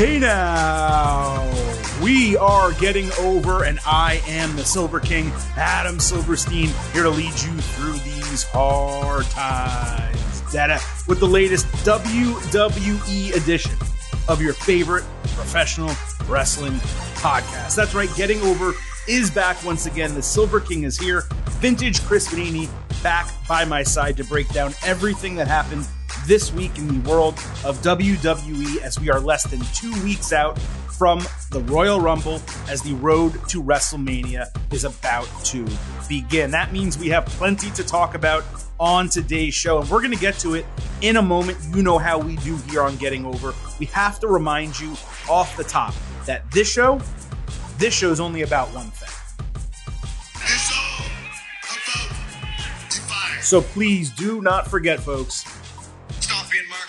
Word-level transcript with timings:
Hey 0.00 0.18
now, 0.18 1.46
we 2.02 2.34
are 2.38 2.72
getting 2.72 3.12
over, 3.20 3.64
and 3.64 3.78
I 3.84 4.22
am 4.26 4.56
the 4.56 4.64
Silver 4.64 4.98
King, 4.98 5.30
Adam 5.58 6.00
Silverstein, 6.00 6.70
here 6.94 7.02
to 7.02 7.10
lead 7.10 7.38
you 7.38 7.52
through 7.60 7.98
these 7.98 8.42
hard 8.44 9.26
times. 9.26 10.40
Data 10.50 10.80
with 11.06 11.20
the 11.20 11.26
latest 11.26 11.66
WWE 11.84 13.36
edition 13.36 13.72
of 14.26 14.40
your 14.40 14.54
favorite 14.54 15.04
professional 15.34 15.90
wrestling 16.26 16.78
podcast. 17.16 17.74
That's 17.74 17.94
right, 17.94 18.08
getting 18.16 18.40
over 18.40 18.72
is 19.06 19.30
back 19.30 19.62
once 19.66 19.84
again. 19.84 20.14
The 20.14 20.22
Silver 20.22 20.60
King 20.60 20.84
is 20.84 20.96
here. 20.96 21.24
Vintage 21.60 22.00
Chris 22.04 22.26
Vannini 22.28 22.70
back 23.02 23.28
by 23.46 23.66
my 23.66 23.82
side 23.82 24.16
to 24.16 24.24
break 24.24 24.48
down 24.48 24.72
everything 24.82 25.34
that 25.34 25.46
happened 25.46 25.86
this 26.26 26.52
week 26.52 26.76
in 26.78 26.86
the 27.02 27.08
world 27.08 27.34
of 27.64 27.78
WWE 27.82 28.82
as 28.82 28.98
we 28.98 29.10
are 29.10 29.20
less 29.20 29.44
than 29.44 29.60
two 29.74 29.92
weeks 30.02 30.32
out 30.32 30.58
from 31.00 31.20
the 31.50 31.60
Royal 31.60 32.00
Rumble 32.00 32.42
as 32.68 32.82
the 32.82 32.92
road 32.94 33.32
to 33.48 33.62
WrestleMania 33.62 34.48
is 34.72 34.84
about 34.84 35.28
to 35.46 35.66
begin. 36.08 36.50
That 36.50 36.72
means 36.72 36.98
we 36.98 37.08
have 37.08 37.24
plenty 37.26 37.70
to 37.70 37.82
talk 37.82 38.14
about 38.14 38.44
on 38.78 39.08
today's 39.08 39.54
show, 39.54 39.80
and 39.80 39.88
we're 39.88 40.00
going 40.00 40.12
to 40.12 40.20
get 40.20 40.38
to 40.40 40.54
it 40.54 40.66
in 41.00 41.16
a 41.16 41.22
moment. 41.22 41.58
You 41.74 41.82
know 41.82 41.98
how 41.98 42.18
we 42.18 42.36
do 42.36 42.56
here 42.68 42.82
on 42.82 42.96
Getting 42.96 43.24
Over. 43.24 43.54
We 43.78 43.86
have 43.86 44.20
to 44.20 44.28
remind 44.28 44.78
you 44.78 44.92
off 45.28 45.56
the 45.56 45.64
top 45.64 45.94
that 46.26 46.50
this 46.50 46.70
show, 46.70 47.00
this 47.78 47.94
show 47.94 48.10
is 48.10 48.20
only 48.20 48.42
about 48.42 48.68
one 48.74 48.90
thing. 48.90 49.08
So 53.42 53.60
please 53.60 54.10
do 54.10 54.40
not 54.40 54.68
forget, 54.68 55.00
folks, 55.00 55.44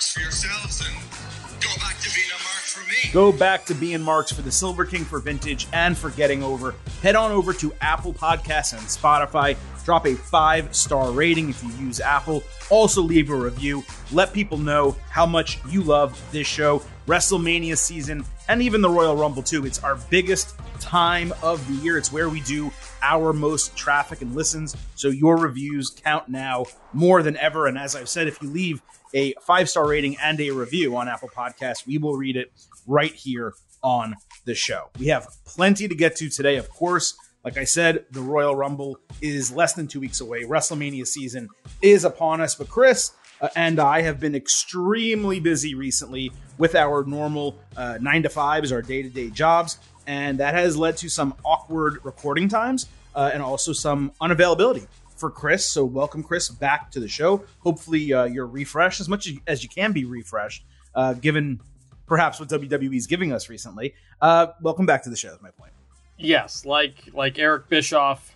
marks 0.02 0.13
for 0.13 0.19
yourselves 0.21 0.81
and 0.81 1.61
go 1.61 1.69
back 1.77 1.99
to 1.99 2.09
being 2.16 2.27
a 2.30 2.44
mark 2.44 2.63
for 2.63 2.89
me. 2.89 3.11
Go 3.13 3.31
back 3.31 3.66
to 3.66 3.75
being 3.75 4.02
marks 4.02 4.31
for 4.31 4.41
the 4.41 4.52
Silver 4.52 4.83
King 4.83 5.05
for 5.05 5.19
Vintage 5.19 5.67
and 5.73 5.95
for 5.95 6.09
Getting 6.09 6.41
Over. 6.41 6.73
Head 7.03 7.16
on 7.16 7.30
over 7.30 7.53
to 7.53 7.71
Apple 7.81 8.11
Podcasts 8.11 8.73
and 8.73 8.81
Spotify. 8.81 9.55
Drop 9.85 10.08
a 10.08 10.16
five 10.16 10.75
star 10.75 11.11
rating 11.11 11.49
if 11.49 11.63
you 11.63 11.69
use 11.73 11.99
Apple. 11.99 12.41
Also, 12.71 13.02
leave 13.02 13.30
a 13.30 13.35
review. 13.35 13.83
Let 14.11 14.33
people 14.33 14.58
know 14.58 14.95
how 15.11 15.27
much 15.27 15.59
you 15.69 15.83
love 15.83 16.19
this 16.31 16.47
show, 16.47 16.81
WrestleMania 17.05 17.77
season, 17.77 18.25
and 18.47 18.61
even 18.63 18.81
the 18.81 18.89
Royal 18.89 19.15
Rumble, 19.15 19.43
too. 19.43 19.67
It's 19.67 19.83
our 19.83 19.97
biggest 20.09 20.55
time 20.80 21.31
of 21.43 21.65
the 21.67 21.75
year. 21.83 21.99
It's 21.99 22.11
where 22.11 22.30
we 22.30 22.41
do 22.41 22.71
our 23.02 23.33
most 23.33 23.75
traffic 23.75 24.21
and 24.21 24.35
listens. 24.35 24.75
So 24.95 25.09
your 25.09 25.38
reviews 25.38 25.89
count 25.89 26.30
now 26.30 26.66
more 26.94 27.23
than 27.23 27.38
ever. 27.38 27.67
And 27.67 27.77
as 27.77 27.95
I've 27.95 28.09
said, 28.09 28.27
if 28.27 28.41
you 28.41 28.49
leave 28.49 28.81
a 29.13 29.33
five 29.41 29.69
star 29.69 29.88
rating 29.88 30.17
and 30.21 30.39
a 30.39 30.52
review 30.52 30.95
on 30.97 31.08
Apple 31.08 31.30
Podcasts, 31.30 31.85
we 31.85 31.97
will 31.97 32.16
read 32.16 32.38
it 32.38 32.52
right 32.88 33.13
here 33.13 33.53
on 33.83 34.16
the 34.45 34.55
show. 34.55 34.89
We 34.99 35.08
have 35.08 35.27
plenty 35.45 35.88
to 35.88 35.95
get 35.95 36.16
to 36.17 36.30
today, 36.30 36.58
of 36.58 36.69
course. 36.69 37.16
Like 37.43 37.58
I 37.58 37.63
said, 37.63 38.05
the 38.11 38.21
Royal 38.21 38.55
Rumble 38.55 38.99
is 39.19 39.52
less 39.52 39.73
than 39.73 39.88
two 39.88 39.99
weeks 39.99 40.21
away. 40.21 40.43
WrestleMania 40.43 41.08
season 41.08 41.49
is 41.81 42.05
upon 42.05 42.39
us. 42.39 42.53
But 42.53 42.69
Chris 42.69 43.11
uh, 43.41 43.49
and 43.55 43.80
I 43.80 44.02
have 44.03 44.19
been 44.19 44.36
extremely 44.36 45.39
busy 45.39 45.73
recently 45.73 46.31
with 46.59 46.75
our 46.75 47.03
normal 47.03 47.58
uh, 47.75 47.97
nine 47.99 48.21
to 48.23 48.30
fives, 48.30 48.71
our 48.71 48.83
day 48.83 49.02
to 49.02 49.09
day 49.09 49.31
jobs. 49.31 49.80
And 50.07 50.39
that 50.39 50.53
has 50.53 50.77
led 50.77 50.97
to 50.97 51.09
some 51.09 51.35
awkward 51.45 52.03
recording 52.03 52.49
times 52.49 52.88
uh, 53.16 53.31
and 53.33 53.41
also 53.41 53.73
some 53.73 54.11
unavailability 54.21 54.88
for 55.16 55.30
Chris. 55.30 55.66
So 55.67 55.85
welcome, 55.85 56.23
Chris, 56.23 56.49
back 56.49 56.91
to 56.91 56.99
the 56.99 57.08
show. 57.08 57.45
Hopefully, 57.59 58.11
uh, 58.13 58.25
you're 58.25 58.47
refreshed 58.47 58.99
as 58.99 59.08
much 59.08 59.31
as 59.47 59.63
you 59.63 59.69
can 59.69 59.91
be 59.91 60.03
refreshed, 60.05 60.66
uh, 60.95 61.14
given 61.14 61.61
perhaps 62.08 62.39
what 62.39 62.49
WWE 62.49 62.95
is 62.95 63.08
giving 63.08 63.31
us 63.31 63.48
recently. 63.48 63.93
Uh, 64.20 64.48
welcome 64.61 64.86
back 64.86 65.03
to 65.03 65.09
the 65.09 65.15
show. 65.15 65.30
Is 65.30 65.42
my 65.42 65.52
point. 65.52 65.71
Yes, 66.17 66.65
like 66.65 66.95
like 67.14 67.39
Eric 67.39 67.70
Bischoff, 67.70 68.36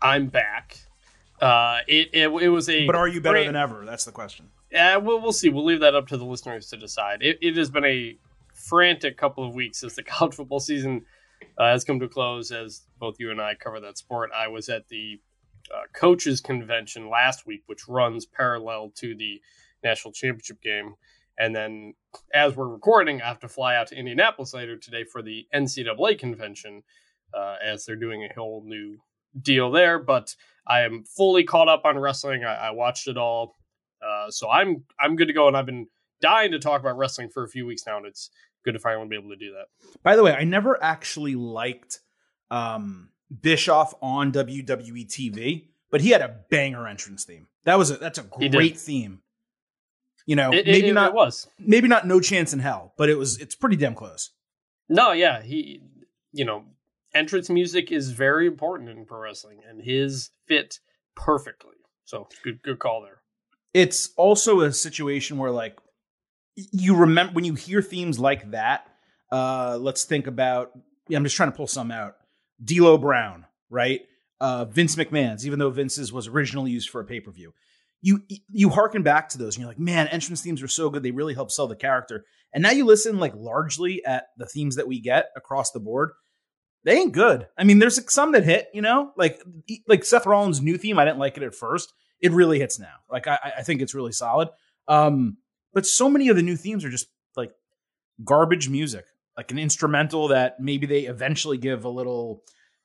I'm 0.00 0.28
back. 0.28 0.78
Uh, 1.40 1.80
it, 1.88 2.10
it, 2.12 2.28
it 2.28 2.48
was 2.48 2.68
a. 2.68 2.86
But 2.86 2.94
are 2.94 3.08
you 3.08 3.20
better 3.20 3.34
great, 3.34 3.46
than 3.46 3.56
ever? 3.56 3.84
That's 3.84 4.04
the 4.04 4.12
question. 4.12 4.48
Yeah, 4.70 4.96
we'll 4.96 5.20
we'll 5.20 5.32
see. 5.32 5.48
We'll 5.48 5.64
leave 5.64 5.80
that 5.80 5.94
up 5.94 6.06
to 6.08 6.16
the 6.16 6.24
listeners 6.24 6.68
to 6.70 6.76
decide. 6.76 7.22
It, 7.22 7.38
it 7.40 7.56
has 7.56 7.68
been 7.68 7.84
a 7.84 8.16
frantic 8.62 9.16
couple 9.16 9.46
of 9.46 9.54
weeks 9.54 9.82
as 9.82 9.94
the 9.94 10.02
college 10.04 10.34
football 10.34 10.60
season 10.60 11.04
uh, 11.58 11.70
has 11.70 11.84
come 11.84 11.98
to 12.00 12.06
a 12.06 12.08
close. 12.08 12.50
As 12.50 12.82
both 12.98 13.16
you 13.18 13.30
and 13.30 13.40
I 13.40 13.54
cover 13.54 13.80
that 13.80 13.98
sport, 13.98 14.30
I 14.34 14.48
was 14.48 14.68
at 14.68 14.88
the 14.88 15.20
uh, 15.72 15.82
coaches 15.92 16.40
convention 16.40 17.08
last 17.08 17.46
week, 17.46 17.62
which 17.66 17.88
runs 17.88 18.26
parallel 18.26 18.92
to 18.96 19.14
the 19.14 19.40
national 19.82 20.12
championship 20.12 20.60
game. 20.62 20.94
And 21.38 21.56
then, 21.56 21.94
as 22.34 22.56
we're 22.56 22.68
recording, 22.68 23.22
I 23.22 23.28
have 23.28 23.40
to 23.40 23.48
fly 23.48 23.74
out 23.74 23.88
to 23.88 23.96
Indianapolis 23.96 24.54
later 24.54 24.76
today 24.76 25.04
for 25.04 25.22
the 25.22 25.46
NCAA 25.54 26.18
convention, 26.18 26.82
uh, 27.34 27.56
as 27.64 27.84
they're 27.84 27.96
doing 27.96 28.22
a 28.22 28.34
whole 28.34 28.62
new 28.66 28.98
deal 29.40 29.70
there. 29.70 29.98
But 29.98 30.36
I 30.66 30.82
am 30.82 31.04
fully 31.04 31.44
caught 31.44 31.68
up 31.68 31.82
on 31.84 31.98
wrestling. 31.98 32.44
I, 32.44 32.68
I 32.68 32.70
watched 32.70 33.08
it 33.08 33.16
all, 33.16 33.56
uh, 34.06 34.30
so 34.30 34.50
I'm 34.50 34.84
I'm 35.00 35.16
good 35.16 35.28
to 35.28 35.32
go. 35.32 35.48
And 35.48 35.56
I've 35.56 35.66
been 35.66 35.86
dying 36.20 36.52
to 36.52 36.58
talk 36.58 36.80
about 36.80 36.98
wrestling 36.98 37.30
for 37.30 37.44
a 37.44 37.48
few 37.48 37.66
weeks 37.66 37.84
now, 37.86 37.96
and 37.96 38.06
it's 38.06 38.30
good 38.64 38.72
to 38.72 38.78
finally 38.78 39.08
be 39.08 39.16
able 39.16 39.30
to 39.30 39.36
do 39.36 39.52
that. 39.52 39.66
By 40.02 40.16
the 40.16 40.22
way, 40.22 40.32
I 40.32 40.44
never 40.44 40.82
actually 40.82 41.34
liked 41.34 42.00
um, 42.50 43.10
Bischoff 43.40 43.94
on 44.02 44.32
WWE 44.32 45.06
TV, 45.06 45.68
but 45.90 46.00
he 46.00 46.10
had 46.10 46.22
a 46.22 46.36
banger 46.50 46.86
entrance 46.86 47.24
theme. 47.24 47.48
That 47.64 47.78
was 47.78 47.90
a 47.90 47.96
that's 47.96 48.18
a 48.18 48.22
great 48.22 48.78
theme. 48.78 49.20
You 50.26 50.36
know, 50.36 50.52
it, 50.52 50.66
maybe 50.66 50.88
it, 50.88 50.92
not 50.92 51.10
it 51.10 51.14
was 51.14 51.48
maybe 51.58 51.88
not 51.88 52.06
no 52.06 52.20
chance 52.20 52.52
in 52.52 52.60
hell, 52.60 52.94
but 52.96 53.08
it 53.08 53.18
was 53.18 53.38
it's 53.38 53.54
pretty 53.54 53.76
damn 53.76 53.94
close. 53.94 54.30
No, 54.88 55.12
yeah, 55.12 55.42
he 55.42 55.82
you 56.32 56.44
know, 56.44 56.64
entrance 57.14 57.50
music 57.50 57.92
is 57.92 58.10
very 58.10 58.46
important 58.46 58.88
in 58.88 59.04
pro 59.04 59.20
wrestling 59.20 59.60
and 59.68 59.82
his 59.82 60.30
fit 60.46 60.80
perfectly. 61.14 61.76
So, 62.04 62.28
good 62.42 62.62
good 62.62 62.78
call 62.78 63.02
there. 63.02 63.20
It's 63.74 64.10
also 64.16 64.60
a 64.60 64.72
situation 64.72 65.38
where 65.38 65.50
like 65.50 65.78
you 66.56 66.96
remember 66.96 67.32
when 67.32 67.44
you 67.44 67.54
hear 67.54 67.82
themes 67.82 68.18
like 68.18 68.50
that, 68.50 68.86
uh 69.30 69.78
let's 69.80 70.04
think 70.04 70.26
about 70.26 70.72
I'm 71.14 71.24
just 71.24 71.36
trying 71.36 71.50
to 71.50 71.56
pull 71.56 71.66
some 71.66 71.90
out. 71.90 72.16
D'Lo 72.62 72.98
Brown, 72.98 73.46
right? 73.70 74.02
Uh, 74.40 74.64
Vince 74.64 74.96
McMahon's, 74.96 75.46
even 75.46 75.58
though 75.58 75.70
Vince's 75.70 76.12
was 76.12 76.26
originally 76.26 76.70
used 76.70 76.90
for 76.90 77.00
a 77.00 77.04
pay 77.04 77.20
per 77.20 77.30
view. 77.30 77.52
You 78.00 78.22
you 78.50 78.70
harken 78.70 79.02
back 79.02 79.28
to 79.30 79.38
those, 79.38 79.56
and 79.56 79.62
you're 79.62 79.70
like, 79.70 79.78
man, 79.78 80.08
entrance 80.08 80.40
themes 80.40 80.62
are 80.62 80.68
so 80.68 80.90
good. 80.90 81.02
They 81.02 81.12
really 81.12 81.34
help 81.34 81.52
sell 81.52 81.68
the 81.68 81.76
character. 81.76 82.24
And 82.52 82.62
now 82.62 82.70
you 82.70 82.84
listen 82.84 83.18
like 83.18 83.34
largely 83.36 84.04
at 84.04 84.26
the 84.36 84.46
themes 84.46 84.76
that 84.76 84.88
we 84.88 85.00
get 85.00 85.26
across 85.36 85.70
the 85.70 85.80
board. 85.80 86.10
They 86.84 86.96
ain't 86.96 87.12
good. 87.12 87.46
I 87.56 87.62
mean, 87.62 87.78
there's 87.78 88.00
some 88.12 88.32
that 88.32 88.44
hit, 88.44 88.68
you 88.74 88.82
know, 88.82 89.12
like 89.16 89.40
like 89.86 90.04
Seth 90.04 90.26
Rollins' 90.26 90.60
new 90.60 90.76
theme. 90.76 90.98
I 90.98 91.04
didn't 91.04 91.20
like 91.20 91.36
it 91.36 91.44
at 91.44 91.54
first. 91.54 91.92
It 92.20 92.32
really 92.32 92.58
hits 92.58 92.80
now. 92.80 92.94
Like 93.08 93.28
I, 93.28 93.38
I 93.58 93.62
think 93.62 93.80
it's 93.80 93.94
really 93.94 94.12
solid. 94.12 94.48
Um, 94.88 95.36
but 95.72 95.86
so 95.86 96.08
many 96.08 96.28
of 96.28 96.36
the 96.36 96.42
new 96.42 96.56
themes 96.56 96.84
are 96.84 96.90
just 96.90 97.08
like 97.36 97.52
garbage 98.24 98.68
music, 98.68 99.04
like 99.36 99.50
an 99.50 99.58
instrumental 99.58 100.28
that 100.28 100.60
maybe 100.60 100.86
they 100.86 101.02
eventually 101.02 101.58
give 101.58 101.84
a 101.84 101.88
little 101.88 102.42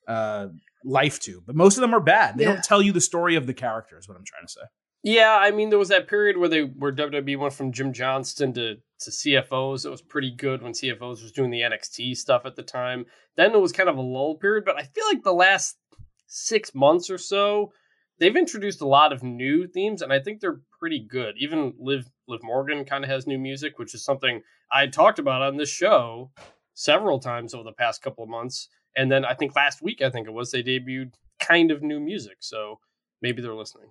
uh, 0.08 0.48
life 0.84 1.20
to, 1.22 1.42
but 1.46 1.56
most 1.56 1.78
of 1.78 1.82
them 1.82 1.94
are 1.94 2.00
bad. 2.00 2.38
They 2.38 2.46
yeah. 2.46 2.54
don't 2.54 2.64
tell 2.64 2.82
you 2.82 2.92
the 2.92 3.02
story 3.02 3.36
of 3.36 3.48
the 3.48 3.54
characters. 3.54 4.08
What 4.08 4.18
I'm 4.18 4.26
trying 4.26 4.46
to 4.46 4.52
say. 4.52 4.62
Yeah, 5.04 5.38
I 5.40 5.52
mean, 5.52 5.70
there 5.70 5.80
was 5.80 5.90
that 5.90 6.08
period 6.08 6.38
where 6.38 6.50
they 6.50 6.64
where 6.64 6.92
WWE 6.92 7.38
went 7.38 7.54
from 7.54 7.72
Jim 7.72 7.94
Johnston 7.94 8.54
to 8.54 8.76
to 8.76 9.12
CFO$. 9.12 9.86
It 9.86 9.90
was 9.90 10.02
pretty 10.02 10.32
good 10.32 10.62
when 10.62 10.74
CFO$ 10.74 11.00
was 11.00 11.32
doing 11.32 11.52
the 11.52 11.62
NXT 11.62 12.18
stuff 12.18 12.46
at 12.46 12.56
the 12.56 12.64
time. 12.64 13.06
Then 13.36 13.54
it 13.54 13.62
was 13.62 13.72
kind 13.72 13.90
of 13.90 13.98
a 13.98 14.02
lull 14.02 14.36
period, 14.36 14.66
but 14.66 14.78
I 14.78 14.84
feel 14.84 15.06
like 15.06 15.24
the 15.24 15.34
last 15.34 15.78
six 16.26 16.74
months 16.74 17.10
or 17.10 17.18
so, 17.18 17.72
they've 18.20 18.36
introduced 18.36 18.82
a 18.82 18.88
lot 18.88 19.14
of 19.14 19.24
new 19.24 19.68
themes, 19.68 20.02
and 20.02 20.12
I 20.12 20.20
think 20.20 20.40
they're 20.40 20.62
pretty 20.80 21.00
good. 21.00 21.36
Even 21.38 21.74
Liv 21.80 22.10
Liv 22.28 22.42
Morgan 22.44 22.86
kind 22.86 23.04
of 23.04 23.10
has 23.10 23.28
new 23.28 23.38
music, 23.38 23.80
which 23.80 23.94
is 23.94 24.04
something 24.04 24.42
I 24.72 24.88
talked 24.88 25.20
about 25.20 25.42
on 25.42 25.58
this 25.58 25.70
show 25.70 26.32
several 26.74 27.20
times 27.20 27.54
over 27.54 27.64
the 27.64 27.72
past 27.72 28.02
couple 28.02 28.24
of 28.24 28.30
months. 28.30 28.70
And 28.96 29.12
then 29.12 29.26
I 29.26 29.34
think 29.34 29.56
last 29.56 29.82
week, 29.82 30.02
I 30.02 30.10
think 30.10 30.28
it 30.28 30.34
was, 30.34 30.52
they 30.52 30.64
debuted 30.64 31.14
kind 31.40 31.72
of 31.72 31.82
new 31.82 32.00
music. 32.00 32.38
So 32.40 32.80
maybe 33.22 33.42
they're 33.42 33.54
listening. 33.54 33.90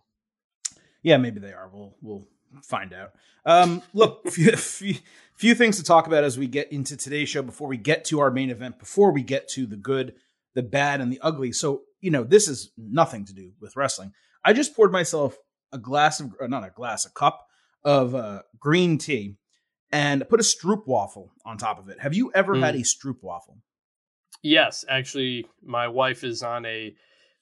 Yeah, 1.03 1.17
maybe 1.17 1.41
they 1.41 1.53
are. 1.53 1.71
We'll 1.73 1.97
we'll 2.03 2.27
find 2.63 2.93
out. 2.93 3.13
Um, 3.45 3.83
look, 3.93 4.29
few, 4.31 4.53
few, 4.53 4.97
few 5.37 5.55
things 5.55 5.77
to 5.77 5.85
talk 5.85 6.07
about 6.07 6.25
as 6.25 6.39
we 6.39 6.47
get 6.47 6.73
into 6.73 6.97
today's 6.97 7.29
show 7.29 7.43
before 7.43 7.69
we 7.69 7.77
get 7.77 8.05
to 8.07 8.21
our 8.21 8.31
main 8.31 8.51
event, 8.51 8.79
before 8.79 9.13
we 9.13 9.23
get 9.23 9.49
to 9.51 9.67
the 9.67 9.77
good, 9.77 10.15
the 10.55 10.63
bad, 10.63 11.01
and 11.01 11.13
the 11.13 11.21
ugly. 11.23 11.53
So 11.53 11.83
you 12.07 12.13
know, 12.13 12.23
this 12.23 12.47
is 12.47 12.71
nothing 12.79 13.25
to 13.25 13.35
do 13.35 13.51
with 13.61 13.75
wrestling. 13.75 14.13
I 14.45 14.53
just 14.53 14.77
poured 14.77 14.93
myself 14.93 15.37
a 15.73 15.79
glass 15.79 16.21
of, 16.21 16.35
not 16.43 16.63
a 16.63 16.71
glass, 16.71 17.05
a 17.05 17.11
cup 17.11 17.45
of 17.85 18.15
uh, 18.15 18.43
green 18.61 18.97
tea, 18.97 19.35
and 19.91 20.23
put 20.29 20.39
a 20.39 20.45
stroop 20.45 20.87
waffle 20.87 21.33
on 21.45 21.59
top 21.59 21.81
of 21.81 21.89
it. 21.89 21.99
Have 22.01 22.15
you 22.15 22.31
ever 22.33 22.55
mm. 22.55 22.61
had 22.61 22.77
a 22.77 22.83
stroop 22.83 23.17
waffle? 23.23 23.59
Yes, 24.41 24.85
actually, 24.89 25.47
my 25.65 25.89
wife 25.89 26.23
is 26.23 26.45
on 26.45 26.65
a 26.65 26.95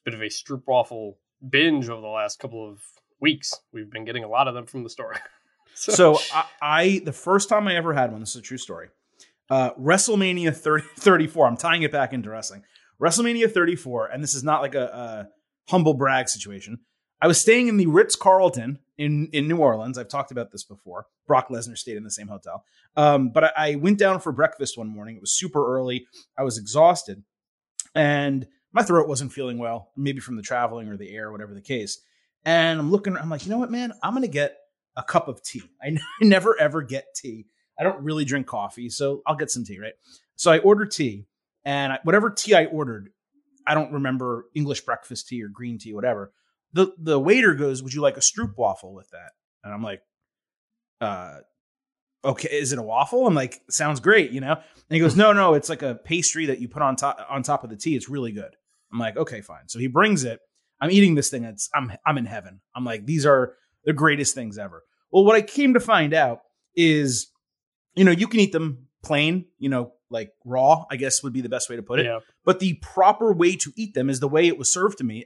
bit 0.03 0.15
of 0.15 0.21
a 0.21 0.29
stroop 0.29 0.63
waffle 0.65 1.19
binge 1.47 1.87
over 1.87 2.01
the 2.01 2.07
last 2.07 2.39
couple 2.39 2.67
of 2.67 2.81
weeks. 3.21 3.53
We've 3.71 3.91
been 3.91 4.03
getting 4.03 4.23
a 4.23 4.27
lot 4.27 4.47
of 4.47 4.55
them 4.55 4.65
from 4.65 4.81
the 4.81 4.89
store. 4.89 5.15
so, 5.75 5.91
so 5.91 6.19
I, 6.33 6.45
I, 6.59 7.01
the 7.05 7.13
first 7.13 7.49
time 7.49 7.67
I 7.67 7.75
ever 7.75 7.93
had 7.93 8.11
one, 8.11 8.19
this 8.19 8.31
is 8.31 8.37
a 8.37 8.41
true 8.41 8.57
story. 8.57 8.87
Uh, 9.47 9.73
WrestleMania 9.73 10.55
30, 10.55 10.87
34. 10.97 11.47
I'm 11.47 11.55
tying 11.55 11.83
it 11.83 11.91
back 11.91 12.13
into 12.13 12.31
wrestling. 12.31 12.63
WrestleMania 13.01 13.51
34, 13.51 14.07
and 14.07 14.23
this 14.23 14.33
is 14.33 14.43
not 14.43 14.61
like 14.61 14.75
a, 14.75 14.85
a 14.85 15.27
humble 15.69 15.93
brag 15.93 16.29
situation. 16.29 16.79
I 17.21 17.27
was 17.27 17.39
staying 17.39 17.67
in 17.67 17.77
the 17.77 17.87
Ritz 17.87 18.15
Carlton 18.15 18.79
in 18.97 19.29
in 19.33 19.47
New 19.47 19.57
Orleans. 19.57 19.97
I've 19.97 20.09
talked 20.09 20.31
about 20.31 20.51
this 20.51 20.63
before. 20.63 21.07
Brock 21.27 21.49
Lesnar 21.49 21.77
stayed 21.77 21.97
in 21.97 22.03
the 22.03 22.11
same 22.11 22.27
hotel. 22.27 22.63
Um, 22.95 23.29
but 23.29 23.45
I, 23.45 23.51
I 23.57 23.75
went 23.75 23.97
down 23.97 24.19
for 24.19 24.31
breakfast 24.31 24.77
one 24.77 24.87
morning. 24.87 25.15
It 25.15 25.21
was 25.21 25.33
super 25.33 25.75
early. 25.75 26.05
I 26.37 26.43
was 26.43 26.57
exhausted, 26.57 27.23
and 27.93 28.47
my 28.73 28.83
throat 28.83 29.07
wasn't 29.07 29.33
feeling 29.33 29.57
well, 29.57 29.91
maybe 29.95 30.19
from 30.19 30.35
the 30.35 30.41
traveling 30.41 30.89
or 30.89 30.97
the 30.97 31.13
air, 31.15 31.31
whatever 31.31 31.53
the 31.53 31.61
case. 31.61 32.01
And 32.43 32.79
I'm 32.79 32.91
looking. 32.91 33.17
I'm 33.17 33.29
like, 33.29 33.45
you 33.45 33.51
know 33.51 33.57
what, 33.57 33.71
man? 33.71 33.93
I'm 34.03 34.13
gonna 34.13 34.27
get 34.27 34.57
a 34.95 35.03
cup 35.03 35.27
of 35.27 35.41
tea. 35.41 35.63
I, 35.83 35.87
n- 35.87 35.99
I 36.21 36.25
never 36.25 36.59
ever 36.59 36.81
get 36.81 37.05
tea. 37.15 37.47
I 37.79 37.83
don't 37.83 38.03
really 38.03 38.23
drink 38.23 38.47
coffee, 38.47 38.89
so 38.89 39.21
I'll 39.27 39.35
get 39.35 39.51
some 39.51 39.65
tea, 39.65 39.79
right? 39.79 39.93
So 40.37 40.51
I 40.51 40.59
order 40.59 40.85
tea, 40.85 41.25
and 41.65 41.93
I, 41.93 41.99
whatever 42.03 42.29
tea 42.29 42.53
I 42.53 42.65
ordered, 42.65 43.09
I 43.67 43.73
don't 43.73 43.93
remember 43.93 44.45
English 44.53 44.81
breakfast 44.81 45.27
tea 45.27 45.43
or 45.43 45.49
green 45.49 45.77
tea, 45.77 45.93
whatever. 45.93 46.31
The 46.73 46.93
the 46.97 47.19
waiter 47.19 47.53
goes, 47.55 47.81
"Would 47.81 47.93
you 47.93 48.01
like 48.01 48.17
a 48.17 48.21
stroop 48.21 48.57
waffle 48.57 48.93
with 48.93 49.09
that?" 49.11 49.31
And 49.63 49.73
I'm 49.73 49.83
like, 49.83 50.01
"Uh, 51.01 51.39
okay, 52.23 52.49
is 52.51 52.73
it 52.73 52.79
a 52.79 52.83
waffle?" 52.83 53.27
I'm 53.27 53.33
like, 53.33 53.61
"Sounds 53.69 53.99
great," 53.99 54.31
you 54.31 54.41
know. 54.41 54.53
And 54.53 54.63
he 54.89 54.99
goes, 54.99 55.15
"No, 55.17 55.33
no, 55.33 55.53
it's 55.53 55.69
like 55.69 55.81
a 55.81 55.95
pastry 55.95 56.47
that 56.47 56.59
you 56.59 56.67
put 56.67 56.81
on 56.81 56.95
top 56.95 57.25
on 57.29 57.43
top 57.43 57.63
of 57.63 57.69
the 57.69 57.77
tea. 57.77 57.95
It's 57.95 58.09
really 58.09 58.31
good." 58.31 58.55
I'm 58.91 58.99
like, 58.99 59.17
"Okay, 59.17 59.41
fine." 59.41 59.67
So 59.67 59.79
he 59.79 59.87
brings 59.87 60.23
it. 60.23 60.39
I'm 60.81 60.91
eating 60.91 61.15
this 61.15 61.29
thing. 61.29 61.43
It's 61.43 61.69
I'm 61.73 61.91
I'm 62.05 62.17
in 62.17 62.25
heaven. 62.25 62.61
I'm 62.75 62.85
like, 62.85 63.05
these 63.05 63.25
are 63.25 63.53
the 63.85 63.93
greatest 63.93 64.35
things 64.35 64.57
ever. 64.57 64.83
Well, 65.11 65.23
what 65.23 65.35
I 65.35 65.41
came 65.41 65.73
to 65.75 65.79
find 65.79 66.13
out 66.13 66.39
is, 66.75 67.27
you 67.95 68.03
know, 68.03 68.11
you 68.11 68.27
can 68.27 68.39
eat 68.39 68.51
them 68.51 68.84
plain, 69.05 69.45
you 69.57 69.69
know, 69.69 69.93
like 70.09 70.31
raw, 70.45 70.85
I 70.89 70.95
guess 70.97 71.23
would 71.23 71.33
be 71.33 71.41
the 71.41 71.49
best 71.49 71.69
way 71.69 71.75
to 71.75 71.83
put 71.83 71.99
it. 71.99 72.05
Yeah. 72.05 72.19
But 72.43 72.59
the 72.59 72.75
proper 72.75 73.33
way 73.33 73.55
to 73.57 73.71
eat 73.75 73.93
them 73.93 74.09
is 74.09 74.19
the 74.19 74.27
way 74.27 74.47
it 74.47 74.57
was 74.57 74.71
served 74.71 74.97
to 74.99 75.03
me. 75.03 75.25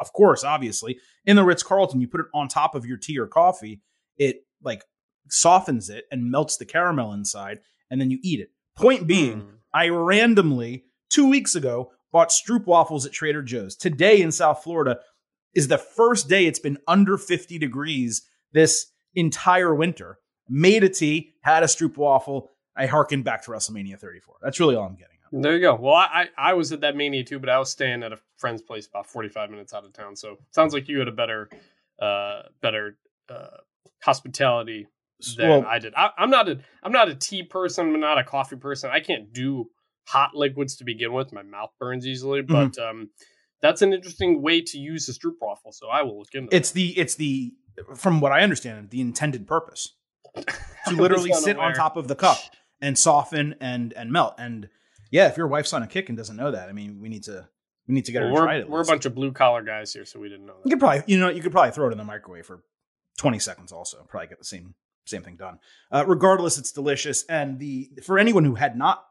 Of 0.00 0.12
course, 0.12 0.44
obviously, 0.44 0.98
in 1.24 1.36
the 1.36 1.44
Ritz 1.44 1.62
Carlton, 1.62 2.00
you 2.00 2.08
put 2.08 2.20
it 2.20 2.26
on 2.34 2.48
top 2.48 2.74
of 2.74 2.84
your 2.86 2.96
tea 2.96 3.18
or 3.18 3.26
coffee. 3.26 3.80
It 4.16 4.44
like 4.62 4.82
softens 5.28 5.88
it 5.90 6.04
and 6.10 6.30
melts 6.30 6.56
the 6.56 6.64
caramel 6.64 7.12
inside, 7.12 7.60
and 7.90 8.00
then 8.00 8.10
you 8.10 8.18
eat 8.22 8.40
it. 8.40 8.50
Point 8.76 9.06
being, 9.06 9.40
Hmm. 9.40 9.48
I 9.74 9.88
randomly 9.88 10.84
two 11.10 11.28
weeks 11.28 11.54
ago 11.54 11.90
bought 12.12 12.30
Stroop 12.30 12.66
waffles 12.66 13.04
at 13.06 13.12
Trader 13.12 13.42
Joe's. 13.42 13.76
Today 13.76 14.20
in 14.20 14.32
South 14.32 14.62
Florida 14.62 14.98
is 15.54 15.68
the 15.68 15.78
first 15.78 16.28
day 16.28 16.46
it's 16.46 16.58
been 16.58 16.78
under 16.86 17.18
50 17.18 17.58
degrees 17.58 18.22
this 18.52 18.86
entire 19.14 19.74
winter. 19.74 20.18
Made 20.48 20.84
a 20.84 20.88
tea, 20.88 21.34
had 21.42 21.62
a 21.62 21.66
Stroop 21.66 21.96
waffle. 21.96 22.50
I 22.78 22.86
harkened 22.86 23.24
back 23.24 23.42
to 23.42 23.50
WrestleMania 23.50 23.98
34. 23.98 24.36
That's 24.40 24.60
really 24.60 24.76
all 24.76 24.86
I'm 24.86 24.94
getting. 24.94 25.16
at. 25.24 25.42
There 25.42 25.54
you 25.54 25.60
go. 25.60 25.74
Well, 25.74 25.94
I, 25.94 26.28
I 26.38 26.54
was 26.54 26.72
at 26.72 26.80
that 26.80 26.96
mania 26.96 27.24
too, 27.24 27.38
but 27.38 27.50
I 27.50 27.58
was 27.58 27.70
staying 27.70 28.02
at 28.02 28.12
a 28.12 28.18
friend's 28.38 28.62
place 28.62 28.86
about 28.86 29.06
45 29.06 29.50
minutes 29.50 29.74
out 29.74 29.84
of 29.84 29.92
town. 29.92 30.16
So 30.16 30.38
sounds 30.52 30.72
like 30.72 30.88
you 30.88 31.00
had 31.00 31.08
a 31.08 31.12
better, 31.12 31.50
uh, 32.00 32.42
better 32.62 32.96
uh, 33.28 33.58
hospitality 34.00 34.86
than 35.36 35.48
Well, 35.48 35.66
I 35.66 35.80
did. 35.80 35.92
I, 35.96 36.10
I'm 36.16 36.30
not 36.30 36.48
a 36.48 36.60
I'm 36.82 36.92
not 36.92 37.08
a 37.08 37.14
tea 37.14 37.42
person. 37.42 37.92
I'm 37.92 38.00
not 38.00 38.18
a 38.18 38.24
coffee 38.24 38.56
person. 38.56 38.90
I 38.90 39.00
can't 39.00 39.32
do 39.32 39.68
hot 40.06 40.34
liquids 40.34 40.76
to 40.76 40.84
begin 40.84 41.12
with. 41.12 41.32
My 41.32 41.42
mouth 41.42 41.70
burns 41.78 42.06
easily. 42.06 42.42
Mm-hmm. 42.42 42.68
But 42.68 42.78
um, 42.82 43.10
that's 43.60 43.82
an 43.82 43.92
interesting 43.92 44.40
way 44.40 44.62
to 44.62 44.78
use 44.78 45.08
a 45.08 45.12
stroop 45.12 45.34
waffle. 45.40 45.72
So 45.72 45.88
I 45.88 46.02
will 46.02 46.18
look 46.20 46.34
into. 46.34 46.54
it's 46.54 46.70
the 46.70 46.96
it's 46.98 47.16
the 47.16 47.52
from 47.96 48.20
what 48.20 48.32
I 48.32 48.42
understand, 48.42 48.90
the 48.90 49.00
intended 49.00 49.46
purpose 49.46 49.94
to 50.88 50.94
literally 50.94 51.32
sit 51.32 51.58
on 51.58 51.74
top 51.74 51.96
of 51.96 52.08
the 52.08 52.14
cup 52.14 52.38
and 52.80 52.98
soften 52.98 53.54
and 53.60 53.92
and 53.94 54.10
melt. 54.12 54.34
And 54.38 54.68
yeah, 55.10 55.28
if 55.28 55.36
your 55.36 55.46
wife's 55.46 55.72
on 55.72 55.82
a 55.82 55.86
kick 55.86 56.08
and 56.08 56.18
doesn't 56.18 56.36
know 56.36 56.50
that, 56.50 56.68
I 56.68 56.72
mean, 56.72 57.00
we 57.00 57.08
need 57.08 57.24
to 57.24 57.48
we 57.86 57.94
need 57.94 58.04
to 58.06 58.12
get 58.12 58.22
her 58.22 58.26
Well, 58.30 58.36
to 58.36 58.40
we're 58.40 58.46
try 58.46 58.56
it. 58.56 58.60
at 58.62 58.70
we're 58.70 58.82
a 58.82 58.84
bunch 58.84 59.04
of 59.06 59.14
blue 59.14 59.32
collar 59.32 59.62
guys 59.62 59.92
here, 59.92 60.04
so 60.04 60.20
we 60.20 60.28
didn't 60.28 60.46
know 60.46 60.54
You 60.64 60.70
could 60.70 60.80
probably, 60.80 61.02
you 61.06 61.18
know, 61.18 61.28
you 61.30 61.40
could 61.42 61.52
probably 61.52 61.70
throw 61.72 61.88
it 61.88 61.92
in 61.92 61.98
the 61.98 62.04
microwave 62.04 62.46
for 62.46 62.62
20 63.18 63.38
seconds 63.38 63.72
also. 63.72 64.04
Probably 64.08 64.28
get 64.28 64.38
the 64.38 64.44
same 64.44 64.74
same 65.06 65.22
thing 65.22 65.36
done. 65.36 65.58
Uh, 65.90 66.04
regardless, 66.06 66.58
it's 66.58 66.70
delicious. 66.72 67.24
And 67.30 67.58
the 67.58 67.90
for 68.04 68.18
anyone 68.18 68.44
who 68.44 68.54
had 68.56 68.76
not 68.76 69.04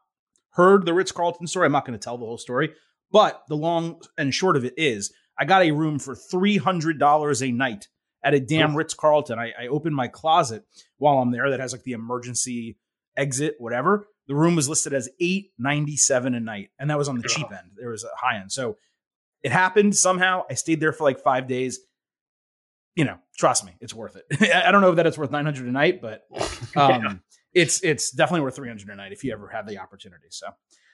heard 0.52 0.86
the 0.86 0.94
Ritz 0.94 1.12
Carlton 1.12 1.48
story, 1.48 1.66
I'm 1.66 1.72
not 1.72 1.86
going 1.86 1.98
to 1.98 2.04
tell 2.04 2.18
the 2.18 2.26
whole 2.26 2.38
story, 2.38 2.74
but 3.12 3.44
the 3.50 3.56
long 3.58 4.02
and 4.18 4.34
short 4.34 4.56
of 4.56 4.64
it 4.66 4.74
is, 4.78 5.12
I 5.40 5.46
got 5.46 5.64
a 5.64 5.72
room 5.72 5.98
for 6.00 6.16
three 6.16 6.58
hundred 6.58 7.00
dollars 7.00 7.42
a 7.42 7.52
night 7.52 7.88
at 8.24 8.34
a 8.36 8.40
damn 8.40 8.76
Ritz 8.76 8.94
Carlton. 8.94 9.40
I, 9.40 9.54
I 9.60 9.68
opened 9.68 9.96
my 9.96 10.08
closet 10.08 10.64
while 10.98 11.18
I'm 11.18 11.32
there 11.32 11.50
that 11.50 11.60
has 11.60 11.72
like 11.72 11.84
the 11.84 11.94
emergency 11.94 12.78
exit, 13.18 13.56
whatever. 13.60 14.08
The 14.28 14.36
room 14.36 14.56
was 14.56 14.70
listed 14.70 14.94
as 14.94 15.10
eight 15.20 15.52
ninety 15.58 15.98
seven 15.98 16.36
a 16.36 16.40
night, 16.40 16.70
and 16.80 16.90
that 16.90 16.98
was 16.98 17.10
on 17.10 17.18
the 17.18 17.28
cheap 17.28 17.48
end. 17.52 17.72
There 17.76 17.90
was 17.90 18.04
a 18.04 18.10
high 18.18 18.40
end, 18.40 18.52
so 18.52 18.78
it 19.44 19.52
happened 19.52 19.96
somehow. 19.96 20.44
I 20.50 20.54
stayed 20.56 20.80
there 20.80 20.92
for 20.94 21.04
like 21.06 21.20
five 21.22 21.48
days. 21.48 21.80
You 22.96 23.06
know, 23.06 23.18
trust 23.38 23.64
me, 23.66 23.74
it's 23.80 23.94
worth 23.94 24.16
it. 24.18 24.52
I 24.66 24.72
don't 24.72 24.82
know 24.82 24.96
that 24.96 25.06
it's 25.06 25.18
worth 25.18 25.32
nine 25.32 25.46
hundred 25.46 25.68
a 25.68 25.72
night, 25.72 26.02
but 26.02 26.24
um, 26.76 26.90
Yeah. 27.04 27.14
it's 27.54 27.82
it's 27.84 28.12
definitely 28.12 28.42
worth 28.42 28.56
three 28.56 28.68
hundred 28.70 28.90
a 28.90 28.96
night 28.96 29.12
if 29.14 29.24
you 29.24 29.32
ever 29.34 29.48
have 29.50 29.68
the 29.68 29.78
opportunity. 29.80 30.28
So 30.30 30.48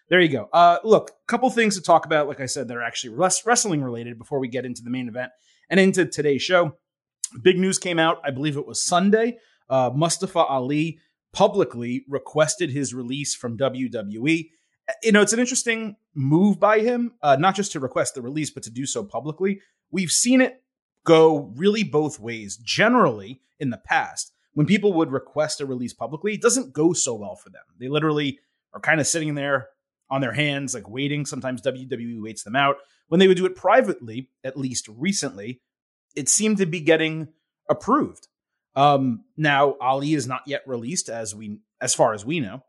there 0.09 0.19
you 0.19 0.29
go. 0.29 0.49
Uh, 0.53 0.79
look, 0.83 1.09
a 1.11 1.27
couple 1.27 1.49
things 1.49 1.75
to 1.77 1.81
talk 1.81 2.05
about. 2.05 2.27
Like 2.27 2.41
I 2.41 2.45
said, 2.45 2.67
that 2.67 2.77
are 2.77 2.83
actually 2.83 3.15
wrestling 3.15 3.81
related 3.81 4.17
before 4.19 4.39
we 4.39 4.47
get 4.49 4.65
into 4.65 4.81
the 4.83 4.89
main 4.89 5.07
event 5.07 5.31
and 5.69 5.79
into 5.79 6.05
today's 6.05 6.41
show. 6.43 6.75
Big 7.41 7.57
news 7.57 7.79
came 7.79 7.97
out. 7.97 8.19
I 8.23 8.29
believe 8.31 8.57
it 8.57 8.67
was 8.67 8.83
Sunday. 8.83 9.37
Uh, 9.69 9.89
Mustafa 9.95 10.39
Ali 10.39 10.99
publicly 11.33 12.05
requested 12.07 12.69
his 12.69 12.93
release 12.93 13.35
from 13.35 13.57
WWE. 13.57 14.49
You 15.01 15.11
know, 15.11 15.21
it's 15.21 15.33
an 15.33 15.39
interesting 15.39 15.95
move 16.13 16.59
by 16.59 16.79
him, 16.79 17.13
uh, 17.21 17.35
not 17.37 17.55
just 17.55 17.71
to 17.73 17.79
request 17.79 18.15
the 18.15 18.21
release, 18.21 18.49
but 18.49 18.63
to 18.63 18.71
do 18.71 18.85
so 18.85 19.03
publicly. 19.03 19.61
We've 19.91 20.11
seen 20.11 20.41
it 20.41 20.63
go 21.03 21.51
really 21.55 21.83
both 21.83 22.19
ways. 22.19 22.57
Generally, 22.57 23.41
in 23.59 23.69
the 23.69 23.77
past, 23.77 24.33
when 24.53 24.67
people 24.67 24.93
would 24.93 25.11
request 25.11 25.61
a 25.61 25.65
release 25.65 25.93
publicly, 25.93 26.33
it 26.33 26.41
doesn't 26.41 26.73
go 26.73 26.93
so 26.93 27.13
well 27.15 27.35
for 27.35 27.49
them. 27.49 27.63
They 27.79 27.87
literally 27.87 28.39
are 28.73 28.79
kind 28.79 28.99
of 28.99 29.07
sitting 29.07 29.35
there 29.35 29.69
on 30.09 30.21
their 30.21 30.33
hands, 30.33 30.73
like 30.73 30.89
waiting. 30.89 31.25
Sometimes 31.25 31.61
WWE 31.61 32.21
waits 32.21 32.43
them 32.43 32.55
out. 32.55 32.77
When 33.07 33.19
they 33.19 33.27
would 33.27 33.37
do 33.37 33.45
it 33.45 33.55
privately, 33.55 34.29
at 34.43 34.57
least 34.57 34.87
recently, 34.87 35.61
it 36.15 36.29
seemed 36.29 36.57
to 36.57 36.65
be 36.65 36.81
getting 36.81 37.29
approved. 37.69 38.27
Um, 38.75 39.23
now 39.37 39.75
Ali 39.79 40.13
is 40.13 40.27
not 40.27 40.41
yet 40.47 40.63
released, 40.65 41.09
as 41.09 41.35
we 41.35 41.59
as 41.81 41.93
far 41.93 42.13
as 42.13 42.25
we 42.25 42.39
know. 42.39 42.63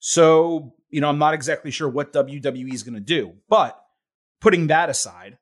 So 0.00 0.74
you 0.90 1.00
know, 1.00 1.08
I'm 1.08 1.18
not 1.18 1.34
exactly 1.34 1.70
sure 1.70 1.88
what 1.88 2.12
WWE 2.12 2.72
is 2.72 2.82
going 2.82 2.94
to 2.94 3.00
do. 3.00 3.34
But 3.48 3.78
putting 4.40 4.68
that 4.68 4.88
aside, 4.88 5.38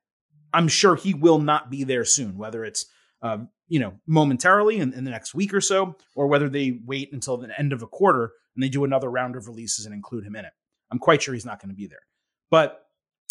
I'm 0.53 0.69
sure 0.69 0.97
he 0.97 1.15
will 1.15 1.39
not 1.39 1.71
be 1.71 1.85
there 1.85 2.05
soon. 2.05 2.37
Whether 2.37 2.65
it's 2.65 2.87
uh, 3.23 3.39
you 3.69 3.81
know 3.81 3.95
momentarily 4.07 4.79
in, 4.79 4.93
in 4.93 5.05
the 5.05 5.11
next 5.11 5.35
week 5.35 5.55
or 5.55 5.61
so, 5.61 5.97
or 6.15 6.27
whether 6.27 6.49
they 6.49 6.79
wait 6.85 7.13
until 7.13 7.37
the 7.37 7.59
end 7.59 7.73
of 7.73 7.83
a 7.83 7.87
quarter 7.87 8.33
and 8.55 8.63
they 8.63 8.69
do 8.69 8.85
another 8.85 9.11
round 9.11 9.37
of 9.37 9.49
releases 9.49 9.87
and 9.87 9.95
include 9.95 10.25
him 10.25 10.37
in 10.37 10.45
it. 10.45 10.53
I'm 10.91 10.99
quite 10.99 11.23
sure 11.23 11.35
he's 11.35 11.47
not 11.47 11.61
going 11.61 11.71
to 11.71 11.77
be 11.77 11.87
there. 11.87 12.01
But 12.51 12.81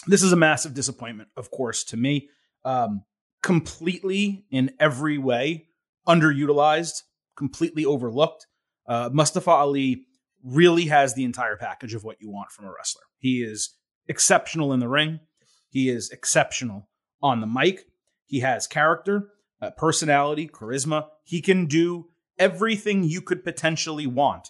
this 0.07 0.23
is 0.23 0.33
a 0.33 0.37
massive 0.37 0.73
disappointment, 0.73 1.29
of 1.35 1.49
course, 1.51 1.83
to 1.85 1.97
me. 1.97 2.29
Um, 2.63 3.03
completely 3.41 4.43
in 4.49 4.73
every 4.79 5.19
way 5.19 5.67
underutilized, 6.07 7.01
completely 7.35 7.85
overlooked. 7.85 8.47
Uh, 8.87 9.09
Mustafa 9.11 9.51
Ali 9.51 10.05
really 10.43 10.85
has 10.85 11.13
the 11.13 11.23
entire 11.23 11.57
package 11.57 11.93
of 11.93 12.03
what 12.03 12.17
you 12.19 12.29
want 12.29 12.51
from 12.51 12.65
a 12.65 12.71
wrestler. 12.71 13.03
He 13.17 13.41
is 13.41 13.75
exceptional 14.07 14.73
in 14.73 14.79
the 14.79 14.87
ring. 14.87 15.19
He 15.69 15.89
is 15.89 16.11
exceptional 16.11 16.89
on 17.21 17.41
the 17.41 17.47
mic. 17.47 17.85
He 18.25 18.41
has 18.41 18.67
character, 18.67 19.29
uh, 19.61 19.71
personality, 19.71 20.47
charisma. 20.47 21.07
He 21.23 21.41
can 21.41 21.65
do 21.65 22.09
everything 22.37 23.03
you 23.03 23.21
could 23.21 23.43
potentially 23.43 24.07
want. 24.07 24.49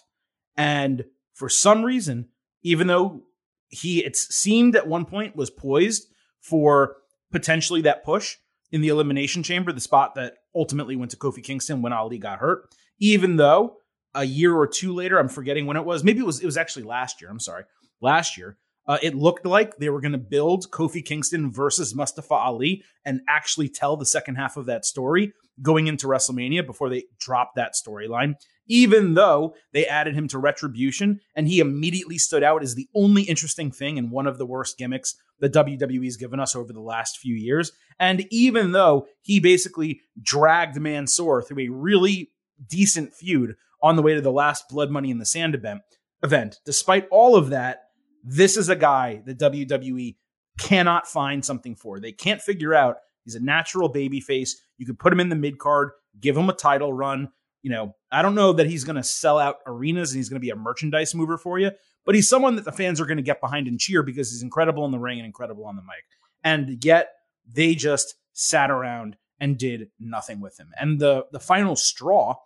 And 0.56 1.04
for 1.32 1.48
some 1.48 1.84
reason, 1.84 2.28
even 2.62 2.86
though 2.86 3.22
he 3.68 4.04
it 4.04 4.16
seemed 4.16 4.76
at 4.76 4.86
one 4.86 5.04
point 5.04 5.36
was 5.36 5.50
poised 5.50 6.06
for 6.40 6.96
potentially 7.32 7.82
that 7.82 8.04
push 8.04 8.36
in 8.72 8.80
the 8.80 8.88
elimination 8.88 9.42
chamber, 9.42 9.72
the 9.72 9.80
spot 9.80 10.14
that 10.16 10.34
ultimately 10.54 10.96
went 10.96 11.10
to 11.12 11.16
Kofi 11.16 11.42
Kingston 11.42 11.82
when 11.82 11.92
Ali 11.92 12.18
got 12.18 12.38
hurt. 12.38 12.74
Even 12.98 13.36
though 13.36 13.76
a 14.14 14.24
year 14.24 14.54
or 14.54 14.66
two 14.66 14.94
later, 14.94 15.18
I'm 15.18 15.28
forgetting 15.28 15.66
when 15.66 15.76
it 15.76 15.84
was, 15.84 16.02
maybe 16.02 16.20
it 16.20 16.26
was 16.26 16.40
it 16.40 16.46
was 16.46 16.56
actually 16.56 16.84
last 16.84 17.20
year. 17.20 17.30
I'm 17.30 17.40
sorry, 17.40 17.64
last 18.00 18.36
year. 18.36 18.56
Uh, 18.88 18.98
it 19.02 19.16
looked 19.16 19.44
like 19.44 19.76
they 19.78 19.90
were 19.90 20.00
going 20.00 20.12
to 20.12 20.18
build 20.18 20.70
Kofi 20.70 21.04
Kingston 21.04 21.50
versus 21.50 21.92
Mustafa 21.92 22.34
Ali 22.34 22.84
and 23.04 23.20
actually 23.28 23.68
tell 23.68 23.96
the 23.96 24.06
second 24.06 24.36
half 24.36 24.56
of 24.56 24.66
that 24.66 24.84
story 24.84 25.32
going 25.62 25.86
into 25.86 26.06
WrestleMania 26.06 26.66
before 26.66 26.88
they 26.88 27.04
dropped 27.18 27.56
that 27.56 27.74
storyline. 27.74 28.34
Even 28.68 29.14
though 29.14 29.54
they 29.72 29.86
added 29.86 30.14
him 30.14 30.28
to 30.28 30.38
Retribution 30.38 31.20
and 31.34 31.46
he 31.48 31.60
immediately 31.60 32.18
stood 32.18 32.42
out 32.42 32.62
as 32.62 32.74
the 32.74 32.88
only 32.94 33.22
interesting 33.22 33.70
thing 33.70 33.96
and 33.96 34.10
one 34.10 34.26
of 34.26 34.38
the 34.38 34.46
worst 34.46 34.76
gimmicks 34.76 35.14
that 35.40 35.52
WWE's 35.52 36.16
given 36.16 36.40
us 36.40 36.56
over 36.56 36.72
the 36.72 36.80
last 36.80 37.18
few 37.18 37.34
years. 37.34 37.72
And 37.98 38.26
even 38.30 38.72
though 38.72 39.06
he 39.22 39.40
basically 39.40 40.00
dragged 40.20 40.80
Mansoor 40.80 41.42
through 41.42 41.64
a 41.64 41.68
really 41.68 42.30
decent 42.68 43.14
feud 43.14 43.54
on 43.82 43.96
the 43.96 44.02
way 44.02 44.14
to 44.14 44.20
the 44.20 44.32
last 44.32 44.68
Blood 44.68 44.90
Money 44.90 45.10
in 45.10 45.18
the 45.18 45.26
Sand 45.26 45.54
event, 45.54 45.82
event, 46.22 46.58
despite 46.64 47.06
all 47.10 47.36
of 47.36 47.50
that, 47.50 47.84
this 48.24 48.56
is 48.56 48.68
a 48.68 48.76
guy 48.76 49.22
that 49.26 49.38
WWE 49.38 50.16
cannot 50.58 51.06
find 51.06 51.44
something 51.44 51.76
for. 51.76 52.00
They 52.00 52.12
can't 52.12 52.40
figure 52.40 52.74
out. 52.74 52.96
He's 53.26 53.34
a 53.34 53.40
natural 53.40 53.88
baby 53.88 54.20
face. 54.20 54.62
You 54.78 54.86
could 54.86 54.98
put 54.98 55.12
him 55.12 55.20
in 55.20 55.28
the 55.28 55.36
mid 55.36 55.58
card, 55.58 55.90
give 56.18 56.36
him 56.36 56.48
a 56.48 56.54
title 56.54 56.92
run. 56.92 57.28
You 57.62 57.72
know, 57.72 57.96
I 58.12 58.22
don't 58.22 58.36
know 58.36 58.52
that 58.54 58.68
he's 58.68 58.84
going 58.84 58.96
to 58.96 59.02
sell 59.02 59.38
out 59.38 59.56
arenas 59.66 60.12
and 60.12 60.18
he's 60.18 60.28
going 60.28 60.40
to 60.40 60.44
be 60.44 60.50
a 60.50 60.56
merchandise 60.56 61.14
mover 61.14 61.36
for 61.36 61.58
you, 61.58 61.72
but 62.04 62.14
he's 62.14 62.28
someone 62.28 62.54
that 62.56 62.64
the 62.64 62.72
fans 62.72 63.00
are 63.00 63.06
going 63.06 63.16
to 63.16 63.22
get 63.22 63.40
behind 63.40 63.66
and 63.66 63.80
cheer 63.80 64.04
because 64.04 64.30
he's 64.30 64.42
incredible 64.42 64.84
in 64.84 64.92
the 64.92 64.98
ring 64.98 65.18
and 65.18 65.26
incredible 65.26 65.66
on 65.66 65.74
the 65.74 65.82
mic. 65.82 66.04
And 66.44 66.82
yet 66.84 67.08
they 67.52 67.74
just 67.74 68.14
sat 68.32 68.70
around 68.70 69.16
and 69.40 69.58
did 69.58 69.88
nothing 69.98 70.40
with 70.40 70.58
him. 70.58 70.70
And 70.78 71.00
the 71.00 71.26
the 71.32 71.40
final 71.40 71.76
straw, 71.76 72.36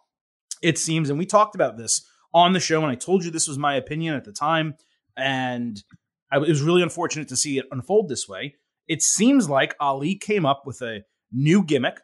it 0.62 0.78
seems, 0.78 1.10
and 1.10 1.18
we 1.18 1.26
talked 1.26 1.54
about 1.54 1.76
this 1.76 2.06
on 2.32 2.52
the 2.52 2.60
show, 2.60 2.82
and 2.82 2.90
I 2.90 2.94
told 2.94 3.24
you 3.24 3.30
this 3.30 3.48
was 3.48 3.58
my 3.58 3.74
opinion 3.74 4.14
at 4.14 4.24
the 4.24 4.32
time, 4.32 4.74
and 5.16 5.82
I, 6.30 6.36
it 6.36 6.48
was 6.48 6.62
really 6.62 6.82
unfortunate 6.82 7.28
to 7.28 7.36
see 7.36 7.58
it 7.58 7.66
unfold 7.70 8.08
this 8.08 8.28
way. 8.28 8.54
It 8.90 9.02
seems 9.02 9.48
like 9.48 9.76
Ali 9.78 10.16
came 10.16 10.44
up 10.44 10.64
with 10.66 10.82
a 10.82 11.04
new 11.30 11.62
gimmick 11.62 12.00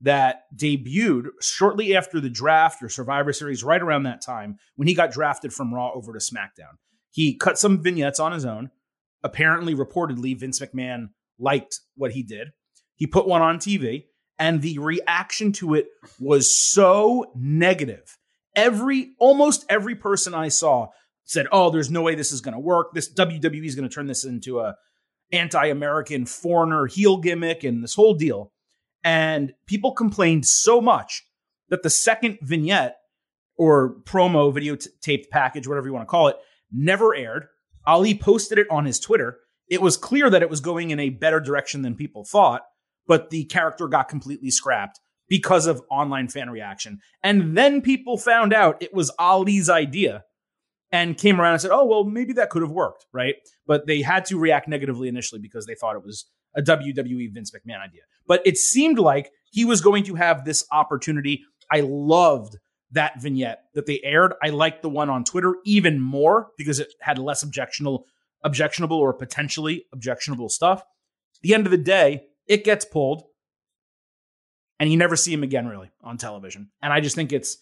that 0.00 0.44
debuted 0.56 1.26
shortly 1.42 1.94
after 1.94 2.18
the 2.18 2.30
draft 2.30 2.82
or 2.82 2.88
Survivor 2.88 3.34
Series, 3.34 3.62
right 3.62 3.82
around 3.82 4.04
that 4.04 4.22
time 4.22 4.56
when 4.76 4.88
he 4.88 4.94
got 4.94 5.12
drafted 5.12 5.52
from 5.52 5.74
Raw 5.74 5.92
over 5.92 6.14
to 6.14 6.18
SmackDown. 6.18 6.78
He 7.10 7.36
cut 7.36 7.58
some 7.58 7.82
vignettes 7.82 8.18
on 8.18 8.32
his 8.32 8.46
own. 8.46 8.70
Apparently, 9.22 9.74
reportedly, 9.74 10.34
Vince 10.34 10.60
McMahon 10.60 11.10
liked 11.38 11.80
what 11.94 12.12
he 12.12 12.22
did. 12.22 12.48
He 12.96 13.06
put 13.06 13.28
one 13.28 13.42
on 13.42 13.58
TV, 13.58 14.04
and 14.38 14.62
the 14.62 14.78
reaction 14.78 15.52
to 15.52 15.74
it 15.74 15.88
was 16.18 16.58
so 16.58 17.32
negative. 17.36 18.16
Every 18.56 19.12
almost 19.18 19.66
every 19.68 19.94
person 19.94 20.34
I 20.34 20.48
saw 20.48 20.88
said, 21.26 21.48
"Oh, 21.52 21.68
there's 21.68 21.90
no 21.90 22.00
way 22.00 22.14
this 22.14 22.32
is 22.32 22.40
going 22.40 22.54
to 22.54 22.60
work. 22.60 22.94
This 22.94 23.12
WWE 23.12 23.66
is 23.66 23.74
going 23.74 23.86
to 23.86 23.94
turn 23.94 24.06
this 24.06 24.24
into 24.24 24.60
a 24.60 24.76
anti-American 25.32 26.26
foreigner 26.26 26.86
heel 26.86 27.18
gimmick 27.18 27.64
and 27.64 27.82
this 27.82 27.94
whole 27.94 28.14
deal." 28.14 28.52
And 29.02 29.54
people 29.66 29.92
complained 29.92 30.46
so 30.46 30.80
much 30.80 31.24
that 31.68 31.82
the 31.82 31.90
second 31.90 32.38
vignette 32.42 32.96
or 33.56 33.96
promo 34.04 34.52
video 34.52 34.76
t- 34.76 34.90
taped 35.00 35.30
package, 35.30 35.66
whatever 35.66 35.86
you 35.86 35.92
want 35.92 36.06
to 36.06 36.10
call 36.10 36.28
it, 36.28 36.36
never 36.72 37.14
aired. 37.14 37.46
Ali 37.86 38.14
posted 38.14 38.58
it 38.58 38.66
on 38.70 38.84
his 38.84 38.98
Twitter. 38.98 39.38
It 39.68 39.80
was 39.80 39.96
clear 39.96 40.28
that 40.30 40.42
it 40.42 40.50
was 40.50 40.60
going 40.60 40.90
in 40.90 41.00
a 41.00 41.10
better 41.10 41.40
direction 41.40 41.82
than 41.82 41.94
people 41.94 42.24
thought, 42.24 42.62
but 43.06 43.30
the 43.30 43.44
character 43.44 43.88
got 43.88 44.08
completely 44.08 44.50
scrapped 44.50 45.00
because 45.28 45.66
of 45.66 45.82
online 45.90 46.28
fan 46.28 46.50
reaction. 46.50 46.98
And 47.22 47.56
then 47.56 47.80
people 47.80 48.18
found 48.18 48.52
out 48.52 48.82
it 48.82 48.92
was 48.92 49.12
Ali's 49.18 49.70
idea 49.70 50.24
and 50.92 51.16
came 51.16 51.40
around 51.40 51.52
and 51.52 51.62
said, 51.62 51.70
oh, 51.70 51.84
well, 51.84 52.04
maybe 52.04 52.32
that 52.34 52.50
could 52.50 52.62
have 52.62 52.70
worked, 52.70 53.06
right? 53.12 53.36
But 53.66 53.86
they 53.86 54.02
had 54.02 54.24
to 54.26 54.38
react 54.38 54.68
negatively 54.68 55.08
initially 55.08 55.40
because 55.40 55.66
they 55.66 55.74
thought 55.74 55.96
it 55.96 56.04
was 56.04 56.26
a 56.56 56.62
WWE 56.62 57.32
Vince 57.32 57.52
McMahon 57.52 57.80
idea. 57.80 58.02
But 58.26 58.42
it 58.44 58.56
seemed 58.56 58.98
like 58.98 59.30
he 59.50 59.64
was 59.64 59.80
going 59.80 60.04
to 60.04 60.14
have 60.16 60.44
this 60.44 60.64
opportunity. 60.72 61.44
I 61.70 61.80
loved 61.80 62.56
that 62.92 63.20
vignette 63.20 63.64
that 63.74 63.86
they 63.86 64.00
aired. 64.02 64.34
I 64.42 64.50
liked 64.50 64.82
the 64.82 64.88
one 64.88 65.08
on 65.08 65.24
Twitter 65.24 65.56
even 65.64 66.00
more 66.00 66.48
because 66.58 66.80
it 66.80 66.92
had 67.00 67.18
less 67.18 67.42
objectionable, 67.42 68.06
objectionable 68.42 68.96
or 68.96 69.12
potentially 69.12 69.86
objectionable 69.92 70.48
stuff. 70.48 70.80
At 70.80 71.42
the 71.42 71.54
end 71.54 71.66
of 71.66 71.70
the 71.70 71.78
day, 71.78 72.24
it 72.48 72.64
gets 72.64 72.84
pulled, 72.84 73.22
and 74.80 74.90
you 74.90 74.96
never 74.96 75.14
see 75.14 75.32
him 75.32 75.44
again 75.44 75.68
really 75.68 75.90
on 76.02 76.18
television. 76.18 76.70
And 76.82 76.92
I 76.92 77.00
just 77.00 77.14
think 77.14 77.32
it's 77.32 77.58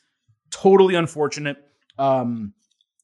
totally 0.50 0.94
unfortunate. 0.94 1.58
Um, 1.98 2.54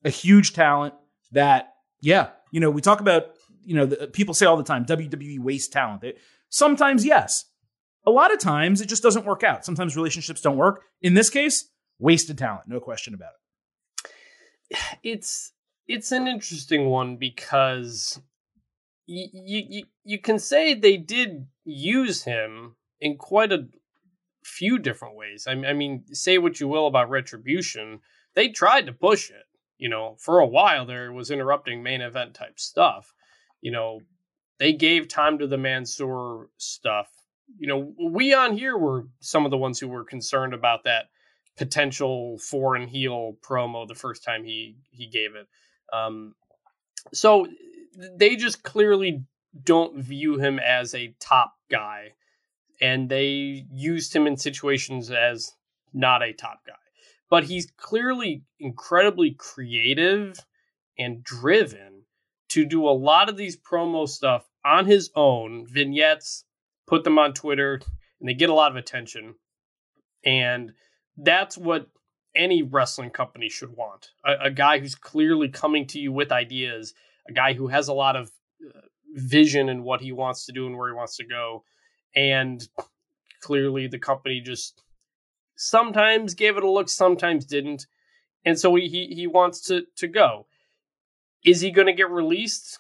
a 0.04 0.11
huge 0.11 0.52
talent 0.52 0.94
that, 1.32 1.75
yeah, 2.00 2.30
you 2.52 2.61
know, 2.61 2.70
we 2.70 2.80
talk 2.80 3.00
about 3.00 3.34
you 3.64 3.75
know, 3.75 3.87
the, 3.87 4.06
people 4.08 4.34
say 4.34 4.46
all 4.46 4.56
the 4.56 4.62
time 4.62 4.84
WWE 4.84 5.40
waste 5.40 5.73
talent. 5.73 6.04
It, 6.04 6.18
sometimes, 6.49 7.04
yes. 7.04 7.46
A 8.06 8.11
lot 8.11 8.32
of 8.32 8.38
times, 8.38 8.80
it 8.80 8.87
just 8.87 9.02
doesn't 9.02 9.25
work 9.25 9.42
out. 9.42 9.64
Sometimes 9.64 9.96
relationships 9.96 10.42
don't 10.42 10.58
work. 10.58 10.82
In 11.00 11.14
this 11.14 11.30
case, 11.30 11.70
wasted 11.99 12.37
talent, 12.37 12.64
no 12.66 12.80
question 12.80 13.14
about 13.14 13.30
it. 14.70 14.80
It's 15.02 15.52
it's 15.87 16.12
an 16.12 16.26
interesting 16.26 16.87
one 16.87 17.16
because 17.16 18.20
you 19.06 19.28
you 19.32 19.84
you 20.02 20.18
can 20.18 20.38
say 20.38 20.75
they 20.75 20.96
did 20.96 21.46
use 21.64 22.25
him 22.25 22.76
in 23.00 23.16
quite 23.16 23.52
a 23.52 23.68
few 24.42 24.78
different 24.78 25.16
ways. 25.16 25.46
I, 25.46 25.52
I 25.52 25.73
mean, 25.73 26.04
say 26.12 26.38
what 26.38 26.61
you 26.61 26.68
will 26.68 26.87
about 26.87 27.11
retribution, 27.11 28.00
they 28.34 28.49
tried 28.49 28.87
to 28.87 28.92
push 28.92 29.30
it. 29.30 29.44
You 29.78 29.88
know, 29.88 30.16
for 30.19 30.38
a 30.38 30.47
while 30.47 30.87
there 30.87 31.12
was 31.12 31.31
interrupting 31.31 31.83
main 31.83 32.00
event 32.00 32.35
type 32.35 32.59
stuff 32.59 33.14
you 33.64 33.73
know, 33.73 34.02
they 34.59 34.75
gave 34.75 35.09
time 35.09 35.38
to 35.38 35.47
the 35.49 35.57
Mansoor 35.57 36.50
stuff. 36.59 37.09
You 37.59 37.66
know, 37.66 37.95
we 38.12 38.35
on 38.35 38.57
here 38.57 38.76
were 38.76 39.07
some 39.21 39.47
of 39.47 39.50
the 39.50 39.57
ones 39.57 39.81
who 39.81 39.88
were 39.88 40.04
concerned 40.04 40.52
about 40.52 40.85
that 40.85 41.07
potential 41.57 42.38
foreign 42.38 42.87
heel 42.87 43.37
promo 43.43 43.88
the 43.88 43.95
first 43.95 44.23
time 44.23 44.45
he 44.45 44.76
he 44.90 45.07
gave 45.07 45.35
it. 45.35 45.49
Um, 45.93 46.35
so 47.12 47.47
they 48.19 48.37
just 48.37 48.62
clearly 48.62 49.25
don't 49.62 49.97
view 49.97 50.38
him 50.38 50.59
as 50.59 50.95
a 50.95 51.14
top 51.19 51.54
guy, 51.71 52.12
and 52.83 53.09
they 53.09 53.64
used 53.73 54.14
him 54.14 54.26
in 54.26 54.37
situations 54.37 55.11
as 55.11 55.52
not 55.95 56.23
a 56.23 56.35
top 56.35 56.61
guy. 56.66 56.75
But 57.35 57.43
he's 57.43 57.67
clearly 57.76 58.45
incredibly 58.61 59.33
creative 59.33 60.38
and 60.97 61.25
driven 61.25 62.05
to 62.50 62.64
do 62.64 62.88
a 62.88 62.95
lot 62.95 63.29
of 63.29 63.37
these 63.37 63.57
promo 63.57 64.09
stuff 64.09 64.49
on 64.64 64.87
his 64.87 65.11
own, 65.17 65.67
vignettes, 65.67 66.45
put 66.87 67.03
them 67.03 67.19
on 67.19 67.33
Twitter, 67.33 67.81
and 68.21 68.29
they 68.29 68.35
get 68.35 68.50
a 68.50 68.55
lot 68.55 68.71
of 68.71 68.76
attention. 68.76 69.35
And 70.25 70.75
that's 71.17 71.59
what 71.59 71.88
any 72.37 72.62
wrestling 72.62 73.11
company 73.11 73.49
should 73.49 73.76
want 73.76 74.12
a, 74.25 74.45
a 74.45 74.50
guy 74.53 74.79
who's 74.79 74.95
clearly 74.95 75.49
coming 75.49 75.88
to 75.88 75.99
you 75.99 76.12
with 76.12 76.31
ideas, 76.31 76.95
a 77.29 77.33
guy 77.33 77.53
who 77.53 77.67
has 77.67 77.88
a 77.88 77.93
lot 77.93 78.14
of 78.14 78.31
uh, 78.64 78.79
vision 79.12 79.69
and 79.69 79.83
what 79.83 80.00
he 80.00 80.12
wants 80.12 80.47
to 80.47 80.53
do 80.53 80.69
and 80.69 80.79
where 80.79 80.88
he 80.88 80.95
wants 80.95 81.17
to 81.17 81.26
go. 81.26 81.64
And 82.14 82.62
clearly, 83.41 83.88
the 83.88 83.99
company 83.99 84.41
just 84.41 84.84
sometimes 85.68 86.35
gave 86.35 86.56
it 86.56 86.64
a 86.64 86.71
look, 86.71 86.88
sometimes 86.88 87.44
didn't. 87.44 87.87
And 88.44 88.59
so 88.59 88.75
he, 88.75 88.88
he, 88.88 89.06
he 89.14 89.26
wants 89.26 89.61
to, 89.62 89.85
to 89.97 90.06
go. 90.06 90.47
Is 91.44 91.61
he 91.61 91.71
going 91.71 91.87
to 91.87 91.92
get 91.92 92.11
released? 92.11 92.78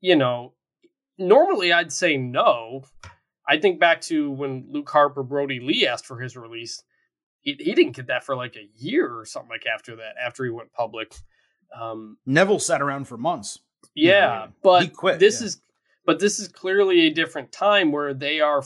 You 0.00 0.16
know, 0.16 0.54
normally 1.18 1.72
I'd 1.72 1.92
say 1.92 2.16
no. 2.16 2.84
I 3.48 3.58
think 3.58 3.80
back 3.80 4.00
to 4.02 4.30
when 4.30 4.68
Luke 4.70 4.88
Harper, 4.88 5.22
Brodie 5.22 5.60
Lee 5.60 5.86
asked 5.86 6.06
for 6.06 6.20
his 6.20 6.36
release. 6.36 6.82
He, 7.40 7.56
he 7.58 7.74
didn't 7.74 7.96
get 7.96 8.06
that 8.08 8.24
for 8.24 8.36
like 8.36 8.56
a 8.56 8.68
year 8.76 9.18
or 9.18 9.24
something 9.24 9.50
like 9.50 9.66
after 9.66 9.96
that, 9.96 10.14
after 10.22 10.44
he 10.44 10.50
went 10.50 10.72
public. 10.72 11.14
Um, 11.78 12.18
Neville 12.26 12.58
sat 12.58 12.82
around 12.82 13.06
for 13.06 13.16
months. 13.16 13.58
Yeah, 13.94 14.48
but 14.62 14.92
quit, 14.92 15.18
this 15.18 15.40
yeah. 15.40 15.46
is 15.46 15.62
but 16.06 16.18
this 16.18 16.38
is 16.38 16.48
clearly 16.48 17.06
a 17.06 17.14
different 17.14 17.52
time 17.52 17.92
where 17.92 18.14
they 18.14 18.40
are 18.40 18.62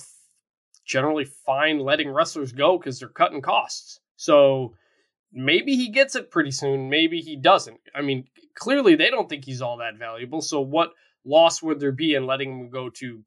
generally 0.84 1.24
fine 1.24 1.78
letting 1.78 2.10
wrestlers 2.10 2.52
go 2.52 2.78
because 2.78 2.98
they're 2.98 3.08
cutting 3.08 3.42
costs. 3.42 4.00
So 4.16 4.74
maybe 5.32 5.76
he 5.76 5.88
gets 5.88 6.14
it 6.14 6.30
pretty 6.30 6.50
soon, 6.50 6.88
maybe 6.88 7.20
he 7.20 7.36
doesn't. 7.36 7.80
I 7.94 8.02
mean, 8.02 8.26
clearly 8.54 8.94
they 8.94 9.10
don't 9.10 9.28
think 9.28 9.44
he's 9.44 9.62
all 9.62 9.78
that 9.78 9.96
valuable. 9.98 10.40
So 10.40 10.60
what 10.60 10.92
loss 11.24 11.62
would 11.62 11.80
there 11.80 11.92
be 11.92 12.14
in 12.14 12.26
letting 12.26 12.58
him 12.58 12.70
go 12.70 12.90
to 12.90 13.24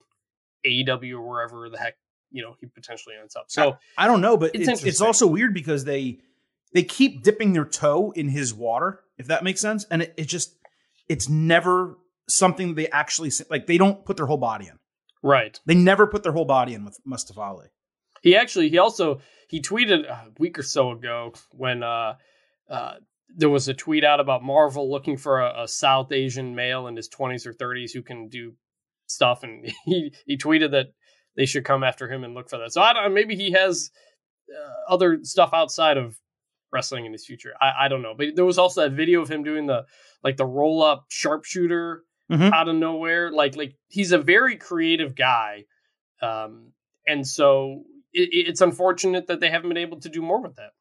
AEW 0.65 1.13
or 1.13 1.21
wherever 1.21 1.69
the 1.69 1.77
heck 1.77 1.95
you 2.31 2.43
know 2.43 2.55
he 2.59 2.67
potentially 2.67 3.15
ends 3.19 3.35
up? 3.35 3.45
So 3.47 3.77
I, 3.97 4.05
I 4.05 4.07
don't 4.07 4.21
know, 4.21 4.37
but 4.37 4.55
it's, 4.55 4.67
it's, 4.67 4.83
it's 4.83 5.01
also 5.01 5.27
weird 5.27 5.53
because 5.53 5.83
they 5.83 6.19
they 6.73 6.83
keep 6.83 7.23
dipping 7.23 7.53
their 7.53 7.65
toe 7.65 8.11
in 8.11 8.29
his 8.29 8.53
water, 8.53 9.01
if 9.17 9.27
that 9.27 9.43
makes 9.43 9.61
sense, 9.61 9.85
and 9.89 10.01
it, 10.01 10.13
it 10.17 10.27
just 10.27 10.55
it's 11.09 11.29
never 11.29 11.97
something 12.29 12.75
they 12.75 12.87
actually 12.89 13.31
like. 13.49 13.67
They 13.67 13.77
don't 13.77 14.05
put 14.05 14.17
their 14.17 14.25
whole 14.25 14.37
body 14.37 14.67
in. 14.67 14.79
Right. 15.27 15.60
They 15.65 15.75
never 15.75 16.07
put 16.07 16.24
their 16.24 16.31
whole 16.31 16.46
body 16.46 16.74
in 16.74 16.86
with 16.86 17.00
Mustafa 17.03 17.41
Ali. 17.41 17.67
He 18.22 18.36
actually 18.36 18.69
he 18.69 18.77
also 18.77 19.19
he 19.50 19.62
tweeted 19.62 20.07
a 20.07 20.31
week 20.39 20.57
or 20.57 20.63
so 20.63 20.91
ago 20.91 21.34
when 21.51 21.84
uh, 21.84 22.15
uh, 22.69 22.93
there 23.36 23.50
was 23.50 23.67
a 23.67 23.74
tweet 23.74 24.05
out 24.05 24.22
about 24.22 24.41
Marvel 24.41 24.89
looking 24.89 25.17
for 25.17 25.41
a, 25.41 25.63
a 25.63 25.67
South 25.67 26.13
Asian 26.13 26.55
male 26.55 26.88
in 26.88 26.96
his 26.96 27.10
20s 27.10 27.46
or 27.46 27.53
30s 27.53 27.91
who 27.93 28.01
can 28.01 28.29
do 28.29 28.53
stuff, 29.07 29.43
and 29.43 29.69
he 29.86 30.13
he 30.25 30.38
tweeted 30.38 30.72
that 30.72 30.88
they 31.36 31.46
should 31.46 31.65
come 31.65 31.84
after 31.84 32.10
him 32.10 32.24
and 32.24 32.34
look 32.34 32.50
for 32.50 32.60
that. 32.60 32.72
So 32.72 32.81
I 32.81 32.93
don't 32.93 33.13
maybe 33.13 33.36
he 33.36 33.51
has 33.51 33.91
uh, 34.50 34.93
other 34.93 35.19
stuff 35.24 35.50
outside 35.53 35.98
of 35.98 36.17
wrestling 36.72 37.05
in 37.05 37.12
his 37.12 37.25
future. 37.25 37.51
I, 37.60 37.86
I 37.86 37.88
don't 37.89 38.01
know, 38.01 38.13
but 38.17 38.36
there 38.36 38.46
was 38.46 38.57
also 38.57 38.81
that 38.81 38.96
video 38.96 39.22
of 39.22 39.29
him 39.29 39.43
doing 39.43 39.65
the 39.67 39.86
like 40.24 40.38
the 40.38 40.46
roll 40.46 40.81
up 40.81 41.05
sharpshooter 41.10 42.03
mm-hmm. 42.31 42.53
out 42.53 42.69
of 42.69 42.75
nowhere. 42.75 43.31
Like 43.31 43.55
like 43.55 43.75
he's 43.88 44.12
a 44.12 44.17
very 44.17 44.55
creative 44.55 45.15
guy, 45.15 45.65
um, 46.22 46.74
and 47.05 47.25
so 47.25 47.84
it, 48.13 48.29
it's 48.31 48.62
unfortunate 48.62 49.27
that 49.27 49.39
they 49.39 49.50
haven't 49.50 49.69
been 49.69 49.77
able 49.77 50.00
to 50.01 50.10
do 50.10 50.22
more 50.22 50.41
with 50.41 50.55
that. 50.55 50.72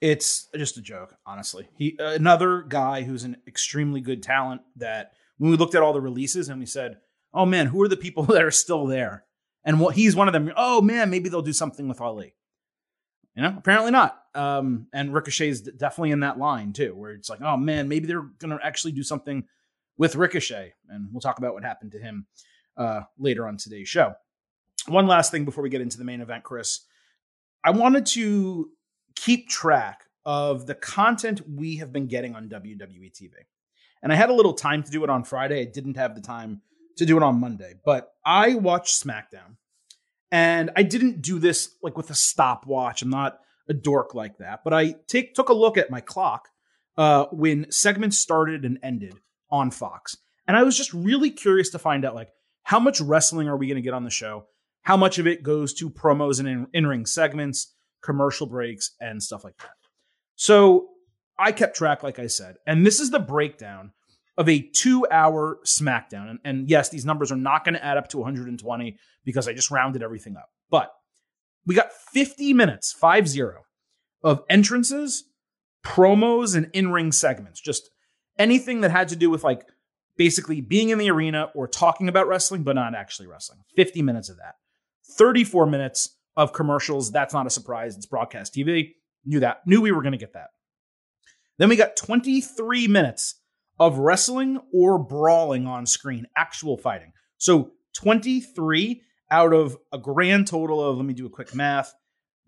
It's 0.00 0.48
just 0.56 0.78
a 0.78 0.82
joke, 0.82 1.14
honestly. 1.26 1.68
He 1.76 1.96
another 1.98 2.64
guy 2.66 3.02
who's 3.02 3.24
an 3.24 3.36
extremely 3.46 4.00
good 4.00 4.22
talent 4.22 4.62
that 4.76 5.12
when 5.38 5.50
we 5.50 5.56
looked 5.56 5.74
at 5.74 5.82
all 5.82 5.92
the 5.92 6.00
releases 6.00 6.48
and 6.48 6.58
we 6.58 6.66
said, 6.66 6.98
"Oh 7.34 7.44
man, 7.44 7.66
who 7.66 7.82
are 7.82 7.88
the 7.88 7.96
people 7.96 8.22
that 8.26 8.42
are 8.42 8.50
still 8.50 8.86
there?" 8.86 9.24
And 9.62 9.78
what 9.78 9.94
he's 9.94 10.16
one 10.16 10.28
of 10.28 10.32
them. 10.32 10.50
Oh 10.56 10.80
man, 10.80 11.10
maybe 11.10 11.28
they'll 11.28 11.42
do 11.42 11.52
something 11.52 11.86
with 11.86 12.00
Ali. 12.00 12.34
You 13.34 13.42
know, 13.42 13.54
apparently 13.56 13.90
not. 13.90 14.20
Um, 14.34 14.86
and 14.92 15.12
Ricochet's 15.12 15.60
definitely 15.60 16.10
in 16.12 16.20
that 16.20 16.38
line 16.38 16.72
too, 16.72 16.94
where 16.94 17.12
it's 17.12 17.28
like, 17.28 17.40
oh 17.42 17.56
man, 17.56 17.88
maybe 17.88 18.06
they're 18.06 18.26
gonna 18.38 18.58
actually 18.62 18.92
do 18.92 19.02
something 19.02 19.44
with 20.00 20.16
Ricochet, 20.16 20.72
and 20.88 21.08
we'll 21.12 21.20
talk 21.20 21.36
about 21.36 21.52
what 21.52 21.62
happened 21.62 21.92
to 21.92 21.98
him 21.98 22.26
uh, 22.78 23.02
later 23.18 23.46
on 23.46 23.58
today's 23.58 23.86
show. 23.86 24.14
One 24.88 25.06
last 25.06 25.30
thing 25.30 25.44
before 25.44 25.62
we 25.62 25.68
get 25.68 25.82
into 25.82 25.98
the 25.98 26.04
main 26.04 26.22
event, 26.22 26.42
Chris. 26.42 26.80
I 27.62 27.72
wanted 27.72 28.06
to 28.06 28.70
keep 29.14 29.50
track 29.50 30.04
of 30.24 30.66
the 30.66 30.74
content 30.74 31.42
we 31.46 31.76
have 31.76 31.92
been 31.92 32.06
getting 32.06 32.34
on 32.34 32.48
WWE 32.48 33.12
TV. 33.12 33.32
And 34.02 34.10
I 34.10 34.16
had 34.16 34.30
a 34.30 34.32
little 34.32 34.54
time 34.54 34.82
to 34.82 34.90
do 34.90 35.04
it 35.04 35.10
on 35.10 35.22
Friday. 35.22 35.60
I 35.60 35.66
didn't 35.66 35.98
have 35.98 36.14
the 36.14 36.22
time 36.22 36.62
to 36.96 37.04
do 37.04 37.18
it 37.18 37.22
on 37.22 37.38
Monday, 37.38 37.74
but 37.84 38.14
I 38.24 38.54
watched 38.54 39.04
SmackDown 39.04 39.56
and 40.32 40.70
I 40.76 40.82
didn't 40.82 41.20
do 41.20 41.38
this 41.38 41.76
like 41.82 41.98
with 41.98 42.08
a 42.08 42.14
stopwatch. 42.14 43.02
I'm 43.02 43.10
not 43.10 43.38
a 43.68 43.74
dork 43.74 44.14
like 44.14 44.38
that, 44.38 44.64
but 44.64 44.72
I 44.72 44.94
take 45.08 45.34
took 45.34 45.50
a 45.50 45.54
look 45.54 45.76
at 45.76 45.90
my 45.90 46.00
clock 46.00 46.48
uh, 46.96 47.26
when 47.32 47.70
segments 47.70 48.16
started 48.16 48.64
and 48.64 48.78
ended 48.82 49.20
on 49.50 49.70
Fox, 49.70 50.16
and 50.46 50.56
I 50.56 50.62
was 50.62 50.76
just 50.76 50.92
really 50.92 51.30
curious 51.30 51.70
to 51.70 51.78
find 51.78 52.04
out 52.04 52.14
like 52.14 52.30
how 52.62 52.80
much 52.80 53.00
wrestling 53.00 53.48
are 53.48 53.56
we 53.56 53.66
going 53.66 53.76
to 53.76 53.82
get 53.82 53.94
on 53.94 54.04
the 54.04 54.10
show? 54.10 54.46
How 54.82 54.96
much 54.96 55.18
of 55.18 55.26
it 55.26 55.42
goes 55.42 55.74
to 55.74 55.90
promos 55.90 56.40
and 56.40 56.66
in 56.72 56.86
ring 56.86 57.06
segments, 57.06 57.74
commercial 58.02 58.46
breaks, 58.46 58.94
and 59.00 59.22
stuff 59.22 59.44
like 59.44 59.56
that. 59.58 59.70
So 60.36 60.88
I 61.38 61.52
kept 61.52 61.76
track, 61.76 62.02
like 62.02 62.18
I 62.18 62.26
said, 62.26 62.56
and 62.66 62.84
this 62.84 63.00
is 63.00 63.10
the 63.10 63.18
breakdown 63.18 63.92
of 64.36 64.48
a 64.48 64.60
two 64.60 65.06
hour 65.10 65.58
SmackDown. 65.66 66.30
And, 66.30 66.38
and 66.44 66.70
yes, 66.70 66.88
these 66.88 67.04
numbers 67.04 67.30
are 67.30 67.36
not 67.36 67.64
going 67.64 67.74
to 67.74 67.84
add 67.84 67.98
up 67.98 68.08
to 68.08 68.18
120 68.18 68.96
because 69.24 69.46
I 69.46 69.52
just 69.52 69.70
rounded 69.70 70.02
everything 70.02 70.36
up. 70.36 70.48
But 70.70 70.90
we 71.66 71.74
got 71.74 71.92
50 71.92 72.54
minutes, 72.54 72.92
5 72.92 73.28
0, 73.28 73.62
of 74.22 74.42
entrances, 74.48 75.24
promos, 75.84 76.56
and 76.56 76.70
in 76.72 76.90
ring 76.90 77.12
segments. 77.12 77.60
Just 77.60 77.90
anything 78.40 78.80
that 78.80 78.90
had 78.90 79.08
to 79.10 79.16
do 79.16 79.30
with 79.30 79.44
like 79.44 79.64
basically 80.16 80.60
being 80.60 80.88
in 80.88 80.98
the 80.98 81.10
arena 81.10 81.50
or 81.54 81.68
talking 81.68 82.08
about 82.08 82.26
wrestling, 82.26 82.64
but 82.64 82.74
not 82.74 82.94
actually 82.94 83.28
wrestling. 83.28 83.60
50 83.76 84.02
minutes 84.02 84.28
of 84.28 84.38
that. 84.38 84.56
34 85.16 85.66
minutes 85.66 86.16
of 86.36 86.52
commercials. 86.52 87.12
That's 87.12 87.34
not 87.34 87.46
a 87.46 87.50
surprise. 87.50 87.96
It's 87.96 88.06
broadcast 88.06 88.54
TV. 88.54 88.94
Knew 89.24 89.40
that. 89.40 89.66
Knew 89.66 89.80
we 89.80 89.92
were 89.92 90.02
going 90.02 90.12
to 90.12 90.18
get 90.18 90.32
that. 90.32 90.48
Then 91.58 91.68
we 91.68 91.76
got 91.76 91.96
23 91.96 92.88
minutes 92.88 93.36
of 93.78 93.98
wrestling 93.98 94.60
or 94.72 94.98
brawling 94.98 95.66
on 95.66 95.86
screen, 95.86 96.26
actual 96.36 96.76
fighting. 96.76 97.12
So 97.38 97.72
23 97.94 99.02
out 99.30 99.52
of 99.52 99.76
a 99.92 99.98
grand 99.98 100.46
total 100.46 100.82
of, 100.82 100.96
let 100.96 101.04
me 101.04 101.14
do 101.14 101.26
a 101.26 101.30
quick 101.30 101.54
math, 101.54 101.94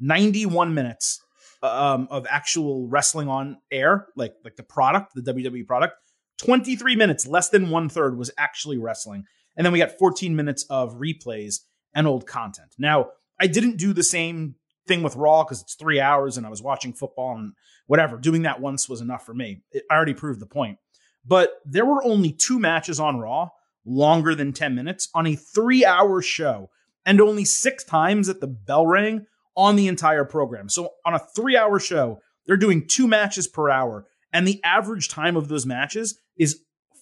91 0.00 0.74
minutes 0.74 1.21
um, 1.62 2.08
of 2.10 2.26
actual 2.28 2.88
wrestling 2.88 3.28
on 3.28 3.58
air, 3.70 4.08
like 4.16 4.34
like 4.44 4.56
the 4.56 4.62
product, 4.62 5.14
the 5.14 5.22
WWE 5.22 5.66
product. 5.66 5.94
23 6.38 6.96
minutes, 6.96 7.26
less 7.26 7.50
than 7.50 7.70
one 7.70 7.88
third, 7.88 8.18
was 8.18 8.30
actually 8.36 8.76
wrestling. 8.76 9.24
And 9.56 9.64
then 9.64 9.72
we 9.72 9.78
got 9.78 9.98
14 9.98 10.34
minutes 10.34 10.64
of 10.70 10.96
replays 10.96 11.60
and 11.94 12.06
old 12.06 12.26
content. 12.26 12.74
Now, 12.78 13.10
I 13.38 13.46
didn't 13.46 13.76
do 13.76 13.92
the 13.92 14.02
same 14.02 14.56
thing 14.88 15.02
with 15.02 15.14
Raw 15.14 15.44
because 15.44 15.62
it's 15.62 15.74
three 15.74 16.00
hours 16.00 16.36
and 16.36 16.46
I 16.46 16.50
was 16.50 16.62
watching 16.62 16.92
football 16.92 17.36
and 17.36 17.52
whatever. 17.86 18.16
Doing 18.16 18.42
that 18.42 18.60
once 18.60 18.88
was 18.88 19.00
enough 19.00 19.24
for 19.24 19.34
me. 19.34 19.62
It, 19.70 19.84
I 19.90 19.94
already 19.94 20.14
proved 20.14 20.40
the 20.40 20.46
point. 20.46 20.78
But 21.24 21.52
there 21.64 21.86
were 21.86 22.02
only 22.02 22.32
two 22.32 22.58
matches 22.58 22.98
on 22.98 23.20
Raw 23.20 23.50
longer 23.84 24.34
than 24.34 24.52
10 24.52 24.74
minutes 24.74 25.08
on 25.14 25.26
a 25.26 25.36
three 25.36 25.84
hour 25.84 26.22
show 26.22 26.70
and 27.04 27.20
only 27.20 27.44
six 27.44 27.84
times 27.84 28.28
at 28.28 28.40
the 28.40 28.46
bell 28.46 28.86
rang 28.86 29.26
on 29.56 29.76
the 29.76 29.88
entire 29.88 30.24
program. 30.24 30.68
So 30.68 30.90
on 31.04 31.14
a 31.14 31.18
three 31.18 31.56
hour 31.56 31.78
show, 31.78 32.20
they're 32.46 32.56
doing 32.56 32.86
two 32.86 33.06
matches 33.06 33.46
per 33.46 33.70
hour, 33.70 34.06
and 34.32 34.46
the 34.46 34.60
average 34.64 35.08
time 35.08 35.36
of 35.36 35.48
those 35.48 35.66
matches 35.66 36.18
is 36.36 36.60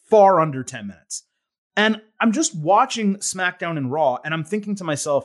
far 0.08 0.40
under 0.40 0.62
10 0.62 0.86
minutes. 0.86 1.24
And 1.76 2.02
I'm 2.20 2.32
just 2.32 2.54
watching 2.54 3.16
SmackDown 3.16 3.76
and 3.76 3.90
Raw, 3.90 4.18
and 4.24 4.34
I'm 4.34 4.44
thinking 4.44 4.74
to 4.76 4.84
myself, 4.84 5.24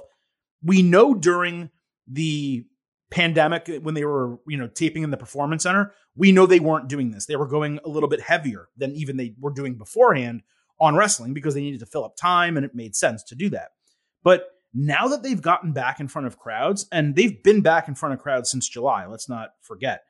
we 0.64 0.82
know 0.82 1.14
during 1.14 1.70
the 2.08 2.66
pandemic 3.12 3.70
when 3.82 3.94
they 3.94 4.04
were 4.04 4.38
you 4.48 4.58
know 4.58 4.68
taping 4.68 5.04
in 5.04 5.12
the 5.12 5.18
performance 5.18 5.64
center 5.64 5.94
we 6.16 6.32
know 6.32 6.46
they 6.46 6.60
weren't 6.60 6.90
doing 6.90 7.12
this 7.12 7.28
they 7.28 7.36
were 7.36 7.48
going 7.48 7.80
a 7.86 7.88
little 7.88 8.10
bit 8.10 8.20
heavier 8.20 8.68
than 8.76 8.92
even 8.94 9.16
they 9.16 9.34
were 9.40 9.52
doing 9.52 9.76
beforehand 9.76 10.42
on 10.80 10.96
wrestling 10.96 11.34
because 11.34 11.54
they 11.54 11.62
needed 11.62 11.80
to 11.80 11.86
fill 11.86 12.04
up 12.04 12.18
time 12.18 12.58
and 12.58 12.66
it 12.66 12.74
made 12.74 12.96
sense 12.96 13.24
to 13.24 13.36
do 13.36 13.48
that 13.50 13.70
but 14.24 14.48
now 14.76 15.08
that 15.08 15.24
they've 15.24 15.42
gotten 15.42 15.72
back 15.72 16.00
in 16.00 16.08
front 16.08 16.28
of 16.28 16.38
crowds 16.38 16.88
and 16.92 17.16
they've 17.16 17.42
been 17.44 17.62
back 17.62 17.88
in 17.88 17.96
front 17.96 18.14
of 18.14 18.20
crowds 18.20 18.52
since 18.52 18.68
july 18.68 19.06
let's 19.06 19.30
not 19.30 19.50
forget 19.62 20.02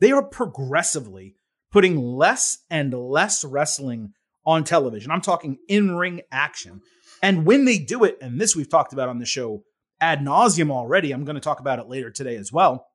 they 0.00 0.10
are 0.10 0.22
progressively 0.22 1.34
putting 1.70 1.96
less 1.96 2.58
and 2.70 2.92
less 2.92 3.44
wrestling 3.44 4.12
on 4.44 4.64
television 4.64 5.10
i'm 5.10 5.20
talking 5.20 5.58
in-ring 5.68 6.20
action 6.32 6.80
and 7.22 7.46
when 7.46 7.64
they 7.64 7.78
do 7.78 8.04
it 8.04 8.18
and 8.20 8.40
this 8.40 8.56
we've 8.56 8.70
talked 8.70 8.92
about 8.92 9.08
on 9.08 9.18
the 9.18 9.26
show 9.26 9.62
ad 10.00 10.20
nauseum 10.20 10.70
already. 10.70 11.12
I'm 11.12 11.24
going 11.24 11.34
to 11.34 11.40
talk 11.40 11.60
about 11.60 11.78
it 11.78 11.88
later 11.88 12.10
today 12.10 12.36
as 12.36 12.52
well. 12.52 12.86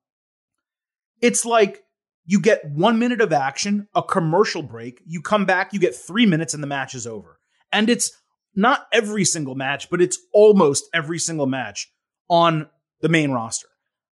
It's 1.21 1.45
like 1.45 1.81
you 2.25 2.39
get 2.39 2.65
one 2.65 2.99
minute 2.99 3.21
of 3.21 3.33
action, 3.33 3.87
a 3.93 4.03
commercial 4.03 4.61
break, 4.61 5.01
you 5.05 5.21
come 5.21 5.45
back, 5.45 5.73
you 5.73 5.79
get 5.79 5.95
three 5.95 6.25
minutes, 6.25 6.53
and 6.53 6.63
the 6.63 6.67
match 6.67 6.95
is 6.95 7.07
over. 7.07 7.39
And 7.71 7.89
it's 7.89 8.11
not 8.55 8.87
every 8.91 9.25
single 9.25 9.55
match, 9.55 9.89
but 9.89 10.01
it's 10.01 10.19
almost 10.33 10.85
every 10.93 11.19
single 11.19 11.47
match 11.47 11.91
on 12.29 12.67
the 13.01 13.09
main 13.09 13.31
roster. 13.31 13.67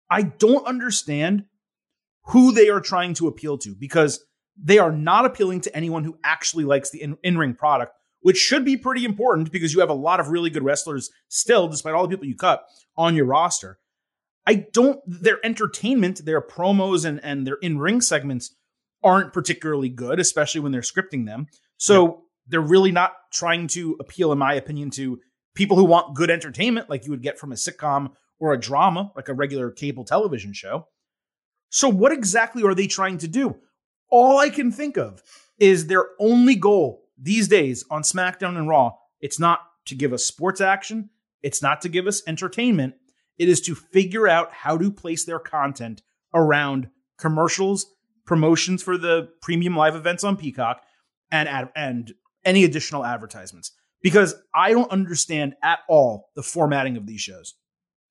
I 0.09 0.23
don't 0.23 0.65
understand 0.65 1.45
who 2.27 2.51
they 2.51 2.69
are 2.69 2.81
trying 2.81 3.13
to 3.15 3.27
appeal 3.27 3.57
to 3.59 3.75
because 3.75 4.23
they 4.61 4.77
are 4.77 4.91
not 4.91 5.25
appealing 5.25 5.61
to 5.61 5.75
anyone 5.75 6.03
who 6.03 6.17
actually 6.23 6.63
likes 6.63 6.89
the 6.89 7.15
in 7.23 7.37
ring 7.37 7.53
product 7.53 7.93
which 8.21 8.37
should 8.37 8.65
be 8.65 8.77
pretty 8.77 9.05
important 9.05 9.51
because 9.51 9.73
you 9.73 9.79
have 9.79 9.89
a 9.89 9.93
lot 9.93 10.19
of 10.19 10.29
really 10.29 10.49
good 10.49 10.63
wrestlers 10.63 11.09
still, 11.27 11.67
despite 11.67 11.93
all 11.93 12.03
the 12.03 12.09
people 12.09 12.25
you 12.25 12.35
cut 12.35 12.63
on 12.97 13.15
your 13.15 13.25
roster. 13.25 13.79
I 14.45 14.65
don't, 14.73 14.99
their 15.05 15.43
entertainment, 15.45 16.25
their 16.25 16.41
promos 16.41 17.05
and, 17.05 17.23
and 17.23 17.45
their 17.45 17.57
in 17.61 17.77
ring 17.77 18.01
segments 18.01 18.55
aren't 19.03 19.33
particularly 19.33 19.89
good, 19.89 20.19
especially 20.19 20.61
when 20.61 20.71
they're 20.71 20.81
scripting 20.81 21.25
them. 21.25 21.47
So. 21.77 22.23
They're 22.49 22.61
really 22.61 22.91
not 22.91 23.13
trying 23.31 23.67
to 23.69 23.95
appeal, 23.99 24.31
in 24.31 24.37
my 24.37 24.53
opinion, 24.53 24.89
to 24.91 25.19
people 25.55 25.77
who 25.77 25.85
want 25.85 26.15
good 26.15 26.29
entertainment 26.29 26.89
like 26.89 27.05
you 27.05 27.11
would 27.11 27.23
get 27.23 27.39
from 27.39 27.51
a 27.51 27.55
sitcom 27.55 28.11
or 28.39 28.53
a 28.53 28.59
drama, 28.59 29.11
like 29.15 29.29
a 29.29 29.33
regular 29.33 29.71
cable 29.71 30.03
television 30.03 30.53
show. 30.53 30.87
So, 31.69 31.87
what 31.89 32.11
exactly 32.11 32.63
are 32.63 32.75
they 32.75 32.87
trying 32.87 33.19
to 33.19 33.27
do? 33.27 33.55
All 34.09 34.39
I 34.39 34.49
can 34.49 34.71
think 34.71 34.97
of 34.97 35.21
is 35.59 35.87
their 35.87 36.07
only 36.19 36.55
goal 36.55 37.03
these 37.21 37.47
days 37.47 37.83
on 37.91 38.01
SmackDown 38.01 38.57
and 38.57 38.67
Raw, 38.67 38.93
it's 39.19 39.39
not 39.39 39.59
to 39.85 39.95
give 39.95 40.13
us 40.13 40.25
sports 40.25 40.61
action, 40.61 41.09
it's 41.43 41.61
not 41.61 41.81
to 41.81 41.89
give 41.89 42.07
us 42.07 42.21
entertainment. 42.27 42.95
It 43.37 43.47
is 43.47 43.61
to 43.61 43.75
figure 43.75 44.27
out 44.27 44.51
how 44.51 44.77
to 44.77 44.91
place 44.91 45.23
their 45.23 45.39
content 45.39 46.01
around 46.33 46.89
commercials, 47.17 47.85
promotions 48.25 48.83
for 48.83 48.97
the 48.97 49.29
premium 49.41 49.75
live 49.75 49.95
events 49.95 50.23
on 50.23 50.37
Peacock, 50.37 50.81
and 51.31 51.69
and 51.75 52.13
any 52.45 52.63
additional 52.63 53.05
advertisements. 53.05 53.71
Because 54.01 54.35
I 54.55 54.71
don't 54.71 54.89
understand 54.91 55.55
at 55.61 55.79
all 55.89 56.29
the 56.35 56.43
formatting 56.43 56.95
of 56.95 57.05
these 57.05 57.21
shows. 57.21 57.55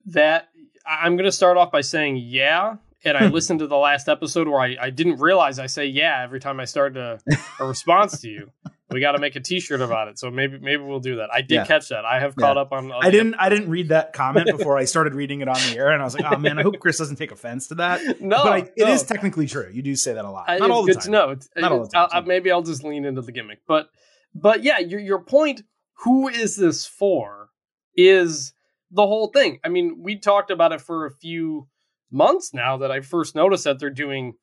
That 0.07 0.49
I'm 0.87 1.17
going 1.17 1.25
to 1.25 1.33
start 1.33 1.57
off 1.57 1.73
by 1.73 1.81
saying, 1.81 2.19
yeah, 2.19 2.77
and 3.05 3.17
I 3.17 3.29
hmm. 3.29 3.35
listened 3.35 3.61
to 3.61 3.67
the 3.67 3.77
last 3.77 4.09
episode 4.09 4.49
where 4.49 4.61
I, 4.61 4.77
I 4.81 4.91
didn't 4.91 5.21
realize 5.21 5.59
I 5.59 5.67
say 5.67 5.87
yeah 5.87 6.21
every 6.23 6.41
time 6.41 6.61
I 6.61 6.65
start 6.65 6.97
a, 6.97 7.19
a 7.61 7.65
response 7.65 8.21
to 8.21 8.29
you. 8.29 8.51
We 8.91 9.01
got 9.01 9.13
to 9.13 9.19
make 9.19 9.37
a 9.37 9.41
T-shirt 9.41 9.83
about 9.83 10.09
it, 10.09 10.19
so 10.19 10.31
maybe 10.31 10.59
maybe 10.59 10.83
we'll 10.83 10.99
do 10.99 11.17
that. 11.17 11.29
I 11.31 11.43
did 11.43 11.57
yeah. 11.57 11.67
catch 11.67 11.91
that. 11.91 12.07
I 12.07 12.21
have 12.21 12.35
caught 12.35 12.57
up 12.57 12.73
on. 12.73 12.91
I 12.91 13.11
didn't. 13.11 13.35
I 13.35 13.51
didn't 13.51 13.69
read 13.69 13.91
that 13.91 14.15
comment 14.15 14.47
before 14.47 14.79
I 14.79 14.87
started 14.87 15.15
reading 15.15 15.43
it 15.43 15.49
on 15.49 15.57
the 15.57 15.77
air, 15.77 15.91
and 15.91 16.01
I 16.01 16.07
was 16.07 16.15
like, 16.15 16.25
"Oh 16.33 16.39
man, 16.39 16.59
I 16.59 16.63
hope 16.63 16.79
Chris 16.79 16.97
doesn't 16.97 17.17
take 17.17 17.31
offense 17.31 17.67
to 17.67 17.75
that." 17.75 18.01
No, 18.21 18.43
but 18.43 18.53
I, 18.53 18.59
it 18.59 18.73
no. 18.79 18.89
is 18.89 19.03
technically 19.03 19.47
true. 19.47 19.71
You 19.71 19.83
do 19.83 19.95
say 19.95 20.15
that 20.15 20.25
a 20.25 20.31
lot. 20.31 20.47
Not 20.49 20.71
all 20.71 20.87
the 20.87 20.95
time. 20.95 21.03
to 21.03 21.11
know. 21.11 21.37
Not 21.55 21.73
all 21.73 21.81
the 21.83 21.91
time. 21.91 22.09
I'll, 22.13 22.23
maybe 22.23 22.51
I'll 22.51 22.63
just 22.63 22.83
lean 22.83 23.05
into 23.05 23.21
the 23.21 23.31
gimmick, 23.31 23.61
but 23.67 23.91
but 24.35 24.63
yeah, 24.63 24.79
your 24.79 25.01
your 25.01 25.23
point. 25.23 25.63
Who 26.05 26.29
is 26.29 26.57
this 26.57 26.87
for? 26.87 27.51
Is 27.97 28.53
the 28.91 29.07
whole 29.07 29.29
thing? 29.29 29.59
I 29.65 29.69
mean, 29.69 29.99
we 30.01 30.17
talked 30.17 30.51
about 30.51 30.73
it 30.73 30.81
for 30.81 31.07
a 31.07 31.11
few 31.11 31.69
months 32.11 32.55
now 32.55 32.77
that 32.79 32.91
I 32.91 33.01
first 33.01 33.35
noticed 33.35 33.65
that 33.65 33.79
they're 33.79 33.91
doing 33.91 34.35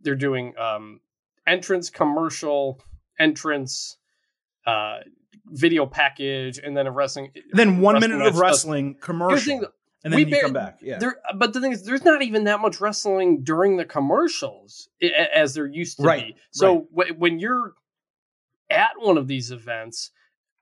they're 0.00 0.14
doing 0.14 0.52
um, 0.58 1.00
entrance 1.46 1.90
commercial 1.90 2.80
entrance 3.18 3.96
uh, 4.66 4.98
video 5.46 5.86
package 5.86 6.58
and 6.58 6.76
then 6.76 6.86
a 6.86 6.90
wrestling 6.90 7.32
then 7.52 7.80
one 7.80 7.98
minute 8.00 8.20
of 8.20 8.38
wrestling 8.38 8.96
commercial 9.00 9.66
and 10.04 10.12
then 10.12 10.22
We 10.22 10.26
you 10.36 10.42
come 10.42 10.52
back. 10.52 10.80
Yeah, 10.82 10.98
There, 10.98 11.16
but 11.36 11.54
the 11.54 11.62
thing 11.62 11.72
is, 11.72 11.84
there's 11.84 12.04
not 12.04 12.20
even 12.20 12.44
that 12.44 12.60
much 12.60 12.78
wrestling 12.78 13.42
during 13.42 13.78
the 13.78 13.86
commercials 13.86 14.90
as 15.34 15.54
there 15.54 15.66
used 15.66 15.96
to 15.96 16.02
Right, 16.02 16.26
be. 16.26 16.36
So 16.50 16.86
wh- 16.94 17.18
when 17.18 17.38
you're 17.38 17.72
at 18.70 18.90
one 18.98 19.18
of 19.18 19.26
these 19.28 19.50
events, 19.50 20.10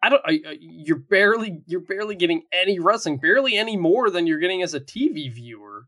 I 0.02 0.08
don't. 0.08 0.22
I, 0.24 0.40
I- 0.46 0.58
you're 0.60 0.98
barely 0.98 1.62
you're 1.66 1.80
barely 1.80 2.14
getting 2.16 2.42
any 2.52 2.78
wrestling, 2.78 3.18
barely 3.18 3.56
any 3.56 3.76
more 3.76 4.10
than 4.10 4.26
you're 4.26 4.40
getting 4.40 4.62
as 4.62 4.74
a 4.74 4.80
TV 4.80 5.32
viewer. 5.32 5.84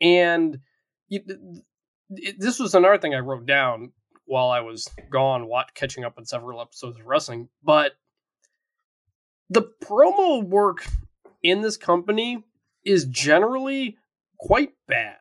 And 0.00 0.58
you, 1.08 1.20
it, 2.10 2.36
this 2.38 2.58
was 2.58 2.74
another 2.74 2.98
thing 2.98 3.14
I 3.14 3.20
wrote 3.20 3.46
down 3.46 3.92
while 4.26 4.48
I 4.50 4.60
was 4.60 4.88
gone, 5.10 5.46
watch, 5.46 5.68
catching 5.74 6.04
up 6.04 6.14
on 6.18 6.26
several 6.26 6.60
episodes 6.60 6.98
of 6.98 7.06
wrestling. 7.06 7.48
But 7.62 7.92
the 9.48 9.62
promo 9.84 10.42
work 10.44 10.86
in 11.42 11.60
this 11.62 11.76
company 11.76 12.44
is 12.84 13.04
generally 13.06 13.96
quite 14.38 14.72
bad. 14.88 15.16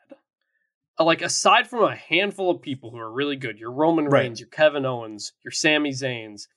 Like 1.00 1.22
aside 1.22 1.68
from 1.68 1.84
a 1.84 1.96
handful 1.96 2.50
of 2.50 2.62
people 2.62 2.90
who 2.92 2.98
are 2.98 3.12
really 3.12 3.36
good, 3.36 3.58
your 3.60 3.72
Roman 3.72 4.06
Right. 4.06 4.22
Reigns, 4.24 4.40
your 4.40 4.50
Kevin 4.50 4.86
Owens, 4.86 5.34
your 5.44 5.52
Sami 5.52 5.92
Zayn's, 5.92 6.48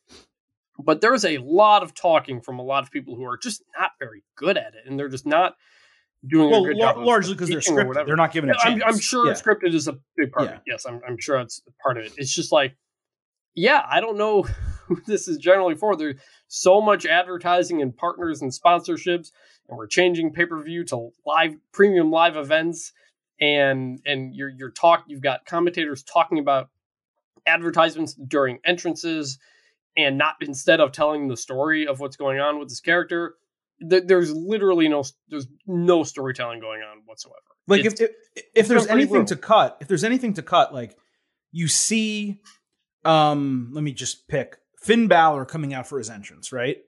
but 0.78 1.00
there's 1.00 1.24
a 1.24 1.38
lot 1.38 1.82
of 1.82 1.92
talking 1.92 2.40
from 2.40 2.60
a 2.60 2.62
lot 2.62 2.84
of 2.84 2.90
people 2.92 3.16
who 3.16 3.24
are 3.24 3.36
just 3.36 3.62
not 3.78 3.90
very 3.98 4.22
good 4.36 4.56
at 4.56 4.74
it, 4.74 4.84
and 4.86 4.96
they're 4.98 5.08
just 5.08 5.26
not 5.26 5.56
doing 6.28 6.50
well, 6.50 6.64
a 6.64 6.68
good 6.68 6.76
lar- 6.76 6.94
job. 6.94 7.04
largely 7.04 7.34
because 7.34 7.48
they're 7.48 7.58
scripted. 7.58 8.06
They're 8.06 8.14
not 8.16 8.32
given 8.32 8.50
a 8.50 8.54
chance. 8.54 8.82
I'm, 8.84 8.94
I'm 8.94 8.98
sure 9.00 9.26
Yeah. 9.26 9.32
scripted 9.32 9.74
is 9.74 9.88
a 9.88 9.98
big 10.16 10.30
part 10.30 10.48
of 10.48 10.54
it. 10.54 10.60
Yes, 10.68 10.84
I'm, 10.86 11.00
I'm 11.06 11.16
sure 11.18 11.38
it's 11.40 11.60
part 11.82 11.98
of 11.98 12.04
it. 12.04 12.12
It's 12.16 12.32
just 12.32 12.52
like, 12.52 12.76
yeah, 13.56 13.82
I 13.90 14.00
don't 14.00 14.18
know 14.18 14.42
who 14.86 15.00
this 15.04 15.26
is 15.26 15.38
generally 15.38 15.74
for. 15.74 15.96
There's 15.96 16.20
so 16.46 16.80
much 16.80 17.06
advertising 17.06 17.82
and 17.82 17.96
partners 17.96 18.40
and 18.40 18.52
sponsorships, 18.52 19.32
and 19.68 19.76
we're 19.76 19.88
changing 19.88 20.32
pay 20.32 20.46
per 20.46 20.62
view 20.62 20.84
to 20.84 21.10
live 21.26 21.56
premium 21.72 22.12
live 22.12 22.36
events, 22.36 22.92
and 23.40 24.00
and 24.04 24.34
you're 24.34 24.48
you're 24.48 24.70
talk. 24.70 25.04
You've 25.08 25.20
got 25.22 25.46
commentators 25.46 26.02
talking 26.02 26.38
about 26.38 26.68
advertisements 27.46 28.14
during 28.14 28.58
entrances, 28.64 29.38
and 29.96 30.18
not 30.18 30.34
instead 30.40 30.80
of 30.80 30.92
telling 30.92 31.28
the 31.28 31.36
story 31.36 31.86
of 31.86 32.00
what's 32.00 32.16
going 32.16 32.40
on 32.40 32.58
with 32.58 32.68
this 32.68 32.80
character. 32.80 33.34
th- 33.88 34.04
There's 34.06 34.32
literally 34.34 34.88
no 34.88 35.04
there's 35.28 35.46
no 35.66 36.02
storytelling 36.04 36.60
going 36.60 36.82
on 36.82 37.02
whatsoever. 37.06 37.36
Like 37.66 37.80
It's- 37.84 38.00
if 38.00 38.10
if, 38.36 38.44
if 38.54 38.68
there's 38.68 38.86
anything 38.86 39.10
brutal. 39.24 39.26
to 39.26 39.36
cut, 39.36 39.76
if 39.80 39.88
there's 39.88 40.04
anything 40.04 40.34
to 40.34 40.42
cut, 40.42 40.72
like 40.74 40.96
you 41.52 41.68
see, 41.68 42.40
um, 43.04 43.70
let 43.72 43.82
me 43.84 43.92
just 43.92 44.28
pick 44.28 44.58
Finn 44.82 45.08
Balor 45.08 45.44
coming 45.46 45.72
out 45.74 45.86
for 45.86 45.98
his 45.98 46.10
entrance, 46.10 46.52
right? 46.52 46.78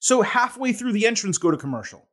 So 0.00 0.22
halfway 0.22 0.72
through 0.72 0.92
the 0.92 1.06
entrance, 1.06 1.38
go 1.38 1.50
to 1.52 1.56
commercial, 1.56 2.08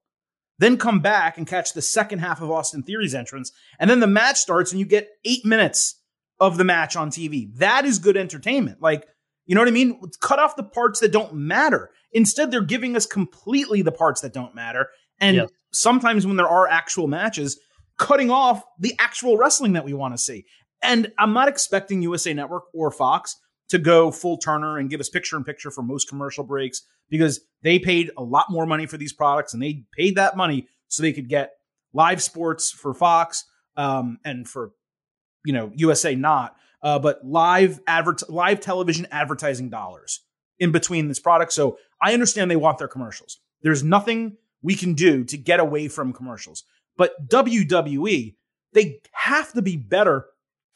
then 0.60 0.78
come 0.78 1.00
back 1.00 1.38
and 1.38 1.48
catch 1.48 1.74
the 1.74 1.82
second 1.82 2.19
half 2.19 2.41
of 2.41 2.52
Austin 2.52 2.84
Theory's 2.84 3.15
entrance, 3.15 3.52
and 3.80 3.89
then 3.89 4.00
the 4.00 4.08
match 4.08 4.38
starts, 4.38 4.72
and 4.72 4.80
you 4.80 4.86
get 4.86 5.10
eight 5.26 5.45
minutes 5.45 5.95
of 6.39 6.58
the 6.58 6.63
match 6.63 6.95
on 6.95 7.10
TV. 7.10 7.54
That 7.58 7.86
is 7.86 8.00
good 8.00 8.15
entertainment. 8.15 8.82
Like, 8.82 9.08
you 9.45 9.56
know 9.56 9.62
what 9.62 9.67
I 9.67 9.72
mean? 9.72 10.00
Cut 10.22 10.39
off 10.39 10.56
the 10.56 10.63
parts 10.63 11.00
that 11.00 11.12
don't 11.12 11.34
matter. 11.34 11.89
Instead, 12.12 12.52
they're 12.52 12.62
giving 12.62 12.95
us 12.95 13.06
completely 13.06 13.82
the 13.82 13.91
parts 13.91 14.22
that 14.22 14.34
don't 14.34 14.54
matter. 14.54 14.88
And 15.19 15.50
sometimes 15.74 16.28
when 16.28 16.38
there 16.38 16.48
are 16.48 16.67
actual 16.67 17.08
matches, 17.08 17.60
cutting 17.98 18.32
off 18.32 18.63
the 18.80 18.93
actual 19.00 19.38
wrestling 19.38 19.74
that 19.74 19.86
we 19.86 19.93
want 19.93 20.13
to 20.13 20.17
see. 20.17 20.45
And 20.82 21.12
I'm 21.17 21.34
not 21.34 21.50
expecting 21.50 22.02
USA 22.02 22.34
Network 22.34 22.63
or 22.74 22.89
Fox 22.91 23.36
to 23.69 23.77
go 23.77 24.12
full 24.12 24.38
Turner 24.38 24.77
and 24.77 24.89
give 24.89 24.99
us 24.99 25.10
picture 25.10 25.38
in 25.38 25.43
picture 25.43 25.71
for 25.71 25.82
most 25.82 26.10
commercial 26.10 26.43
breaks 26.43 26.82
because 27.10 27.41
they 27.62 27.79
paid 27.79 28.12
a 28.17 28.23
lot 28.23 28.47
more 28.49 28.65
money 28.65 28.86
for 28.86 28.97
these 28.97 29.13
products 29.13 29.53
and 29.53 29.62
they 29.62 29.84
paid 29.95 30.15
that 30.15 30.36
money 30.36 30.67
so 30.88 31.03
they 31.03 31.13
could 31.13 31.29
get 31.29 31.51
live 31.93 32.21
sports 32.21 32.71
for 32.71 32.93
Fox 32.93 33.45
um, 33.77 34.19
and 34.25 34.47
for 34.47 34.71
you 35.45 35.53
know 35.53 35.71
USA 35.75 36.15
not, 36.15 36.55
uh, 36.84 36.99
but 36.99 37.23
live 37.23 37.79
advert 37.88 38.29
live 38.29 38.60
television 38.60 39.08
advertising 39.12 39.69
dollars 39.69 40.21
in 40.60 40.71
between 40.71 41.08
this 41.08 41.19
product. 41.19 41.53
So 41.53 41.77
I 42.01 42.13
understand 42.13 42.51
they 42.51 42.55
want 42.55 42.77
their 42.77 42.88
commercials. 42.88 43.39
There's 43.62 43.84
nothing 43.84 44.38
we 44.62 44.75
can 44.75 44.93
do 44.93 45.23
to 45.25 45.38
get 45.38 45.60
away 45.60 45.88
from 45.88 46.13
commercials. 46.13 46.63
But 46.97 47.29
WWE, 47.29 48.36
they 48.73 48.99
have 49.13 49.53
to 49.53 49.62
be 49.62 49.77
better 49.77 50.25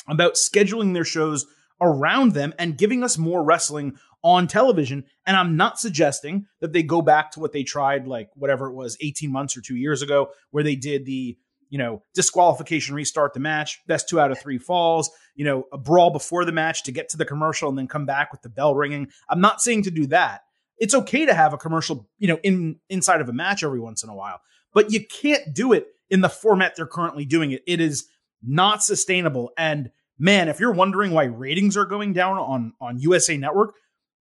about 0.07 0.35
scheduling 0.35 0.93
their 0.93 1.03
shows 1.03 1.45
around 1.83 2.33
them 2.33 2.53
and 2.57 2.77
giving 2.77 3.03
us 3.03 3.17
more 3.17 3.43
wrestling 3.43 3.97
on 4.23 4.47
television. 4.47 5.03
And 5.25 5.35
I'm 5.35 5.57
not 5.57 5.79
suggesting 5.79 6.47
that 6.61 6.73
they 6.73 6.81
go 6.81 7.01
back 7.01 7.31
to 7.31 7.39
what 7.39 7.51
they 7.51 7.63
tried, 7.63 8.07
like 8.07 8.29
whatever 8.35 8.67
it 8.67 8.73
was, 8.73 8.97
18 9.01 9.31
months 9.31 9.57
or 9.57 9.61
two 9.61 9.75
years 9.75 10.01
ago, 10.01 10.29
where 10.51 10.63
they 10.63 10.75
did 10.75 11.05
the, 11.05 11.37
you 11.69 11.77
know, 11.77 12.03
disqualification, 12.13 12.95
restart 12.95 13.33
the 13.33 13.39
match, 13.39 13.81
best 13.85 14.07
two 14.07 14.19
out 14.19 14.31
of 14.31 14.39
three 14.39 14.57
falls, 14.57 15.11
you 15.35 15.43
know, 15.43 15.65
a 15.73 15.77
brawl 15.77 16.11
before 16.11 16.45
the 16.45 16.51
match 16.51 16.83
to 16.83 16.91
get 16.91 17.09
to 17.09 17.17
the 17.17 17.25
commercial 17.25 17.69
and 17.69 17.77
then 17.77 17.87
come 17.87 18.05
back 18.05 18.31
with 18.31 18.41
the 18.41 18.49
bell 18.49 18.73
ringing. 18.73 19.09
I'm 19.27 19.41
not 19.41 19.61
saying 19.61 19.83
to 19.83 19.91
do 19.91 20.07
that. 20.07 20.41
It's 20.77 20.95
okay 20.95 21.25
to 21.25 21.33
have 21.33 21.53
a 21.53 21.57
commercial, 21.57 22.07
you 22.17 22.27
know, 22.27 22.39
in 22.43 22.79
inside 22.89 23.21
of 23.21 23.29
a 23.29 23.33
match 23.33 23.63
every 23.63 23.79
once 23.79 24.03
in 24.03 24.09
a 24.09 24.15
while, 24.15 24.39
but 24.73 24.91
you 24.91 25.05
can't 25.05 25.53
do 25.53 25.73
it 25.73 25.87
in 26.09 26.21
the 26.21 26.29
format 26.29 26.75
they're 26.75 26.87
currently 26.87 27.25
doing 27.25 27.51
it. 27.51 27.63
It 27.67 27.79
is 27.81 28.07
not 28.41 28.83
sustainable. 28.83 29.51
And 29.57 29.91
man, 30.17 30.47
if 30.47 30.59
you're 30.59 30.71
wondering 30.71 31.11
why 31.11 31.25
ratings 31.25 31.77
are 31.77 31.85
going 31.85 32.13
down 32.13 32.37
on 32.37 32.73
on 32.79 32.99
USA 32.99 33.37
Network, 33.37 33.75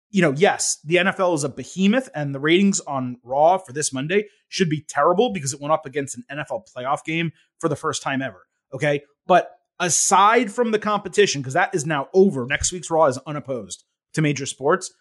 you 0.10 0.21
know, 0.21 0.32
yes, 0.32 0.80
the 0.84 0.95
NFL 0.95 1.36
is 1.36 1.43
a 1.43 1.50
behemoth, 1.50 2.10
and 2.15 2.34
the 2.34 2.39
ratings 2.39 2.80
on 2.82 3.17
Raw 3.23 3.58
for 3.58 3.73
this 3.73 3.91
Monday 3.91 4.26
should 4.47 4.69
be 4.69 4.86
terrible 4.88 5.32
because 5.34 5.54
it 5.54 5.62
went 5.62 5.73
up 5.73 5.86
against 5.86 6.17
an 6.17 6.23
NFL 6.32 6.63
playoff 6.76 7.04
game 7.04 7.32
for 7.60 7.67
the 7.67 7.76
first 7.76 8.02
time 8.02 8.21
ever. 8.21 8.47
Okay, 8.73 9.04
but 9.26 9.52
aside 9.80 10.52
from 10.52 10.71
the 10.71 10.80
competition, 10.80 11.41
because 11.41 11.54
that 11.54 11.76
is 11.76 11.86
now 11.86 12.08
over, 12.13 12.45
next 12.45 12.71
week's 12.71 12.89
Raw 12.89 13.06
is 13.06 13.19
unopposed 13.26 13.84
to 14.13 14.21
major 14.21 14.45
sports. 14.45 14.93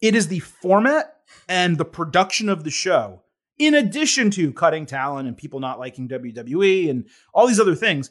It 0.00 0.14
is 0.14 0.28
the 0.28 0.40
format 0.40 1.16
and 1.48 1.76
the 1.76 1.84
production 1.84 2.48
of 2.48 2.64
the 2.64 2.70
show, 2.70 3.22
in 3.58 3.74
addition 3.74 4.30
to 4.32 4.52
cutting 4.52 4.86
talent 4.86 5.28
and 5.28 5.36
people 5.36 5.60
not 5.60 5.78
liking 5.78 6.08
WWE 6.08 6.90
and 6.90 7.08
all 7.34 7.46
these 7.46 7.60
other 7.60 7.74
things 7.74 8.10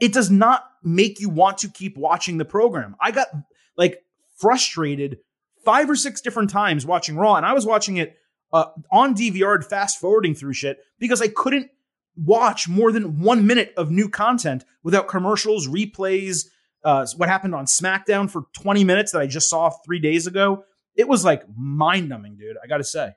it 0.00 0.12
does 0.12 0.30
not 0.30 0.64
make 0.82 1.20
you 1.20 1.28
want 1.28 1.58
to 1.58 1.68
keep 1.68 1.96
watching 1.96 2.38
the 2.38 2.44
program. 2.44 2.96
I 3.00 3.10
got 3.10 3.28
like 3.76 4.02
frustrated 4.36 5.18
five 5.64 5.88
or 5.88 5.96
six 5.96 6.20
different 6.20 6.50
times 6.50 6.86
watching 6.86 7.16
Raw, 7.16 7.36
and 7.36 7.46
I 7.46 7.54
was 7.54 7.66
watching 7.66 7.96
it 7.96 8.16
uh, 8.52 8.66
on 8.90 9.14
DVR, 9.14 9.64
fast 9.64 9.98
forwarding 9.98 10.34
through 10.34 10.52
shit 10.52 10.78
because 10.98 11.20
I 11.20 11.28
couldn't 11.28 11.70
watch 12.16 12.68
more 12.68 12.92
than 12.92 13.20
one 13.20 13.46
minute 13.46 13.74
of 13.76 13.90
new 13.90 14.08
content 14.08 14.64
without 14.82 15.08
commercials, 15.08 15.66
replays. 15.66 16.46
Uh, 16.84 17.06
what 17.16 17.28
happened 17.28 17.54
on 17.54 17.64
SmackDown 17.64 18.30
for 18.30 18.44
20 18.52 18.84
minutes 18.84 19.12
that 19.12 19.20
I 19.20 19.26
just 19.26 19.48
saw 19.48 19.70
three 19.84 19.98
days 19.98 20.26
ago? 20.26 20.64
It 20.94 21.08
was 21.08 21.24
like 21.24 21.42
mind 21.56 22.08
numbing, 22.08 22.36
dude. 22.36 22.56
I 22.62 22.66
got 22.68 22.76
to 22.76 22.84
say. 22.84 23.12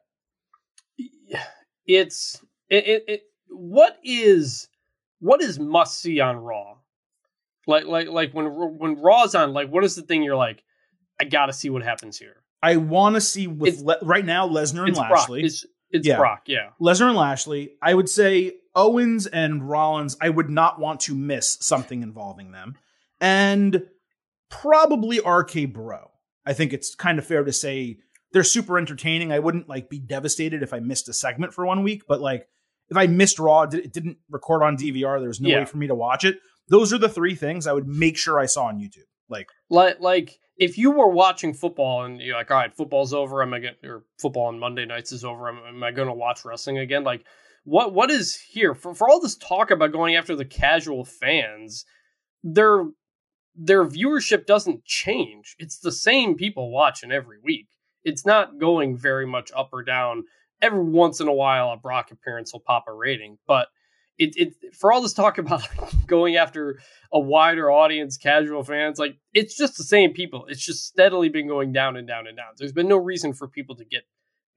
it's 1.86 2.42
it, 2.70 2.88
it, 2.88 3.04
it 3.08 3.22
what 3.50 3.98
is 4.04 4.68
what 5.20 5.42
is 5.42 5.60
must 5.60 6.00
see 6.00 6.20
on 6.20 6.38
raw 6.38 6.76
like 7.68 7.86
like 7.86 8.08
like 8.08 8.34
when 8.34 8.46
when 8.78 8.96
raw's 9.02 9.36
on 9.36 9.54
like 9.54 9.70
what 9.70 9.84
is 9.84 9.96
the 9.96 10.02
thing 10.02 10.24
you're 10.24 10.36
like 10.36 10.64
i 11.20 11.24
gotta 11.26 11.54
see 11.54 11.70
what 11.70 11.84
happens 11.84 12.18
here 12.18 12.36
I 12.64 12.78
want 12.78 13.14
to 13.16 13.22
see 13.22 13.46
with 13.46 13.82
Le- 13.82 14.00
right 14.02 14.26
now 14.26 14.48
Lesnar 14.50 14.80
and 14.82 14.90
it's 14.90 14.98
brock 15.00 15.12
Lashley. 15.12 15.44
it's 15.44 15.64
it's 15.92 16.08
Yeah. 16.08 16.18
brock 16.18 16.44
yeah 16.48 16.70
Lesnar 16.82 17.10
and 17.10 17.16
Lashley, 17.16 17.74
I 17.84 17.94
would 17.94 18.10
say 18.10 18.54
Owens 18.76 19.28
and 19.28 19.70
Rollins, 19.70 20.18
I 20.20 20.30
would 20.30 20.50
not 20.50 20.80
want 20.80 21.00
to 21.02 21.14
miss 21.16 21.58
something 21.62 22.02
involving 22.04 22.52
them. 22.52 22.76
And 23.22 23.84
probably 24.50 25.20
RK 25.20 25.72
Bro. 25.74 26.12
I 26.46 26.54
think 26.54 26.74
it's 26.74 26.96
kind 26.96 27.20
of 27.20 27.26
fair 27.26 27.44
to 27.44 27.52
say 27.54 27.98
they're 28.34 28.44
super 28.44 28.78
entertaining. 28.78 29.32
I 29.32 29.40
wouldn't 29.40 29.68
like 29.70 29.90
be 29.90 30.00
devastated 30.00 30.64
if 30.64 30.74
I 30.74 30.80
missed 30.80 31.10
a 31.10 31.14
segment 31.14 31.54
for 31.54 31.66
one 31.66 31.84
week, 31.84 32.04
but 32.08 32.22
like 32.22 32.48
if 32.90 32.98
I 32.98 33.08
missed 33.08 33.40
Raw, 33.40 33.66
did- 33.66 33.86
it 33.86 33.94
didn't 33.94 34.18
record 34.30 34.64
on 34.64 34.78
DVR, 34.78 35.20
there 35.20 35.28
was 35.30 35.42
no 35.42 35.50
Yeah. 35.50 35.60
way 35.60 35.66
for 35.66 35.78
me 35.78 35.88
to 35.88 35.96
watch 35.96 36.24
it. 36.24 36.38
Those 36.70 36.92
are 36.94 36.98
the 36.98 37.10
three 37.10 37.36
things 37.36 37.66
I 37.68 37.74
would 37.74 37.88
make 37.88 38.18
sure 38.18 38.40
I 38.40 38.46
saw 38.46 38.66
on 38.66 38.80
YouTube. 38.80 39.06
Like, 39.30 39.48
like 39.70 40.00
like 40.00 40.40
if 40.58 40.78
you 40.78 40.92
were 40.92 41.10
watching 41.10 41.54
football 41.54 42.04
and 42.06 42.20
you're 42.22 42.36
like 42.38 42.50
all 42.50 42.58
right 42.58 42.74
football's 42.76 43.14
over 43.14 43.44
am 43.44 43.54
i 43.54 43.60
going 43.60 43.76
or 43.84 44.04
football 44.18 44.46
on 44.46 44.58
monday 44.58 44.86
nights 44.86 45.12
is 45.12 45.24
over 45.26 45.50
am, 45.50 45.60
am 45.68 45.84
i 45.84 45.92
going 45.92 46.08
to 46.08 46.14
watch 46.14 46.44
wrestling 46.46 46.78
again 46.80 47.04
like 47.04 47.26
what 47.66 47.94
what 47.94 48.10
is 48.10 48.36
here 48.38 48.74
for, 48.74 48.96
for 48.96 49.08
all 49.10 49.20
this 49.22 49.36
talk 49.36 49.70
about 49.70 49.92
going 49.92 50.16
after 50.16 50.34
the 50.36 50.46
casual 50.46 51.04
fans 51.04 51.84
their 52.42 52.86
their 53.56 53.84
viewership 53.86 54.46
doesn't 54.46 54.86
change 54.86 55.56
it's 55.60 55.80
the 55.80 55.92
same 55.92 56.36
people 56.36 56.72
watching 56.72 57.12
every 57.12 57.38
week 57.44 57.68
it's 58.04 58.26
not 58.26 58.58
going 58.60 58.96
very 58.98 59.28
much 59.28 59.52
up 59.56 59.70
or 59.74 59.84
down 59.84 60.24
every 60.62 60.84
once 60.84 61.20
in 61.20 61.28
a 61.28 61.34
while 61.34 61.72
a 61.72 61.78
brock 61.78 62.12
appearance 62.12 62.54
will 62.54 62.60
pop 62.60 62.86
a 62.88 62.94
rating 62.94 63.38
but 63.48 63.68
it, 64.18 64.36
it 64.36 64.76
for 64.76 64.92
all 64.92 65.02
this 65.02 65.14
talk 65.14 65.38
about 65.38 65.68
going 66.08 66.36
after 66.36 66.80
a 67.12 67.20
wider 67.20 67.72
audience, 67.72 68.18
casual 68.18 68.64
fans, 68.64 69.00
like 69.00 69.18
it's 69.34 69.56
just 69.56 69.78
the 69.78 69.84
same 69.84 70.14
people. 70.14 70.46
It's 70.48 70.66
just 70.66 70.86
steadily 70.86 71.30
been 71.30 71.48
going 71.48 71.72
down 71.72 71.98
and 71.98 72.08
down 72.08 72.28
and 72.28 72.36
down. 72.36 72.48
There's 72.58 72.72
been 72.72 72.88
no 72.88 72.98
reason 72.98 73.34
for 73.34 73.48
people 73.48 73.76
to 73.76 73.86
get 73.86 74.04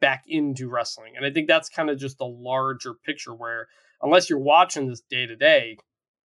back 0.01 0.25
into 0.27 0.69
wrestling. 0.69 1.13
And 1.17 1.25
I 1.25 1.31
think 1.31 1.47
that's 1.47 1.69
kind 1.69 1.91
of 1.91 1.99
just 1.99 2.19
the 2.19 2.27
larger 2.27 2.95
picture 2.95 3.35
where 3.35 3.69
unless 4.03 4.31
you're 4.31 4.39
watching 4.39 4.89
this 4.89 5.03
day 5.11 5.27
to 5.27 5.37
day, 5.37 5.77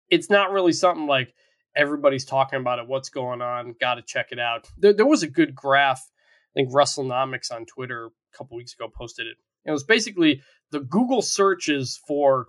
it's 0.09 0.29
not 0.29 0.51
really 0.51 0.73
something 0.73 1.05
like 1.05 1.33
everybody's 1.75 2.25
talking 2.25 2.59
about 2.59 2.79
it. 2.79 2.87
What's 2.87 3.09
going 3.09 3.41
on? 3.41 3.75
Got 3.79 3.95
to 3.95 4.01
check 4.01 4.27
it 4.31 4.39
out. 4.39 4.67
There, 4.77 4.93
there, 4.93 5.05
was 5.05 5.21
a 5.21 5.27
good 5.27 5.53
graph. 5.53 6.01
I 6.01 6.53
think 6.55 6.73
WrestleNomics 6.73 7.51
on 7.51 7.67
Twitter 7.67 8.07
a 8.07 8.37
couple 8.37 8.57
weeks 8.57 8.73
ago 8.73 8.91
posted 8.93 9.27
it. 9.27 9.37
It 9.65 9.71
was 9.71 9.83
basically 9.83 10.41
the 10.71 10.79
Google 10.79 11.21
searches 11.21 11.99
for 12.07 12.47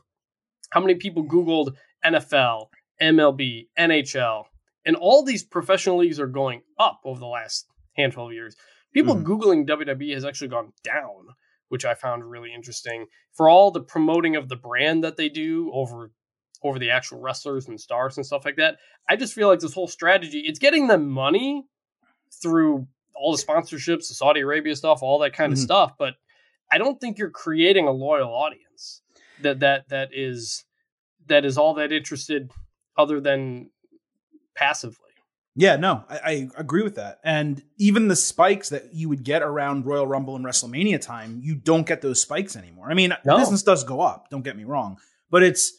how 0.71 0.81
many 0.81 0.95
people 0.95 1.25
Googled 1.25 1.75
NFL, 2.05 2.67
MLB, 3.01 3.69
NHL, 3.79 4.45
and 4.87 4.97
all 4.97 5.25
these 5.25 5.45
professional 5.45 5.99
leagues 5.99 6.21
are 6.21 6.27
going 6.27 6.63
up 6.79 7.01
over 7.05 7.19
the 7.19 7.27
last 7.27 7.67
handful 7.97 8.29
of 8.29 8.33
years. 8.33 8.57
People 8.95 9.15
mm-hmm. 9.15 9.31
Googling 9.31 9.69
WWE 9.69 10.15
has 10.15 10.25
actually 10.25 10.49
gone 10.49 10.73
down, 10.83 11.29
which 11.69 11.85
I 11.85 11.95
found 11.95 12.29
really 12.29 12.53
interesting. 12.55 13.07
For 13.33 13.49
all 13.49 13.71
the 13.71 13.81
promoting 13.81 14.37
of 14.37 14.49
the 14.49 14.57
brand 14.57 15.05
that 15.05 15.17
they 15.17 15.29
do 15.29 15.71
over 15.73 16.13
over 16.63 16.79
the 16.79 16.91
actual 16.91 17.21
wrestlers 17.21 17.69
and 17.69 17.81
stars 17.81 18.19
and 18.19 18.27
stuff 18.27 18.45
like 18.45 18.57
that, 18.57 18.77
I 19.09 19.17
just 19.17 19.33
feel 19.33 19.49
like 19.49 19.61
this 19.61 19.73
whole 19.73 19.89
strategy, 19.89 20.41
it's 20.41 20.59
getting 20.59 20.89
them 20.89 21.09
money 21.09 21.65
through 22.43 22.87
all 23.15 23.35
the 23.35 23.43
sponsorships, 23.43 24.09
the 24.09 24.15
Saudi 24.15 24.41
Arabia 24.41 24.77
stuff, 24.77 25.03
all 25.03 25.19
that 25.21 25.33
kind 25.33 25.53
mm-hmm. 25.53 25.61
of 25.61 25.65
stuff, 25.65 25.93
but 25.99 26.15
I 26.71 26.79
don't 26.79 27.01
think 27.01 27.19
you're 27.19 27.31
creating 27.31 27.87
a 27.87 27.93
loyal 27.93 28.33
audience 28.33 29.03
that 29.43 29.61
that 29.61 29.89
that 29.89 30.11
is 30.13 30.65
that 31.27 31.45
is 31.45 31.59
all 31.59 31.75
that 31.75 31.93
interested 31.93 32.51
other 32.97 33.21
than 33.21 33.71
passively. 34.55 34.97
Yeah, 35.57 35.77
no, 35.77 36.05
I, 36.09 36.19
I, 36.25 36.49
agree 36.57 36.83
with 36.83 36.95
that. 36.95 37.19
And 37.25 37.63
even 37.77 38.07
the 38.07 38.17
spikes 38.17 38.69
that 38.69 38.95
you 38.95 39.09
would 39.09 39.25
get 39.25 39.43
around 39.43 39.85
Royal 39.85 40.07
Rumble 40.07 40.37
and 40.37 40.45
WrestleMania 40.45 41.01
time, 41.01 41.41
you 41.43 41.57
don't 41.57 41.87
get 41.87 42.03
those 42.03 42.23
spikes 42.23 42.55
anymore. 42.55 42.89
I 42.89 42.95
mean, 42.95 43.13
no. 43.25 43.37
business 43.37 43.63
does 43.63 43.83
go 43.83 44.01
up, 44.01 44.31
don't 44.31 44.45
get 44.45 44.57
me 44.57 44.65
wrong, 44.65 44.97
but 45.29 45.43
it's 45.43 45.73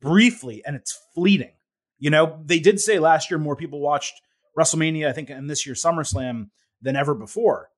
briefly 0.00 0.62
and 0.64 0.76
it's 0.76 0.96
fleeting. 1.12 1.52
You 1.98 2.10
know, 2.10 2.40
they 2.44 2.60
did 2.60 2.78
say 2.78 2.98
last 3.00 3.30
year 3.30 3.38
more 3.38 3.56
people 3.56 3.80
watched 3.80 4.14
WrestleMania, 4.56 5.08
I 5.08 5.12
think, 5.12 5.28
and 5.28 5.50
this 5.50 5.66
year's 5.66 5.82
SummerSlam 5.82 6.50
than 6.80 6.94
ever 6.94 7.14
before. 7.14 7.70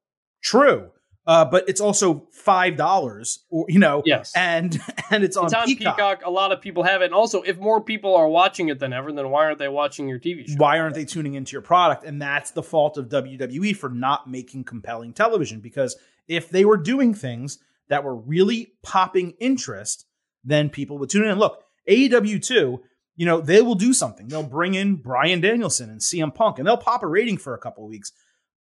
True 0.42 0.92
uh, 1.28 1.44
but 1.44 1.68
it's 1.68 1.80
also 1.82 2.26
five 2.32 2.74
dollars, 2.76 3.40
or 3.50 3.66
you 3.68 3.78
know, 3.78 4.02
yes, 4.06 4.32
and 4.34 4.80
and 5.10 5.22
it's 5.22 5.36
on, 5.36 5.44
it's 5.44 5.54
on 5.54 5.66
Peacock. 5.66 5.96
Peacock. 5.96 6.22
A 6.24 6.30
lot 6.30 6.52
of 6.52 6.62
people 6.62 6.82
have 6.84 7.02
it, 7.02 7.06
and 7.06 7.14
also, 7.14 7.42
if 7.42 7.58
more 7.58 7.82
people 7.82 8.16
are 8.16 8.26
watching 8.26 8.70
it 8.70 8.78
than 8.78 8.94
ever, 8.94 9.12
then 9.12 9.28
why 9.28 9.44
aren't 9.44 9.58
they 9.58 9.68
watching 9.68 10.08
your 10.08 10.18
TV 10.18 10.48
show? 10.48 10.54
Why 10.56 10.78
aren't 10.78 10.94
they 10.94 11.04
tuning 11.04 11.34
into 11.34 11.52
your 11.52 11.60
product? 11.60 12.04
And 12.04 12.20
that's 12.20 12.52
the 12.52 12.62
fault 12.62 12.96
of 12.96 13.10
WWE 13.10 13.76
for 13.76 13.90
not 13.90 14.26
making 14.26 14.64
compelling 14.64 15.12
television. 15.12 15.60
Because 15.60 15.96
if 16.28 16.48
they 16.48 16.64
were 16.64 16.78
doing 16.78 17.12
things 17.12 17.58
that 17.88 18.04
were 18.04 18.16
really 18.16 18.72
popping 18.82 19.34
interest, 19.38 20.06
then 20.44 20.70
people 20.70 20.96
would 20.96 21.10
tune 21.10 21.24
in. 21.24 21.32
And 21.32 21.38
look, 21.38 21.62
AEW 21.86 22.42
too. 22.42 22.80
You 23.16 23.26
know, 23.26 23.42
they 23.42 23.60
will 23.60 23.74
do 23.74 23.92
something. 23.92 24.28
They'll 24.28 24.44
bring 24.44 24.74
in 24.74 24.96
Bryan 24.96 25.42
Danielson 25.42 25.90
and 25.90 26.00
CM 26.00 26.34
Punk, 26.34 26.58
and 26.58 26.66
they'll 26.66 26.78
pop 26.78 27.02
a 27.02 27.06
rating 27.06 27.36
for 27.36 27.52
a 27.52 27.58
couple 27.58 27.84
of 27.84 27.90
weeks 27.90 28.12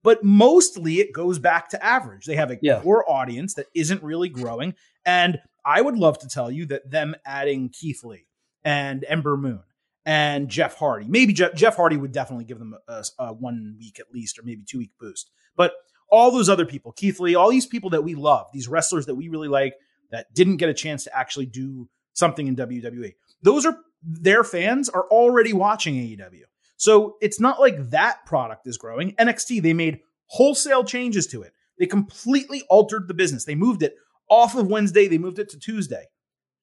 but 0.04 0.24
mostly 0.24 1.00
it 1.00 1.14
goes 1.14 1.40
back 1.40 1.70
to 1.70 1.84
average. 1.84 2.26
They 2.26 2.36
have 2.36 2.52
a 2.52 2.60
yeah. 2.62 2.82
core 2.82 3.10
audience 3.10 3.56
that 3.56 3.68
isn't 3.74 4.04
really 4.04 4.30
growing. 4.30 4.76
And 5.06 5.40
I 5.66 5.82
would 5.82 5.98
love 5.98 6.20
to 6.20 6.28
tell 6.28 6.52
you 6.52 6.66
that 6.68 6.92
them 6.92 7.16
adding 7.26 7.70
Keith 7.70 8.04
Lee 8.04 8.28
and 8.64 9.06
Ember 9.08 9.38
Moon 9.38 9.64
and 10.06 10.50
Jeff 10.50 10.76
Hardy, 10.76 11.08
maybe 11.08 11.34
Jeff, 11.34 11.56
Jeff 11.56 11.78
Hardy 11.78 11.98
would 11.98 12.12
definitely 12.12 12.46
give 12.46 12.60
them 12.60 12.76
a, 12.88 13.04
a 13.18 13.34
one 13.34 13.78
week 13.80 14.00
at 14.00 14.12
least, 14.14 14.38
or 14.38 14.44
maybe 14.44 14.64
two 14.68 14.78
week 14.78 14.92
boost. 15.00 15.32
But 15.56 15.74
all 16.10 16.32
those 16.32 16.50
other 16.50 16.66
people, 16.66 16.92
Keith 16.92 17.20
Lee, 17.20 17.36
all 17.36 17.50
these 17.50 17.66
people 17.66 17.90
that 17.92 18.04
we 18.04 18.14
love, 18.14 18.48
these 18.54 18.68
wrestlers 18.68 19.06
that 19.06 19.16
we 19.16 19.30
really 19.30 19.48
like 19.48 19.74
that 20.12 20.34
didn't 20.34 20.58
get 20.58 20.70
a 20.70 20.74
chance 20.74 21.06
to 21.06 21.18
actually 21.18 21.46
do 21.46 21.90
something 22.12 22.46
in 22.48 22.56
WWE, 22.56 23.16
those 23.42 23.66
are 23.66 23.78
their 24.04 24.44
fans 24.44 24.90
are 24.90 25.04
already 25.04 25.54
watching 25.54 25.96
AEW. 25.96 26.44
So 26.84 27.16
it's 27.22 27.40
not 27.40 27.62
like 27.62 27.92
that 27.92 28.26
product 28.26 28.68
is 28.68 28.78
growing. 28.78 29.14
NXT, 29.14 29.62
they 29.62 29.72
made 29.72 30.02
wholesale 30.26 30.84
changes 30.84 31.26
to 31.28 31.42
it. 31.42 31.54
They 31.80 31.86
completely 31.86 32.64
altered 32.70 33.08
the 33.08 33.14
business. 33.14 33.46
They 33.46 33.56
moved 33.56 33.84
it 33.84 33.96
off 34.30 34.54
of 34.56 34.68
Wednesday, 34.68 35.08
they 35.08 35.18
moved 35.18 35.40
it 35.40 35.48
to 35.52 35.58
Tuesday. 35.58 36.04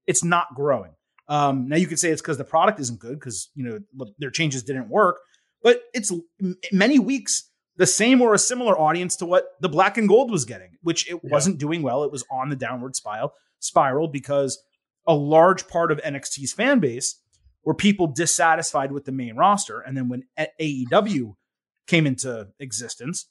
It's 0.06 0.22
not 0.22 0.54
growing. 0.54 0.92
Um, 1.26 1.68
now 1.68 1.76
you 1.76 1.86
could 1.86 1.98
say 1.98 2.10
it's 2.10 2.20
because 2.20 2.36
the 2.36 2.44
product 2.44 2.78
isn't 2.80 3.00
good 3.00 3.18
because 3.18 3.48
you 3.54 3.64
know 3.64 4.06
their 4.18 4.30
changes 4.30 4.62
didn't 4.62 4.90
work, 4.90 5.20
but 5.62 5.84
it's 5.94 6.12
many 6.70 6.98
weeks 6.98 7.48
the 7.78 7.86
same 7.86 8.20
or 8.20 8.34
a 8.34 8.38
similar 8.38 8.78
audience 8.78 9.16
to 9.16 9.26
what 9.26 9.54
the 9.60 9.70
black 9.70 9.96
and 9.96 10.06
gold 10.06 10.30
was 10.30 10.44
getting, 10.44 10.76
which 10.82 11.10
it 11.10 11.18
yeah. 11.22 11.30
wasn't 11.30 11.56
doing 11.56 11.80
well. 11.80 12.04
It 12.04 12.12
was 12.12 12.26
on 12.30 12.50
the 12.50 12.56
downward 12.56 12.94
spiral 12.94 13.32
spiral 13.58 14.06
because 14.06 14.62
a 15.06 15.14
large 15.14 15.66
part 15.66 15.90
of 15.90 15.98
NXT's 16.02 16.52
fan 16.52 16.78
base 16.78 17.16
were 17.64 17.74
people 17.74 18.06
dissatisfied 18.06 18.92
with 18.92 19.04
the 19.04 19.12
main 19.12 19.36
roster. 19.36 19.80
And 19.80 19.96
then 19.96 20.08
when 20.08 20.24
AEW 20.38 21.34
came 21.86 22.06
into 22.06 22.48
existence, 22.58 23.26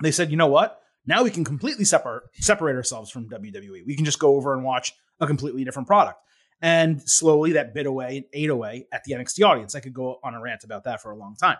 they 0.00 0.10
said, 0.10 0.30
you 0.30 0.36
know 0.36 0.46
what? 0.46 0.80
Now 1.06 1.24
we 1.24 1.30
can 1.30 1.44
completely 1.44 1.84
separate 1.84 2.24
separate 2.34 2.76
ourselves 2.76 3.10
from 3.10 3.28
WWE. 3.28 3.84
We 3.86 3.96
can 3.96 4.04
just 4.04 4.18
go 4.18 4.36
over 4.36 4.54
and 4.54 4.62
watch 4.62 4.92
a 5.20 5.26
completely 5.26 5.64
different 5.64 5.88
product. 5.88 6.18
And 6.60 7.02
slowly 7.02 7.52
that 7.52 7.74
bit 7.74 7.86
away, 7.86 8.18
and 8.18 8.26
ate 8.32 8.50
away 8.50 8.86
at 8.92 9.02
the 9.02 9.14
NXT 9.14 9.44
audience. 9.44 9.74
I 9.74 9.80
could 9.80 9.94
go 9.94 10.20
on 10.22 10.34
a 10.34 10.40
rant 10.40 10.62
about 10.62 10.84
that 10.84 11.02
for 11.02 11.10
a 11.10 11.16
long 11.16 11.34
time. 11.34 11.56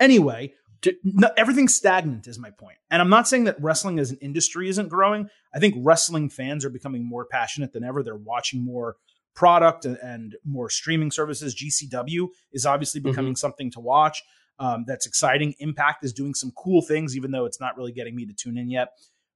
Anyway, 0.00 0.54
to, 0.82 0.94
no, 1.04 1.30
everything's 1.36 1.74
stagnant 1.74 2.26
is 2.26 2.38
my 2.38 2.50
point. 2.50 2.78
And 2.90 3.02
I'm 3.02 3.10
not 3.10 3.28
saying 3.28 3.44
that 3.44 3.60
wrestling 3.60 3.98
as 3.98 4.12
an 4.12 4.18
industry 4.22 4.68
isn't 4.70 4.88
growing. 4.88 5.28
I 5.54 5.58
think 5.58 5.74
wrestling 5.78 6.30
fans 6.30 6.64
are 6.64 6.70
becoming 6.70 7.04
more 7.04 7.26
passionate 7.26 7.72
than 7.74 7.84
ever. 7.84 8.02
They're 8.02 8.16
watching 8.16 8.64
more 8.64 8.96
product 9.36 9.84
and, 9.84 9.96
and 9.98 10.34
more 10.44 10.68
streaming 10.68 11.12
services. 11.12 11.54
GCW 11.54 12.28
is 12.52 12.66
obviously 12.66 13.00
mm-hmm. 13.00 13.10
becoming 13.10 13.32
mm-hmm. 13.32 13.36
something 13.36 13.70
to 13.72 13.80
watch. 13.80 14.22
Um, 14.58 14.84
that's 14.88 15.06
exciting. 15.06 15.54
Impact 15.60 16.04
is 16.04 16.12
doing 16.12 16.34
some 16.34 16.50
cool 16.56 16.82
things, 16.82 17.16
even 17.16 17.30
though 17.30 17.44
it's 17.44 17.60
not 17.60 17.76
really 17.76 17.92
getting 17.92 18.16
me 18.16 18.26
to 18.26 18.32
tune 18.32 18.56
in 18.56 18.70
yet. 18.70 18.88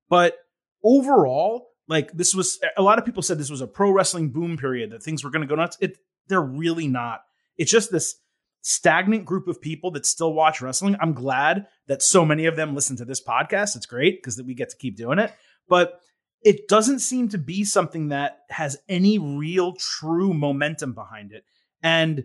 But 0.08 0.34
overall, 0.82 1.68
like 1.86 2.10
this 2.12 2.34
was 2.34 2.58
a 2.76 2.82
lot 2.82 2.98
of 2.98 3.04
people 3.04 3.22
said 3.22 3.38
this 3.38 3.50
was 3.50 3.60
a 3.60 3.66
pro 3.66 3.90
wrestling 3.90 4.30
boom 4.30 4.56
period 4.56 4.90
that 4.90 5.02
things 5.02 5.22
were 5.22 5.30
going 5.30 5.42
to 5.42 5.46
go 5.46 5.54
nuts. 5.54 5.76
It 5.80 5.98
they're 6.28 6.40
really 6.40 6.88
not. 6.88 7.20
It's 7.58 7.70
just 7.70 7.92
this 7.92 8.16
stagnant 8.62 9.24
group 9.24 9.48
of 9.48 9.60
people 9.60 9.90
that 9.90 10.06
still 10.06 10.32
watch 10.32 10.62
wrestling. 10.62 10.96
I'm 11.00 11.12
glad 11.12 11.66
that 11.88 12.02
so 12.02 12.24
many 12.24 12.46
of 12.46 12.56
them 12.56 12.74
listen 12.74 12.96
to 12.96 13.04
this 13.04 13.22
podcast. 13.22 13.76
It's 13.76 13.86
great 13.86 14.18
because 14.18 14.40
we 14.42 14.54
get 14.54 14.70
to 14.70 14.76
keep 14.76 14.96
doing 14.96 15.18
it. 15.18 15.32
But 15.68 16.00
it 16.42 16.68
doesn't 16.68 17.00
seem 17.00 17.28
to 17.28 17.38
be 17.38 17.64
something 17.64 18.08
that 18.08 18.40
has 18.48 18.78
any 18.88 19.18
real 19.18 19.74
true 19.74 20.32
momentum 20.32 20.94
behind 20.94 21.32
it. 21.32 21.44
And 21.82 22.24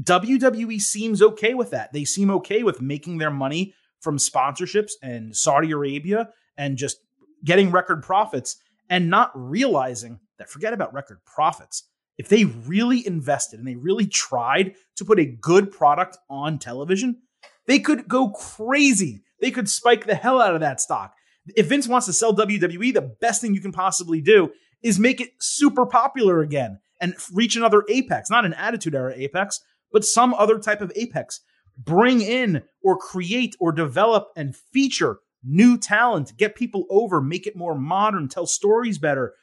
WWE 0.00 0.80
seems 0.80 1.22
okay 1.22 1.54
with 1.54 1.70
that. 1.70 1.92
They 1.92 2.04
seem 2.04 2.30
okay 2.30 2.62
with 2.62 2.82
making 2.82 3.18
their 3.18 3.30
money 3.30 3.74
from 4.00 4.18
sponsorships 4.18 4.92
and 5.02 5.34
Saudi 5.34 5.70
Arabia 5.70 6.28
and 6.58 6.76
just 6.76 6.98
getting 7.44 7.70
record 7.70 8.02
profits 8.02 8.56
and 8.90 9.08
not 9.08 9.30
realizing 9.34 10.20
that 10.38 10.50
forget 10.50 10.74
about 10.74 10.92
record 10.92 11.24
profits. 11.24 11.84
If 12.18 12.28
they 12.28 12.44
really 12.44 13.06
invested 13.06 13.58
and 13.58 13.66
they 13.66 13.76
really 13.76 14.06
tried 14.06 14.74
to 14.96 15.04
put 15.04 15.18
a 15.18 15.26
good 15.26 15.70
product 15.70 16.18
on 16.28 16.58
television, 16.58 17.22
they 17.66 17.78
could 17.78 18.08
go 18.08 18.30
crazy. 18.30 19.22
They 19.40 19.50
could 19.50 19.68
spike 19.68 20.06
the 20.06 20.14
hell 20.14 20.40
out 20.40 20.54
of 20.54 20.60
that 20.60 20.80
stock 20.80 21.14
if 21.54 21.68
Vince 21.68 21.86
wants 21.86 22.06
to 22.06 22.12
sell 22.12 22.34
WWE, 22.34 22.92
the 22.92 23.14
best 23.20 23.40
thing 23.40 23.54
you 23.54 23.60
can 23.60 23.72
possibly 23.72 24.20
do 24.20 24.50
is 24.82 24.98
make 24.98 25.20
it 25.20 25.30
super 25.40 25.86
popular 25.86 26.40
again 26.40 26.78
and 27.00 27.14
reach 27.32 27.56
another 27.56 27.84
apex, 27.88 28.30
not 28.30 28.44
an 28.44 28.54
attitude 28.54 28.94
era 28.94 29.12
apex, 29.14 29.60
but 29.92 30.04
some 30.04 30.34
other 30.34 30.58
type 30.58 30.80
of 30.80 30.92
apex. 30.96 31.40
Bring 31.78 32.20
in 32.20 32.62
or 32.82 32.96
create 32.96 33.54
or 33.60 33.70
develop 33.70 34.28
and 34.36 34.56
feature 34.56 35.18
new 35.44 35.78
talent, 35.78 36.36
get 36.36 36.56
people 36.56 36.86
over, 36.90 37.20
make 37.20 37.46
it 37.46 37.56
more 37.56 37.74
modern, 37.74 38.28
tell 38.28 38.46
stories 38.46 38.98
better, 38.98 39.34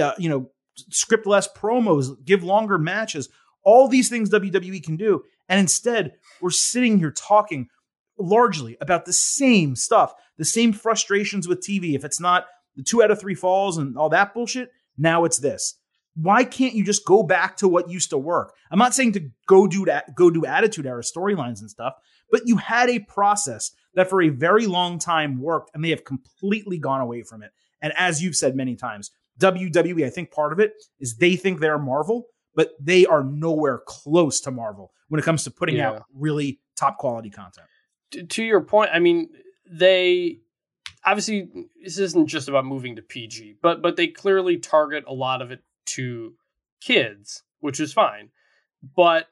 uh, 0.00 0.12
you 0.18 0.28
know, 0.28 0.50
script 0.90 1.26
less 1.26 1.48
promos, 1.48 2.12
give 2.24 2.42
longer 2.42 2.78
matches. 2.78 3.28
All 3.62 3.88
these 3.88 4.08
things 4.08 4.30
WWE 4.30 4.82
can 4.82 4.96
do. 4.96 5.22
And 5.48 5.60
instead, 5.60 6.14
we're 6.40 6.50
sitting 6.50 6.98
here 6.98 7.12
talking 7.12 7.68
largely 8.18 8.76
about 8.80 9.04
the 9.04 9.12
same 9.12 9.76
stuff, 9.76 10.14
the 10.42 10.46
same 10.46 10.72
frustrations 10.72 11.46
with 11.46 11.60
TV. 11.60 11.94
If 11.94 12.04
it's 12.04 12.18
not 12.18 12.46
the 12.74 12.82
two 12.82 13.00
out 13.00 13.12
of 13.12 13.20
three 13.20 13.36
falls 13.36 13.78
and 13.78 13.96
all 13.96 14.08
that 14.08 14.34
bullshit, 14.34 14.72
now 14.98 15.24
it's 15.24 15.38
this. 15.38 15.76
Why 16.16 16.42
can't 16.42 16.74
you 16.74 16.82
just 16.82 17.06
go 17.06 17.22
back 17.22 17.56
to 17.58 17.68
what 17.68 17.88
used 17.88 18.10
to 18.10 18.18
work? 18.18 18.52
I'm 18.72 18.78
not 18.80 18.92
saying 18.92 19.12
to 19.12 19.30
go 19.46 19.68
do 19.68 19.84
that, 19.84 20.16
go 20.16 20.30
do 20.30 20.44
attitude 20.44 20.84
era 20.84 21.02
storylines 21.02 21.60
and 21.60 21.70
stuff, 21.70 21.94
but 22.28 22.42
you 22.44 22.56
had 22.56 22.90
a 22.90 22.98
process 22.98 23.70
that 23.94 24.10
for 24.10 24.20
a 24.20 24.30
very 24.30 24.66
long 24.66 24.98
time 24.98 25.40
worked 25.40 25.70
and 25.74 25.84
they 25.84 25.90
have 25.90 26.04
completely 26.04 26.76
gone 26.76 27.00
away 27.00 27.22
from 27.22 27.44
it. 27.44 27.52
And 27.80 27.92
as 27.96 28.20
you've 28.20 28.34
said 28.34 28.56
many 28.56 28.74
times, 28.74 29.12
WWE, 29.38 30.04
I 30.04 30.10
think 30.10 30.32
part 30.32 30.52
of 30.52 30.58
it 30.58 30.72
is 30.98 31.18
they 31.18 31.36
think 31.36 31.60
they're 31.60 31.78
Marvel, 31.78 32.26
but 32.56 32.72
they 32.80 33.06
are 33.06 33.22
nowhere 33.22 33.82
close 33.86 34.40
to 34.40 34.50
Marvel 34.50 34.90
when 35.06 35.20
it 35.20 35.24
comes 35.24 35.44
to 35.44 35.52
putting 35.52 35.76
yeah. 35.76 35.90
out 35.90 36.02
really 36.12 36.58
top 36.76 36.98
quality 36.98 37.30
content 37.30 37.68
to 38.12 38.42
your 38.42 38.60
point, 38.60 38.90
I 38.92 38.98
mean, 38.98 39.28
they 39.72 40.38
obviously 41.04 41.48
this 41.82 41.98
isn't 41.98 42.26
just 42.26 42.48
about 42.48 42.66
moving 42.66 42.96
to 42.96 43.02
PG, 43.02 43.56
but 43.62 43.82
but 43.82 43.96
they 43.96 44.06
clearly 44.06 44.58
target 44.58 45.04
a 45.06 45.14
lot 45.14 45.42
of 45.42 45.50
it 45.50 45.60
to 45.86 46.34
kids, 46.80 47.42
which 47.60 47.80
is 47.80 47.92
fine. 47.92 48.30
But 48.96 49.28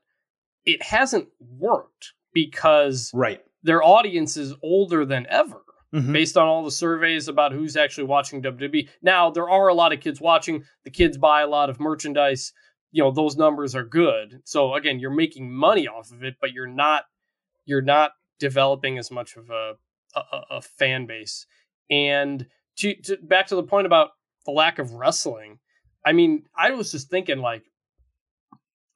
it 0.65 0.83
hasn't 0.83 1.29
worked 1.41 2.13
because 2.33 3.11
right. 3.13 3.43
their 3.63 3.83
audience 3.83 4.37
is 4.37 4.55
older 4.63 5.05
than 5.05 5.27
ever. 5.29 5.63
Mhm. 5.93 6.13
Based 6.13 6.37
on 6.37 6.47
all 6.47 6.65
the 6.65 6.71
surveys 6.71 7.27
about 7.27 7.51
who's 7.51 7.77
actually 7.77 8.05
watching 8.05 8.41
WWE. 8.41 8.89
Now, 9.03 9.29
there 9.29 9.51
are 9.51 9.67
a 9.67 9.75
lot 9.75 9.93
of 9.93 9.99
kids 9.99 10.21
watching. 10.21 10.65
The 10.85 10.91
kids 10.91 11.19
buy 11.19 11.43
a 11.43 11.49
lot 11.49 11.69
of 11.69 11.81
merchandise. 11.81 12.53
You 12.93 13.03
know, 13.03 13.11
those 13.11 13.37
numbers 13.37 13.75
are 13.75 13.83
good. 13.83 14.41
So 14.45 14.75
again, 14.75 15.01
you're 15.01 15.11
making 15.11 15.53
money 15.53 15.89
off 15.89 16.13
of 16.13 16.23
it, 16.23 16.37
but 16.41 16.53
you're 16.53 16.69
not 16.69 17.07
you're 17.65 17.83
not 17.83 18.13
developing 18.39 18.99
as 18.99 19.11
much 19.11 19.37
of 19.37 19.51
a 19.51 19.75
a, 20.15 20.41
a- 20.51 20.63
fan 20.63 21.07
base. 21.07 21.47
And 21.91 22.47
to, 22.79 22.95
to 23.03 23.17
back 23.19 23.49
to 23.49 23.57
the 23.57 23.63
point 23.63 23.87
about 23.87 24.11
the 24.47 24.53
lack 24.53 24.79
of 24.79 24.93
wrestling. 24.93 25.59
I 26.05 26.13
mean, 26.13 26.45
I 26.57 26.71
was 26.71 26.93
just 26.93 27.11
thinking 27.11 27.39
like 27.39 27.65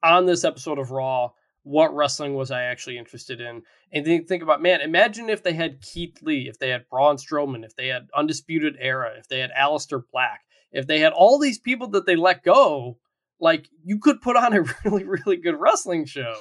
on 0.03 0.25
this 0.25 0.43
episode 0.43 0.79
of 0.79 0.91
Raw, 0.91 1.31
what 1.63 1.95
wrestling 1.95 2.35
was 2.35 2.51
I 2.51 2.63
actually 2.63 2.97
interested 2.97 3.41
in? 3.41 3.63
And 3.91 4.05
then 4.05 4.25
think 4.25 4.43
about, 4.43 4.61
man, 4.61 4.81
imagine 4.81 5.29
if 5.29 5.43
they 5.43 5.53
had 5.53 5.81
Keith 5.81 6.21
Lee, 6.21 6.47
if 6.47 6.59
they 6.59 6.69
had 6.69 6.89
Braun 6.89 7.17
Strowman, 7.17 7.65
if 7.65 7.75
they 7.75 7.87
had 7.87 8.07
Undisputed 8.15 8.75
Era, 8.79 9.13
if 9.17 9.27
they 9.27 9.39
had 9.39 9.51
Aleister 9.51 10.03
Black, 10.11 10.41
if 10.71 10.87
they 10.87 10.99
had 10.99 11.13
all 11.13 11.39
these 11.39 11.57
people 11.59 11.87
that 11.89 12.05
they 12.05 12.15
let 12.15 12.43
go, 12.43 12.97
like 13.39 13.67
you 13.83 13.99
could 13.99 14.21
put 14.21 14.35
on 14.35 14.53
a 14.53 14.61
really, 14.85 15.03
really 15.03 15.37
good 15.37 15.59
wrestling 15.59 16.05
show. 16.05 16.35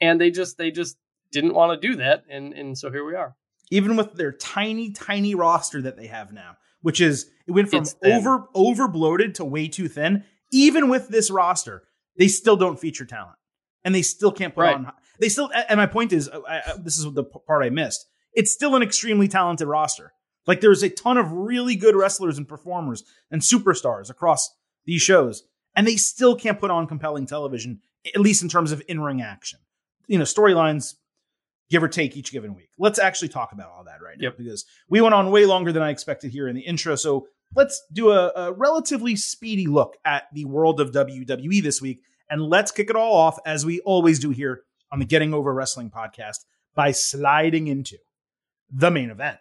And 0.00 0.20
they 0.20 0.30
just 0.30 0.58
they 0.58 0.70
just 0.70 0.96
didn't 1.30 1.54
want 1.54 1.80
to 1.80 1.88
do 1.88 1.96
that. 1.96 2.24
And 2.28 2.52
and 2.52 2.76
so 2.76 2.90
here 2.90 3.04
we 3.04 3.14
are. 3.14 3.36
Even 3.70 3.96
with 3.96 4.14
their 4.14 4.32
tiny, 4.32 4.90
tiny 4.90 5.34
roster 5.34 5.82
that 5.82 5.96
they 5.96 6.06
have 6.06 6.32
now, 6.32 6.56
which 6.82 7.00
is 7.00 7.30
it 7.46 7.52
went 7.52 7.68
from 7.70 7.84
over 8.04 8.48
over 8.54 8.88
bloated 8.88 9.34
to 9.36 9.44
way 9.44 9.68
too 9.68 9.88
thin. 9.88 10.24
Even 10.52 10.88
with 10.88 11.08
this 11.08 11.30
roster, 11.30 11.82
they 12.16 12.28
still 12.28 12.56
don't 12.56 12.78
feature 12.78 13.04
talent, 13.04 13.36
and 13.84 13.94
they 13.94 14.02
still 14.02 14.30
can't 14.32 14.54
put 14.54 14.62
Right. 14.62 14.76
on. 14.76 14.92
They 15.20 15.28
still, 15.28 15.50
and 15.68 15.78
my 15.78 15.86
point 15.86 16.12
is, 16.12 16.28
I, 16.28 16.58
I, 16.58 16.62
this 16.78 16.98
is 16.98 17.12
the 17.12 17.24
part 17.24 17.64
I 17.64 17.70
missed. 17.70 18.06
It's 18.32 18.52
still 18.52 18.74
an 18.76 18.82
extremely 18.82 19.28
talented 19.28 19.68
roster. 19.68 20.12
Like 20.46 20.60
there's 20.60 20.82
a 20.82 20.90
ton 20.90 21.16
of 21.16 21.30
really 21.32 21.76
good 21.76 21.94
wrestlers 21.96 22.36
and 22.36 22.46
performers 22.48 23.04
and 23.30 23.40
superstars 23.40 24.10
across 24.10 24.50
these 24.84 25.02
shows, 25.02 25.44
and 25.74 25.86
they 25.86 25.96
still 25.96 26.36
can't 26.36 26.60
put 26.60 26.70
on 26.70 26.86
compelling 26.86 27.26
television, 27.26 27.80
at 28.14 28.20
least 28.20 28.42
in 28.42 28.48
terms 28.48 28.70
of 28.72 28.82
in 28.88 29.00
ring 29.00 29.22
action. 29.22 29.58
You 30.06 30.18
know, 30.18 30.24
storylines 30.24 30.94
give 31.70 31.82
or 31.82 31.88
take 31.88 32.16
each 32.16 32.30
given 32.32 32.54
week. 32.54 32.68
Let's 32.78 32.98
actually 32.98 33.28
talk 33.28 33.52
about 33.52 33.70
all 33.70 33.84
that 33.84 34.02
right 34.02 34.16
now 34.18 34.24
Yep. 34.28 34.38
because 34.38 34.64
we 34.88 35.00
went 35.00 35.14
on 35.14 35.30
way 35.30 35.46
longer 35.46 35.72
than 35.72 35.82
I 35.82 35.90
expected 35.90 36.30
here 36.30 36.46
in 36.48 36.54
the 36.54 36.62
intro. 36.62 36.94
So 36.94 37.26
let's 37.56 37.82
do 37.92 38.10
a, 38.10 38.32
a 38.36 38.52
relatively 38.52 39.16
speedy 39.16 39.66
look 39.66 39.96
at 40.04 40.24
the 40.32 40.44
world 40.44 40.80
of 40.80 40.90
WWE 40.92 41.62
this 41.62 41.80
week. 41.80 42.00
And 42.30 42.42
let's 42.42 42.70
kick 42.70 42.90
it 42.90 42.96
all 42.96 43.14
off 43.14 43.38
as 43.46 43.64
we 43.66 43.80
always 43.80 44.18
do 44.18 44.30
here 44.30 44.62
on 44.92 44.98
the 44.98 45.04
Getting 45.04 45.32
Over 45.34 45.52
Wrestling 45.52 45.90
podcast 45.90 46.38
by 46.74 46.90
sliding 46.92 47.66
into 47.68 47.96
the 48.70 48.90
main 48.90 49.10
event. 49.10 49.38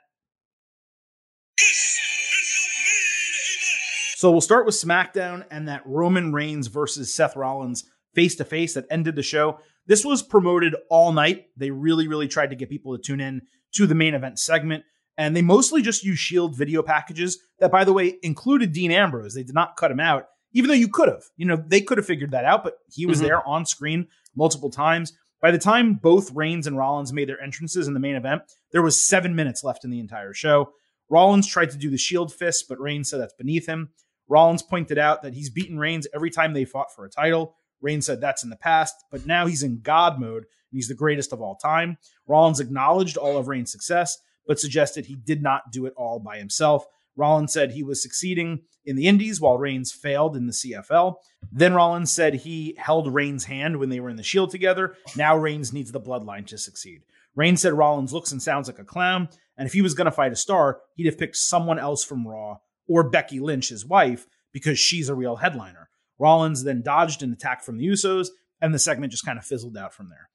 So 4.15 4.31
we'll 4.31 4.41
start 4.41 4.65
with 4.65 4.75
SmackDown 4.75 5.43
and 5.51 5.67
that 5.67 5.81
Roman 5.85 6.31
Reigns 6.31 6.67
versus 6.67 7.13
Seth 7.13 7.35
Rollins 7.35 7.83
face 8.15 8.35
to 8.35 8.45
face 8.45 8.73
that 8.75 8.85
ended 8.89 9.15
the 9.15 9.23
show. 9.23 9.59
This 9.85 10.05
was 10.05 10.21
promoted 10.23 10.75
all 10.89 11.11
night. 11.11 11.45
They 11.57 11.71
really, 11.71 12.07
really 12.07 12.27
tried 12.27 12.49
to 12.51 12.55
get 12.55 12.69
people 12.69 12.95
to 12.95 13.01
tune 13.01 13.19
in 13.19 13.41
to 13.73 13.85
the 13.87 13.95
main 13.95 14.13
event 14.13 14.39
segment. 14.39 14.83
And 15.17 15.35
they 15.35 15.41
mostly 15.41 15.81
just 15.81 16.03
used 16.03 16.21
Shield 16.21 16.57
video 16.57 16.81
packages 16.81 17.37
that, 17.59 17.71
by 17.71 17.83
the 17.83 17.93
way, 17.93 18.15
included 18.23 18.71
Dean 18.73 18.91
Ambrose. 18.91 19.33
They 19.35 19.43
did 19.43 19.53
not 19.55 19.75
cut 19.77 19.91
him 19.91 19.99
out, 19.99 20.25
even 20.53 20.69
though 20.69 20.73
you 20.73 20.87
could 20.87 21.09
have. 21.09 21.23
You 21.37 21.45
know, 21.45 21.55
they 21.67 21.81
could 21.81 21.97
have 21.97 22.07
figured 22.07 22.31
that 22.31 22.45
out, 22.45 22.63
but 22.63 22.77
he 22.91 23.05
was 23.05 23.19
Mhm. 23.19 23.23
there 23.23 23.47
on 23.47 23.65
screen 23.65 24.07
multiple 24.35 24.71
times. 24.71 25.13
By 25.41 25.51
the 25.51 25.59
time 25.59 25.95
both 25.95 26.31
Reigns 26.31 26.65
and 26.65 26.77
Rollins 26.77 27.11
made 27.13 27.27
their 27.29 27.41
entrances 27.41 27.87
in 27.87 27.93
the 27.93 27.99
main 27.99 28.15
event, 28.15 28.43
there 28.71 28.81
was 28.81 28.99
seven 29.05 29.35
minutes 29.35 29.63
left 29.63 29.83
in 29.83 29.91
the 29.91 29.99
entire 29.99 30.33
show. 30.33 30.71
Rollins 31.09 31.47
tried 31.47 31.69
to 31.71 31.77
do 31.77 31.89
the 31.89 31.97
Shield 31.97 32.33
fist, 32.33 32.65
but 32.69 32.79
Reigns 32.79 33.09
said 33.09 33.19
that's 33.19 33.33
beneath 33.33 33.67
him. 33.67 33.89
Rollins 34.29 34.63
pointed 34.63 34.97
out 34.97 35.21
that 35.21 35.33
he's 35.33 35.49
beaten 35.49 35.77
Reigns 35.77 36.07
every 36.15 36.31
time 36.31 36.53
they 36.53 36.63
fought 36.65 36.95
for 36.95 37.05
a 37.05 37.09
title. 37.09 37.55
Reigns 37.83 38.05
said 38.05 38.21
that's 38.21 38.43
in 38.43 38.49
the 38.49 38.55
past, 38.55 38.95
but 39.11 39.27
now 39.27 39.45
he's 39.45 39.61
in 39.61 39.81
God 39.81 40.19
mode 40.19 40.43
and 40.43 40.77
he's 40.77 40.87
the 40.87 40.95
greatest 40.95 41.33
of 41.33 41.41
all 41.41 41.55
time. 41.55 41.97
Rollins 42.25 42.59
acknowledged 42.59 43.17
all 43.17 43.37
of 43.37 43.47
Reigns' 43.47 43.71
success, 43.71 44.17
but 44.47 44.59
suggested 44.59 45.05
he 45.05 45.15
did 45.15 45.43
not 45.43 45.71
do 45.71 45.85
it 45.85 45.93
all 45.95 46.19
by 46.19 46.37
himself. 46.37 46.85
Rollins 47.15 47.53
said 47.53 47.71
he 47.71 47.83
was 47.83 48.01
succeeding 48.01 48.61
in 48.85 48.95
the 48.95 49.07
Indies 49.07 49.39
while 49.39 49.57
Reigns 49.57 49.91
failed 49.91 50.35
in 50.35 50.47
the 50.47 50.53
CFL. 50.53 51.15
Then 51.51 51.73
Rollins 51.73 52.11
said 52.11 52.33
he 52.33 52.75
held 52.77 53.13
Reigns' 53.13 53.43
hand 53.43 53.77
when 53.77 53.89
they 53.89 53.99
were 53.99 54.09
in 54.09 54.15
the 54.15 54.23
Shield 54.23 54.49
together. 54.49 54.95
Now 55.15 55.37
Reigns 55.37 55.71
needs 55.71 55.91
the 55.91 56.01
bloodline 56.01 56.47
to 56.47 56.57
succeed. 56.57 57.03
Reigns 57.35 57.61
said 57.61 57.73
Rollins 57.73 58.13
looks 58.13 58.31
and 58.31 58.41
sounds 58.41 58.67
like 58.67 58.79
a 58.79 58.83
clown, 58.83 59.29
and 59.57 59.67
if 59.67 59.73
he 59.73 59.81
was 59.81 59.93
going 59.93 60.05
to 60.05 60.11
fight 60.11 60.31
a 60.31 60.35
star, 60.35 60.81
he'd 60.95 61.05
have 61.05 61.17
picked 61.17 61.35
someone 61.35 61.79
else 61.79 62.03
from 62.03 62.27
Raw 62.27 62.57
or 62.87 63.09
Becky 63.09 63.39
Lynch, 63.39 63.69
his 63.69 63.85
wife, 63.85 64.27
because 64.51 64.79
she's 64.79 65.09
a 65.09 65.15
real 65.15 65.37
headliner. 65.37 65.89
Rollins 66.19 66.63
then 66.63 66.81
dodged 66.81 67.23
an 67.23 67.33
attack 67.33 67.63
from 67.63 67.77
the 67.77 67.87
Usos, 67.87 68.27
and 68.61 68.73
the 68.73 68.79
segment 68.79 69.11
just 69.11 69.25
kind 69.25 69.37
of 69.37 69.45
fizzled 69.45 69.77
out 69.77 69.93
from 69.93 70.09
there. 70.09 70.29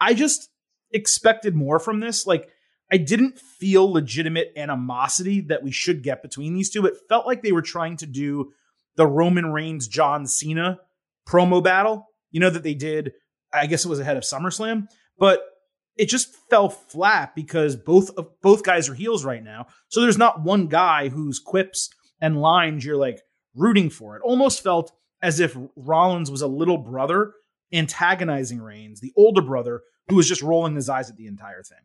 I 0.00 0.14
just 0.14 0.50
expected 0.92 1.54
more 1.54 1.78
from 1.78 2.00
this. 2.00 2.26
Like, 2.26 2.48
I 2.92 2.98
didn't 2.98 3.38
feel 3.38 3.90
legitimate 3.90 4.52
animosity 4.56 5.40
that 5.42 5.62
we 5.62 5.72
should 5.72 6.02
get 6.02 6.22
between 6.22 6.54
these 6.54 6.70
two. 6.70 6.86
It 6.86 6.94
felt 7.08 7.26
like 7.26 7.42
they 7.42 7.52
were 7.52 7.62
trying 7.62 7.96
to 7.98 8.06
do 8.06 8.52
the 8.96 9.06
Roman 9.06 9.52
Reigns 9.52 9.88
John 9.88 10.26
Cena 10.26 10.78
promo 11.28 11.62
battle, 11.62 12.06
you 12.30 12.40
know, 12.40 12.50
that 12.50 12.62
they 12.62 12.74
did, 12.74 13.12
I 13.52 13.66
guess 13.66 13.84
it 13.84 13.88
was 13.88 13.98
ahead 13.98 14.16
of 14.16 14.22
SummerSlam, 14.22 14.86
but 15.18 15.42
it 15.96 16.08
just 16.08 16.34
fell 16.50 16.68
flat 16.68 17.34
because 17.34 17.74
both 17.74 18.10
of 18.16 18.28
both 18.42 18.62
guys 18.62 18.88
are 18.88 18.94
heels 18.94 19.24
right 19.24 19.42
now. 19.42 19.66
So 19.88 20.00
there's 20.00 20.18
not 20.18 20.42
one 20.42 20.68
guy 20.68 21.08
whose 21.08 21.38
quips 21.38 21.90
and 22.20 22.40
lines 22.40 22.84
you're 22.84 22.96
like 22.96 23.22
rooting 23.54 23.90
for. 23.90 24.16
It 24.16 24.22
almost 24.22 24.62
felt 24.62 24.92
as 25.22 25.40
if 25.40 25.56
Rollins 25.76 26.30
was 26.30 26.42
a 26.42 26.46
little 26.46 26.78
brother 26.78 27.32
antagonizing 27.72 28.60
Reigns, 28.60 29.00
the 29.00 29.12
older 29.16 29.42
brother 29.42 29.82
who 30.08 30.16
was 30.16 30.28
just 30.28 30.42
rolling 30.42 30.74
his 30.74 30.88
eyes 30.88 31.10
at 31.10 31.16
the 31.16 31.26
entire 31.26 31.62
thing. 31.62 31.78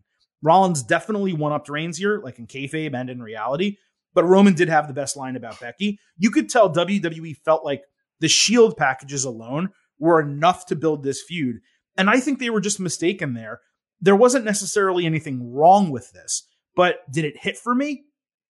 Rollins 0.44 0.84
definitely 0.84 1.34
one 1.34 1.52
upped 1.52 1.70
Reigns 1.70 1.98
here, 1.98 2.22
like 2.24 2.40
in 2.40 2.48
kayfabe 2.48 2.96
and 2.96 3.10
in 3.10 3.22
reality. 3.22 3.78
But 4.14 4.26
Roman 4.26 4.54
did 4.54 4.70
have 4.70 4.88
the 4.88 4.94
best 4.94 5.16
line 5.16 5.36
about 5.36 5.60
Becky. 5.60 6.00
You 6.18 6.32
could 6.32 6.50
tell 6.50 6.72
WWE 6.72 7.38
felt 7.38 7.64
like 7.64 7.84
the 8.20 8.28
Shield 8.28 8.76
packages 8.76 9.24
alone 9.24 9.70
were 10.00 10.20
enough 10.20 10.66
to 10.68 10.76
build 10.76 11.04
this 11.04 11.22
feud. 11.22 11.58
And 11.98 12.10
I 12.10 12.20
think 12.20 12.40
they 12.40 12.50
were 12.50 12.62
just 12.62 12.80
mistaken 12.80 13.34
there. 13.34 13.62
There 14.02 14.16
wasn't 14.16 14.46
necessarily 14.46 15.06
anything 15.06 15.54
wrong 15.54 15.92
with 15.92 16.12
this, 16.12 16.48
but 16.76 17.00
did 17.12 17.24
it 17.24 17.38
hit 17.38 17.58
for 17.58 17.76
me? 17.76 18.04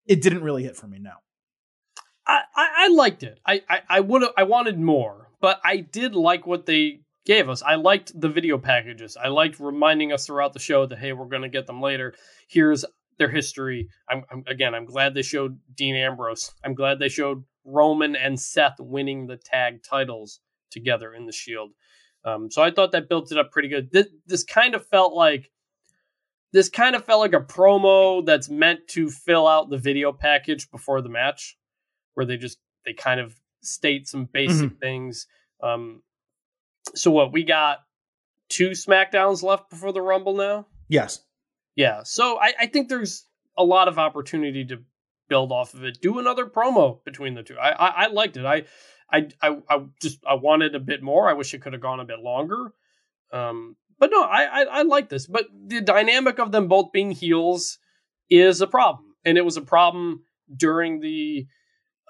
It 0.07 0.21
didn't 0.21 0.43
really 0.43 0.63
hit 0.63 0.77
for 0.77 0.87
me, 0.87 0.97
no. 0.99 1.13
I, 2.27 2.41
I, 2.55 2.87
liked 2.89 3.23
it. 3.23 3.39
I, 3.45 3.61
I, 3.69 3.81
I 3.89 3.99
would 3.99 4.23
I 4.37 4.43
wanted 4.43 4.79
more, 4.79 5.29
but 5.41 5.59
I 5.63 5.77
did 5.77 6.15
like 6.15 6.45
what 6.45 6.65
they 6.65 7.01
gave 7.25 7.49
us. 7.49 7.61
I 7.61 7.75
liked 7.75 8.19
the 8.19 8.29
video 8.29 8.57
packages. 8.57 9.17
I 9.17 9.27
liked 9.29 9.59
reminding 9.59 10.11
us 10.11 10.25
throughout 10.25 10.53
the 10.53 10.59
show 10.59 10.85
that 10.85 10.99
hey, 10.99 11.13
we're 11.13 11.25
gonna 11.25 11.49
get 11.49 11.67
them 11.67 11.81
later. 11.81 12.13
Here's 12.47 12.85
their 13.17 13.29
history. 13.29 13.89
I'm, 14.09 14.23
I'm 14.31 14.43
again, 14.47 14.73
I'm 14.75 14.85
glad 14.85 15.13
they 15.13 15.21
showed 15.21 15.59
Dean 15.75 15.95
Ambrose. 15.95 16.51
I'm 16.63 16.73
glad 16.73 16.99
they 16.99 17.09
showed 17.09 17.43
Roman 17.65 18.15
and 18.15 18.39
Seth 18.39 18.79
winning 18.79 19.27
the 19.27 19.37
tag 19.37 19.83
titles 19.83 20.39
together 20.71 21.13
in 21.13 21.25
the 21.25 21.31
Shield. 21.31 21.71
Um, 22.23 22.51
so 22.51 22.61
I 22.61 22.71
thought 22.71 22.91
that 22.91 23.09
built 23.09 23.31
it 23.31 23.37
up 23.37 23.51
pretty 23.51 23.67
good. 23.67 23.91
This, 23.91 24.07
this 24.25 24.43
kind 24.43 24.75
of 24.75 24.85
felt 24.87 25.13
like 25.13 25.51
this 26.53 26.69
kind 26.69 26.95
of 26.95 27.05
felt 27.05 27.21
like 27.21 27.33
a 27.33 27.45
promo 27.45 28.25
that's 28.25 28.49
meant 28.49 28.87
to 28.89 29.09
fill 29.09 29.47
out 29.47 29.69
the 29.69 29.77
video 29.77 30.11
package 30.11 30.69
before 30.69 31.01
the 31.01 31.09
match, 31.09 31.57
where 32.13 32.25
they 32.25 32.37
just 32.37 32.57
they 32.85 32.93
kind 32.93 33.19
of 33.19 33.35
state 33.61 34.07
some 34.07 34.25
basic 34.25 34.79
things. 34.79 35.27
Um, 35.61 36.01
so 36.95 37.11
what 37.11 37.31
we 37.31 37.43
got 37.43 37.79
two 38.49 38.71
Smackdowns 38.71 39.43
left 39.43 39.69
before 39.69 39.93
the 39.93 40.01
Rumble 40.01 40.35
now. 40.35 40.67
Yes. 40.87 41.21
Yeah, 41.75 42.01
so 42.03 42.37
I, 42.39 42.53
I 42.59 42.65
think 42.67 42.89
there's 42.89 43.25
a 43.57 43.63
lot 43.63 43.87
of 43.87 43.97
opportunity 43.97 44.65
to 44.65 44.83
build 45.29 45.51
off 45.51 45.73
of 45.73 45.83
it. 45.85 46.01
Do 46.01 46.19
another 46.19 46.45
promo 46.45 47.03
between 47.05 47.33
the 47.33 47.43
two. 47.43 47.57
I 47.57 47.69
I, 47.69 47.87
I 47.87 48.07
liked 48.07 48.35
it. 48.35 48.45
I, 48.45 48.63
I 49.11 49.29
I 49.41 49.57
I 49.69 49.85
just 50.01 50.19
I 50.27 50.33
wanted 50.33 50.75
a 50.75 50.79
bit 50.79 51.01
more. 51.01 51.29
I 51.29 51.33
wish 51.33 51.53
it 51.53 51.61
could 51.61 51.73
have 51.73 51.81
gone 51.81 52.01
a 52.01 52.05
bit 52.05 52.19
longer. 52.19 52.73
Um, 53.31 53.77
but 53.99 54.09
no, 54.11 54.21
I, 54.21 54.43
I 54.43 54.61
I 54.63 54.81
like 54.81 55.07
this. 55.07 55.27
But 55.27 55.45
the 55.67 55.79
dynamic 55.79 56.39
of 56.39 56.51
them 56.51 56.67
both 56.67 56.91
being 56.91 57.11
heels 57.11 57.79
is 58.29 58.59
a 58.59 58.67
problem, 58.67 59.15
and 59.23 59.37
it 59.37 59.45
was 59.45 59.55
a 59.55 59.61
problem 59.61 60.23
during 60.53 60.99
the 60.99 61.47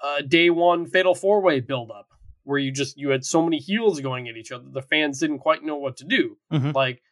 uh, 0.02 0.20
day 0.22 0.50
one 0.50 0.86
Fatal 0.86 1.14
Four 1.14 1.40
Way 1.40 1.60
build 1.60 1.90
up, 1.90 2.08
where 2.44 2.58
you 2.58 2.72
just 2.72 2.96
you 2.98 3.10
had 3.10 3.24
so 3.24 3.42
many 3.42 3.58
heels 3.58 4.00
going 4.00 4.28
at 4.28 4.36
each 4.36 4.52
other. 4.52 4.64
The 4.70 4.82
fans 4.82 5.20
didn't 5.20 5.38
quite 5.38 5.62
know 5.62 5.76
what 5.76 5.96
to 5.98 6.04
do. 6.04 6.36
Mhm. 6.52 6.74
Like 6.74 7.02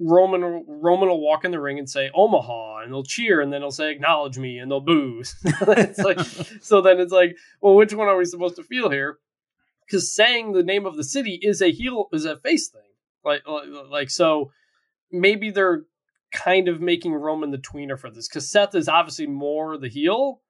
Roman 0.00 0.64
Roman 0.66 1.08
will 1.08 1.20
walk 1.20 1.44
in 1.44 1.50
the 1.50 1.60
ring 1.60 1.78
and 1.78 1.88
say 1.90 2.10
Omaha, 2.14 2.82
and 2.82 2.92
they'll 2.92 3.02
cheer, 3.02 3.40
and 3.40 3.52
then 3.52 3.60
he'll 3.62 3.70
say 3.70 3.90
acknowledge 3.90 4.38
me, 4.38 4.58
and 4.58 4.70
they'll 4.70 4.80
boo. 4.80 5.22
it's 5.44 5.98
like, 5.98 6.20
so 6.60 6.80
then 6.80 7.00
it's 7.00 7.12
like, 7.12 7.36
well, 7.60 7.74
which 7.74 7.92
one 7.92 8.08
are 8.08 8.16
we 8.16 8.24
supposed 8.24 8.56
to 8.56 8.62
feel 8.62 8.90
here? 8.90 9.18
Because 9.86 10.14
saying 10.14 10.52
the 10.52 10.62
name 10.62 10.86
of 10.86 10.96
the 10.96 11.04
city 11.04 11.38
is 11.42 11.60
a 11.62 11.72
heel 11.72 12.08
is 12.12 12.24
a 12.24 12.36
face 12.38 12.68
thing, 12.68 12.82
like 13.24 13.42
like 13.90 14.10
so. 14.10 14.50
Maybe 15.10 15.50
they're 15.50 15.84
kind 16.30 16.68
of 16.68 16.82
making 16.82 17.14
Roman 17.14 17.50
the 17.50 17.56
tweener 17.56 17.98
for 17.98 18.10
this 18.10 18.28
because 18.28 18.50
Seth 18.50 18.74
is 18.74 18.88
obviously 18.88 19.26
more 19.26 19.78
the 19.78 19.88
heel. 19.88 20.42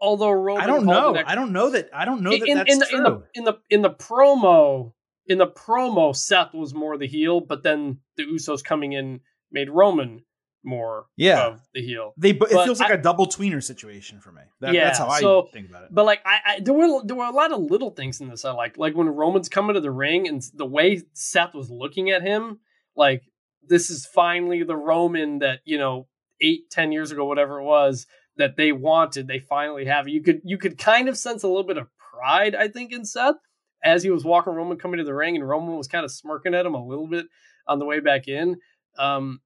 Although 0.00 0.30
Roman, 0.32 0.62
I 0.62 0.66
don't 0.66 0.84
know. 0.84 1.16
I 1.26 1.34
don't 1.34 1.52
know 1.52 1.70
that. 1.70 1.88
I 1.92 2.04
don't 2.04 2.22
know 2.22 2.30
that 2.30 2.46
in, 2.46 2.56
that's 2.58 2.72
in 2.72 2.78
the, 2.78 2.86
true. 2.86 2.98
In 2.98 3.04
the, 3.04 3.22
in 3.34 3.44
the 3.44 3.58
in 3.70 3.82
the 3.82 3.90
promo, 3.90 4.92
in 5.26 5.38
the 5.38 5.46
promo, 5.46 6.14
Seth 6.14 6.52
was 6.54 6.74
more 6.74 6.98
the 6.98 7.06
heel, 7.06 7.40
but 7.40 7.62
then 7.62 7.98
the 8.16 8.24
Usos 8.24 8.62
coming 8.62 8.92
in 8.92 9.20
made 9.50 9.70
Roman 9.70 10.22
more 10.62 11.06
yeah. 11.16 11.46
of 11.46 11.60
the 11.72 11.80
heel. 11.80 12.12
They 12.16 12.32
but 12.32 12.50
it 12.50 12.64
feels 12.64 12.80
like 12.80 12.90
I- 12.90 12.94
a 12.94 13.02
double 13.02 13.26
tweener 13.26 13.62
situation 13.62 14.20
for 14.20 14.32
me. 14.32 14.42
That, 14.60 14.74
Yeah, 14.74 14.84
that's 14.84 14.98
how 14.98 15.06
I 15.08 15.20
so- 15.20 15.48
think 15.52 15.68
about 15.68 15.84
it. 15.84 15.90
But 15.92 16.04
like 16.04 16.20
I, 16.26 16.38
I 16.44 16.60
there 16.60 16.74
were 16.74 17.02
there 17.04 17.16
were 17.16 17.24
a 17.24 17.30
lot 17.30 17.52
of 17.52 17.60
little 17.60 17.90
things 17.90 18.20
in 18.20 18.28
this 18.28 18.44
I 18.44 18.52
like. 18.52 18.76
Like 18.76 18.94
when 18.94 19.08
Roman's 19.08 19.48
coming 19.48 19.74
to 19.74 19.80
the 19.80 19.90
ring 19.90 20.28
and 20.28 20.42
the 20.54 20.66
way 20.66 21.02
Seth 21.14 21.54
was 21.54 21.70
looking 21.70 22.10
at 22.10 22.22
him, 22.22 22.58
like 22.96 23.22
this 23.66 23.90
is 23.90 24.06
finally 24.06 24.62
the 24.62 24.76
Roman 24.76 25.38
that, 25.38 25.60
you 25.64 25.78
know, 25.78 26.08
eight, 26.40 26.68
ten 26.70 26.92
years 26.92 27.12
ago, 27.12 27.24
whatever 27.24 27.60
it 27.60 27.64
was, 27.64 28.06
that 28.36 28.56
they 28.56 28.72
wanted, 28.72 29.26
they 29.26 29.38
finally 29.38 29.86
have. 29.86 30.08
You 30.08 30.22
could 30.22 30.40
you 30.44 30.58
could 30.58 30.78
kind 30.78 31.08
of 31.08 31.16
sense 31.16 31.42
a 31.42 31.48
little 31.48 31.64
bit 31.64 31.78
of 31.78 31.88
pride, 31.98 32.54
I 32.54 32.68
think, 32.68 32.92
in 32.92 33.04
Seth 33.04 33.36
as 33.82 34.02
he 34.02 34.10
was 34.10 34.24
walking 34.24 34.52
Roman 34.54 34.78
coming 34.78 34.98
to 34.98 35.04
the 35.04 35.14
ring, 35.14 35.36
and 35.36 35.48
Roman 35.48 35.76
was 35.76 35.88
kind 35.88 36.04
of 36.04 36.10
smirking 36.10 36.54
at 36.54 36.66
him 36.66 36.74
a 36.74 36.84
little 36.84 37.06
bit 37.06 37.26
on 37.66 37.78
the 37.78 37.84
way 37.84 38.00
back 38.00 38.28
in. 38.28 38.56
Um, 38.98 39.40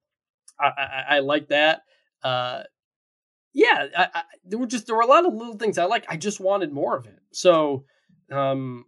I, 0.59 0.65
I, 0.65 1.05
I 1.09 1.19
like 1.19 1.49
that. 1.49 1.81
Uh, 2.23 2.63
yeah, 3.53 3.87
I, 3.97 4.07
I, 4.13 4.23
there 4.45 4.59
were 4.59 4.67
just 4.67 4.87
there 4.87 4.95
were 4.95 5.01
a 5.01 5.07
lot 5.07 5.25
of 5.25 5.33
little 5.33 5.57
things 5.57 5.77
I 5.77 5.85
like. 5.85 6.05
I 6.07 6.17
just 6.17 6.39
wanted 6.39 6.71
more 6.71 6.97
of 6.97 7.05
it. 7.05 7.19
So, 7.31 7.85
um, 8.31 8.85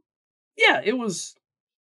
yeah, 0.58 0.82
it 0.84 0.98
was 0.98 1.36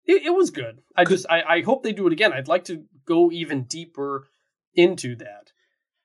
it, 0.05 0.23
it 0.23 0.33
was 0.33 0.49
good. 0.49 0.81
I 0.95 1.05
just 1.05 1.25
I, 1.29 1.41
I 1.41 1.61
hope 1.61 1.83
they 1.83 1.93
do 1.93 2.07
it 2.07 2.13
again. 2.13 2.33
I'd 2.33 2.47
like 2.47 2.65
to 2.65 2.83
go 3.05 3.31
even 3.31 3.63
deeper 3.63 4.27
into 4.73 5.15
that. 5.17 5.51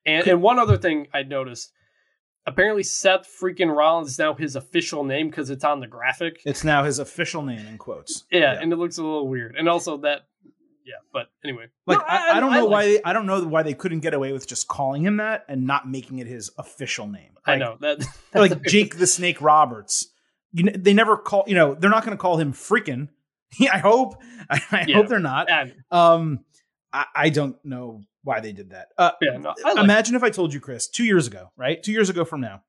And 0.04 0.26
and 0.26 0.42
one 0.42 0.58
other 0.58 0.76
thing 0.76 1.08
I 1.12 1.22
noticed. 1.22 1.72
Apparently, 2.48 2.82
Seth 2.82 3.28
freaking 3.40 3.74
Rollins 3.74 4.08
is 4.10 4.18
now 4.18 4.34
his 4.34 4.56
official 4.56 5.04
name 5.04 5.28
because 5.28 5.50
it's 5.50 5.64
on 5.64 5.80
the 5.80 5.86
graphic. 5.86 6.40
It's 6.44 6.64
now 6.64 6.82
his 6.84 6.98
official 6.98 7.42
name 7.42 7.66
in 7.66 7.78
quotes. 7.78 8.24
Yeah, 8.32 8.54
Yeah. 8.54 8.60
and 8.60 8.72
it 8.72 8.76
looks 8.76 8.98
a 8.98 9.02
little 9.02 9.28
weird. 9.28 9.54
And 9.56 9.68
also 9.68 9.98
that, 9.98 10.22
yeah. 10.86 10.94
But 11.12 11.26
anyway, 11.44 11.66
Like 11.86 11.98
No, 11.98 12.04
I, 12.08 12.36
I 12.36 12.40
don't 12.40 12.50
know 12.52 12.62
like 12.64 12.70
why 12.70 12.82
it. 12.84 12.86
they, 12.88 13.02
I 13.04 13.12
don't 13.12 13.26
know 13.26 13.44
why 13.44 13.62
they 13.62 13.74
couldn't 13.74 14.00
get 14.00 14.14
away 14.14 14.32
with 14.32 14.46
just 14.46 14.66
calling 14.68 15.04
him 15.04 15.18
that 15.18 15.44
and 15.48 15.66
not 15.66 15.86
making 15.88 16.18
it 16.20 16.26
his 16.26 16.50
official 16.58 17.06
name. 17.06 17.32
I 17.46 17.56
know 17.56 17.76
that. 17.80 18.02
like 18.34 18.62
Jake 18.66 18.96
the 18.98 19.06
Snake 19.06 19.40
Roberts. 19.42 20.06
You 20.52 20.64
know, 20.64 20.72
they 20.74 20.94
never 20.94 21.18
call. 21.18 21.44
You 21.46 21.54
know, 21.54 21.74
they're 21.74 21.90
not 21.90 22.04
going 22.04 22.16
to 22.16 22.20
call 22.20 22.38
him 22.38 22.54
freaking. 22.54 23.08
I 23.72 23.78
hope. 23.78 24.14
I, 24.48 24.60
I 24.72 24.84
Yeah. 24.88 24.96
hope 24.96 25.08
they're 25.08 25.18
not. 25.18 25.50
And, 25.50 25.74
Um, 25.90 26.40
I, 26.92 27.06
I 27.14 27.28
don't 27.28 27.56
know 27.64 28.02
why 28.22 28.40
they 28.40 28.52
did 28.52 28.70
that. 28.70 28.88
Uh, 28.96 29.12
yeah, 29.20 29.36
no, 29.38 29.54
like 29.62 29.78
imagine 29.78 30.14
if 30.14 30.22
I 30.22 30.30
told 30.30 30.52
you, 30.52 30.60
Chris, 30.60 30.88
two 30.88 31.04
years 31.04 31.26
ago, 31.26 31.50
right? 31.56 31.82
Two 31.82 31.92
years 31.92 32.10
ago 32.10 32.24
from 32.24 32.40
now, 32.40 32.62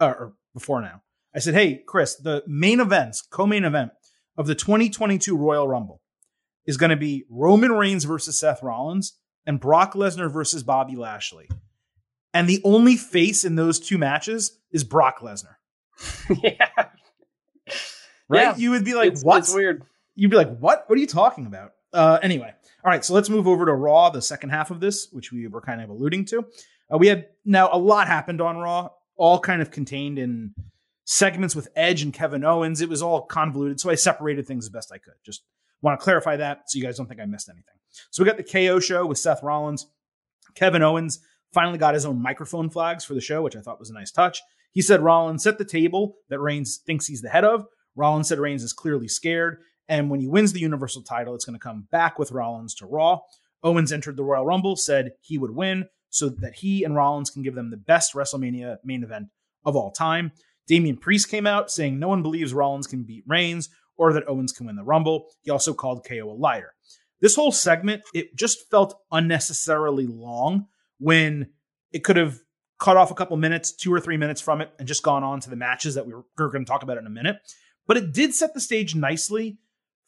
uh, 0.00 0.06
or 0.06 0.34
before 0.54 0.80
now, 0.80 1.02
I 1.34 1.38
said, 1.38 1.54
"Hey, 1.54 1.82
Chris, 1.86 2.16
the 2.16 2.42
main 2.46 2.80
events, 2.80 3.22
co-main 3.22 3.64
event 3.64 3.92
of 4.36 4.46
the 4.46 4.54
2022 4.54 5.36
Royal 5.36 5.68
Rumble 5.68 6.00
is 6.66 6.76
going 6.76 6.90
to 6.90 6.96
be 6.96 7.24
Roman 7.28 7.72
Reigns 7.72 8.04
versus 8.04 8.38
Seth 8.38 8.62
Rollins 8.62 9.18
and 9.46 9.60
Brock 9.60 9.94
Lesnar 9.94 10.32
versus 10.32 10.62
Bobby 10.62 10.96
Lashley, 10.96 11.48
and 12.32 12.48
the 12.48 12.60
only 12.64 12.96
face 12.96 13.44
in 13.44 13.56
those 13.56 13.80
two 13.80 13.98
matches 13.98 14.58
is 14.70 14.84
Brock 14.84 15.20
Lesnar." 15.20 15.56
yeah. 16.42 16.68
Right? 18.28 18.42
Yeah. 18.42 18.56
You 18.56 18.70
would 18.70 18.84
be 18.84 18.94
like, 18.94 19.12
it's, 19.12 19.22
"What?" 19.22 19.38
It's 19.38 19.54
weird. 19.54 19.82
you'd 20.14 20.30
be 20.30 20.36
like, 20.36 20.58
"What? 20.58 20.84
What 20.88 20.96
are 20.96 21.00
you 21.00 21.06
talking 21.06 21.46
about?" 21.46 21.72
Uh, 21.92 22.18
anyway, 22.22 22.54
all 22.84 22.90
right. 22.90 23.04
So 23.04 23.14
let's 23.14 23.28
move 23.28 23.46
over 23.46 23.66
to 23.66 23.72
Raw, 23.72 24.10
the 24.10 24.22
second 24.22 24.50
half 24.50 24.70
of 24.70 24.80
this, 24.80 25.08
which 25.12 25.32
we 25.32 25.46
were 25.46 25.60
kind 25.60 25.80
of 25.80 25.90
alluding 25.90 26.24
to. 26.26 26.44
Uh, 26.92 26.98
we 26.98 27.06
had 27.06 27.26
now 27.44 27.68
a 27.72 27.78
lot 27.78 28.08
happened 28.08 28.40
on 28.40 28.56
Raw, 28.56 28.90
all 29.16 29.38
kind 29.38 29.62
of 29.62 29.70
contained 29.70 30.18
in 30.18 30.54
segments 31.04 31.54
with 31.54 31.68
Edge 31.76 32.02
and 32.02 32.12
Kevin 32.12 32.44
Owens. 32.44 32.80
It 32.80 32.88
was 32.88 33.02
all 33.02 33.22
convoluted, 33.22 33.80
so 33.80 33.90
I 33.90 33.94
separated 33.94 34.46
things 34.46 34.64
as 34.64 34.70
best 34.70 34.92
I 34.92 34.98
could. 34.98 35.14
Just 35.24 35.42
want 35.80 35.98
to 35.98 36.04
clarify 36.04 36.36
that 36.36 36.62
so 36.66 36.78
you 36.78 36.84
guys 36.84 36.96
don't 36.96 37.06
think 37.06 37.20
I 37.20 37.26
missed 37.26 37.48
anything. 37.48 37.74
So 38.10 38.22
we 38.22 38.28
got 38.28 38.36
the 38.36 38.44
KO 38.44 38.80
show 38.80 39.06
with 39.06 39.18
Seth 39.18 39.42
Rollins. 39.42 39.86
Kevin 40.54 40.82
Owens 40.82 41.20
finally 41.52 41.78
got 41.78 41.94
his 41.94 42.06
own 42.06 42.20
microphone 42.20 42.70
flags 42.70 43.04
for 43.04 43.14
the 43.14 43.20
show, 43.20 43.42
which 43.42 43.56
I 43.56 43.60
thought 43.60 43.78
was 43.78 43.90
a 43.90 43.94
nice 43.94 44.10
touch. 44.10 44.40
He 44.72 44.80
said 44.80 45.02
Rollins 45.02 45.42
set 45.42 45.58
the 45.58 45.64
table 45.64 46.16
that 46.30 46.40
Reigns 46.40 46.78
thinks 46.78 47.06
he's 47.06 47.20
the 47.20 47.28
head 47.28 47.44
of. 47.44 47.66
Rollins 47.94 48.28
said 48.28 48.38
Reigns 48.38 48.62
is 48.62 48.72
clearly 48.72 49.08
scared, 49.08 49.58
and 49.92 50.08
when 50.08 50.20
he 50.20 50.26
wins 50.26 50.54
the 50.54 50.60
Universal 50.60 51.02
title, 51.02 51.34
it's 51.34 51.44
going 51.44 51.58
to 51.58 51.62
come 51.62 51.86
back 51.92 52.18
with 52.18 52.32
Rollins 52.32 52.74
to 52.76 52.86
Raw. 52.86 53.20
Owens 53.62 53.92
entered 53.92 54.16
the 54.16 54.24
Royal 54.24 54.46
Rumble, 54.46 54.74
said 54.74 55.12
he 55.20 55.36
would 55.36 55.50
win 55.50 55.84
so 56.08 56.30
that 56.30 56.54
he 56.54 56.82
and 56.82 56.96
Rollins 56.96 57.28
can 57.28 57.42
give 57.42 57.54
them 57.54 57.70
the 57.70 57.76
best 57.76 58.14
WrestleMania 58.14 58.78
main 58.82 59.04
event 59.04 59.28
of 59.66 59.76
all 59.76 59.90
time. 59.90 60.32
Damian 60.66 60.96
Priest 60.96 61.28
came 61.28 61.46
out 61.46 61.70
saying 61.70 61.98
no 61.98 62.08
one 62.08 62.22
believes 62.22 62.54
Rollins 62.54 62.86
can 62.86 63.02
beat 63.02 63.24
Reigns 63.26 63.68
or 63.98 64.14
that 64.14 64.26
Owens 64.26 64.50
can 64.50 64.64
win 64.64 64.76
the 64.76 64.82
Rumble. 64.82 65.26
He 65.42 65.50
also 65.50 65.74
called 65.74 66.06
KO 66.08 66.30
a 66.30 66.32
liar. 66.32 66.72
This 67.20 67.36
whole 67.36 67.52
segment, 67.52 68.02
it 68.14 68.34
just 68.34 68.70
felt 68.70 68.98
unnecessarily 69.10 70.06
long 70.06 70.68
when 70.98 71.50
it 71.92 72.02
could 72.02 72.16
have 72.16 72.40
cut 72.80 72.96
off 72.96 73.10
a 73.10 73.14
couple 73.14 73.36
minutes, 73.36 73.72
two 73.72 73.92
or 73.92 74.00
three 74.00 74.16
minutes 74.16 74.40
from 74.40 74.62
it, 74.62 74.72
and 74.78 74.88
just 74.88 75.02
gone 75.02 75.22
on 75.22 75.40
to 75.40 75.50
the 75.50 75.56
matches 75.56 75.96
that 75.96 76.06
we 76.06 76.14
were, 76.14 76.24
going 76.38 76.64
to 76.64 76.68
talk 76.68 76.82
about 76.82 76.96
in 76.96 77.06
a 77.06 77.10
minute. 77.10 77.36
But 77.86 77.98
it 77.98 78.14
did 78.14 78.34
set 78.34 78.54
the 78.54 78.60
stage 78.60 78.94
nicely 78.94 79.58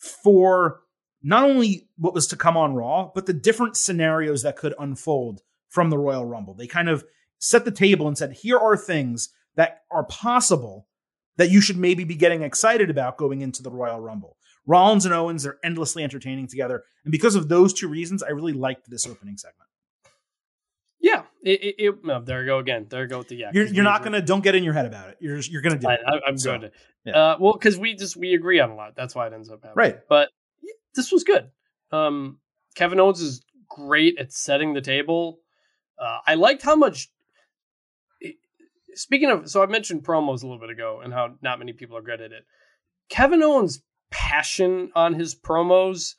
for 0.04 0.80
not 1.22 1.44
only 1.44 1.88
what 1.96 2.14
was 2.14 2.26
to 2.28 2.36
come 2.36 2.56
on 2.56 2.74
Raw, 2.74 3.10
but 3.14 3.26
the 3.26 3.32
different 3.32 3.76
scenarios 3.76 4.42
that 4.42 4.56
could 4.56 4.74
unfold 4.78 5.40
from 5.68 5.90
the 5.90 5.98
Royal 5.98 6.24
Rumble. 6.24 6.54
They 6.54 6.66
kind 6.66 6.88
of 6.88 7.04
set 7.38 7.64
the 7.64 7.70
table 7.70 8.06
and 8.06 8.16
said, 8.16 8.32
here 8.32 8.58
are 8.58 8.76
things 8.76 9.30
that 9.56 9.82
are 9.90 10.04
possible 10.04 10.86
that 11.36 11.50
you 11.50 11.60
should 11.60 11.76
maybe 11.76 12.04
be 12.04 12.14
getting 12.14 12.42
excited 12.42 12.90
about 12.90 13.16
going 13.16 13.40
into 13.40 13.62
the 13.62 13.70
Royal 13.70 14.00
Rumble. 14.00 14.36
Rollins 14.66 15.04
and 15.04 15.14
Owens 15.14 15.44
are 15.46 15.58
endlessly 15.64 16.02
entertaining 16.02 16.46
together. 16.46 16.84
And 17.04 17.12
because 17.12 17.34
of 17.34 17.48
those 17.48 17.72
two 17.72 17.88
reasons, 17.88 18.22
I 18.22 18.30
really 18.30 18.52
liked 18.52 18.88
this 18.88 19.06
opening 19.06 19.36
segment. 19.36 19.68
It, 21.44 21.62
it, 21.62 21.74
it- 21.78 22.04
no, 22.04 22.20
there 22.22 22.40
you 22.40 22.46
go 22.46 22.58
again. 22.58 22.86
There 22.88 23.02
you 23.02 23.08
go 23.08 23.18
with 23.18 23.28
the 23.28 23.36
yeah. 23.36 23.50
You're, 23.52 23.66
you're 23.66 23.84
not 23.84 24.00
going 24.02 24.12
to, 24.14 24.22
don't 24.22 24.42
get 24.42 24.54
in 24.54 24.64
your 24.64 24.72
head 24.72 24.86
about 24.86 25.10
it. 25.10 25.18
You're, 25.20 25.38
you're 25.40 25.62
going 25.62 25.74
to 25.74 25.78
do 25.78 25.88
I, 25.88 25.94
it. 25.94 26.00
I, 26.06 26.12
I'm 26.26 26.38
So, 26.38 26.58
good. 26.58 26.72
yeah. 27.04 27.12
Uh, 27.16 27.36
well, 27.38 27.52
because 27.52 27.78
we 27.78 27.94
just 27.94 28.16
we 28.16 28.34
agree 28.34 28.58
on 28.60 28.70
a 28.70 28.74
lot. 28.74 28.96
That's 28.96 29.14
why 29.14 29.26
it 29.26 29.32
ends 29.32 29.50
up 29.50 29.60
happening. 29.62 29.74
Right. 29.76 29.98
But 30.08 30.30
this 30.96 31.12
was 31.12 31.22
good. 31.22 31.50
Um, 31.92 32.38
Kevin 32.74 32.98
Owens 32.98 33.20
is 33.20 33.42
great 33.68 34.18
at 34.18 34.32
setting 34.32 34.72
the 34.74 34.80
table. 34.80 35.38
Uh, 35.98 36.18
I 36.26 36.34
liked 36.34 36.62
how 36.62 36.74
much. 36.76 37.08
Speaking 38.94 39.28
of, 39.30 39.50
so 39.50 39.62
I 39.62 39.66
mentioned 39.66 40.04
promos 40.04 40.42
a 40.42 40.46
little 40.46 40.60
bit 40.60 40.70
ago 40.70 41.00
and 41.02 41.12
how 41.12 41.34
not 41.42 41.58
many 41.58 41.72
people 41.72 41.96
are 41.96 42.02
good 42.02 42.20
at 42.20 42.30
it. 42.32 42.44
Kevin 43.08 43.42
Owens' 43.42 43.82
passion 44.10 44.92
on 44.94 45.14
his 45.14 45.34
promos 45.34 46.14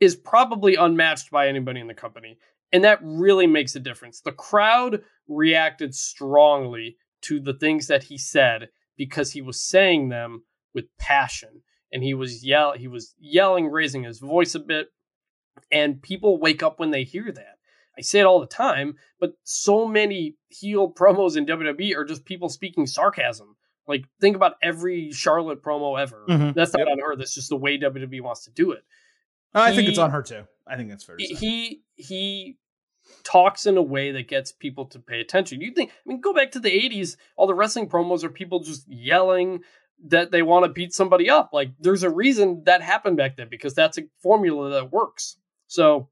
is 0.00 0.16
probably 0.16 0.74
unmatched 0.74 1.30
by 1.30 1.46
anybody 1.48 1.80
in 1.80 1.86
the 1.86 1.94
company. 1.94 2.38
And 2.72 2.84
that 2.84 2.98
really 3.02 3.46
makes 3.46 3.74
a 3.76 3.80
difference. 3.80 4.20
The 4.20 4.32
crowd 4.32 5.02
reacted 5.26 5.94
strongly 5.94 6.96
to 7.22 7.40
the 7.40 7.54
things 7.54 7.86
that 7.86 8.04
he 8.04 8.18
said 8.18 8.68
because 8.96 9.32
he 9.32 9.40
was 9.40 9.60
saying 9.60 10.08
them 10.08 10.44
with 10.74 10.84
passion 10.98 11.62
and 11.92 12.02
he 12.02 12.14
was 12.14 12.44
yell 12.44 12.72
he 12.74 12.86
was 12.88 13.14
yelling 13.18 13.68
raising 13.70 14.02
his 14.04 14.18
voice 14.20 14.54
a 14.54 14.60
bit 14.60 14.88
and 15.72 16.02
people 16.02 16.38
wake 16.38 16.62
up 16.62 16.78
when 16.78 16.90
they 16.90 17.04
hear 17.04 17.32
that. 17.32 17.56
I 17.96 18.00
say 18.02 18.20
it 18.20 18.26
all 18.26 18.38
the 18.40 18.46
time, 18.46 18.94
but 19.18 19.32
so 19.42 19.86
many 19.86 20.36
heel 20.48 20.92
promos 20.92 21.36
in 21.36 21.46
WWE 21.46 21.96
are 21.96 22.04
just 22.04 22.24
people 22.24 22.48
speaking 22.48 22.86
sarcasm. 22.86 23.56
Like 23.88 24.04
think 24.20 24.36
about 24.36 24.54
every 24.62 25.10
Charlotte 25.12 25.62
promo 25.62 26.00
ever. 26.00 26.24
Mhm. 26.28 26.54
That's 26.54 26.72
not 26.74 26.80
Yep. 26.80 26.88
on 26.92 26.98
her. 27.00 27.16
That's 27.16 27.34
just 27.34 27.48
the 27.48 27.56
way 27.56 27.76
WWE 27.78 28.20
wants 28.20 28.44
to 28.44 28.50
do 28.52 28.70
it. 28.72 28.84
I 29.54 29.74
think 29.74 29.88
it's 29.88 29.98
on 29.98 30.10
her 30.10 30.22
too. 30.22 30.44
I 30.66 30.76
think 30.76 30.90
that's 30.90 31.04
fair. 31.04 31.16
He 31.18 31.82
he 31.94 32.56
talks 33.24 33.66
in 33.66 33.76
a 33.76 33.82
way 33.82 34.12
that 34.12 34.28
gets 34.28 34.52
people 34.52 34.86
to 34.86 34.98
pay 34.98 35.20
attention. 35.20 35.60
You 35.60 35.72
think? 35.72 35.90
I 35.90 36.08
mean, 36.08 36.20
go 36.20 36.34
back 36.34 36.52
to 36.52 36.60
the 36.60 36.70
'80s. 36.70 37.16
All 37.36 37.46
the 37.46 37.54
wrestling 37.54 37.88
promos 37.88 38.22
are 38.24 38.28
people 38.28 38.60
just 38.60 38.86
yelling 38.88 39.60
that 40.06 40.30
they 40.30 40.42
want 40.42 40.64
to 40.64 40.68
beat 40.72 40.92
somebody 40.92 41.28
up. 41.28 41.50
Like 41.52 41.70
there's 41.80 42.02
a 42.02 42.10
reason 42.10 42.62
that 42.66 42.82
happened 42.82 43.16
back 43.16 43.36
then 43.36 43.48
because 43.48 43.74
that's 43.74 43.98
a 43.98 44.02
formula 44.22 44.70
that 44.70 44.92
works. 44.92 45.36
So 45.66 46.08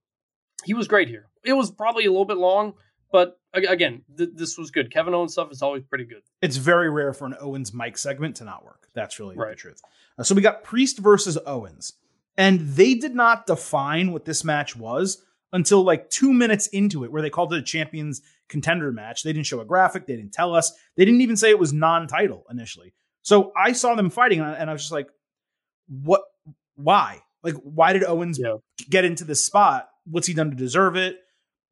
he 0.64 0.74
was 0.74 0.89
great 0.89 1.09
here. 1.09 1.28
It 1.45 1.53
was 1.53 1.70
probably 1.70 2.07
a 2.07 2.11
little 2.11 2.24
bit 2.24 2.39
long, 2.39 2.74
but 3.12 3.39
again, 3.55 4.03
th- 4.18 4.30
this 4.34 4.59
was 4.59 4.72
good. 4.72 4.93
Kevin 4.93 5.14
Owens 5.14 5.32
stuff 5.32 5.53
is 5.53 5.62
always 5.62 5.84
pretty 5.84 6.05
good. 6.05 6.22
it's 6.43 6.57
very 6.57 6.91
rare 6.91 7.12
for 7.12 7.26
an 7.26 7.37
Owens 7.41 7.72
mic 7.72 7.97
segment 7.97 8.37
to 8.37 8.45
not 8.45 8.64
work. 8.64 8.89
That's 8.95 9.20
really 9.20 9.37
the 9.37 9.55
truth. 9.55 9.80
Uh, 10.18 10.24
so 10.24 10.34
we 10.34 10.43
got 10.43 10.64
Priest 10.64 10.99
versus 10.99 11.39
Owens, 11.47 11.93
and 12.37 12.61
they 12.61 12.95
did 12.95 13.14
not 13.14 13.47
define 13.47 14.12
what 14.12 14.24
this 14.24 14.45
match 14.45 14.76
was 14.76 15.22
until 15.53 15.82
like 15.82 16.11
two 16.11 16.32
minutes 16.32 16.66
into 16.68 17.05
it, 17.05 17.12
where 17.12 17.22
they 17.22 17.30
called 17.30 17.53
it 17.53 17.59
a 17.59 17.62
champions 17.62 18.22
contender 18.49 18.93
match. 18.93 19.22
They 19.22 19.32
didn't 19.32 19.47
show 19.47 19.61
a 19.61 19.64
graphic, 19.64 20.07
they 20.07 20.16
didn't 20.16 20.32
tell 20.32 20.55
us, 20.55 20.72
they 20.97 21.05
didn't 21.05 21.20
even 21.20 21.37
say 21.37 21.51
it 21.51 21.59
was 21.59 21.72
non 21.72 22.07
title 22.07 22.45
initially. 22.51 22.93
So 23.22 23.53
I 23.57 23.72
saw 23.72 23.95
them 23.95 24.11
fighting, 24.11 24.41
and 24.41 24.70
I 24.70 24.72
was 24.72 24.82
just 24.82 24.93
like, 24.93 25.09
what? 25.89 26.22
Why? 26.76 27.22
Like, 27.43 27.55
why 27.55 27.93
did 27.93 28.05
Owens 28.05 28.39
yeah. 28.39 28.57
get 28.89 29.05
into 29.05 29.24
this 29.24 29.45
spot? 29.45 29.89
What's 30.05 30.26
he 30.26 30.34
done 30.34 30.51
to 30.51 30.57
deserve 30.57 30.97
it? 30.97 31.16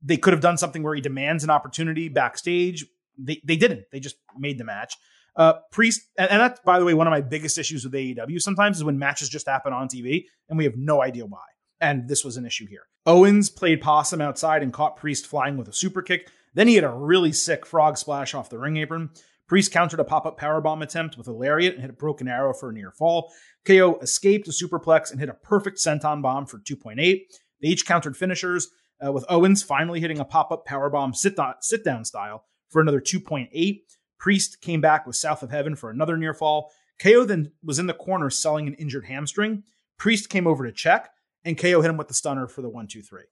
They 0.03 0.17
could 0.17 0.33
have 0.33 0.41
done 0.41 0.59
something 0.59 0.83
where 0.83 0.95
he 0.95 1.01
demands 1.01 1.45
an 1.45 1.51
opportunity 1.51 2.09
backstage. 2.09 2.87
They, 3.19 3.41
they 3.45 3.57
didn't. 3.57 3.85
They 3.93 4.01
just 4.01 4.17
made 4.37 4.59
the 4.59 4.65
match. 4.65 4.97
Uh, 5.37 5.55
Priest, 5.73 6.03
and, 6.17 6.31
and 6.31 6.41
that's 6.41 6.61
by 6.61 6.79
the 6.79 6.85
way 6.85 6.95
one 6.95 7.07
of 7.07 7.11
my 7.11 7.21
biggest 7.21 7.59
issues 7.59 7.85
with 7.85 7.93
AEW. 7.93 8.41
Sometimes 8.41 8.79
is 8.79 8.85
when 8.85 8.99
matches 8.99 9.29
just 9.29 9.49
happen 9.49 9.73
on 9.73 9.89
TV 9.89 10.27
and 10.49 10.57
we 10.59 10.65
have 10.65 10.77
no 10.77 11.03
idea 11.03 11.27
why. 11.27 11.45
And 11.81 12.09
this 12.09 12.25
was 12.25 12.37
an 12.37 12.47
issue 12.47 12.67
here. 12.67 12.87
Owens 13.05 13.51
played 13.51 13.81
possum 13.81 14.21
outside 14.21 14.63
and 14.63 14.73
caught 14.73 14.97
Priest 14.97 15.27
flying 15.27 15.57
with 15.57 15.69
a 15.69 15.73
super 15.73 16.03
kick. 16.03 16.31
Then 16.55 16.69
he 16.69 16.77
had 16.77 16.85
a 16.85 16.91
really 16.91 17.33
sick 17.33 17.67
frog 17.67 17.99
splash 17.99 18.33
off 18.33 18.49
the 18.49 18.59
ring 18.59 18.77
apron. 18.77 19.11
Priest 19.47 19.73
countered 19.73 20.01
a 20.01 20.05
pop 20.05 20.25
up 20.25 20.39
powerbomb 20.39 20.83
attempt 20.83 21.19
with 21.19 21.29
a 21.29 21.33
lariat 21.33 21.75
and 21.75 21.83
hit 21.83 21.91
a 21.91 21.95
broken 21.95 22.29
arrow 22.29 22.55
for 22.55 22.71
a 22.71 22.73
near 22.73 22.91
fall. 22.93 23.33
KO 23.67 23.99
escaped 24.01 24.49
a 24.49 24.53
superplex 24.53 25.11
and 25.11 25.21
hit 25.21 25.29
a 25.29 25.35
perfect 25.35 25.79
senton 25.79 26.23
bomb 26.23 26.47
for 26.47 26.59
2.8. 26.59 26.97
They 26.97 27.23
each 27.61 27.85
countered 27.85 28.17
finishers, 28.17 28.69
uh, 29.05 29.13
with 29.13 29.25
Owens 29.29 29.63
finally 29.63 30.01
hitting 30.01 30.19
a 30.19 30.25
pop 30.25 30.51
up 30.51 30.67
powerbomb 30.67 31.15
sit, 31.15 31.39
sit 31.61 31.85
down 31.85 32.05
style 32.05 32.45
for 32.71 32.81
another 32.81 33.01
2.8. 33.01 33.81
Priest 34.19 34.61
came 34.61 34.81
back 34.81 35.07
with 35.07 35.17
South 35.17 35.43
of 35.43 35.51
Heaven 35.51 35.77
for 35.77 35.91
another 35.91 36.17
near 36.17 36.35
fall. 36.35 36.71
KO 37.01 37.25
then 37.25 37.53
was 37.63 37.79
in 37.79 37.87
the 37.87 37.95
corner 37.95 38.31
selling 38.31 38.67
an 38.67 38.75
injured 38.75 39.07
hamstring. 39.07 39.65
Priest 39.99 40.29
came 40.29 40.47
over 40.47 40.65
to 40.65 40.73
check, 40.73 41.11
and 41.45 41.59
KO 41.59 41.81
hit 41.81 41.91
him 41.91 41.97
with 41.97 42.09
the 42.09 42.15
stunner 42.15 42.47
for 42.47 42.63
the 42.63 42.69
one, 42.69 42.87
two, 42.87 43.03
three. 43.03 43.25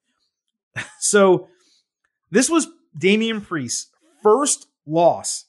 so 0.99 1.49
this 2.31 2.49
was 2.49 2.69
Damian 2.97 3.41
Priest's 3.41 3.91
first 4.23 4.67
loss 4.87 5.47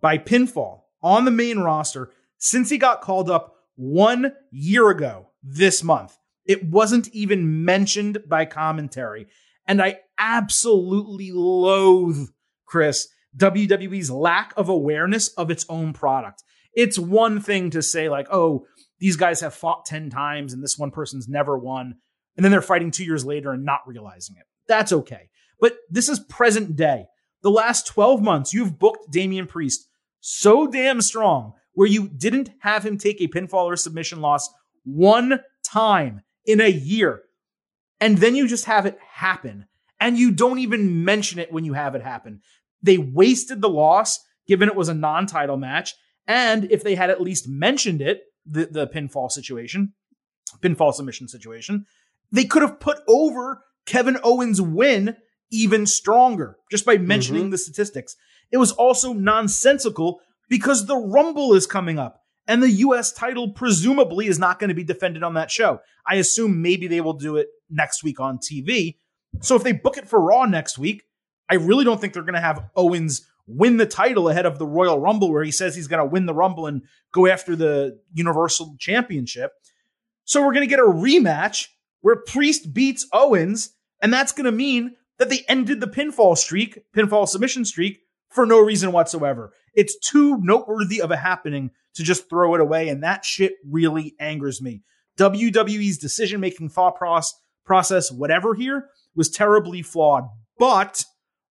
by 0.00 0.18
pinfall 0.18 0.82
on 1.02 1.24
the 1.24 1.30
main 1.30 1.58
roster 1.58 2.10
since 2.38 2.70
he 2.70 2.78
got 2.78 3.00
called 3.00 3.30
up 3.30 3.54
one 3.76 4.32
year 4.50 4.90
ago 4.90 5.28
this 5.42 5.82
month. 5.82 6.16
It 6.44 6.64
wasn't 6.64 7.08
even 7.08 7.64
mentioned 7.64 8.18
by 8.26 8.44
commentary. 8.44 9.28
And 9.66 9.80
I 9.80 10.00
absolutely 10.18 11.30
loathe, 11.32 12.28
Chris, 12.66 13.08
WWE's 13.36 14.10
lack 14.10 14.52
of 14.56 14.68
awareness 14.68 15.28
of 15.28 15.50
its 15.50 15.64
own 15.68 15.92
product. 15.92 16.42
It's 16.72 16.98
one 16.98 17.40
thing 17.40 17.70
to 17.70 17.82
say, 17.82 18.08
like, 18.08 18.28
oh, 18.30 18.66
these 18.98 19.16
guys 19.16 19.40
have 19.40 19.54
fought 19.54 19.86
10 19.86 20.10
times 20.10 20.52
and 20.52 20.62
this 20.62 20.78
one 20.78 20.90
person's 20.90 21.28
never 21.28 21.58
won. 21.58 21.96
And 22.36 22.44
then 22.44 22.52
they're 22.52 22.62
fighting 22.62 22.90
two 22.90 23.04
years 23.04 23.24
later 23.24 23.52
and 23.52 23.64
not 23.64 23.80
realizing 23.86 24.36
it. 24.38 24.44
That's 24.68 24.92
okay. 24.92 25.30
But 25.60 25.76
this 25.90 26.08
is 26.08 26.20
present 26.20 26.76
day. 26.76 27.06
The 27.42 27.50
last 27.50 27.86
12 27.86 28.22
months, 28.22 28.52
you've 28.52 28.78
booked 28.78 29.10
Damian 29.10 29.46
Priest 29.46 29.88
so 30.20 30.66
damn 30.66 31.00
strong 31.00 31.54
where 31.72 31.88
you 31.88 32.08
didn't 32.08 32.50
have 32.60 32.84
him 32.84 32.98
take 32.98 33.20
a 33.20 33.28
pinfall 33.28 33.64
or 33.64 33.76
submission 33.76 34.20
loss 34.20 34.48
one 34.84 35.40
time 35.64 36.22
in 36.44 36.60
a 36.60 36.70
year. 36.70 37.22
And 38.00 38.18
then 38.18 38.34
you 38.34 38.46
just 38.46 38.66
have 38.66 38.86
it 38.86 38.98
happen. 39.12 39.66
And 39.98 40.18
you 40.18 40.30
don't 40.30 40.58
even 40.58 41.04
mention 41.04 41.38
it 41.38 41.52
when 41.52 41.64
you 41.64 41.74
have 41.74 41.94
it 41.94 42.02
happen. 42.02 42.40
They 42.82 42.98
wasted 42.98 43.60
the 43.60 43.68
loss, 43.68 44.18
given 44.46 44.68
it 44.68 44.76
was 44.76 44.88
a 44.88 44.94
non 44.94 45.26
title 45.26 45.56
match. 45.56 45.94
And 46.26 46.70
if 46.70 46.82
they 46.82 46.94
had 46.94 47.10
at 47.10 47.20
least 47.20 47.48
mentioned 47.48 48.00
it, 48.00 48.22
the, 48.46 48.66
the 48.66 48.86
pinfall 48.86 49.30
situation, 49.30 49.92
pinfall 50.60 50.94
submission 50.94 51.28
situation, 51.28 51.86
they 52.32 52.44
could 52.44 52.62
have 52.62 52.80
put 52.80 52.98
over 53.08 53.62
Kevin 53.86 54.18
Owens' 54.22 54.60
win 54.60 55.16
even 55.50 55.86
stronger 55.86 56.56
just 56.70 56.86
by 56.86 56.96
mentioning 56.96 57.44
mm-hmm. 57.44 57.50
the 57.50 57.58
statistics. 57.58 58.16
It 58.52 58.58
was 58.58 58.72
also 58.72 59.12
nonsensical 59.12 60.20
because 60.48 60.86
the 60.86 60.96
Rumble 60.96 61.54
is 61.54 61.66
coming 61.66 61.98
up 61.98 62.20
and 62.46 62.62
the 62.62 62.70
US 62.70 63.12
title 63.12 63.52
presumably 63.52 64.26
is 64.26 64.38
not 64.38 64.58
going 64.58 64.68
to 64.68 64.74
be 64.74 64.84
defended 64.84 65.22
on 65.22 65.34
that 65.34 65.50
show. 65.50 65.80
I 66.06 66.16
assume 66.16 66.62
maybe 66.62 66.86
they 66.86 67.00
will 67.00 67.14
do 67.14 67.36
it 67.36 67.48
next 67.68 68.02
week 68.02 68.20
on 68.20 68.38
TV. 68.38 68.96
So 69.40 69.54
if 69.54 69.62
they 69.62 69.72
book 69.72 69.96
it 69.96 70.08
for 70.08 70.20
Raw 70.20 70.46
next 70.46 70.78
week, 70.78 71.04
I 71.50 71.56
really 71.56 71.84
don't 71.84 72.00
think 72.00 72.12
they're 72.12 72.22
going 72.22 72.34
to 72.34 72.40
have 72.40 72.70
Owens 72.76 73.26
win 73.46 73.76
the 73.76 73.86
title 73.86 74.28
ahead 74.28 74.46
of 74.46 74.58
the 74.58 74.66
Royal 74.66 75.00
Rumble, 75.00 75.32
where 75.32 75.42
he 75.42 75.50
says 75.50 75.74
he's 75.74 75.88
going 75.88 75.98
to 75.98 76.10
win 76.10 76.26
the 76.26 76.34
Rumble 76.34 76.66
and 76.66 76.82
go 77.12 77.26
after 77.26 77.56
the 77.56 77.98
Universal 78.12 78.76
Championship. 78.78 79.52
So 80.24 80.40
we're 80.40 80.52
going 80.52 80.68
to 80.68 80.70
get 80.70 80.78
a 80.78 80.84
rematch 80.84 81.66
where 82.02 82.16
Priest 82.16 82.72
beats 82.72 83.08
Owens, 83.12 83.70
and 84.00 84.12
that's 84.12 84.32
going 84.32 84.44
to 84.44 84.52
mean 84.52 84.94
that 85.18 85.28
they 85.28 85.44
ended 85.48 85.80
the 85.80 85.88
pinfall 85.88 86.38
streak, 86.38 86.78
pinfall 86.94 87.28
submission 87.28 87.64
streak, 87.64 87.98
for 88.28 88.46
no 88.46 88.60
reason 88.60 88.92
whatsoever. 88.92 89.52
It's 89.74 89.98
too 89.98 90.38
noteworthy 90.40 91.02
of 91.02 91.10
a 91.10 91.16
happening 91.16 91.72
to 91.94 92.04
just 92.04 92.30
throw 92.30 92.54
it 92.54 92.60
away, 92.60 92.88
and 92.88 93.02
that 93.02 93.24
shit 93.24 93.54
really 93.68 94.14
angers 94.20 94.62
me. 94.62 94.82
WWE's 95.18 95.98
decision 95.98 96.40
making 96.40 96.68
thought 96.68 96.96
process, 97.64 98.12
whatever 98.12 98.54
here, 98.54 98.86
was 99.16 99.28
terribly 99.28 99.82
flawed. 99.82 100.28
But 100.58 101.04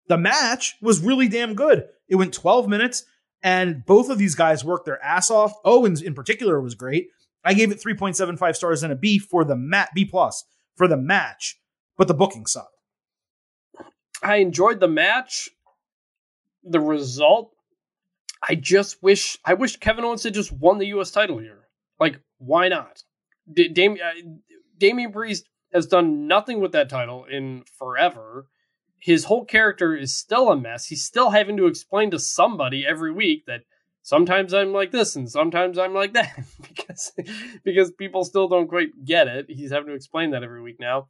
the 0.07 0.17
match 0.17 0.75
was 0.81 1.01
really 1.01 1.27
damn 1.27 1.55
good. 1.55 1.85
It 2.07 2.15
went 2.15 2.33
12 2.33 2.67
minutes, 2.67 3.05
and 3.43 3.85
both 3.85 4.09
of 4.09 4.17
these 4.17 4.35
guys 4.35 4.63
worked 4.63 4.85
their 4.85 5.03
ass 5.03 5.29
off. 5.29 5.53
Owens, 5.65 6.01
in 6.01 6.13
particular, 6.13 6.59
was 6.61 6.75
great. 6.75 7.09
I 7.43 7.53
gave 7.53 7.71
it 7.71 7.81
3.75 7.81 8.55
stars 8.55 8.83
and 8.83 8.91
a 8.91 8.95
B 8.95 9.19
for 9.19 9.43
the 9.43 9.55
mat 9.55 9.89
B 9.93 10.05
plus 10.05 10.43
for 10.75 10.87
the 10.87 10.97
match, 10.97 11.59
but 11.97 12.07
the 12.07 12.13
booking 12.13 12.45
sucked. 12.45 12.73
I 14.23 14.37
enjoyed 14.37 14.79
the 14.79 14.87
match. 14.87 15.49
The 16.63 16.79
result, 16.79 17.53
I 18.47 18.55
just 18.55 19.01
wish 19.01 19.37
I 19.45 19.53
wish 19.53 19.77
Kevin 19.77 20.03
Owens 20.03 20.23
had 20.23 20.33
just 20.33 20.51
won 20.51 20.79
the 20.79 20.87
U.S. 20.87 21.11
title 21.11 21.37
here. 21.37 21.67
Like, 21.99 22.19
why 22.39 22.67
not? 22.67 23.03
D- 23.51 23.69
Dam- 23.69 23.97
uh, 24.03 25.33
has 25.73 25.85
done 25.85 26.27
nothing 26.27 26.59
with 26.59 26.73
that 26.73 26.89
title 26.89 27.25
in 27.25 27.63
forever 27.77 28.47
his 28.99 29.25
whole 29.25 29.45
character 29.45 29.95
is 29.95 30.15
still 30.15 30.49
a 30.51 30.57
mess. 30.57 30.85
He's 30.85 31.03
still 31.03 31.29
having 31.29 31.57
to 31.57 31.67
explain 31.67 32.11
to 32.11 32.19
somebody 32.19 32.85
every 32.85 33.11
week 33.11 33.45
that 33.45 33.61
sometimes 34.01 34.53
I'm 34.53 34.73
like 34.73 34.91
this 34.91 35.15
and 35.15 35.29
sometimes 35.29 35.77
I'm 35.77 35.93
like 35.93 36.13
that 36.13 36.39
because 36.61 37.11
because 37.63 37.91
people 37.91 38.23
still 38.23 38.47
don't 38.47 38.67
quite 38.67 39.05
get 39.05 39.27
it. 39.27 39.47
He's 39.49 39.71
having 39.71 39.87
to 39.87 39.93
explain 39.93 40.31
that 40.31 40.43
every 40.43 40.61
week 40.61 40.79
now. 40.79 41.07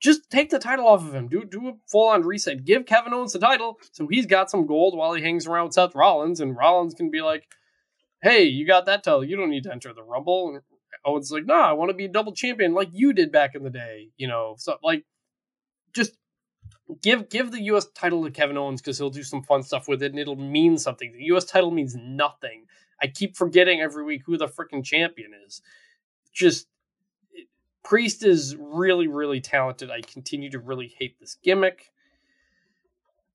Just 0.00 0.28
take 0.30 0.50
the 0.50 0.58
title 0.58 0.86
off 0.86 1.06
of 1.06 1.14
him. 1.14 1.28
Do 1.28 1.44
do 1.44 1.68
a 1.68 1.72
full 1.86 2.08
on 2.08 2.22
reset. 2.22 2.64
Give 2.64 2.84
Kevin 2.84 3.14
Owens 3.14 3.32
the 3.32 3.38
title 3.38 3.78
so 3.92 4.06
he's 4.06 4.26
got 4.26 4.50
some 4.50 4.66
gold 4.66 4.96
while 4.96 5.14
he 5.14 5.22
hangs 5.22 5.46
around 5.46 5.66
with 5.66 5.74
Seth 5.74 5.94
Rollins 5.94 6.40
and 6.40 6.56
Rollins 6.56 6.94
can 6.94 7.10
be 7.10 7.22
like, 7.22 7.46
"Hey, 8.22 8.44
you 8.44 8.66
got 8.66 8.86
that 8.86 9.02
title. 9.02 9.24
You 9.24 9.36
don't 9.36 9.50
need 9.50 9.64
to 9.64 9.72
enter 9.72 9.92
the 9.94 10.02
Rumble." 10.02 10.50
And 10.50 10.60
Owens 11.04 11.32
like, 11.32 11.46
"No, 11.46 11.54
nah, 11.54 11.70
I 11.70 11.72
want 11.72 11.90
to 11.90 11.94
be 11.94 12.04
a 12.04 12.08
double 12.08 12.32
champion 12.32 12.74
like 12.74 12.90
you 12.92 13.12
did 13.14 13.32
back 13.32 13.54
in 13.54 13.64
the 13.64 13.70
day." 13.70 14.10
You 14.18 14.28
know, 14.28 14.56
so 14.58 14.76
like 14.82 15.04
just 15.94 16.12
give 17.02 17.28
give 17.28 17.50
the 17.50 17.62
U.S. 17.62 17.86
title 17.94 18.24
to 18.24 18.30
Kevin 18.30 18.58
Owens 18.58 18.80
because 18.80 18.98
he'll 18.98 19.10
do 19.10 19.22
some 19.22 19.42
fun 19.42 19.62
stuff 19.62 19.88
with 19.88 20.02
it 20.02 20.12
and 20.12 20.18
it'll 20.18 20.36
mean 20.36 20.78
something. 20.78 21.12
The 21.12 21.24
U.S. 21.24 21.44
title 21.44 21.70
means 21.70 21.94
nothing. 21.94 22.66
I 23.00 23.06
keep 23.08 23.36
forgetting 23.36 23.80
every 23.80 24.04
week 24.04 24.22
who 24.24 24.36
the 24.36 24.46
freaking 24.46 24.84
champion 24.84 25.32
is. 25.46 25.62
Just 26.32 26.68
Priest 27.82 28.24
is 28.24 28.56
really 28.58 29.08
really 29.08 29.40
talented. 29.40 29.90
I 29.90 30.00
continue 30.00 30.50
to 30.50 30.58
really 30.58 30.94
hate 30.98 31.18
this 31.20 31.36
gimmick. 31.42 31.90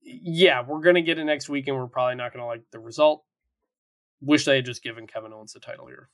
Yeah, 0.01 0.63
we're 0.65 0.81
gonna 0.81 1.01
get 1.01 1.19
it 1.19 1.25
next 1.25 1.49
week 1.49 1.67
and 1.67 1.77
we're 1.77 1.87
probably 1.87 2.15
not 2.15 2.33
gonna 2.33 2.47
like 2.47 2.63
the 2.71 2.79
result. 2.79 3.23
Wish 4.21 4.45
they 4.45 4.57
had 4.57 4.65
just 4.65 4.83
given 4.83 5.07
Kevin 5.07 5.33
Owens 5.33 5.53
the 5.53 5.59
title 5.59 5.87
here. 5.87 6.09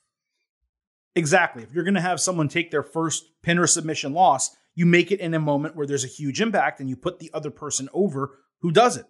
Exactly. 1.16 1.62
If 1.62 1.72
you're 1.72 1.82
to 1.94 2.00
have 2.00 2.20
someone 2.20 2.46
take 2.46 2.70
their 2.70 2.82
first 2.82 3.30
pin 3.42 3.58
or 3.58 3.66
submission 3.66 4.12
loss, 4.12 4.54
you 4.76 4.86
make 4.86 5.10
it 5.10 5.18
in 5.18 5.34
a 5.34 5.40
moment 5.40 5.74
where 5.74 5.86
there's 5.86 6.04
a 6.04 6.08
huge 6.08 6.40
impact 6.40 6.78
and 6.78 6.88
you 6.88 6.96
put 6.96 7.18
the 7.18 7.30
other 7.34 7.50
person 7.50 7.88
over 7.92 8.38
who 8.60 8.70
does 8.70 8.96
it, 8.96 9.06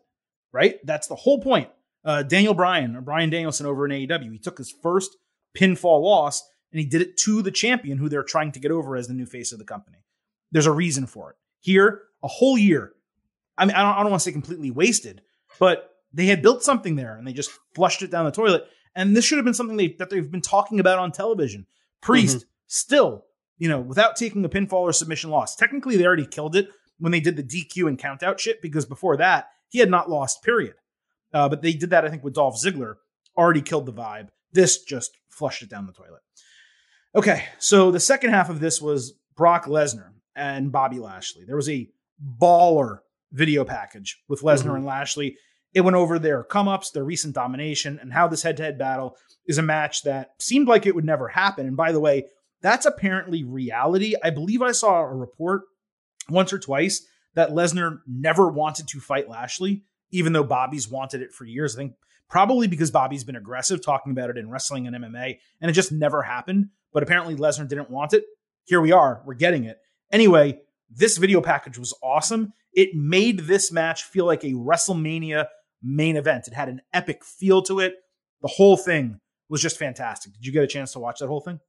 right? 0.53 0.79
That's 0.87 1.09
the 1.09 1.17
whole 1.17 1.41
point. 1.41 1.69
Uh, 2.05 2.23
Daniel 2.23 2.55
Bryan 2.55 2.97
or 2.97 3.01
Bryan 3.03 3.31
Danielson 3.31 3.67
over 3.67 3.85
in 3.85 3.91
AEW, 3.91 4.33
he 4.33 4.39
took 4.39 4.57
his 4.57 4.71
first 4.71 5.17
pinfall 5.59 6.03
loss 6.03 6.49
and 6.73 6.81
he 6.81 6.87
did 6.87 7.03
it 7.03 7.17
to 7.19 7.43
the 7.43 7.51
champion 7.51 7.99
who 7.99 8.09
they're 8.09 8.23
trying 8.23 8.53
to 8.53 8.61
get 8.61 8.71
over 8.71 8.97
as 8.97 9.09
the 9.09 9.15
new 9.15 9.27
face 9.27 9.53
of 9.53 9.59
the 9.59 9.65
company. 9.65 9.99
There's 10.53 10.67
a 10.67 10.73
reason 10.73 11.07
for 11.07 11.31
it. 11.31 11.37
Here, 11.61 12.03
a 12.23 12.29
whole 12.29 12.57
year. 12.57 12.93
I 13.59 13.65
mean, 13.65 13.75
I 13.75 13.83
don't, 13.83 13.97
I 13.97 14.03
don't 14.03 14.11
want 14.11 14.23
to 14.23 14.25
say 14.25 14.33
completely 14.33 14.71
wasted, 14.71 15.23
but 15.59 15.91
they 16.13 16.27
had 16.27 16.43
built 16.43 16.63
something 16.63 16.95
there 16.95 17.17
and 17.17 17.27
they 17.27 17.33
just 17.33 17.51
flushed 17.75 18.03
it 18.03 18.11
down 18.13 18.25
the 18.25 18.31
toilet. 18.31 18.67
And 18.95 19.17
this 19.17 19.25
should 19.25 19.39
have 19.39 19.45
been 19.45 19.55
something 19.55 19.77
they, 19.77 19.89
that 19.99 20.11
they've 20.11 20.31
been 20.31 20.41
talking 20.41 20.79
about 20.79 21.01
on 21.01 21.11
television. 21.11 21.67
Priest 22.01 22.39
mm-hmm. 22.39 22.49
still 22.69 23.25
you 23.59 23.69
know, 23.69 23.81
without 23.81 24.17
taking 24.17 24.45
a 24.45 24.49
pinfall 24.49 24.81
or 24.83 24.93
submission 24.93 25.31
loss. 25.31 25.57
Technically, 25.57 25.97
they 25.97 26.07
already 26.07 26.27
killed 26.27 26.57
it 26.57 26.69
when 26.99 27.13
they 27.13 27.21
did 27.21 27.37
the 27.37 27.43
DQ 27.43 27.89
and 27.89 27.99
countout 27.99 28.39
shit 28.39 28.61
because 28.63 28.85
before 28.87 29.17
that, 29.17 29.49
he 29.69 29.79
had 29.79 29.91
not 29.91 30.11
lost, 30.11 30.43
period. 30.43 30.75
Uh, 31.33 31.49
but 31.49 31.63
they 31.63 31.73
did 31.73 31.91
that, 31.91 32.05
I 32.05 32.09
think, 32.09 32.23
with 32.25 32.35
Dolph 32.35 32.57
Ziggler, 32.63 32.95
already 33.37 33.63
killed 33.63 33.87
the 33.87 33.93
vibe. 33.93 34.29
This 34.53 34.83
just 34.83 35.11
flushed 35.29 35.63
it 35.63 35.69
down 35.71 35.87
the 35.87 35.93
toilet. 35.93 36.21
Okay, 37.15 37.45
so 37.59 37.91
the 37.91 38.01
second 38.01 38.31
half 38.31 38.51
of 38.51 38.61
this 38.61 38.81
was 38.81 39.15
Brock 39.37 39.65
Lesnar 39.67 40.11
and 40.35 40.71
Bobby 40.71 40.99
Lashley. 40.99 41.45
There 41.47 41.57
was 41.57 41.69
a 41.69 41.89
baller 42.41 42.99
video 43.33 43.65
package 43.65 44.23
with 44.29 44.43
Lesnar 44.43 44.71
Mhm. 44.73 44.77
and 44.77 44.85
Lashley. 44.85 45.37
It 45.75 45.81
went 45.83 45.97
over 45.97 46.19
their 46.19 46.43
come 46.45 46.69
ups, 46.69 46.91
their 46.91 47.05
recent 47.05 47.35
domination, 47.35 47.99
and 48.01 48.13
how 48.13 48.29
this 48.29 48.43
head 48.43 48.57
to 48.59 48.63
head 48.63 48.79
battle 48.79 49.17
is 49.47 49.59
a 49.59 49.63
match 49.63 50.03
that 50.05 50.31
seemed 50.41 50.69
like 50.69 50.87
it 50.87 50.95
would 50.95 51.05
never 51.05 51.29
happen. 51.29 51.67
And 51.67 51.77
by 51.77 51.93
the 51.93 52.01
way, 52.01 52.27
that's 52.63 52.87
apparently 52.87 53.45
reality. 53.45 54.15
I 54.23 54.31
believe 54.31 54.63
I 54.63 54.73
saw 54.73 55.01
a 55.01 55.15
report 55.15 55.63
once 56.29 56.53
or 56.53 56.59
twice 56.59 57.07
that 57.35 57.51
Lesnar 57.51 58.01
never 58.07 58.49
wanted 58.49 58.89
to 58.89 59.01
fight 59.01 59.29
Lashley, 59.29 59.85
even 60.11 60.33
though 60.33 60.45
Bobby's 60.45 60.89
wanted 60.89 61.23
it 61.23 61.33
for 61.33 61.45
years. 61.45 61.77
I 61.77 61.81
think 61.81 61.95
probably 62.29 62.67
because 62.67 62.91
Bobby's 62.91 63.25
been 63.25 63.37
aggressive 63.37 63.85
talking 63.85 64.13
about 64.13 64.31
it 64.31 64.39
in 64.39 64.51
wrestling 64.51 64.87
and 64.87 64.97
MMA, 64.97 65.39
and 65.61 65.71
it 65.71 65.75
just 65.75 65.93
never 65.93 66.23
happened. 66.23 66.71
But 66.93 67.03
apparently 67.03 67.37
Lesnar 67.37 67.69
didn't 67.69 67.91
want 67.91 68.15
it. 68.15 68.25
Here 68.65 68.81
we 68.81 68.93
are, 68.93 69.23
we're 69.25 69.35
getting 69.35 69.65
it. 69.65 69.79
Anyway, 70.11 70.61
this 70.91 71.19
video 71.19 71.41
package 71.41 71.79
was 71.79 71.95
awesome. 72.03 72.53
It 72.73 72.95
made 72.95 73.41
this 73.41 73.71
match 73.71 74.05
feel 74.05 74.25
like 74.25 74.45
a 74.45 74.53
WrestleMania 74.53 75.47
main 75.83 76.17
event. 76.17 76.49
It 76.49 76.55
had 76.55 76.69
an 76.69 76.81
epic 76.93 77.25
feel 77.25 77.63
to 77.63 77.81
it. 77.81 77.97
The 78.43 78.49
whole 78.49 78.77
thing 78.77 79.21
was 79.49 79.63
just 79.63 79.79
fantastic. 79.79 80.33
Did 80.33 80.47
you 80.47 80.53
get 80.53 80.65
a 80.65 80.69
chance 80.69 80.93
to 80.93 80.99
watch 80.99 81.21
that 81.21 81.29
whole 81.29 81.41
thing? 81.41 81.61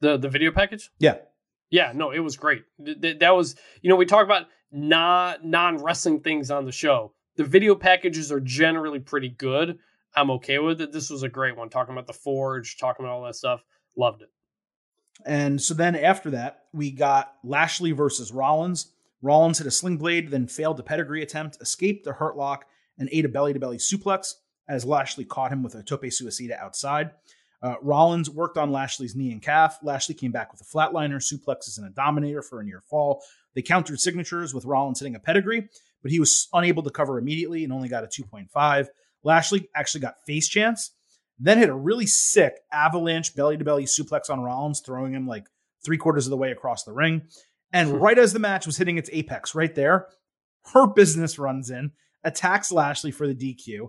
The 0.00 0.16
the 0.16 0.28
video 0.28 0.52
package? 0.52 0.90
Yeah. 0.98 1.16
Yeah, 1.70 1.92
no, 1.94 2.10
it 2.12 2.20
was 2.20 2.36
great. 2.36 2.64
Th- 2.82 2.98
th- 3.00 3.18
That 3.18 3.36
was, 3.36 3.54
you 3.82 3.90
know, 3.90 3.96
we 3.96 4.06
talk 4.06 4.24
about 4.24 4.46
non 4.72 5.36
non 5.42 5.76
wrestling 5.82 6.20
things 6.20 6.50
on 6.50 6.64
the 6.64 6.72
show. 6.72 7.12
The 7.36 7.44
video 7.44 7.74
packages 7.74 8.32
are 8.32 8.40
generally 8.40 9.00
pretty 9.00 9.28
good. 9.28 9.78
I'm 10.16 10.30
okay 10.32 10.58
with 10.58 10.80
it. 10.80 10.92
This 10.92 11.10
was 11.10 11.22
a 11.22 11.28
great 11.28 11.56
one. 11.56 11.68
Talking 11.68 11.92
about 11.92 12.06
the 12.06 12.12
forge, 12.12 12.78
talking 12.78 13.04
about 13.04 13.14
all 13.14 13.24
that 13.24 13.36
stuff. 13.36 13.62
Loved 13.96 14.22
it. 14.22 14.30
And 15.26 15.60
so 15.60 15.74
then 15.74 15.94
after 15.96 16.30
that, 16.30 16.64
we 16.72 16.90
got 16.90 17.34
Lashley 17.44 17.92
versus 17.92 18.32
Rollins. 18.32 18.92
Rollins 19.20 19.58
hit 19.58 19.66
a 19.66 19.70
sling 19.70 19.96
blade, 19.98 20.30
then 20.30 20.46
failed 20.46 20.78
a 20.78 20.82
pedigree 20.82 21.22
attempt, 21.22 21.58
escaped 21.60 22.06
a 22.06 22.12
hurt 22.12 22.36
lock, 22.36 22.66
and 22.98 23.08
ate 23.12 23.24
a 23.24 23.28
belly 23.28 23.52
to 23.52 23.58
belly 23.58 23.78
suplex 23.78 24.34
as 24.68 24.84
Lashley 24.84 25.24
caught 25.24 25.52
him 25.52 25.62
with 25.62 25.74
a 25.74 25.82
tope 25.82 26.02
suicida 26.04 26.58
outside. 26.58 27.10
Uh, 27.62 27.74
Rollins 27.82 28.30
worked 28.30 28.56
on 28.56 28.70
Lashley's 28.70 29.16
knee 29.16 29.32
and 29.32 29.42
calf. 29.42 29.78
Lashley 29.82 30.14
came 30.14 30.30
back 30.30 30.52
with 30.52 30.60
a 30.60 30.64
flatliner, 30.64 31.16
suplexes, 31.16 31.78
and 31.78 31.86
a 31.86 31.90
dominator 31.90 32.42
for 32.42 32.60
a 32.60 32.64
near 32.64 32.82
fall. 32.88 33.22
They 33.54 33.62
countered 33.62 34.00
signatures 34.00 34.54
with 34.54 34.64
Rollins 34.64 35.00
hitting 35.00 35.16
a 35.16 35.20
pedigree, 35.20 35.68
but 36.02 36.12
he 36.12 36.20
was 36.20 36.48
unable 36.52 36.82
to 36.84 36.90
cover 36.90 37.18
immediately 37.18 37.64
and 37.64 37.72
only 37.72 37.88
got 37.88 38.04
a 38.04 38.06
2.5. 38.06 38.86
Lashley 39.24 39.68
actually 39.74 40.02
got 40.02 40.22
face 40.24 40.48
chance, 40.48 40.92
then 41.38 41.58
hit 41.58 41.68
a 41.68 41.74
really 41.74 42.06
sick 42.06 42.54
avalanche 42.72 43.34
belly 43.34 43.56
to 43.56 43.64
belly 43.64 43.84
suplex 43.84 44.30
on 44.30 44.40
Rollins, 44.40 44.80
throwing 44.80 45.12
him 45.12 45.26
like 45.26 45.46
three 45.84 45.98
quarters 45.98 46.26
of 46.26 46.30
the 46.30 46.36
way 46.36 46.52
across 46.52 46.84
the 46.84 46.92
ring. 46.92 47.22
And 47.72 48.00
right 48.00 48.18
as 48.18 48.32
the 48.32 48.38
match 48.38 48.66
was 48.66 48.76
hitting 48.76 48.98
its 48.98 49.10
apex, 49.12 49.54
right 49.54 49.74
there, 49.74 50.06
Hurt 50.72 50.94
Business 50.94 51.38
runs 51.38 51.70
in, 51.70 51.92
attacks 52.24 52.72
Lashley 52.72 53.10
for 53.10 53.26
the 53.26 53.34
DQ. 53.34 53.88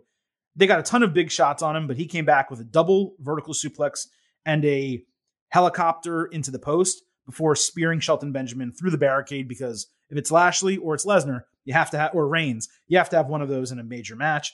They 0.55 0.67
got 0.67 0.79
a 0.79 0.83
ton 0.83 1.03
of 1.03 1.13
big 1.13 1.31
shots 1.31 1.61
on 1.61 1.75
him, 1.75 1.87
but 1.87 1.97
he 1.97 2.05
came 2.05 2.25
back 2.25 2.49
with 2.49 2.59
a 2.59 2.65
double 2.65 3.15
vertical 3.19 3.53
suplex 3.53 4.07
and 4.45 4.65
a 4.65 5.03
helicopter 5.49 6.25
into 6.25 6.51
the 6.51 6.59
post 6.59 7.03
before 7.25 7.55
spearing 7.55 7.99
Shelton 7.99 8.31
Benjamin 8.31 8.71
through 8.71 8.89
the 8.89 8.97
barricade 8.97 9.47
because 9.47 9.87
if 10.09 10.17
it's 10.17 10.31
Lashley 10.31 10.77
or 10.77 10.95
it's 10.95 11.05
Lesnar, 11.05 11.43
you 11.65 11.73
have 11.73 11.91
to 11.91 11.97
have, 11.97 12.15
or 12.15 12.27
Reigns, 12.27 12.67
you 12.87 12.97
have 12.97 13.09
to 13.09 13.17
have 13.17 13.27
one 13.27 13.41
of 13.41 13.49
those 13.49 13.71
in 13.71 13.79
a 13.79 13.83
major 13.83 14.15
match. 14.15 14.53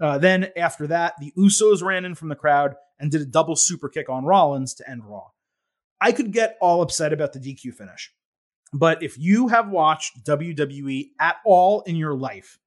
Uh, 0.00 0.18
then 0.18 0.48
after 0.56 0.88
that, 0.88 1.14
the 1.20 1.32
Usos 1.38 1.82
ran 1.82 2.04
in 2.04 2.14
from 2.14 2.28
the 2.28 2.34
crowd 2.34 2.74
and 2.98 3.10
did 3.10 3.20
a 3.20 3.26
double 3.26 3.56
super 3.56 3.88
kick 3.88 4.08
on 4.08 4.24
Rollins 4.24 4.74
to 4.74 4.90
end 4.90 5.04
Raw. 5.04 5.28
I 6.00 6.12
could 6.12 6.32
get 6.32 6.58
all 6.60 6.82
upset 6.82 7.12
about 7.12 7.32
the 7.32 7.38
DQ 7.38 7.74
finish, 7.74 8.12
but 8.72 9.02
if 9.02 9.16
you 9.18 9.48
have 9.48 9.68
watched 9.68 10.24
WWE 10.24 11.10
at 11.20 11.36
all 11.44 11.82
in 11.82 11.96
your 11.96 12.14
life, 12.14 12.58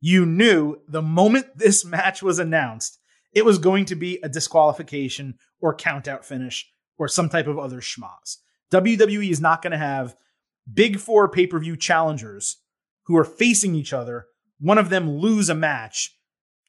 you 0.00 0.26
knew 0.26 0.76
the 0.88 1.02
moment 1.02 1.46
this 1.56 1.84
match 1.84 2.22
was 2.22 2.38
announced, 2.38 2.98
it 3.32 3.44
was 3.44 3.58
going 3.58 3.84
to 3.86 3.94
be 3.94 4.18
a 4.22 4.28
disqualification 4.28 5.34
or 5.60 5.76
countout 5.76 6.24
finish 6.24 6.68
or 6.98 7.08
some 7.08 7.28
type 7.28 7.46
of 7.46 7.58
other 7.58 7.80
schmoz. 7.80 8.36
WWE 8.72 9.30
is 9.30 9.40
not 9.40 9.62
going 9.62 9.72
to 9.72 9.78
have 9.78 10.16
big 10.72 10.98
four 10.98 11.28
pay 11.28 11.46
per 11.46 11.58
view 11.58 11.76
challengers 11.76 12.56
who 13.04 13.16
are 13.16 13.24
facing 13.24 13.74
each 13.74 13.92
other, 13.92 14.26
one 14.60 14.78
of 14.78 14.90
them 14.90 15.10
lose 15.10 15.48
a 15.48 15.54
match 15.54 16.16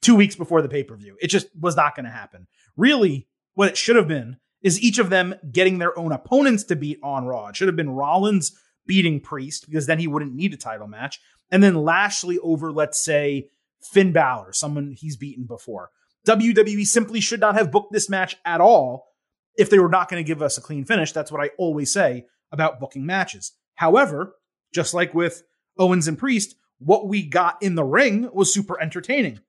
two 0.02 0.16
weeks 0.16 0.36
before 0.36 0.62
the 0.62 0.70
pay 0.70 0.84
per 0.84 0.96
view. 0.96 1.16
It 1.22 1.28
just 1.28 1.48
was 1.60 1.76
not 1.76 1.96
going 1.96 2.06
to 2.06 2.12
happen. 2.12 2.48
Really, 2.76 3.28
what 3.54 3.70
it 3.70 3.78
should 3.78 3.96
have 3.96 4.08
been 4.08 4.38
is 4.64 4.82
each 4.82 5.00
of 5.00 5.10
them 5.10 5.36
getting 5.52 5.78
their 5.78 5.98
own 5.98 6.12
opponents 6.12 6.64
to 6.66 6.76
beat 6.76 7.00
on 7.04 7.26
Raw. 7.26 7.48
It 7.48 7.56
should 7.56 7.68
have 7.68 7.76
been 7.76 7.90
Rollins 7.90 8.58
beating 8.92 9.22
Priest 9.22 9.68
because 9.68 9.86
then 9.86 10.00
he 10.00 10.08
wouldn't 10.08 10.36
need 10.36 10.54
a 10.54 10.58
title 10.58 10.86
match. 10.86 11.22
And 11.50 11.64
then 11.64 11.76
Lashley 11.76 12.38
over, 12.40 12.74
let's 12.74 13.02
say, 13.02 13.48
Finn 13.82 14.12
Balor, 14.12 14.52
someone 14.52 14.92
he's 14.92 15.16
beaten 15.16 15.46
before. 15.46 15.92
WWE 16.28 16.86
simply 16.86 17.22
should 17.22 17.40
not 17.40 17.56
have 17.56 17.72
booked 17.72 17.94
this 17.94 18.10
match 18.10 18.36
at 18.44 18.60
all 18.60 19.08
if 19.56 19.70
they 19.70 19.80
were 19.80 19.88
not 19.88 20.10
going 20.10 20.22
to 20.22 20.28
give 20.28 20.42
us 20.42 20.58
a 20.58 20.62
clean 20.62 20.84
finish. 20.84 21.14
That's 21.14 21.32
what 21.32 21.42
I 21.42 21.52
always 21.58 21.94
say 21.94 22.26
about 22.52 22.82
booking 22.82 23.06
matches. 23.06 23.54
However, 23.76 24.36
just 24.74 24.94
like 24.94 25.14
with 25.14 25.42
Owens 25.80 26.10
and 26.10 26.20
Priest, 26.20 26.56
what 26.80 27.08
we 27.08 27.26
got 27.26 27.64
in 27.64 27.76
the 27.76 27.86
ring 27.86 28.30
was 28.34 28.54
super 28.54 28.78
entertaining. 28.82 29.40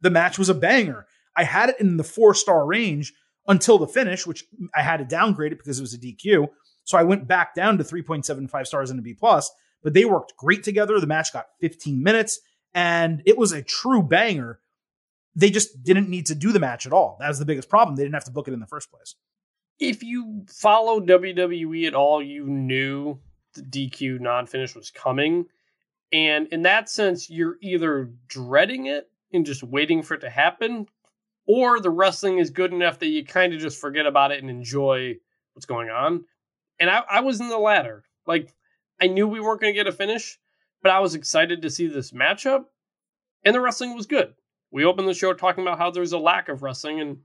The 0.00 0.10
match 0.10 0.38
was 0.38 0.48
a 0.48 0.54
banger. 0.54 1.06
I 1.36 1.42
had 1.42 1.70
it 1.70 1.80
in 1.80 1.96
the 1.96 2.04
four 2.04 2.34
star 2.34 2.64
range 2.64 3.12
until 3.48 3.78
the 3.78 3.88
finish, 3.88 4.28
which 4.28 4.44
I 4.76 4.82
had 4.82 4.98
to 4.98 5.04
downgrade 5.04 5.50
it 5.50 5.58
because 5.58 5.80
it 5.80 5.82
was 5.82 5.92
a 5.92 5.98
DQ. 5.98 6.46
So 6.84 6.98
I 6.98 7.02
went 7.02 7.28
back 7.28 7.54
down 7.54 7.78
to 7.78 7.84
3.75 7.84 8.66
stars 8.66 8.90
and 8.90 8.98
a 8.98 9.02
B 9.02 9.14
plus, 9.14 9.50
but 9.82 9.94
they 9.94 10.04
worked 10.04 10.36
great 10.36 10.62
together. 10.62 10.98
The 10.98 11.06
match 11.06 11.32
got 11.32 11.46
15 11.60 12.02
minutes 12.02 12.40
and 12.74 13.22
it 13.26 13.38
was 13.38 13.52
a 13.52 13.62
true 13.62 14.02
banger. 14.02 14.60
They 15.34 15.50
just 15.50 15.82
didn't 15.82 16.08
need 16.08 16.26
to 16.26 16.34
do 16.34 16.52
the 16.52 16.60
match 16.60 16.86
at 16.86 16.92
all. 16.92 17.16
That 17.20 17.28
was 17.28 17.38
the 17.38 17.44
biggest 17.44 17.68
problem. 17.68 17.96
They 17.96 18.02
didn't 18.02 18.14
have 18.14 18.24
to 18.24 18.32
book 18.32 18.48
it 18.48 18.54
in 18.54 18.60
the 18.60 18.66
first 18.66 18.90
place. 18.90 19.14
If 19.78 20.02
you 20.02 20.44
follow 20.48 21.00
WWE 21.00 21.86
at 21.86 21.94
all, 21.94 22.22
you 22.22 22.46
knew 22.46 23.18
the 23.54 23.62
DQ 23.62 24.20
non 24.20 24.46
finish 24.46 24.74
was 24.74 24.90
coming. 24.90 25.46
And 26.12 26.48
in 26.48 26.62
that 26.62 26.90
sense, 26.90 27.30
you're 27.30 27.56
either 27.62 28.10
dreading 28.28 28.86
it 28.86 29.10
and 29.32 29.46
just 29.46 29.62
waiting 29.62 30.02
for 30.02 30.14
it 30.14 30.20
to 30.20 30.30
happen, 30.30 30.86
or 31.46 31.80
the 31.80 31.90
wrestling 31.90 32.38
is 32.38 32.50
good 32.50 32.72
enough 32.72 32.98
that 32.98 33.06
you 33.06 33.24
kind 33.24 33.54
of 33.54 33.60
just 33.60 33.80
forget 33.80 34.06
about 34.06 34.30
it 34.30 34.42
and 34.42 34.50
enjoy 34.50 35.16
what's 35.54 35.66
going 35.66 35.88
on. 35.88 36.24
And 36.80 36.90
I, 36.90 37.02
I 37.08 37.20
was 37.20 37.40
in 37.40 37.48
the 37.48 37.58
latter. 37.58 38.04
Like, 38.26 38.54
I 39.00 39.06
knew 39.06 39.26
we 39.26 39.40
weren't 39.40 39.60
going 39.60 39.74
to 39.74 39.78
get 39.78 39.86
a 39.86 39.92
finish, 39.92 40.38
but 40.82 40.92
I 40.92 41.00
was 41.00 41.14
excited 41.14 41.62
to 41.62 41.70
see 41.70 41.86
this 41.86 42.12
matchup, 42.12 42.64
and 43.44 43.54
the 43.54 43.60
wrestling 43.60 43.94
was 43.96 44.06
good. 44.06 44.34
We 44.70 44.84
opened 44.84 45.08
the 45.08 45.14
show 45.14 45.32
talking 45.34 45.62
about 45.62 45.78
how 45.78 45.90
there's 45.90 46.12
a 46.12 46.18
lack 46.18 46.48
of 46.48 46.62
wrestling 46.62 47.00
and, 47.00 47.18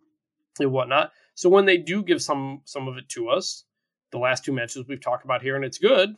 and 0.60 0.72
whatnot. 0.72 1.12
So 1.36 1.50
when 1.50 1.66
they 1.66 1.78
do 1.78 2.04
give 2.04 2.22
some 2.22 2.62
some 2.66 2.88
of 2.88 2.98
it 2.98 3.10
to 3.10 3.30
us, 3.30 3.64
the 4.12 4.18
last 4.18 4.44
two 4.44 4.52
matches 4.52 4.86
we've 4.88 5.02
talked 5.02 5.24
about 5.24 5.44
here, 5.44 5.56
and 5.56 5.64
it's 5.64 5.78
good, 5.78 6.16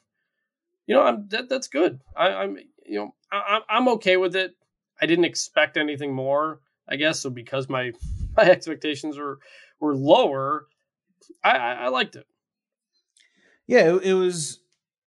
you 0.90 0.96
know, 0.96 1.04
I'm 1.04 1.28
that, 1.30 1.50
that's 1.50 1.68
good. 1.68 2.02
I, 2.18 2.30
I'm 2.30 2.58
you 2.84 3.00
know 3.00 3.16
I, 3.32 3.60
I'm 3.70 3.88
okay 3.90 4.18
with 4.18 4.36
it. 4.36 4.56
I 5.00 5.06
didn't 5.06 5.26
expect 5.26 5.78
anything 5.78 6.16
more, 6.16 6.62
I 6.90 6.96
guess. 6.96 7.20
So 7.20 7.30
because 7.30 7.70
my 7.70 7.92
my 8.38 8.44
expectations 8.44 9.16
were 9.16 9.38
were 9.80 9.96
lower, 9.96 10.66
I, 11.44 11.52
I, 11.52 11.74
I 11.74 11.88
liked 11.90 12.16
it. 12.16 12.26
Yeah, 13.70 13.96
it, 13.96 14.04
it 14.04 14.14
was 14.14 14.60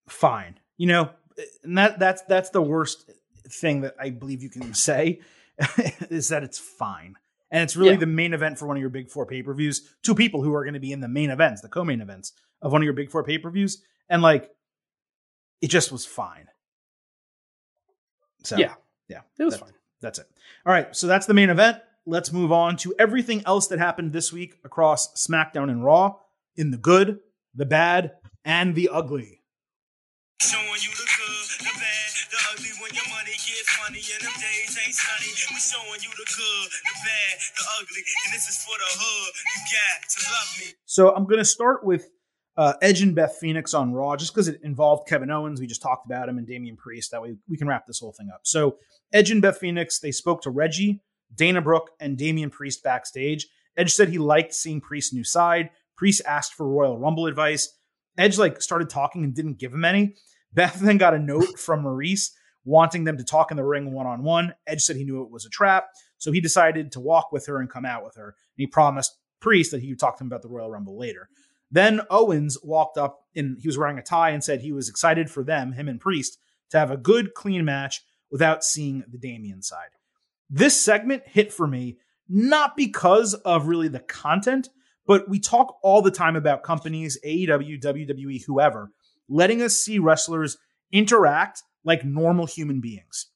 fine. 0.09 0.59
You 0.79 0.87
know, 0.89 1.11
and 1.63 1.77
that 1.79 1.99
that's 1.99 2.23
that's 2.23 2.51
the 2.51 2.63
worst 2.63 3.11
thing 3.49 3.83
that 3.83 3.95
I 4.01 4.11
believe 4.11 4.43
you 4.43 4.51
can 4.51 4.75
say 4.89 5.21
is 6.11 6.29
that 6.31 6.43
it's 6.43 6.59
fine. 6.59 7.15
And 7.51 7.63
it's 7.63 7.77
really 7.77 7.93
Yeah. 7.93 7.99
the 8.01 8.07
main 8.07 8.35
event 8.35 8.59
for 8.59 8.67
one 8.67 8.77
of 8.77 8.81
your 8.81 8.91
big 8.91 9.09
four 9.11 9.25
pay 9.27 9.43
per 9.43 9.55
views. 9.55 9.95
Two 10.03 10.15
people 10.15 10.43
who 10.43 10.53
are 10.55 10.65
going 10.65 10.75
to 10.75 10.81
be 10.81 10.93
in 10.93 11.01
the 11.01 11.09
main 11.09 11.31
events, 11.31 11.61
the 11.63 11.69
co 11.69 11.85
main 11.85 12.01
events 12.01 12.33
of 12.63 12.73
one 12.73 12.81
of 12.81 12.85
your 12.85 12.93
big 12.95 13.11
four 13.11 13.23
pay 13.23 13.39
per 13.39 13.51
views. 13.51 13.83
And 14.09 14.21
like, 14.23 14.51
it 15.61 15.69
just 15.69 15.93
was 15.93 16.05
fine. 16.07 16.49
So, 18.45 18.57
Yeah. 18.57 18.75
yeah, 19.09 19.21
It 19.39 19.45
was 19.45 19.55
that- 19.55 19.61
fine. 19.61 19.73
That's 20.01 20.19
it. 20.19 20.27
All 20.67 20.73
right. 20.73 20.95
So 20.95 21.07
that's 21.07 21.27
the 21.27 21.35
main 21.35 21.49
event. 21.51 21.79
Let's 22.05 22.33
move 22.33 22.53
on 22.53 22.77
to 22.79 22.95
everything 22.99 23.43
else 23.47 23.67
that 23.69 23.79
happened 23.79 24.13
this 24.13 24.33
week 24.33 24.55
across 24.65 25.13
SmackDown 25.27 25.71
and 25.71 25.83
Raw 25.85 26.17
in 26.55 26.71
the 26.71 26.77
good, 26.77 27.21
the 27.55 27.65
bad, 27.65 28.13
and 28.47 28.75
the 28.77 28.89
ugly. 28.89 29.43
Showing 30.41 30.81
you 30.81 30.93
the 30.95 31.09
good, 31.19 31.67
the 31.67 31.73
bad, 31.75 32.11
the 32.31 32.39
ugly 32.53 32.71
when 32.81 32.95
your 32.95 33.09
money 33.11 33.33
gets 33.33 33.67
funny 33.75 33.99
and 33.99 34.23
them 34.23 34.37
days 34.39 34.79
ain't 34.79 34.95
sunny. 34.95 35.33
We 35.51 35.59
showing 35.59 36.01
you 36.01 36.11
the 36.15 36.29
good, 36.31 36.69
the 36.71 36.97
bad, 37.03 37.37
the 37.57 37.65
ugly, 37.81 38.03
and 38.25 38.35
this 38.35 38.49
is 38.49 38.63
for 38.63 38.77
the 38.79 38.91
hood. 39.03 39.33
You 39.35 39.61
got 39.75 40.09
to 40.09 40.19
love 40.31 40.49
me. 40.61 40.67
So 40.87 41.15
I'm 41.15 41.25
going 41.25 41.39
to 41.39 41.45
start 41.45 41.85
with 41.85 42.09
uh, 42.57 42.75
Edge 42.81 43.03
and 43.03 43.15
Beth 43.15 43.37
Phoenix 43.41 43.75
on 43.75 43.93
Raw, 43.93 44.15
just 44.15 44.33
because 44.33 44.47
it 44.47 44.61
involved 44.63 45.09
Kevin 45.09 45.31
Owens. 45.31 45.61
We 45.61 45.67
just 45.67 45.83
talked 45.83 46.07
about 46.07 46.29
him 46.29 46.39
and 46.39 46.47
Damian 46.47 46.77
Priest. 46.77 47.11
That 47.11 47.23
way 47.23 47.35
we 47.49 47.57
can 47.57 47.67
wrap 47.67 47.87
this 47.87 47.99
whole 47.99 48.13
thing 48.13 48.29
up. 48.33 48.43
So 48.45 48.77
Edge 49.13 49.31
and 49.31 49.43
Beth 49.43 49.59
Phoenix, 49.59 49.99
they 49.99 50.13
spoke 50.13 50.43
to 50.43 50.51
Reggie, 50.51 51.03
Dana 51.35 51.61
Brooke, 51.61 51.91
and 51.99 52.17
Damian 52.17 52.51
Priest 52.51 52.85
backstage. 52.85 53.49
Edge 53.77 53.93
said 53.93 54.11
he 54.11 54.19
liked 54.19 54.55
seeing 54.55 54.81
Priest's 54.81 55.13
new 55.13 55.25
side. 55.25 55.71
Priest 55.97 56.23
asked 56.27 56.55
for 56.55 56.69
Royal 56.69 56.99
Rumble 56.99 57.27
advice. 57.27 57.73
Edge 58.19 58.39
like 58.39 58.63
started 58.63 58.91
talking 58.91 59.25
and 59.25 59.35
didn't 59.35 59.59
give 59.59 59.73
him 59.73 59.85
any. 59.85 60.15
Beth 60.53 60.81
then 60.81 60.97
got 60.97 61.15
a 61.15 61.19
note 61.19 61.59
from 61.59 61.85
Maryse 61.85 62.31
wanting 62.65 63.05
them 63.05 63.17
to 63.19 63.25
talk 63.25 63.51
in 63.51 63.57
the 63.57 63.65
ring 63.65 63.93
one 63.93 64.07
on 64.07 64.23
one. 64.23 64.55
Edge 64.67 64.83
said 64.83 64.97
he 64.97 65.05
knew 65.05 65.23
it 65.23 65.31
was 65.31 65.45
a 65.45 65.51
trap, 65.51 65.89
so 66.19 66.33
he 66.33 66.41
decided 66.41 66.91
to 66.93 67.01
walk 67.01 67.31
with 67.31 67.47
her 67.47 67.61
and 67.61 67.71
come 67.71 67.85
out 67.85 68.05
with 68.05 68.17
her. 68.17 68.29
And 68.29 68.35
he 68.57 68.67
promised 68.67 69.17
Priest 69.41 69.71
that 69.71 69.83
he 69.83 69.91
would 69.91 70.01
talk 70.01 70.17
to 70.17 70.25
him 70.25 70.29
about 70.29 70.43
the 70.43 70.49
Royal 70.49 70.71
Rumble 70.71 70.99
later. 70.99 71.29
Then 71.71 72.01
Owens 72.11 72.59
walked 72.63 72.97
up 72.97 73.25
and 73.35 73.59
he 73.61 73.69
was 73.69 73.77
wearing 73.77 73.99
a 73.99 74.03
tie 74.03 74.31
and 74.31 74.43
said 74.43 74.61
he 74.61 74.73
was 74.73 74.89
excited 74.89 75.31
for 75.31 75.45
them, 75.45 75.73
him 75.73 75.89
and 75.89 76.01
Priest, 76.01 76.39
to 76.71 76.79
have 76.79 76.91
a 76.91 76.97
good, 76.97 77.35
clean 77.35 77.65
match 77.65 78.03
without 78.31 78.65
seeing 78.65 79.05
the 79.09 79.19
Damian 79.19 79.63
side. 79.63 79.91
This 80.49 80.81
segment 80.81 81.25
hit 81.27 81.53
for 81.53 81.67
me 81.67 81.99
not 82.29 82.77
because 82.77 83.35
of 83.35 83.67
really 83.67 83.89
the 83.89 84.01
content, 84.01 84.69
but 85.07 85.29
we 85.29 85.39
talk 85.39 85.79
all 85.83 86.03
the 86.03 86.11
time 86.11 86.37
about 86.37 86.63
companies, 86.63 87.19
AEW, 87.25 87.81
WWE, 87.83 88.43
whoever, 88.47 88.91
letting 89.29 89.63
us 89.63 89.77
see 89.77 89.99
wrestlers 89.99 90.59
interact 90.93 91.63
like 91.85 92.05
normal 92.05 92.47
human 92.47 92.81
beings. 92.81 93.27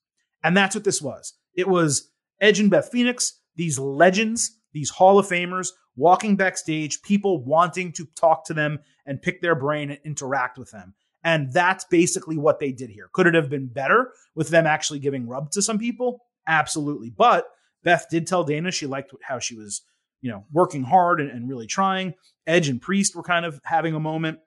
And 0.43 0.57
that's 0.57 0.75
what 0.75 0.85
this 0.85 1.03
was. 1.03 1.35
It 1.55 1.69
was 1.69 2.11
Edge 2.41 2.61
and 2.61 2.71
Beth 2.71 2.91
Phoenix, 2.91 3.41
these 3.57 3.79
legends, 3.79 4.57
these 4.73 4.91
Hall 4.91 5.19
of 5.19 5.27
Famers 5.27 5.69
walking 5.97 6.37
backstage, 6.37 7.03
people 7.03 7.45
wanting 7.45 7.93
to 7.93 8.07
talk 8.17 8.45
to 8.47 8.55
them 8.55 8.79
and 9.07 9.21
pick 9.21 9.43
their 9.43 9.55
brain 9.55 9.91
and 9.91 10.01
interact 10.05 10.59
with 10.59 10.71
them. 10.71 10.95
And 11.23 11.53
that's 11.53 11.85
basically 11.85 12.39
what 12.39 12.61
they 12.61 12.73
did 12.73 12.89
here. 12.89 13.11
Could 13.13 13.27
it 13.27 13.35
have 13.35 13.51
been 13.51 13.67
better 13.67 14.13
with 14.35 14.49
them 14.49 14.67
actually 14.67 15.01
giving 15.01 15.29
rub 15.29 15.51
to 15.51 15.63
some 15.63 15.79
people? 15.79 16.25
Absolutely. 16.47 17.11
But 17.11 17.47
Beth 17.83 18.07
did 18.11 18.27
tell 18.27 18.45
Dana 18.45 18.71
she 18.71 18.87
liked 18.87 19.13
how 19.23 19.39
she 19.39 19.55
was, 19.55 19.83
you 20.23 20.31
know, 20.31 20.45
working 20.53 20.83
hard 20.83 21.21
and, 21.21 21.31
and 21.31 21.49
really 21.49 21.67
trying. 21.67 22.15
Edge 22.47 22.69
and 22.69 22.81
Priest 22.81 23.15
were 23.15 23.23
kind 23.23 23.45
of 23.45 23.61
having 23.65 23.95
a 23.95 24.01
moment. 24.01 24.39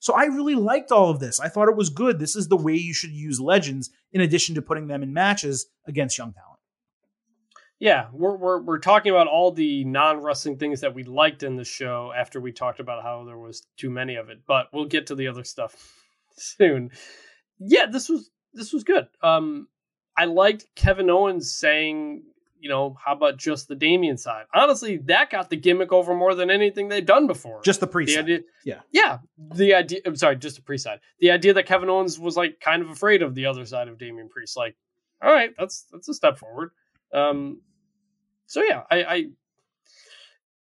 So 0.00 0.14
I 0.14 0.24
really 0.24 0.54
liked 0.54 0.92
all 0.92 1.10
of 1.10 1.18
this. 1.18 1.40
I 1.40 1.48
thought 1.48 1.68
it 1.68 1.76
was 1.76 1.90
good. 1.90 2.18
This 2.18 2.36
is 2.36 2.48
the 2.48 2.56
way 2.56 2.74
you 2.74 2.94
should 2.94 3.10
use 3.10 3.40
legends 3.40 3.90
in 4.12 4.20
addition 4.20 4.54
to 4.54 4.62
putting 4.62 4.86
them 4.86 5.02
in 5.02 5.12
matches 5.12 5.66
against 5.86 6.16
young 6.16 6.32
talent. 6.32 6.58
Yeah, 7.80 8.08
we're 8.12 8.36
we're 8.36 8.60
we're 8.60 8.78
talking 8.78 9.12
about 9.12 9.28
all 9.28 9.52
the 9.52 9.84
non 9.84 10.20
wrestling 10.20 10.56
things 10.56 10.80
that 10.80 10.94
we 10.94 11.04
liked 11.04 11.44
in 11.44 11.54
the 11.54 11.64
show 11.64 12.12
after 12.16 12.40
we 12.40 12.50
talked 12.50 12.80
about 12.80 13.04
how 13.04 13.24
there 13.24 13.38
was 13.38 13.66
too 13.76 13.88
many 13.88 14.16
of 14.16 14.30
it, 14.30 14.40
but 14.48 14.68
we'll 14.72 14.86
get 14.86 15.06
to 15.08 15.14
the 15.14 15.28
other 15.28 15.44
stuff 15.44 15.76
soon. 16.36 16.90
Yeah, 17.60 17.86
this 17.86 18.08
was 18.08 18.30
this 18.52 18.72
was 18.72 18.82
good. 18.82 19.06
Um, 19.22 19.68
I 20.16 20.24
liked 20.24 20.66
Kevin 20.74 21.10
Owens 21.10 21.52
saying, 21.52 22.24
you 22.60 22.68
know, 22.68 22.96
how 23.04 23.12
about 23.14 23.36
just 23.36 23.68
the 23.68 23.74
Damian 23.74 24.16
side? 24.16 24.44
Honestly, 24.54 24.98
that 25.04 25.30
got 25.30 25.50
the 25.50 25.56
gimmick 25.56 25.92
over 25.92 26.14
more 26.14 26.34
than 26.34 26.50
anything 26.50 26.88
they've 26.88 27.04
done 27.04 27.26
before. 27.26 27.60
Just 27.62 27.80
the 27.80 27.86
pre 27.86 28.06
side. 28.06 28.44
Yeah. 28.64 28.80
yeah. 28.92 29.18
The 29.54 29.74
idea. 29.74 30.00
I'm 30.04 30.16
sorry, 30.16 30.36
just 30.36 30.56
the 30.56 30.62
pre 30.62 30.78
side. 30.78 31.00
The 31.20 31.30
idea 31.30 31.54
that 31.54 31.66
Kevin 31.66 31.88
Owens 31.88 32.18
was 32.18 32.36
like 32.36 32.60
kind 32.60 32.82
of 32.82 32.90
afraid 32.90 33.22
of 33.22 33.34
the 33.34 33.46
other 33.46 33.64
side 33.64 33.88
of 33.88 33.98
Damian 33.98 34.28
Priest. 34.28 34.56
Like, 34.56 34.76
all 35.22 35.32
right, 35.32 35.50
that's 35.58 35.86
that's 35.92 36.08
a 36.08 36.14
step 36.14 36.38
forward. 36.38 36.70
Um, 37.12 37.60
so 38.46 38.62
yeah, 38.62 38.82
I, 38.90 39.04
I 39.04 39.24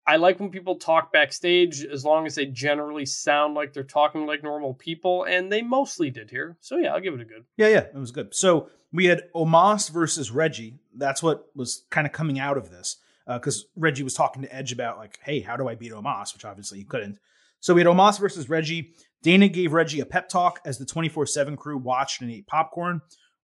I 0.08 0.16
like 0.16 0.40
when 0.40 0.50
people 0.50 0.78
talk 0.78 1.12
backstage 1.12 1.84
as 1.84 2.06
long 2.06 2.26
as 2.26 2.36
they 2.36 2.46
generally 2.46 3.06
sound 3.06 3.56
like 3.56 3.74
they're 3.74 3.84
talking 3.84 4.26
like 4.26 4.42
normal 4.42 4.74
people, 4.74 5.26
and 5.26 5.52
they 5.52 5.62
mostly 5.62 6.10
did 6.10 6.30
here. 6.30 6.58
So 6.62 6.78
yeah, 6.78 6.94
I'll 6.94 7.02
give 7.02 7.14
it 7.14 7.22
a 7.22 7.26
good. 7.26 7.44
Yeah, 7.58 7.68
yeah, 7.68 7.80
it 7.80 7.96
was 7.96 8.12
good. 8.12 8.34
So 8.34 8.70
we 8.94 9.06
had 9.06 9.24
Omos 9.36 9.92
versus 9.92 10.32
Reggie. 10.32 10.80
That's 10.96 11.22
what 11.22 11.48
was 11.56 11.86
kind 11.90 12.08
of 12.08 12.14
coming 12.14 12.40
out 12.40 12.58
of 12.58 12.70
this 12.70 12.98
uh, 13.28 13.38
because 13.38 13.66
Reggie 13.76 14.04
was 14.04 14.14
talking 14.14 14.42
to 14.44 14.56
Edge 14.56 14.72
about 14.72 14.98
like, 14.98 15.20
hey, 15.24 15.42
how 15.42 15.58
do 15.58 15.68
I 15.68 15.76
beat 15.76 15.92
Omos? 15.92 16.34
Which 16.34 16.46
obviously 16.46 16.78
he 16.80 16.86
couldn't. 16.86 17.20
So 17.60 17.74
we 17.74 17.82
had 17.82 17.88
Omos 17.88 18.20
versus 18.20 18.50
Reggie. 18.50 18.94
Dana 19.24 19.50
gave 19.50 19.74
Reggie 19.74 20.00
a 20.00 20.06
pep 20.06 20.30
talk 20.30 20.62
as 20.66 20.78
the 20.78 20.86
24/7 20.86 21.58
crew 21.58 21.78
watched 21.78 22.22
and 22.22 22.32
ate 22.32 22.48
popcorn. 22.48 23.02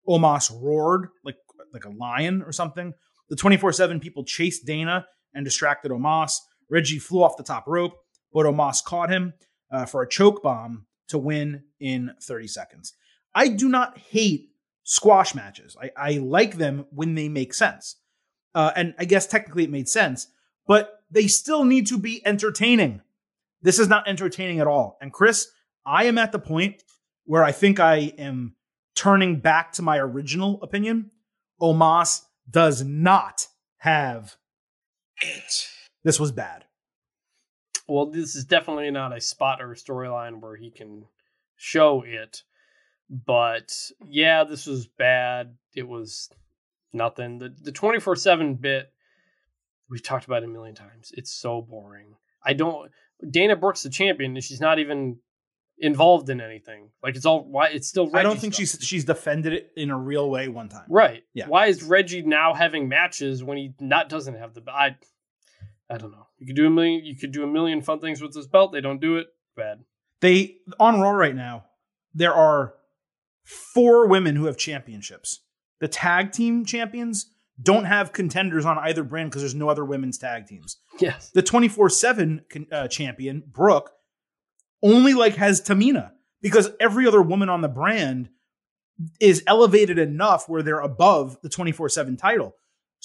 Omos 0.07 0.51
roared 0.61 1.09
like 1.26 1.36
like 1.74 1.86
a 1.86 1.89
lion 1.89 2.41
or 2.43 2.51
something. 2.51 2.93
The 3.30 3.36
24/7 3.36 4.01
people 4.01 4.24
chased 4.24 4.66
Dana 4.66 5.05
and 5.34 5.43
distracted 5.43 5.91
Omos. 5.91 6.34
Reggie 6.70 6.99
flew 6.99 7.24
off 7.24 7.38
the 7.38 7.43
top 7.43 7.68
rope, 7.68 7.97
but 8.32 8.45
Omos 8.45 8.84
caught 8.84 9.09
him 9.09 9.34
uh, 9.72 9.86
for 9.86 10.01
a 10.01 10.09
choke 10.09 10.41
bomb 10.43 10.86
to 11.07 11.18
win 11.18 11.64
in 11.80 12.14
30 12.22 12.47
seconds. 12.47 12.93
I 13.36 13.47
do 13.47 13.70
not 13.70 13.97
hate 13.97 14.49
squash 14.84 15.34
matches. 15.34 15.76
I, 15.82 15.91
I 15.95 16.11
like 16.20 16.57
them 16.57 16.86
when 16.91 17.16
they 17.16 17.30
make 17.30 17.53
sense. 17.53 17.97
Uh, 18.55 18.72
and 18.76 18.93
I 18.99 19.05
guess 19.05 19.26
technically 19.26 19.64
it 19.64 19.72
made 19.72 19.89
sense, 19.89 20.28
but 20.68 21.03
they 21.09 21.28
still 21.28 21.64
need 21.64 21.88
to 21.88 21.97
be 21.97 22.26
entertaining. 22.26 23.01
This 23.61 23.80
is 23.80 23.88
not 23.88 24.07
entertaining 24.07 24.59
at 24.59 24.68
all. 24.68 24.97
And 25.01 25.11
Chris, 25.11 25.49
I 25.86 26.05
am 26.05 26.18
at 26.18 26.32
the 26.32 26.39
point 26.39 26.84
where 27.26 27.43
I 27.43 27.51
think 27.51 27.80
I 27.80 28.14
am 28.18 28.55
turning 28.95 29.39
back 29.39 29.72
to 29.74 29.82
my 29.82 29.97
original 29.97 30.61
opinion. 30.61 31.11
Omos 31.61 32.22
does 32.49 32.84
not 32.84 33.47
have 33.78 34.36
It. 35.22 35.70
This 36.04 36.20
was 36.20 36.32
bad. 36.32 36.66
Well, 37.88 38.06
this 38.06 38.36
is 38.36 38.45
definitely 38.45 38.91
not 38.91 39.16
a 39.16 39.22
spot 39.22 39.62
or 39.62 39.72
a 39.72 39.76
storyline 39.76 40.39
where 40.39 40.56
he 40.56 40.72
can 40.72 41.06
show 41.56 42.04
it. 42.06 42.43
But 43.10 43.74
yeah, 44.08 44.43
this 44.43 44.66
was 44.66 44.88
bad. 44.88 45.56
It 45.76 45.88
was 45.88 46.30
nothing. 46.93 47.39
The 47.39 47.54
the 47.62 47.72
twenty 47.72 47.99
four 47.99 48.16
seven 48.16 48.56
bit 48.56 48.91
we've 49.89 50.04
talked 50.04 50.26
about 50.26 50.43
it 50.43 50.49
a 50.49 50.51
million 50.51 50.76
times. 50.76 51.12
It's 51.16 51.32
so 51.32 51.62
boring. 51.62 52.16
I 52.43 52.54
don't. 52.54 52.91
Dana 53.30 53.56
Brooks 53.56 53.84
the 53.84 53.89
champion, 53.89 54.36
and 54.36 54.43
she's 54.43 54.62
not 54.62 54.80
even 54.80 55.18
involved 55.78 56.30
in 56.30 56.41
anything. 56.41 56.89
Like 57.04 57.16
it's 57.16 57.26
all 57.26 57.43
why 57.43 57.68
it's 57.70 57.88
still. 57.88 58.06
Reggie 58.06 58.18
I 58.18 58.24
don't 58.24 58.39
think 58.39 58.54
stuff. 58.54 58.80
she's 58.80 58.88
she's 58.88 59.06
defended 59.06 59.54
it 59.54 59.72
in 59.76 59.91
a 59.91 59.97
real 59.97 60.30
way 60.30 60.47
one 60.47 60.70
time. 60.70 60.86
right. 60.89 61.24
Yeah. 61.34 61.47
Why 61.47 61.68
is 61.68 61.84
Reggie 61.84 62.24
now 62.24 62.54
having 62.54 62.88
matches 62.88 63.43
when 63.43 63.58
he 63.58 63.74
not 63.80 64.10
doesn't 64.10 64.36
have 64.36 64.54
the? 64.54 64.64
I 64.70 64.95
I 65.89 65.97
don't 65.97 66.11
know. 66.11 66.27
You 66.38 66.47
could 66.47 66.55
do 66.55 66.67
a 66.67 66.69
million. 66.69 67.05
You 67.05 67.15
could 67.15 67.31
do 67.31 67.43
a 67.43 67.47
million 67.47 67.81
fun 67.81 67.99
things 67.99 68.21
with 68.21 68.34
this 68.34 68.47
belt. 68.47 68.71
They 68.71 68.81
don't 68.81 69.01
do 69.01 69.17
it. 69.17 69.27
Bad. 69.55 69.84
They 70.21 70.57
on 70.79 70.99
Raw 70.99 71.11
right 71.11 71.36
now, 71.36 71.65
there 72.13 72.34
are 72.34 72.75
four 73.43 74.07
women 74.07 74.36
who 74.36 74.45
have 74.45 74.57
championships. 74.57 75.41
The 75.79 75.88
tag 75.88 76.31
team 76.31 76.65
champions 76.65 77.29
don't 77.61 77.86
have 77.86 78.13
contenders 78.13 78.65
on 78.65 78.77
either 78.79 79.03
brand 79.03 79.29
because 79.29 79.41
there's 79.41 79.55
no 79.55 79.69
other 79.69 79.86
women's 79.86 80.17
tag 80.17 80.47
teams. 80.47 80.77
Yes. 80.99 81.29
The 81.31 81.43
24/7 81.43 82.71
uh, 82.71 82.88
champion, 82.88 83.43
Brooke, 83.45 83.91
only 84.81 85.13
like 85.13 85.36
has 85.36 85.61
Tamina 85.61 86.11
because 86.41 86.71
every 86.79 87.07
other 87.07 87.21
woman 87.21 87.49
on 87.49 87.61
the 87.61 87.69
brand 87.69 88.29
is 89.19 89.43
elevated 89.47 89.99
enough 89.99 90.47
where 90.47 90.63
they're 90.63 90.79
above 90.79 91.38
the 91.41 91.49
24/7 91.49 92.17
title. 92.17 92.55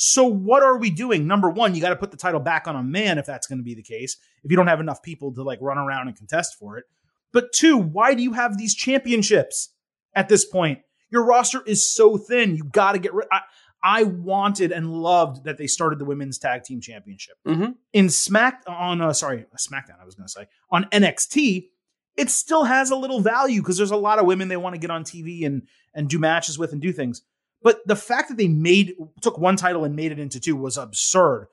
So 0.00 0.24
what 0.24 0.62
are 0.62 0.78
we 0.78 0.90
doing? 0.90 1.26
Number 1.26 1.50
1, 1.50 1.74
you 1.74 1.80
got 1.80 1.88
to 1.88 1.96
put 1.96 2.12
the 2.12 2.16
title 2.16 2.38
back 2.38 2.68
on 2.68 2.76
a 2.76 2.84
man 2.84 3.18
if 3.18 3.26
that's 3.26 3.48
going 3.48 3.58
to 3.58 3.64
be 3.64 3.74
the 3.74 3.82
case. 3.82 4.16
If 4.44 4.50
you 4.52 4.56
don't 4.56 4.68
have 4.68 4.78
enough 4.78 5.02
people 5.02 5.34
to 5.34 5.42
like 5.42 5.58
run 5.60 5.76
around 5.76 6.06
and 6.06 6.16
contest 6.16 6.54
for 6.56 6.78
it. 6.78 6.84
But 7.32 7.52
two, 7.52 7.76
why 7.76 8.14
do 8.14 8.22
you 8.22 8.32
have 8.34 8.56
these 8.56 8.76
championships 8.76 9.70
at 10.14 10.28
this 10.28 10.44
point? 10.44 10.78
Your 11.10 11.24
roster 11.24 11.62
is 11.66 11.92
so 11.92 12.16
thin. 12.16 12.54
You 12.54 12.62
got 12.62 12.92
to 12.92 13.00
get 13.00 13.12
rid. 13.12 13.26
I, 13.32 13.40
I 13.82 14.04
wanted 14.04 14.70
and 14.70 14.92
loved 14.92 15.42
that 15.44 15.58
they 15.58 15.66
started 15.66 15.98
the 15.98 16.04
women's 16.04 16.38
tag 16.38 16.62
team 16.62 16.80
championship 16.80 17.34
Mm-hmm. 17.44 17.72
in 17.92 18.08
Smack 18.08 18.62
on 18.68 19.00
uh, 19.00 19.12
sorry 19.12 19.46
SmackDown 19.56 20.00
I 20.00 20.04
was 20.04 20.14
going 20.14 20.26
to 20.26 20.32
say 20.32 20.46
on 20.70 20.84
NXT 20.92 21.70
it 22.16 22.30
still 22.30 22.64
has 22.64 22.90
a 22.90 22.96
little 22.96 23.20
value 23.20 23.60
because 23.62 23.76
there's 23.76 23.90
a 23.92 23.96
lot 23.96 24.18
of 24.18 24.26
women 24.26 24.46
they 24.48 24.56
want 24.56 24.74
to 24.74 24.80
get 24.80 24.90
on 24.90 25.02
TV 25.04 25.44
and 25.44 25.62
and 25.92 26.08
do 26.08 26.18
matches 26.20 26.56
with 26.56 26.72
and 26.72 26.80
do 26.80 26.92
things. 26.92 27.22
But 27.62 27.80
the 27.86 27.96
fact 27.96 28.28
that 28.28 28.36
they 28.36 28.48
made 28.48 28.94
took 29.20 29.38
one 29.38 29.56
title 29.56 29.84
and 29.84 29.96
made 29.96 30.12
it 30.12 30.18
into 30.18 30.40
two 30.40 30.56
was 30.56 30.76
absurd. 30.76 31.48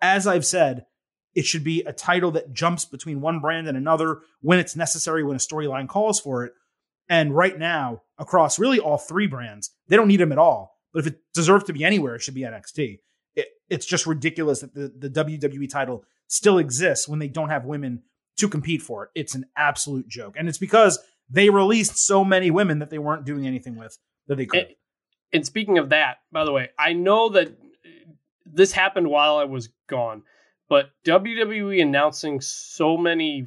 As 0.00 0.26
I've 0.26 0.46
said, 0.46 0.86
it 1.34 1.44
should 1.44 1.64
be 1.64 1.82
a 1.82 1.92
title 1.92 2.30
that 2.32 2.52
jumps 2.52 2.84
between 2.84 3.20
one 3.20 3.40
brand 3.40 3.68
and 3.68 3.76
another 3.76 4.20
when 4.40 4.58
it's 4.58 4.76
necessary 4.76 5.22
when 5.22 5.36
a 5.36 5.40
storyline 5.40 5.88
calls 5.88 6.20
for 6.20 6.44
it. 6.44 6.52
And 7.08 7.34
right 7.34 7.58
now, 7.58 8.02
across 8.18 8.58
really 8.58 8.78
all 8.78 8.98
three 8.98 9.26
brands, 9.26 9.70
they 9.88 9.96
don't 9.96 10.08
need 10.08 10.20
them 10.20 10.32
at 10.32 10.38
all. 10.38 10.76
But 10.92 11.00
if 11.00 11.06
it 11.06 11.20
deserves 11.34 11.64
to 11.64 11.72
be 11.72 11.84
anywhere, 11.84 12.14
it 12.14 12.22
should 12.22 12.34
be 12.34 12.42
NXT. 12.42 13.00
It, 13.34 13.46
it's 13.68 13.86
just 13.86 14.06
ridiculous 14.06 14.60
that 14.60 14.74
the, 14.74 14.92
the 14.96 15.10
WWE 15.10 15.68
title 15.70 16.04
still 16.28 16.58
exists 16.58 17.08
when 17.08 17.18
they 17.18 17.28
don't 17.28 17.50
have 17.50 17.64
women 17.64 18.02
to 18.38 18.48
compete 18.48 18.82
for 18.82 19.04
it. 19.04 19.10
It's 19.14 19.34
an 19.34 19.46
absolute 19.56 20.08
joke. 20.08 20.34
And 20.38 20.48
it's 20.48 20.58
because 20.58 20.98
they 21.30 21.50
released 21.50 21.98
so 21.98 22.24
many 22.24 22.50
women 22.50 22.78
that 22.78 22.90
they 22.90 22.98
weren't 22.98 23.24
doing 23.24 23.46
anything 23.46 23.76
with 23.76 23.98
that 24.26 24.36
they 24.36 24.44
eh, 24.44 24.46
could. 24.46 24.66
And, 25.32 25.44
speaking 25.44 25.78
of 25.78 25.90
that, 25.90 26.18
by 26.32 26.44
the 26.44 26.52
way, 26.52 26.70
I 26.78 26.92
know 26.94 27.28
that 27.30 27.52
this 28.46 28.72
happened 28.72 29.08
while 29.08 29.36
I 29.36 29.44
was 29.44 29.68
gone, 29.86 30.22
but 30.68 30.90
WWE 31.04 31.82
announcing 31.82 32.40
so 32.40 32.96
many 32.96 33.46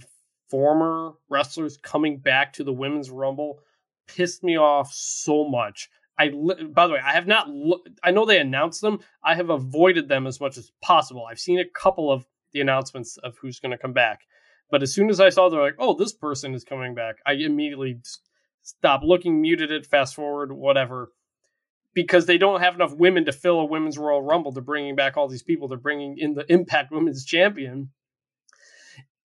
former 0.50 1.14
wrestlers 1.30 1.78
coming 1.78 2.18
back 2.18 2.54
to 2.54 2.64
the 2.64 2.74
women's 2.74 3.10
rumble 3.10 3.60
pissed 4.08 4.44
me 4.44 4.58
off 4.58 4.92
so 4.94 5.48
much. 5.48 5.90
I 6.18 6.30
by 6.30 6.88
the 6.88 6.94
way, 6.94 7.00
I 7.04 7.14
have 7.14 7.26
not 7.26 7.50
lo- 7.50 7.84
I 8.04 8.12
know 8.12 8.26
they 8.26 8.40
announced 8.40 8.82
them. 8.82 9.00
I 9.24 9.34
have 9.34 9.50
avoided 9.50 10.08
them 10.08 10.28
as 10.28 10.40
much 10.40 10.58
as 10.58 10.72
possible. 10.82 11.26
I've 11.26 11.40
seen 11.40 11.60
a 11.60 11.66
couple 11.66 12.12
of 12.12 12.26
the 12.52 12.62
announcements 12.62 13.18
of 13.18 13.38
who's 13.38 13.60
going 13.60 13.72
to 13.72 13.78
come 13.78 13.94
back. 13.94 14.20
But 14.70 14.84
as 14.84 14.94
soon 14.94 15.10
as 15.10 15.20
I 15.20 15.30
saw 15.30 15.50
they're 15.50 15.62
like, 15.62 15.76
"Oh, 15.80 15.96
this 15.96 16.14
person 16.14 16.54
is 16.54 16.64
coming 16.64 16.94
back," 16.94 17.16
I 17.26 17.34
immediately 17.34 18.00
stop 18.62 19.02
looking 19.04 19.42
muted 19.42 19.72
it, 19.72 19.86
fast 19.86 20.16
forward, 20.16 20.52
whatever. 20.52 21.12
Because 21.94 22.26
they 22.26 22.38
don't 22.38 22.62
have 22.62 22.76
enough 22.76 22.94
women 22.96 23.26
to 23.26 23.32
fill 23.34 23.60
a 23.60 23.66
women's 23.66 23.98
Royal 23.98 24.22
Rumble. 24.22 24.52
They're 24.54 24.64
bringing 24.64 24.96
back 24.96 25.18
all 25.18 25.28
these 25.28 25.44
people. 25.44 25.68
They're 25.68 25.78
bringing 25.78 26.18
in 26.18 26.34
the 26.36 26.50
Impact 26.52 26.92
Women's 26.92 27.26
Champion. 27.26 27.90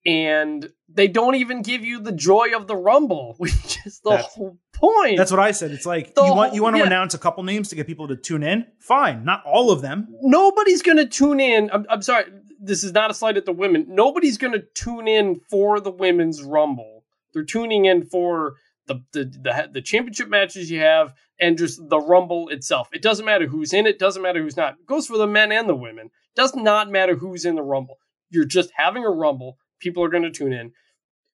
And 0.05 0.69
they 0.87 1.07
don't 1.09 1.35
even 1.35 1.61
give 1.63 1.83
you 1.83 1.99
the 1.99 2.13
joy 2.13 2.49
of 2.55 2.67
the 2.67 2.75
Rumble, 2.75 3.35
which 3.39 3.77
is 3.85 3.99
the 4.03 4.11
That's- 4.11 4.33
whole 4.33 4.57
point. 4.73 5.17
That's 5.17 5.31
what 5.31 5.39
I 5.39 5.51
said. 5.51 5.71
It's 5.71 5.85
like 5.85 6.15
The 6.15 6.23
you 6.23 6.33
want 6.33 6.49
whole- 6.49 6.55
you 6.55 6.63
want 6.63 6.75
to 6.75 6.79
yeah. 6.81 6.87
announce 6.87 7.13
a 7.13 7.17
couple 7.17 7.43
names 7.43 7.69
to 7.69 7.75
get 7.75 7.87
people 7.87 8.07
to 8.07 8.15
tune 8.15 8.43
in. 8.43 8.65
Fine, 8.79 9.25
not 9.25 9.43
all 9.45 9.71
of 9.71 9.81
them. 9.81 10.07
nobody's 10.21 10.81
going 10.81 10.97
to 10.97 11.05
tune 11.05 11.39
in. 11.39 11.69
I'm, 11.73 11.85
I'm 11.89 12.01
sorry, 12.01 12.25
this 12.61 12.83
is 12.83 12.93
not 12.93 13.11
a 13.11 13.13
slight 13.13 13.37
at 13.37 13.45
the 13.45 13.51
women. 13.51 13.85
Nobody's 13.89 14.37
going 14.37 14.53
to 14.53 14.63
tune 14.75 15.07
in 15.07 15.41
for 15.49 15.79
the 15.79 15.91
women's 15.91 16.41
rumble. 16.41 17.03
They're 17.33 17.43
tuning 17.43 17.85
in 17.85 18.05
for 18.05 18.55
the, 18.87 19.03
the 19.11 19.69
the 19.73 19.81
championship 19.81 20.29
matches 20.29 20.71
you 20.71 20.79
have 20.79 21.13
and 21.39 21.57
just 21.57 21.79
the 21.89 21.99
rumble 21.99 22.49
itself. 22.49 22.89
It 22.93 23.01
doesn't 23.01 23.25
matter 23.25 23.47
who's 23.47 23.73
in 23.73 23.85
it. 23.85 23.99
Doesn't 23.99 24.21
matter 24.21 24.41
who's 24.41 24.57
not. 24.57 24.73
It 24.73 24.87
goes 24.87 25.07
for 25.07 25.17
the 25.17 25.27
men 25.27 25.51
and 25.51 25.69
the 25.69 25.75
women. 25.75 26.09
Does 26.35 26.55
not 26.55 26.89
matter 26.89 27.15
who's 27.15 27.45
in 27.45 27.55
the 27.55 27.61
rumble. 27.61 27.97
You're 28.29 28.45
just 28.45 28.71
having 28.75 29.03
a 29.03 29.09
rumble. 29.09 29.57
People 29.79 30.03
are 30.03 30.09
going 30.09 30.23
to 30.23 30.31
tune 30.31 30.53
in. 30.53 30.71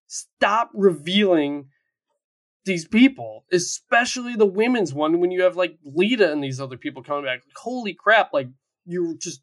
Stop 0.07 0.69
revealing 0.73 1.67
these 2.65 2.87
people, 2.87 3.45
especially 3.51 4.35
the 4.35 4.45
women's 4.45 4.93
one, 4.93 5.19
when 5.19 5.31
you 5.31 5.43
have 5.43 5.55
like 5.55 5.77
Lita 5.83 6.31
and 6.31 6.43
these 6.43 6.61
other 6.61 6.77
people 6.77 7.03
coming 7.03 7.25
back. 7.25 7.41
Holy 7.55 7.93
crap! 7.93 8.33
Like 8.33 8.47
you 8.85 9.17
just 9.17 9.41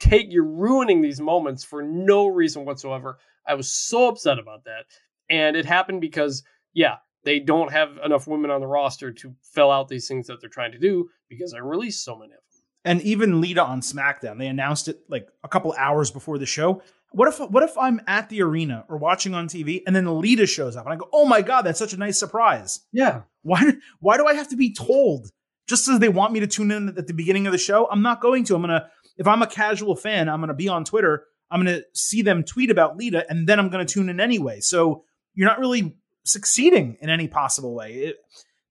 take 0.00 0.26
you're 0.30 0.44
ruining 0.44 1.00
these 1.00 1.20
moments 1.20 1.64
for 1.64 1.82
no 1.82 2.26
reason 2.26 2.64
whatsoever. 2.64 3.18
I 3.46 3.54
was 3.54 3.72
so 3.72 4.08
upset 4.08 4.38
about 4.38 4.64
that. 4.64 4.86
And 5.30 5.56
it 5.56 5.64
happened 5.64 6.00
because 6.00 6.42
yeah, 6.74 6.96
they 7.24 7.38
don't 7.38 7.72
have 7.72 7.98
enough 8.04 8.26
women 8.26 8.50
on 8.50 8.60
the 8.60 8.66
roster 8.66 9.12
to 9.12 9.34
fill 9.42 9.70
out 9.70 9.88
these 9.88 10.08
things 10.08 10.26
that 10.26 10.40
they're 10.40 10.50
trying 10.50 10.72
to 10.72 10.78
do 10.78 11.08
because 11.28 11.54
I 11.54 11.58
released 11.58 12.04
so 12.04 12.16
many 12.16 12.32
of 12.32 12.36
them. 12.36 12.42
And 12.84 13.00
even 13.02 13.40
Lita 13.40 13.62
on 13.62 13.80
SmackDown, 13.80 14.38
they 14.38 14.48
announced 14.48 14.88
it 14.88 15.00
like 15.08 15.28
a 15.44 15.48
couple 15.48 15.72
hours 15.78 16.10
before 16.10 16.38
the 16.38 16.46
show. 16.46 16.82
What 17.12 17.28
if 17.28 17.38
what 17.38 17.62
if 17.62 17.76
I'm 17.78 18.00
at 18.06 18.28
the 18.28 18.42
arena 18.42 18.84
or 18.88 18.96
watching 18.96 19.34
on 19.34 19.46
TV 19.46 19.82
and 19.86 19.94
then 19.94 20.20
Lita 20.20 20.46
shows 20.46 20.76
up 20.76 20.86
and 20.86 20.94
I 20.94 20.96
go, 20.96 21.08
"Oh 21.12 21.26
my 21.26 21.42
god, 21.42 21.62
that's 21.62 21.78
such 21.78 21.92
a 21.92 21.98
nice 21.98 22.18
surprise." 22.18 22.80
Yeah. 22.90 23.22
Why 23.42 23.74
why 24.00 24.16
do 24.16 24.26
I 24.26 24.34
have 24.34 24.48
to 24.48 24.56
be 24.56 24.72
told 24.72 25.30
just 25.68 25.88
as 25.88 26.00
they 26.00 26.08
want 26.08 26.32
me 26.32 26.40
to 26.40 26.46
tune 26.46 26.70
in 26.70 26.88
at 26.96 27.06
the 27.06 27.12
beginning 27.12 27.46
of 27.46 27.52
the 27.52 27.58
show? 27.58 27.86
I'm 27.90 28.02
not 28.02 28.20
going 28.20 28.44
to. 28.44 28.54
I'm 28.54 28.62
going 28.62 28.70
to 28.70 28.86
if 29.18 29.26
I'm 29.26 29.42
a 29.42 29.46
casual 29.46 29.94
fan, 29.94 30.28
I'm 30.28 30.40
going 30.40 30.48
to 30.48 30.54
be 30.54 30.68
on 30.68 30.84
Twitter. 30.84 31.26
I'm 31.50 31.62
going 31.62 31.76
to 31.76 31.84
see 31.92 32.22
them 32.22 32.44
tweet 32.44 32.70
about 32.70 32.96
Lita 32.96 33.26
and 33.28 33.46
then 33.46 33.58
I'm 33.58 33.68
going 33.68 33.86
to 33.86 33.92
tune 33.92 34.08
in 34.08 34.18
anyway. 34.18 34.60
So 34.60 35.04
you're 35.34 35.48
not 35.48 35.58
really 35.58 35.96
succeeding 36.24 36.96
in 37.00 37.10
any 37.10 37.28
possible 37.28 37.74
way. 37.74 37.92
It, 37.94 38.16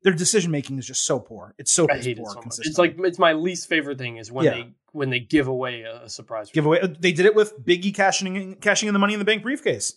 their 0.04 0.14
decision 0.14 0.52
making 0.52 0.80
is 0.80 0.88
just 0.88 1.06
so 1.06 1.20
poor. 1.20 1.54
It's 1.60 1.72
so 1.72 1.88
hate 1.88 2.18
it 2.18 2.18
poor 2.18 2.32
so. 2.50 2.62
It's 2.64 2.78
like 2.80 2.96
it's 3.00 3.20
my 3.20 3.34
least 3.34 3.70
favorite 3.70 3.98
thing 4.00 4.18
is 4.18 4.32
when 4.32 4.46
Yeah. 4.46 4.52
they 4.52 4.72
when 4.94 5.10
they 5.10 5.20
give 5.20 5.48
away 5.48 5.82
a, 5.84 6.04
a 6.04 6.10
surprise. 6.10 6.50
giveaway. 6.52 6.80
They 7.00 7.12
did 7.12 7.26
it 7.26 7.36
with 7.36 7.64
Biggie 7.64 7.94
cashing 7.94 8.36
in, 8.36 8.56
cashing 8.56 8.88
in 8.88 8.94
the 8.94 9.00
Money 9.00 9.14
in 9.14 9.20
the 9.20 9.26
Bank 9.26 9.44
briefcase 9.44 9.94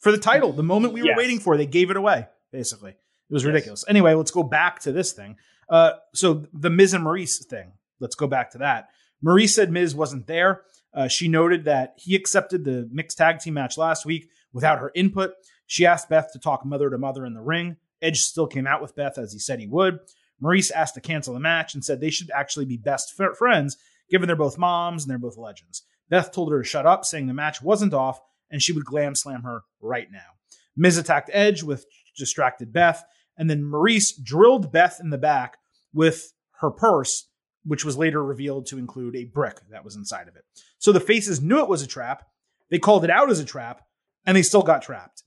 for 0.00 0.10
the 0.12 0.18
title. 0.18 0.52
The 0.52 0.62
moment 0.62 0.92
we 0.92 1.02
were 1.02 1.14
waiting 1.16 1.38
for, 1.38 1.56
they 1.56 1.66
gave 1.66 1.90
it 1.90 1.96
away. 1.96 2.26
Basically, 2.50 2.90
it 2.90 2.96
was 3.32 3.42
Yes. 3.42 3.46
ridiculous. 3.48 3.84
Anyway, 3.88 4.12
let's 4.14 4.30
go 4.32 4.42
back 4.42 4.80
to 4.80 4.92
this 4.92 5.12
thing. 5.12 5.36
Uh, 5.68 5.92
so 6.14 6.44
the 6.52 6.68
Miz 6.68 6.92
and 6.92 7.04
Maryse 7.04 7.44
thing. 7.46 7.72
Let's 8.00 8.16
go 8.16 8.26
back 8.26 8.50
to 8.50 8.58
that. 8.58 8.88
Maryse 9.24 9.50
said 9.50 9.70
Miz 9.70 9.94
wasn't 9.94 10.26
there. 10.26 10.62
Uh, 10.92 11.06
she 11.08 11.28
noted 11.28 11.64
that 11.64 11.94
he 11.96 12.14
accepted 12.16 12.64
the 12.64 12.88
mixed 12.92 13.16
tag 13.16 13.38
team 13.38 13.54
match 13.54 13.78
last 13.78 14.04
week 14.04 14.28
without 14.52 14.80
her 14.80 14.90
input. 14.94 15.32
She 15.72 15.86
asked 15.86 16.10
Beth 16.10 16.30
to 16.34 16.38
talk 16.38 16.66
mother 16.66 16.90
to 16.90 16.98
mother 16.98 17.24
in 17.24 17.32
the 17.32 17.40
ring. 17.40 17.78
Edge 18.02 18.20
still 18.20 18.46
came 18.46 18.66
out 18.66 18.82
with 18.82 18.94
Beth 18.94 19.16
as 19.16 19.32
he 19.32 19.38
said 19.38 19.58
he 19.58 19.66
would. 19.66 20.00
Maryse 20.38 20.70
asked 20.70 20.96
to 20.96 21.00
cancel 21.00 21.32
the 21.32 21.40
match 21.40 21.72
and 21.72 21.82
said 21.82 21.98
they 21.98 22.10
should 22.10 22.30
actually 22.30 22.66
be 22.66 22.76
best 22.76 23.14
friends, 23.14 23.78
given 24.10 24.26
they're 24.26 24.36
both 24.36 24.58
moms 24.58 25.02
and 25.02 25.10
they're 25.10 25.16
both 25.16 25.38
legends. 25.38 25.84
Beth 26.10 26.30
told 26.30 26.52
her 26.52 26.60
to 26.60 26.68
shut 26.68 26.84
up, 26.84 27.06
saying 27.06 27.26
the 27.26 27.32
match 27.32 27.62
wasn't 27.62 27.94
off 27.94 28.20
and 28.50 28.60
she 28.60 28.74
would 28.74 28.84
glam 28.84 29.14
slam 29.14 29.44
her 29.44 29.62
right 29.80 30.08
now. 30.12 30.36
Miz 30.76 30.98
attacked 30.98 31.30
Edge 31.32 31.62
with 31.62 31.86
distracted 32.18 32.70
Beth, 32.70 33.02
and 33.38 33.48
then 33.48 33.62
Maryse 33.62 34.12
drilled 34.22 34.72
Beth 34.72 35.00
in 35.00 35.08
the 35.08 35.16
back 35.16 35.56
with 35.94 36.34
her 36.60 36.70
purse, 36.70 37.30
which 37.64 37.82
was 37.82 37.96
later 37.96 38.22
revealed 38.22 38.66
to 38.66 38.78
include 38.78 39.16
a 39.16 39.24
brick 39.24 39.60
that 39.70 39.86
was 39.86 39.96
inside 39.96 40.28
of 40.28 40.36
it. 40.36 40.44
So 40.76 40.92
the 40.92 41.00
faces 41.00 41.40
knew 41.40 41.60
it 41.60 41.68
was 41.68 41.80
a 41.80 41.86
trap. 41.86 42.26
They 42.68 42.78
called 42.78 43.04
it 43.04 43.10
out 43.10 43.30
as 43.30 43.40
a 43.40 43.44
trap, 43.46 43.80
and 44.26 44.36
they 44.36 44.42
still 44.42 44.60
got 44.60 44.82
trapped. 44.82 45.22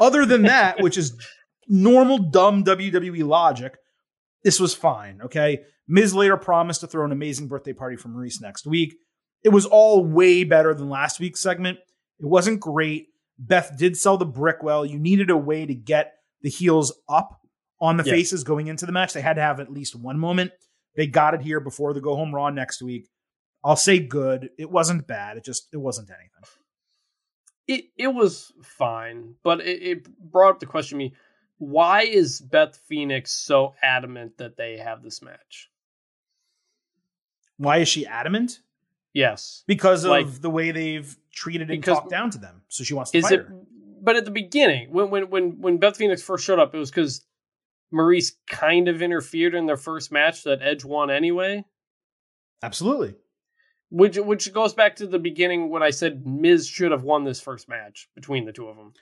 Other 0.00 0.24
than 0.24 0.42
that, 0.42 0.80
which 0.82 0.96
is 0.98 1.14
normal 1.68 2.18
dumb 2.18 2.64
WWE 2.64 3.24
logic, 3.24 3.76
this 4.42 4.58
was 4.58 4.74
fine. 4.74 5.20
Okay. 5.22 5.60
Miz 5.86 6.14
later 6.14 6.36
promised 6.36 6.80
to 6.82 6.86
throw 6.86 7.04
an 7.04 7.12
amazing 7.12 7.48
birthday 7.48 7.72
party 7.72 7.96
for 7.96 8.08
Maryse 8.08 8.40
next 8.40 8.66
week. 8.66 8.94
It 9.42 9.48
was 9.50 9.66
all 9.66 10.04
way 10.04 10.44
better 10.44 10.72
than 10.74 10.88
last 10.88 11.20
week's 11.20 11.40
segment. 11.40 11.78
It 12.18 12.26
wasn't 12.26 12.60
great. 12.60 13.06
Beth 13.38 13.76
did 13.78 13.96
sell 13.96 14.16
the 14.16 14.26
brick 14.26 14.62
well. 14.62 14.84
You 14.84 14.98
needed 14.98 15.30
a 15.30 15.36
way 15.36 15.66
to 15.66 15.74
get 15.74 16.12
the 16.42 16.50
heels 16.50 16.92
up 17.08 17.40
on 17.80 17.96
the 17.96 18.04
Yes. 18.04 18.12
faces 18.12 18.44
going 18.44 18.66
into 18.66 18.84
the 18.86 18.92
match. 18.92 19.12
They 19.14 19.22
had 19.22 19.34
to 19.36 19.42
have 19.42 19.58
at 19.60 19.72
least 19.72 19.96
one 19.96 20.18
moment. 20.18 20.52
They 20.96 21.06
got 21.06 21.34
it 21.34 21.40
here 21.42 21.60
before 21.60 21.94
the 21.94 22.00
go 22.00 22.14
home 22.16 22.34
Raw 22.34 22.50
next 22.50 22.82
week. 22.82 23.08
I'll 23.64 23.76
say 23.76 23.98
good. 23.98 24.50
It 24.58 24.70
wasn't 24.70 25.06
bad. 25.06 25.36
It 25.38 25.44
just 25.44 25.68
it 25.72 25.78
wasn't 25.78 26.10
anything. 26.10 26.59
It 27.70 27.84
it 27.96 28.08
was 28.08 28.52
fine, 28.62 29.36
but 29.44 29.60
it, 29.60 29.82
it 29.82 30.08
brought 30.18 30.50
up 30.54 30.60
the 30.60 30.66
question 30.66 30.98
to 30.98 31.04
me: 31.04 31.14
Why 31.58 32.02
is 32.02 32.40
Beth 32.40 32.76
Phoenix 32.88 33.30
so 33.30 33.74
adamant 33.80 34.38
that 34.38 34.56
they 34.56 34.78
have 34.78 35.02
this 35.04 35.22
match? 35.22 35.70
Why 37.58 37.78
is 37.78 37.88
she 37.88 38.06
adamant? 38.06 38.60
Yes, 39.12 39.64
Because 39.66 40.04
of 40.04 40.10
Like- 40.10 40.40
the 40.40 40.50
way 40.50 40.70
they've 40.70 41.16
treated 41.32 41.70
and 41.70 41.82
talked 41.84 42.10
down 42.10 42.30
to 42.30 42.38
them. 42.38 42.62
So 42.68 42.84
she 42.84 42.94
wants 42.94 43.10
to 43.10 43.20
fight 43.22 43.32
it? 43.32 43.38
her. 43.40 43.54
But 44.02 44.16
at 44.16 44.24
the 44.24 44.30
beginning, 44.30 44.90
when 44.92 45.10
when 45.10 45.30
when 45.30 45.60
when 45.60 45.78
Beth 45.78 45.96
Phoenix 45.96 46.22
first 46.22 46.44
showed 46.44 46.58
up, 46.58 46.74
it 46.74 46.78
was 46.78 46.90
because 46.90 47.24
Maryse 47.92 48.32
kind 48.48 48.88
of 48.88 49.00
interfered 49.02 49.54
in 49.54 49.66
their 49.66 49.76
first 49.76 50.10
match 50.10 50.42
that 50.44 50.60
Edge 50.62 50.84
won 50.84 51.10
anyway. 51.10 51.64
Absolutely. 52.62 53.14
Which 53.90 54.16
which 54.16 54.52
goes 54.52 54.72
back 54.72 54.96
to 54.96 55.06
the 55.06 55.18
beginning 55.18 55.68
when 55.68 55.82
I 55.82 55.90
said 55.90 56.24
Miz 56.26 56.66
should 56.68 56.92
have 56.92 57.02
won 57.02 57.24
this 57.24 57.40
first 57.40 57.68
match 57.68 58.08
between 58.14 58.44
the 58.46 58.52
two 58.52 58.68
of 58.68 58.76
them, 58.76 58.92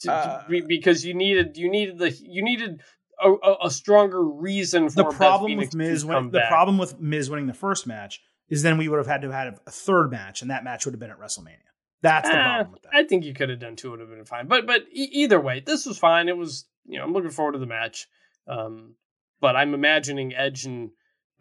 To- 0.00 0.06
to 0.08 0.12
Uh, 0.12 0.48
be- 0.48 0.62
because 0.62 1.04
you 1.04 1.14
needed 1.14 1.56
you 1.56 1.70
needed 1.70 1.98
the 1.98 2.10
you 2.10 2.42
needed 2.42 2.80
a, 3.22 3.34
a, 3.64 3.70
stronger 3.70 4.20
reason 4.24 4.88
for 4.88 4.96
the 4.96 5.04
problem 5.10 5.56
with 5.56 5.74
Miz 5.74 6.02
to 6.02 6.08
win, 6.08 6.30
the 6.30 6.42
problem 6.48 6.76
with 6.78 6.98
Miz 6.98 7.30
winning 7.30 7.46
the 7.46 7.54
first 7.54 7.86
match 7.86 8.20
is 8.48 8.62
then 8.62 8.78
we 8.78 8.88
would 8.88 8.96
have 8.96 9.06
had 9.06 9.20
to 9.22 9.30
have 9.30 9.44
had 9.54 9.60
a 9.66 9.70
third 9.70 10.10
match, 10.10 10.42
and 10.42 10.50
that 10.50 10.64
match 10.64 10.84
would 10.86 10.92
have 10.94 10.98
been 11.00 11.10
at 11.10 11.20
WrestleMania. 11.20 11.58
That's 12.00 12.28
the 12.28 12.34
Eh, 12.36 12.42
problem 12.42 12.72
with 12.72 12.82
that. 12.82 12.90
I 12.94 13.04
think 13.04 13.24
you 13.24 13.32
could 13.34 13.48
have 13.50 13.60
done 13.60 13.76
two; 13.76 13.90
would 13.92 14.00
have 14.00 14.08
been 14.08 14.24
fine. 14.24 14.48
But 14.48 14.66
but 14.66 14.82
e- 14.90 15.10
either 15.12 15.40
way, 15.40 15.60
this 15.60 15.86
was 15.86 15.98
fine. 15.98 16.28
It 16.28 16.36
was 16.36 16.66
you 16.84 16.98
know 16.98 17.04
I'm 17.04 17.12
looking 17.12 17.30
forward 17.30 17.52
to 17.52 17.58
the 17.58 17.66
match. 17.66 18.08
Um, 18.48 18.96
but 19.40 19.54
I'm 19.56 19.72
imagining 19.74 20.34
Edge 20.34 20.64
and 20.64 20.90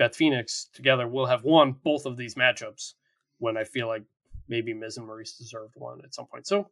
Beth 0.02 0.16
Phoenix 0.16 0.68
together 0.74 1.08
will 1.08 1.28
have 1.28 1.44
won 1.44 1.76
both 1.84 2.08
of 2.08 2.18
these 2.18 2.34
matchups 2.34 2.94
when 3.38 3.56
I 3.56 3.66
feel 3.66 3.88
like 3.88 4.02
maybe 4.48 4.74
Miz 4.74 4.98
and 4.98 5.08
Maryse 5.08 5.38
deserved 5.38 5.76
one 5.76 6.02
at 6.04 6.16
some 6.16 6.26
point. 6.26 6.48
So 6.48 6.72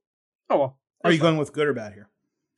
oh 0.50 0.58
well. 0.58 0.80
Are 1.04 1.12
you 1.12 1.20
going 1.20 1.38
with 1.38 1.54
good 1.54 1.68
or 1.68 1.74
bad 1.76 1.94
here? 1.94 2.10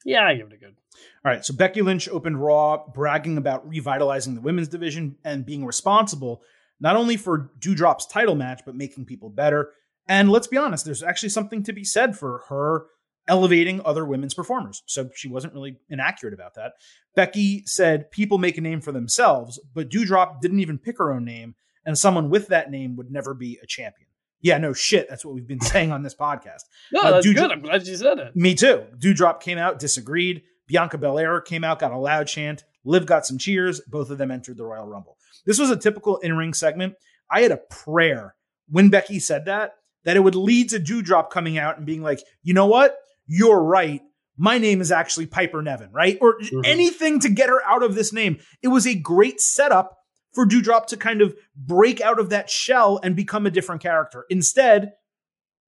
Yeah, 0.05 0.25
I 0.25 0.35
give 0.35 0.47
it 0.47 0.53
a 0.53 0.57
good. 0.57 0.77
All 1.25 1.31
right, 1.31 1.43
so 1.43 1.53
Becky 1.53 1.81
Lynch 1.81 2.07
opened 2.07 2.41
Raw 2.41 2.85
bragging 2.87 3.37
about 3.37 3.67
revitalizing 3.67 4.33
the 4.33 4.39
women's 4.39 4.69
division 4.69 5.17
and 5.25 5.45
being 5.45 5.65
responsible 5.65 6.41
not 6.79 6.95
only 6.95 7.17
for 7.17 7.51
Doudrop's 7.59 8.07
title 8.07 8.35
match, 8.35 8.61
but 8.65 8.73
making 8.73 9.07
people 9.07 9.29
better. 9.29 9.73
And 10.07 10.31
let's 10.31 10.47
be 10.47 10.55
honest, 10.55 10.85
there's 10.85 11.03
actually 11.03 11.29
something 11.29 11.63
to 11.63 11.73
be 11.73 11.83
said 11.83 12.17
for 12.17 12.45
her 12.47 12.85
elevating 13.31 13.81
other 13.85 14.03
women's 14.05 14.33
performers. 14.33 14.83
So 14.85 15.09
she 15.15 15.29
wasn't 15.29 15.53
really 15.53 15.77
inaccurate 15.89 16.33
about 16.33 16.55
that. 16.55 16.73
Becky 17.15 17.63
said 17.65 18.11
people 18.11 18.37
make 18.37 18.57
a 18.57 18.61
name 18.61 18.81
for 18.81 18.91
themselves, 18.91 19.57
but 19.73 19.89
Doudrop 19.89 20.41
didn't 20.41 20.59
even 20.59 20.77
pick 20.77 20.97
her 20.97 21.13
own 21.13 21.23
name, 21.23 21.55
and 21.85 21.97
someone 21.97 22.29
with 22.29 22.47
that 22.49 22.69
name 22.69 22.97
would 22.97 23.09
never 23.09 23.33
be 23.33 23.57
a 23.63 23.65
champion. 23.65 24.07
Yeah, 24.41 24.57
no 24.57 24.73
shit. 24.73 25.07
That's 25.09 25.23
what 25.23 25.33
we've 25.33 25.47
been 25.47 25.61
saying 25.73 25.91
on 25.93 26.03
this 26.03 26.13
podcast. 26.13 26.63
No, 26.91 27.01
Uh, 27.01 27.11
that's 27.11 27.25
Doudrop- 27.25 27.35
good. 27.35 27.51
I'm 27.51 27.61
glad 27.61 27.87
you 27.87 27.95
said 27.95 28.19
it. 28.19 28.35
Me 28.35 28.53
too. 28.53 28.83
Doudrop 28.97 29.39
came 29.39 29.57
out, 29.57 29.79
disagreed. 29.79 30.41
Bianca 30.67 30.97
Belair 30.97 31.39
came 31.41 31.63
out, 31.63 31.79
got 31.79 31.91
a 31.93 31.97
loud 31.97 32.27
chant. 32.27 32.65
Liv 32.83 33.05
got 33.05 33.25
some 33.25 33.37
cheers. 33.37 33.79
Both 33.81 34.09
of 34.09 34.17
them 34.17 34.29
entered 34.31 34.57
the 34.57 34.65
Royal 34.65 34.87
Rumble. 34.87 35.17
This 35.45 35.57
was 35.59 35.69
a 35.69 35.77
typical 35.77 36.17
in 36.17 36.35
ring 36.35 36.53
segment. 36.53 36.95
I 37.29 37.41
had 37.41 37.51
a 37.51 37.57
prayer 37.57 38.35
when 38.69 38.89
Becky 38.89 39.19
said 39.19 39.45
that, 39.45 39.75
that 40.03 40.17
it 40.17 40.21
would 40.21 40.35
lead 40.35 40.69
to 40.69 40.79
Doudrop 40.79 41.29
coming 41.29 41.57
out 41.57 41.77
and 41.77 41.85
being 41.85 42.01
like, 42.01 42.21
you 42.43 42.53
know 42.53 42.65
what? 42.67 42.97
You're 43.27 43.61
right. 43.63 44.01
My 44.37 44.57
name 44.57 44.81
is 44.81 44.91
actually 44.91 45.27
Piper 45.27 45.61
Niven, 45.61 45.89
right? 45.91 46.17
Or 46.21 46.39
Mhm. 46.39 46.65
anything 46.65 47.19
to 47.19 47.29
get 47.29 47.49
her 47.49 47.61
out 47.65 47.83
of 47.83 47.95
this 47.95 48.11
name. 48.13 48.39
It 48.61 48.69
was 48.69 48.87
a 48.87 48.95
great 48.95 49.39
setup 49.39 49.97
for 50.33 50.45
Doudrop 50.45 50.87
to 50.87 50.97
kind 50.97 51.21
of 51.21 51.35
break 51.55 52.01
out 52.01 52.19
of 52.19 52.29
that 52.29 52.49
shell 52.49 52.99
and 53.03 53.15
become 53.15 53.45
a 53.45 53.51
different 53.51 53.81
character. 53.81 54.25
Instead, 54.29 54.93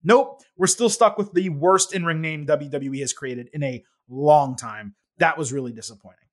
Nope, 0.06 0.42
we're 0.58 0.68
still 0.68 0.90
stuck 0.90 1.18
with 1.18 1.32
the 1.32 1.48
worst 1.48 1.94
in 1.96 2.04
ring 2.04 2.20
name 2.20 2.46
WWE 2.46 3.00
has 3.00 3.14
created 3.14 3.48
in 3.54 3.64
a 3.64 3.86
long 4.10 4.58
time. 4.58 4.96
That 5.20 5.38
was 5.38 5.54
really 5.54 5.72
disappointing. 5.72 6.26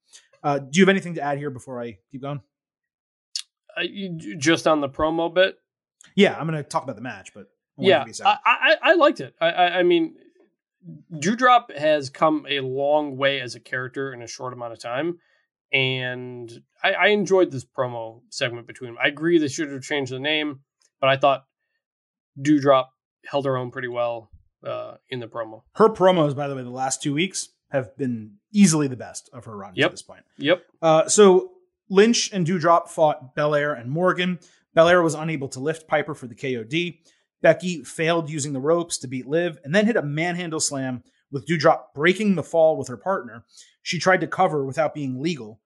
Uh, 0.43 0.59
do 0.59 0.71
you 0.81 0.83
have 0.83 0.89
anything 0.89 1.15
to 1.15 1.21
add 1.23 1.39
here 1.39 1.51
before 1.51 1.81
I 1.81 1.99
keep 2.11 2.21
going? 2.21 2.41
Uh, 3.79 3.83
you, 3.83 4.37
just 4.37 4.67
on 4.67 4.81
the 4.81 4.89
promo 4.89 5.33
bit. 5.33 5.57
Yeah, 6.17 6.37
I'm 6.37 6.49
going 6.49 6.61
to 6.61 6.69
talk 6.69 6.83
about 6.83 6.97
the 6.97 7.03
match, 7.03 7.33
but 7.33 7.43
I 7.79 7.83
Yeah, 7.83 7.99
give 8.01 8.09
you 8.09 8.11
a 8.11 8.15
second. 8.15 8.39
I, 8.45 8.77
I 8.83 8.91
I 8.91 8.95
liked 8.95 9.21
it. 9.21 9.35
I, 9.41 9.51
I 9.51 9.79
I 9.79 9.83
mean, 9.85 10.17
Doudrop 11.13 11.77
has 11.77 12.11
come 12.11 12.47
a 12.49 12.61
long 12.61 13.17
way 13.17 13.41
as 13.41 13.55
a 13.55 13.61
character 13.61 14.13
in 14.13 14.23
a 14.23 14.27
short 14.27 14.53
amount 14.53 14.73
of 14.73 14.79
time, 14.81 15.19
and 15.73 16.51
I, 16.83 16.93
I 16.93 17.07
enjoyed 17.09 17.51
this 17.51 17.65
promo 17.65 18.23
segment 18.31 18.67
between 18.67 18.91
them. 18.91 18.99
I 19.03 19.09
agree 19.09 19.39
they 19.39 19.49
should 19.49 19.71
have 19.71 19.83
changed 19.83 20.13
the 20.13 20.19
name, 20.19 20.61
but 21.01 21.09
I 21.11 21.17
thought 21.17 21.45
Doudrop 22.41 22.87
held 23.27 23.45
her 23.45 23.57
own 23.57 23.71
pretty 23.71 23.89
well 23.89 24.31
uh, 24.67 24.95
in 25.09 25.21
the 25.21 25.27
promo. 25.29 25.63
her 25.75 25.89
promos, 25.89 26.35
by 26.35 26.49
the 26.49 26.55
way, 26.57 26.63
the 26.63 26.71
last 26.71 27.03
two 27.03 27.15
weeks 27.15 27.49
have 27.71 27.97
been 27.97 28.33
easily 28.53 28.89
the 28.89 28.97
best 28.97 29.31
of 29.33 29.45
her 29.45 29.57
run 29.57 29.73
Yep. 29.77 29.91
to 29.91 29.93
this 29.93 30.03
point. 30.03 30.25
Yep. 30.39 30.63
Uh, 30.83 31.09
so 31.09 31.53
Lynch 31.89 32.33
and 32.33 32.47
Doudrop 32.47 32.89
fought 32.89 33.35
Belair 33.35 33.75
and 33.75 33.91
Morgan. 33.91 34.39
Belair 34.75 35.03
was 35.03 35.15
unable 35.15 35.49
to 35.49 35.61
lift 35.61 35.87
Piper 35.89 36.15
for 36.15 36.27
the 36.27 36.35
KOD. 36.35 36.99
Becky 37.43 37.83
failed 37.85 38.31
using 38.31 38.53
the 38.53 38.61
ropes 38.61 38.99
to 38.99 39.09
beat 39.09 39.27
Liv 39.27 39.59
and 39.65 39.75
then 39.75 39.87
hit 39.87 39.97
a 39.97 40.03
manhandle 40.03 40.61
slam 40.61 41.03
with 41.31 41.47
Doudrop 41.47 41.95
breaking 41.95 42.35
the 42.35 42.43
fall 42.43 42.77
with 42.77 42.89
her 42.89 42.97
partner. 42.97 43.45
She 43.83 43.99
tried 43.99 44.21
to 44.21 44.27
cover 44.27 44.65
without 44.65 44.95
being 44.95 45.23
legal, 45.23 45.61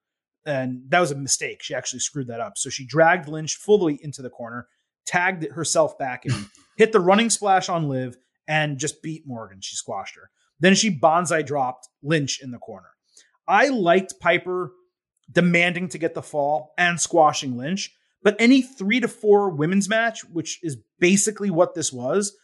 and 0.45 0.83
that 0.89 0.99
was 0.99 1.11
a 1.11 1.15
mistake. 1.15 1.61
She 1.63 1.75
actually 1.75 1.99
screwed 1.99 2.27
that 2.27 2.39
up. 2.39 2.57
So 2.57 2.69
she 2.69 2.85
dragged 2.85 3.27
Lynch 3.27 3.55
fully 3.55 3.99
into 4.01 4.21
the 4.21 4.29
corner, 4.29 4.67
tagged 5.05 5.51
herself 5.51 5.97
back 5.97 6.25
in, 6.25 6.33
hit 6.77 6.91
the 6.91 6.99
running 6.99 7.29
splash 7.29 7.67
on 7.67 7.89
Liv, 7.89 8.17
and 8.47 8.77
just 8.77 9.01
beat 9.01 9.25
Morgan. 9.25 9.59
She 9.61 9.75
squashed 9.75 10.15
her. 10.15 10.29
Then 10.59 10.75
she 10.75 10.95
bonsai 10.95 11.45
dropped 11.45 11.89
Lynch 12.01 12.41
in 12.41 12.51
the 12.51 12.57
corner. 12.57 12.89
I 13.47 13.69
liked 13.69 14.19
Piper 14.19 14.71
demanding 15.31 15.89
to 15.89 15.97
get 15.97 16.13
the 16.13 16.21
fall 16.21 16.73
and 16.77 16.99
squashing 16.99 17.57
Lynch, 17.57 17.93
but 18.25 18.35
any 18.39 18.63
three 18.63 18.99
to 18.99 19.07
four 19.07 19.51
women's 19.51 19.87
match, 19.87 20.25
which 20.25 20.59
is 20.63 20.77
basically 20.99 21.51
what 21.51 21.75
this 21.75 21.93
was, 21.93 22.35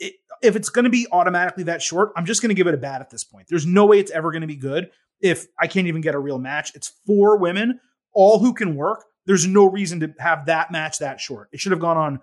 it, 0.00 0.14
if 0.42 0.56
it's 0.56 0.68
going 0.68 0.84
to 0.84 0.90
be 0.90 1.06
automatically 1.12 1.62
that 1.62 1.80
short, 1.80 2.10
I'm 2.16 2.26
just 2.26 2.42
going 2.42 2.48
to 2.48 2.56
give 2.56 2.66
it 2.66 2.74
a 2.74 2.76
bad 2.78 3.00
at 3.00 3.10
this 3.10 3.22
point. 3.22 3.46
There's 3.48 3.64
no 3.64 3.86
way 3.86 4.00
it's 4.00 4.10
ever 4.10 4.32
going 4.32 4.40
to 4.40 4.48
be 4.48 4.56
good 4.56 4.90
if 5.20 5.46
I 5.60 5.68
can't 5.68 5.86
even 5.86 6.00
get 6.00 6.16
a 6.16 6.18
real 6.18 6.38
match. 6.38 6.74
It's 6.74 6.92
four 7.06 7.38
women, 7.38 7.78
all 8.12 8.40
who 8.40 8.52
can 8.52 8.74
work. 8.74 9.04
There's 9.26 9.46
no 9.46 9.70
reason 9.70 10.00
to 10.00 10.12
have 10.18 10.46
that 10.46 10.72
match 10.72 10.98
that 10.98 11.20
short. 11.20 11.50
It 11.52 11.60
should 11.60 11.72
have 11.72 11.80
gone 11.80 11.96
on 11.96 12.20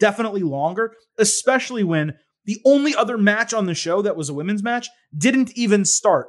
definitely 0.00 0.42
longer, 0.42 0.94
especially 1.18 1.84
when 1.84 2.16
the 2.44 2.60
only 2.66 2.92
other 2.96 3.16
match 3.16 3.54
on 3.54 3.66
the 3.66 3.74
show 3.74 4.02
that 4.02 4.16
was 4.16 4.30
a 4.30 4.34
women's 4.34 4.64
match 4.64 4.88
didn't 5.16 5.56
even 5.56 5.84
start. 5.84 6.26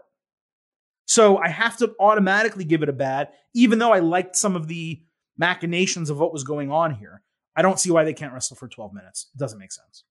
So 1.06 1.38
I 1.38 1.50
have 1.50 1.78
to 1.78 1.95
automatically 2.00 2.66
give 2.66 2.84
it 2.84 2.89
a 2.89 2.93
bad, 2.93 3.30
even 3.56 3.80
though 3.80 3.93
I 3.93 4.00
liked 4.00 4.36
some 4.36 4.56
of 4.56 4.68
the 4.68 5.02
machinations 5.38 6.10
of 6.10 6.20
what 6.20 6.34
was 6.34 6.44
going 6.44 6.72
on 6.72 6.96
here. 6.96 7.22
I 7.56 7.62
don't 7.62 7.80
see 7.80 7.92
why 7.92 8.04
they 8.04 8.14
can't 8.14 8.34
wrestle 8.34 8.56
for 8.56 8.68
12 8.68 8.94
minutes. 8.94 9.28
It 9.34 9.38
doesn't 9.40 9.60
make 9.60 9.72
sense. 9.72 10.04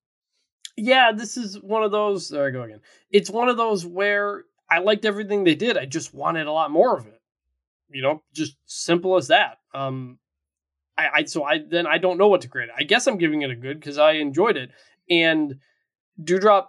Yeah, 0.76 1.12
this 1.12 1.36
is 1.36 1.60
one 1.60 1.82
of 1.82 1.90
those. 1.92 2.28
There 2.28 2.46
I 2.46 2.50
go 2.50 2.62
again. 2.62 2.80
It's 3.10 3.30
one 3.30 3.48
of 3.48 3.56
those 3.56 3.86
where 3.86 4.44
I 4.70 4.78
liked 4.78 5.04
everything 5.04 5.44
they 5.44 5.54
did. 5.54 5.78
I 5.78 5.86
just 5.86 6.12
wanted 6.12 6.46
a 6.46 6.52
lot 6.52 6.70
more 6.70 6.96
of 6.96 7.06
it. 7.06 7.20
You 7.88 8.02
know, 8.02 8.22
just 8.34 8.56
simple 8.66 9.16
as 9.16 9.28
that. 9.28 9.58
Um, 9.72 10.18
I, 10.98 11.08
I 11.14 11.24
so 11.24 11.44
I 11.44 11.60
then 11.66 11.86
I 11.86 11.98
don't 11.98 12.18
know 12.18 12.28
what 12.28 12.40
to 12.42 12.48
grade. 12.48 12.68
I 12.76 12.82
guess 12.82 13.06
I'm 13.06 13.16
giving 13.16 13.42
it 13.42 13.50
a 13.50 13.54
good 13.54 13.78
because 13.78 13.96
I 13.96 14.12
enjoyed 14.12 14.56
it. 14.56 14.70
And 15.08 15.60
Doudrop 16.20 16.66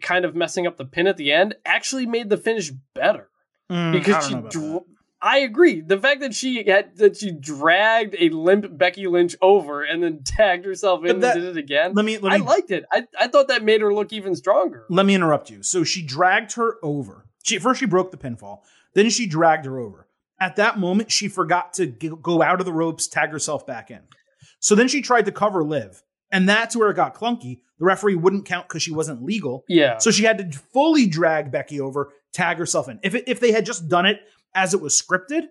kind 0.00 0.24
of 0.24 0.34
messing 0.34 0.66
up 0.66 0.78
the 0.78 0.84
pin 0.86 1.06
at 1.06 1.16
the 1.18 1.32
end 1.32 1.54
actually 1.66 2.06
made 2.06 2.30
the 2.30 2.38
finish 2.38 2.70
better 2.94 3.28
Mm, 3.70 3.92
because 3.92 4.26
she. 4.26 4.34
Dr- 4.34 4.84
I 5.24 5.38
agree. 5.38 5.80
The 5.80 5.98
fact 5.98 6.20
that 6.20 6.34
she 6.34 6.64
had 6.68 6.96
that 6.96 7.16
she 7.16 7.30
dragged 7.30 8.16
a 8.18 8.28
limp 8.30 8.76
Becky 8.76 9.06
Lynch 9.06 9.36
over 9.40 9.82
and 9.84 10.02
then 10.02 10.22
tagged 10.24 10.64
herself 10.64 11.04
in 11.04 11.20
that- 11.20 11.36
and 11.36 11.44
did 11.44 11.56
it 11.56 11.60
again. 11.60 11.92
let 11.94 12.04
me 12.04 12.18
let 12.18 12.32
I 12.32 12.36
liked 12.38 12.70
it. 12.72 12.84
I, 12.92 13.04
I 13.18 13.28
thought 13.28 13.48
that 13.48 13.62
made 13.62 13.80
her 13.82 13.94
look 13.94 14.12
even 14.12 14.34
stronger. 14.34 14.84
let 14.90 15.06
me 15.06 15.14
interrupt 15.14 15.48
you. 15.50 15.62
So 15.62 15.84
she 15.84 16.02
dragged 16.02 16.54
her 16.54 16.76
over. 16.82 17.26
She 17.44 17.58
first 17.58 17.78
she 17.80 17.86
broke 17.86 18.10
the 18.10 18.16
pinfall, 18.16 18.60
then 18.94 19.08
she 19.10 19.26
dragged 19.26 19.64
her 19.66 19.78
over. 19.78 20.08
At 20.40 20.56
that 20.56 20.78
moment, 20.80 21.12
she 21.12 21.28
forgot 21.28 21.72
to 21.74 21.86
g- 21.86 22.10
go 22.20 22.42
out 22.42 22.58
of 22.58 22.66
the 22.66 22.72
ropes, 22.72 23.06
tag 23.06 23.30
herself 23.30 23.64
back 23.64 23.92
in. 23.92 24.00
So 24.58 24.74
then 24.74 24.88
she 24.88 25.00
tried 25.02 25.26
to 25.26 25.32
cover 25.32 25.62
Liv, 25.62 26.02
and 26.32 26.48
that's 26.48 26.74
where 26.74 26.90
it 26.90 26.94
got 26.96 27.14
clunky. 27.14 27.60
The 27.78 27.84
referee 27.84 28.16
wouldn't 28.16 28.44
count 28.44 28.66
because 28.68 28.82
she 28.82 28.92
wasn't 28.92 29.22
legal. 29.24 29.64
Yeah. 29.68 29.98
So 29.98 30.10
she 30.10 30.24
had 30.24 30.38
to 30.38 30.58
fully 30.72 31.06
drag 31.06 31.52
Becky 31.52 31.80
over, 31.80 32.12
tag 32.32 32.58
herself 32.58 32.88
in. 32.88 32.98
If 33.04 33.14
it, 33.14 33.24
if 33.28 33.38
they 33.38 33.52
had 33.52 33.64
just 33.66 33.88
done 33.88 34.04
it 34.06 34.20
as 34.54 34.74
it 34.74 34.80
was 34.80 35.00
scripted, 35.00 35.42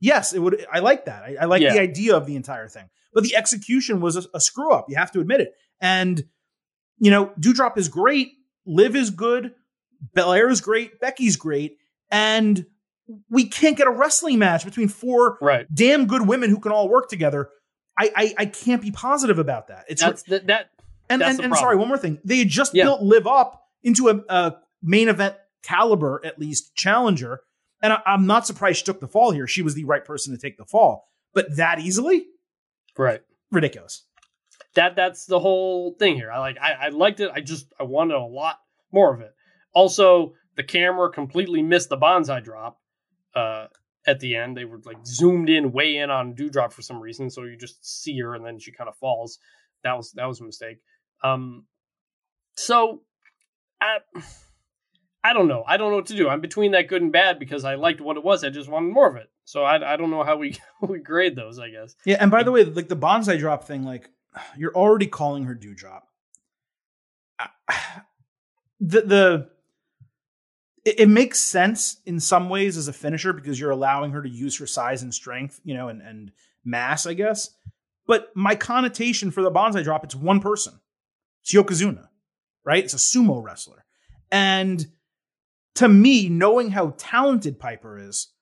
yes, 0.00 0.32
it 0.32 0.38
would. 0.40 0.64
I 0.72 0.78
like 0.80 1.04
that. 1.06 1.22
I, 1.22 1.36
I 1.40 1.44
like 1.46 1.62
Yeah. 1.62 1.72
the 1.74 1.80
idea 1.80 2.16
of 2.16 2.26
the 2.26 2.36
entire 2.36 2.68
thing, 2.68 2.88
but 3.12 3.22
the 3.24 3.36
execution 3.36 4.00
was 4.00 4.16
a, 4.16 4.24
a 4.34 4.40
screw 4.40 4.72
up. 4.72 4.86
You 4.88 4.96
have 4.96 5.12
to 5.12 5.20
admit 5.20 5.40
it. 5.40 5.52
And 5.80 6.24
you 6.98 7.10
know, 7.10 7.32
Doudrop 7.38 7.78
is 7.78 7.88
great. 7.88 8.32
Liv 8.66 8.96
is 8.96 9.10
good. 9.10 9.52
Belair 10.14 10.48
is 10.48 10.60
great. 10.60 11.00
Becky's 11.00 11.36
great. 11.36 11.76
And 12.10 12.66
we 13.30 13.46
can't 13.46 13.76
get 13.76 13.86
a 13.86 13.90
wrestling 13.90 14.38
match 14.38 14.64
between 14.64 14.88
four 14.88 15.38
right. 15.40 15.66
damn 15.72 16.06
good 16.06 16.26
women 16.26 16.50
who 16.50 16.58
can 16.60 16.72
all 16.72 16.88
work 16.88 17.08
together. 17.08 17.48
I 17.98 18.10
I, 18.14 18.34
I 18.38 18.46
can't 18.46 18.82
be 18.82 18.90
positive 18.90 19.38
about 19.38 19.68
that. 19.68 19.84
It's 19.88 20.02
That's 20.02 20.22
the, 20.24 20.40
that. 20.40 20.70
and 21.08 21.22
and, 21.22 21.40
and 21.40 21.56
sorry, 21.56 21.76
one 21.76 21.88
more 21.88 21.98
thing. 21.98 22.18
They 22.24 22.38
had 22.38 22.48
just 22.48 22.74
Yeah. 22.74 22.84
built 22.84 23.02
Liv 23.02 23.26
Up 23.26 23.62
into 23.82 24.08
a, 24.08 24.20
a 24.28 24.56
main 24.82 25.08
event 25.08 25.36
caliber, 25.62 26.20
at 26.24 26.38
least 26.38 26.74
challenger. 26.74 27.40
And 27.82 27.92
I, 27.92 28.02
I'm 28.06 28.26
not 28.26 28.46
surprised 28.46 28.78
she 28.78 28.84
took 28.84 29.00
the 29.00 29.08
fall 29.08 29.30
here. 29.30 29.46
She 29.46 29.62
was 29.62 29.74
the 29.74 29.84
right 29.84 30.04
person 30.04 30.32
to 30.34 30.40
take 30.40 30.56
the 30.56 30.64
fall, 30.64 31.08
but 31.34 31.56
that 31.56 31.78
easily, 31.80 32.26
Right. 32.96 33.20
ridiculous. 33.52 34.04
That 34.74 34.96
that's 34.96 35.26
the 35.26 35.38
whole 35.38 35.94
thing 35.94 36.14
here. 36.16 36.30
I 36.30 36.38
like. 36.38 36.56
I, 36.60 36.72
I 36.72 36.88
liked 36.90 37.20
it. 37.20 37.30
I 37.34 37.40
just 37.40 37.72
I 37.80 37.84
wanted 37.84 38.14
a 38.14 38.24
lot 38.24 38.58
more 38.92 39.14
of 39.14 39.20
it. 39.20 39.32
Also, 39.72 40.34
the 40.56 40.62
camera 40.62 41.10
completely 41.10 41.62
missed 41.62 41.88
the 41.88 41.96
bonsai 41.96 42.42
drop. 42.44 42.78
Uh, 43.34 43.66
at 44.06 44.20
the 44.20 44.34
end, 44.36 44.56
they 44.56 44.64
were 44.64 44.80
like 44.84 44.98
zoomed 45.06 45.48
in 45.48 45.72
way 45.72 45.96
in 45.96 46.10
on 46.10 46.34
Doudrop 46.34 46.72
for 46.72 46.82
some 46.82 47.00
reason, 47.00 47.30
so 47.30 47.44
you 47.44 47.56
just 47.56 47.84
see 48.02 48.18
her 48.20 48.34
and 48.34 48.44
then 48.44 48.58
she 48.58 48.72
kind 48.72 48.88
of 48.88 48.96
falls. 48.96 49.38
That 49.84 49.96
was 49.96 50.12
that 50.12 50.26
was 50.26 50.40
a 50.40 50.44
mistake. 50.44 50.78
Um, 51.22 51.64
so 52.56 53.02
I 53.80 53.98
I 55.24 55.32
don't 55.32 55.48
know. 55.48 55.64
I 55.66 55.76
don't 55.76 55.90
know 55.90 55.96
what 55.96 56.06
to 56.06 56.16
do. 56.16 56.28
I'm 56.28 56.40
between 56.40 56.72
that 56.72 56.88
good 56.88 57.02
and 57.02 57.12
bad 57.12 57.38
because 57.38 57.64
I 57.64 57.74
liked 57.74 58.00
what 58.00 58.16
it 58.16 58.24
was. 58.24 58.44
I 58.44 58.50
just 58.50 58.68
wanted 58.68 58.92
more 58.92 59.08
of 59.08 59.16
it. 59.16 59.28
So 59.44 59.64
I 59.64 59.94
I 59.94 59.96
don't 59.96 60.10
know 60.10 60.22
how 60.24 60.36
we 60.36 60.56
we 60.82 61.00
grade 61.00 61.36
those. 61.36 61.58
I 61.58 61.70
guess. 61.70 61.96
Yeah, 62.04 62.16
and 62.20 62.30
by 62.30 62.42
the 62.42 62.52
way, 62.52 62.64
like 62.64 62.88
the 62.88 62.96
bonsai 62.96 63.38
drop 63.38 63.64
thing, 63.64 63.82
like 63.84 64.10
you're 64.56 64.74
already 64.74 65.06
calling 65.06 65.44
her 65.44 65.54
Doudrop. 65.54 66.02
I- 67.38 67.48
The 68.80 69.00
the 69.00 69.50
it, 70.84 71.00
it 71.00 71.08
makes 71.08 71.40
sense 71.40 72.00
in 72.06 72.20
some 72.20 72.48
ways 72.48 72.76
as 72.76 72.86
a 72.86 72.92
finisher 72.92 73.32
because 73.32 73.58
you're 73.58 73.72
allowing 73.72 74.12
her 74.12 74.22
to 74.22 74.28
use 74.28 74.56
her 74.58 74.68
size 74.68 75.02
and 75.02 75.12
strength, 75.12 75.60
you 75.64 75.74
know, 75.74 75.88
and 75.88 76.00
and 76.00 76.30
mass, 76.64 77.04
I 77.04 77.14
guess. 77.14 77.50
But 78.06 78.30
my 78.36 78.54
connotation 78.54 79.32
for 79.32 79.42
the 79.42 79.50
bonsai 79.50 79.82
drop, 79.82 80.04
it's 80.04 80.14
one 80.14 80.38
person. 80.38 80.78
It's 81.42 81.52
Yokozuna, 81.52 82.06
right? 82.64 82.84
It's 82.84 82.94
a 82.94 82.98
sumo 82.98 83.42
wrestler. 83.42 83.84
And 84.30 84.86
to 85.78 85.88
me, 85.88 86.28
knowing 86.28 86.70
how 86.72 86.94
talented 86.98 87.60
Piper 87.60 87.98
is, 88.00 88.32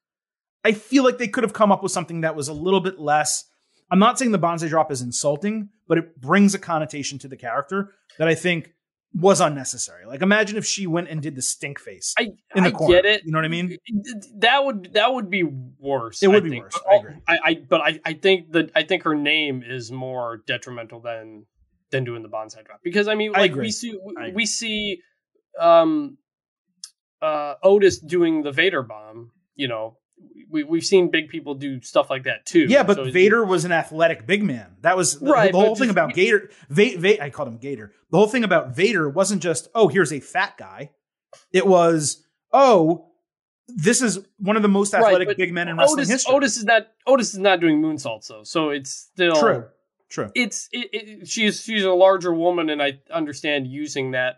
I 0.64 0.72
feel 0.72 1.05
like 1.05 1.18
they 1.18 1.28
could 1.28 1.45
have 1.45 1.53
come 1.53 1.70
up 1.70 1.82
with 1.82 1.93
something 1.93 2.22
that 2.22 2.34
was 2.34 2.49
a 2.49 2.55
little 2.55 2.80
bit 2.80 2.99
less. 2.99 3.45
I'm 3.91 3.99
not 3.99 4.18
saying 4.18 4.32
the 4.32 4.39
bonsai 4.39 4.70
drop 4.70 4.91
is 4.91 5.03
insulting, 5.03 5.68
but 5.87 5.99
it 5.99 6.18
brings 6.18 6.55
a 6.55 6.59
connotation 6.59 7.18
to 7.18 7.28
the 7.28 7.37
character 7.37 7.93
that 8.18 8.26
I 8.26 8.34
think 8.34 8.70
was 9.14 9.43
unnecessary. 9.43 10.07
Like, 10.07 10.22
imagine 10.22 10.57
if 10.57 10.64
she 10.64 10.87
went 10.87 11.11
and 11.11 11.20
did 11.20 11.37
the 11.37 11.43
stink 11.43 11.78
face 11.78 12.14
I 12.18 12.30
in 12.55 12.64
the 12.64 12.70
I 12.70 12.72
corner. 12.72 12.95
get 12.95 13.05
it. 13.05 13.22
You 13.26 13.32
know 13.32 13.39
what 13.39 13.45
I 13.45 13.49
mean? 13.49 13.76
That 14.39 14.64
would 14.64 14.95
that 14.95 15.12
would 15.12 15.28
be 15.28 15.43
worse. 15.43 16.22
It 16.22 16.28
would 16.28 16.39
I 16.39 16.41
be 16.41 16.51
think. 16.51 16.64
worse. 16.64 16.80
I 16.91 16.95
agree. 16.97 17.14
I, 17.28 17.39
I 17.45 17.55
but 17.68 17.80
I, 17.82 18.01
I 18.07 18.12
think 18.14 18.53
that 18.53 18.70
I 18.74 18.82
think 18.82 19.03
her 19.03 19.14
name 19.14 19.62
is 19.62 19.93
more 19.93 20.43
detrimental 20.47 21.01
than 21.01 21.45
than 21.91 22.05
doing 22.05 22.22
the 22.22 22.30
bonsai 22.30 22.64
drop 22.64 22.80
because 22.82 23.09
I 23.09 23.14
mean 23.14 23.32
like 23.32 23.55
we 23.55 23.70
see 23.70 23.91
agree. 23.91 24.32
we 24.32 24.47
see 24.47 25.01
um 25.61 26.16
uh 27.22 27.54
Otis 27.62 27.98
doing 27.98 28.42
the 28.42 28.52
Vader 28.52 28.82
bomb. 28.82 29.32
You 29.54 29.68
know 29.68 29.98
we 30.50 30.62
we've 30.64 30.84
seen 30.84 31.10
big 31.10 31.28
people 31.28 31.54
do 31.54 31.80
stuff 31.82 32.08
like 32.10 32.24
that 32.24 32.46
too. 32.46 32.66
Yeah, 32.68 32.82
but 32.82 32.96
So- 32.96 33.10
Vader 33.10 33.44
was 33.44 33.64
an 33.64 33.72
athletic 33.72 34.26
big 34.26 34.42
man. 34.42 34.76
That 34.82 34.96
was 34.96 35.18
the, 35.18 35.30
Right, 35.30 35.52
the 35.52 35.58
whole 35.58 35.74
thing 35.76 35.88
just- 35.88 35.90
about 35.90 36.14
Gator. 36.14 36.50
Va- 36.68 36.96
Va- 36.98 37.22
I 37.22 37.30
called 37.30 37.48
him 37.48 37.58
Gator. 37.58 37.92
The 38.10 38.16
whole 38.18 38.28
thing 38.28 38.44
about 38.44 38.74
Vader 38.74 39.08
wasn't 39.08 39.42
just, 39.42 39.68
oh, 39.74 39.88
here's 39.88 40.12
a 40.12 40.20
fat 40.20 40.56
guy. 40.56 40.90
It 41.52 41.66
was, 41.66 42.24
oh, 42.52 43.10
this 43.68 44.00
is 44.00 44.20
one 44.38 44.56
of 44.56 44.62
the 44.62 44.68
most 44.68 44.94
athletic 44.94 45.26
but 45.28 45.36
big 45.36 45.52
men 45.52 45.68
in 45.68 45.76
wrestling 45.76 45.98
Otis 46.00 46.08
history. 46.10 46.34
Otis 46.34 46.56
is 46.56 46.64
not 46.64 46.86
Otis 47.06 47.34
is 47.34 47.38
not 47.40 47.60
doing 47.60 47.82
moonsaults 47.82 48.28
though, 48.28 48.44
so 48.44 48.70
it's 48.70 48.90
still 48.92 49.34
True. 49.34 49.64
True. 50.08 50.30
it's 50.36 50.68
it, 50.72 50.88
it, 50.92 51.28
she's 51.28 51.60
she's 51.62 51.82
a 51.84 51.90
larger 51.90 52.32
woman 52.32 52.70
and 52.70 52.80
i 52.80 53.00
understand 53.10 53.66
using 53.66 54.12
that 54.12 54.36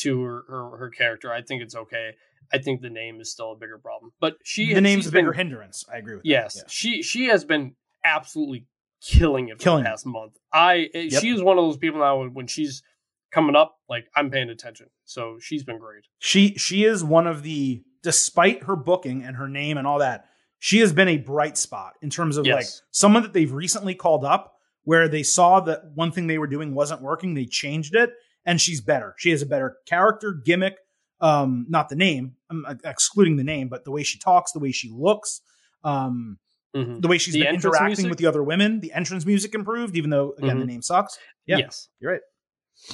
to 0.00 0.22
her, 0.22 0.44
her 0.48 0.76
her 0.78 0.90
character 0.90 1.32
i 1.32 1.40
think 1.42 1.62
it's 1.62 1.74
okay 1.76 2.10
I 2.52 2.58
think 2.58 2.80
the 2.80 2.90
name 2.90 3.20
is 3.20 3.30
still 3.30 3.52
a 3.52 3.54
bigger 3.54 3.78
problem. 3.78 4.10
But 4.18 4.38
she 4.42 4.74
the 4.74 4.80
name's 4.80 5.06
a 5.06 5.12
bigger 5.12 5.30
been- 5.30 5.38
hindrance. 5.50 5.84
I 5.92 5.98
agree 5.98 6.16
with 6.16 6.24
Yes, 6.24 6.54
that. 6.54 6.68
she 6.70 7.00
she 7.00 7.26
has 7.26 7.44
been 7.44 7.76
absolutely 8.04 8.66
killing 9.00 9.48
it 9.50 9.58
for 9.58 9.62
Killing 9.64 9.84
the 9.84 9.88
it. 9.90 9.92
past 9.92 10.06
month. 10.06 10.32
I 10.52 10.88
eh, 10.94 11.08
Yep. 11.10 11.22
she 11.22 11.30
is 11.30 11.42
one 11.42 11.58
of 11.58 11.64
those 11.64 11.76
people 11.76 12.00
now 12.00 12.26
when 12.26 12.48
she's 12.48 12.82
coming 13.30 13.54
up, 13.54 13.76
like 13.88 14.06
I'm 14.16 14.30
paying 14.30 14.50
attention. 14.50 14.86
So 15.04 15.38
she's 15.40 15.62
been 15.62 15.78
great. 15.78 16.04
She 16.18 16.54
she 16.54 16.84
is 16.84 17.04
one 17.04 17.28
of 17.28 17.42
the 17.44 17.82
despite 18.02 18.64
her 18.64 18.74
booking 18.74 19.22
and 19.22 19.36
her 19.36 19.46
name 19.46 19.78
and 19.78 19.86
all 19.86 19.98
that, 20.00 20.24
she 20.58 20.78
has 20.80 20.92
been 20.92 21.08
a 21.08 21.18
bright 21.18 21.56
spot 21.56 21.94
in 22.02 22.10
terms 22.10 22.36
of 22.36 22.46
like 22.46 22.66
someone 22.90 23.22
that 23.22 23.32
they've 23.32 23.52
recently 23.52 23.94
called 23.94 24.24
up 24.24 24.54
where 24.84 25.06
they 25.08 25.22
saw 25.22 25.60
that 25.60 25.82
one 25.94 26.10
thing 26.10 26.26
they 26.26 26.38
were 26.38 26.46
doing 26.48 26.74
wasn't 26.74 27.00
working, 27.02 27.34
they 27.34 27.44
changed 27.46 27.94
it, 27.94 28.10
and 28.44 28.60
she's 28.60 28.80
better. 28.80 29.14
She 29.18 29.30
has 29.30 29.42
a 29.42 29.46
better 29.46 29.76
character, 29.86 30.32
gimmick, 30.32 30.76
um, 31.20 31.66
not 31.68 31.88
the 31.88 31.96
name, 31.96 32.36
I'm 32.50 32.64
excluding 32.84 33.36
the 33.36 33.44
name, 33.44 33.68
but 33.68 33.84
the 33.84 33.90
way 33.90 34.02
she 34.02 34.18
talks, 34.18 34.52
the 34.52 34.58
way 34.58 34.72
she 34.72 34.90
looks, 34.90 35.42
um, 35.84 36.38
Mhm. 36.74 37.02
the 37.02 37.08
way 37.08 37.18
she's 37.18 37.34
The 37.34 37.42
been 37.42 37.54
interacting 37.56 37.86
music? 37.88 38.08
with 38.10 38.18
the 38.18 38.26
other 38.26 38.42
women. 38.42 38.80
The 38.80 38.92
entrance 38.92 39.26
music 39.26 39.54
improved, 39.54 39.96
even 39.96 40.10
though 40.10 40.34
again 40.38 40.58
the 40.58 40.64
Mhm. 40.64 40.68
name 40.68 40.82
sucks. 40.82 41.18
Yeah. 41.46 41.58
Yes. 41.58 41.88
You're 42.00 42.12
right. 42.12 42.20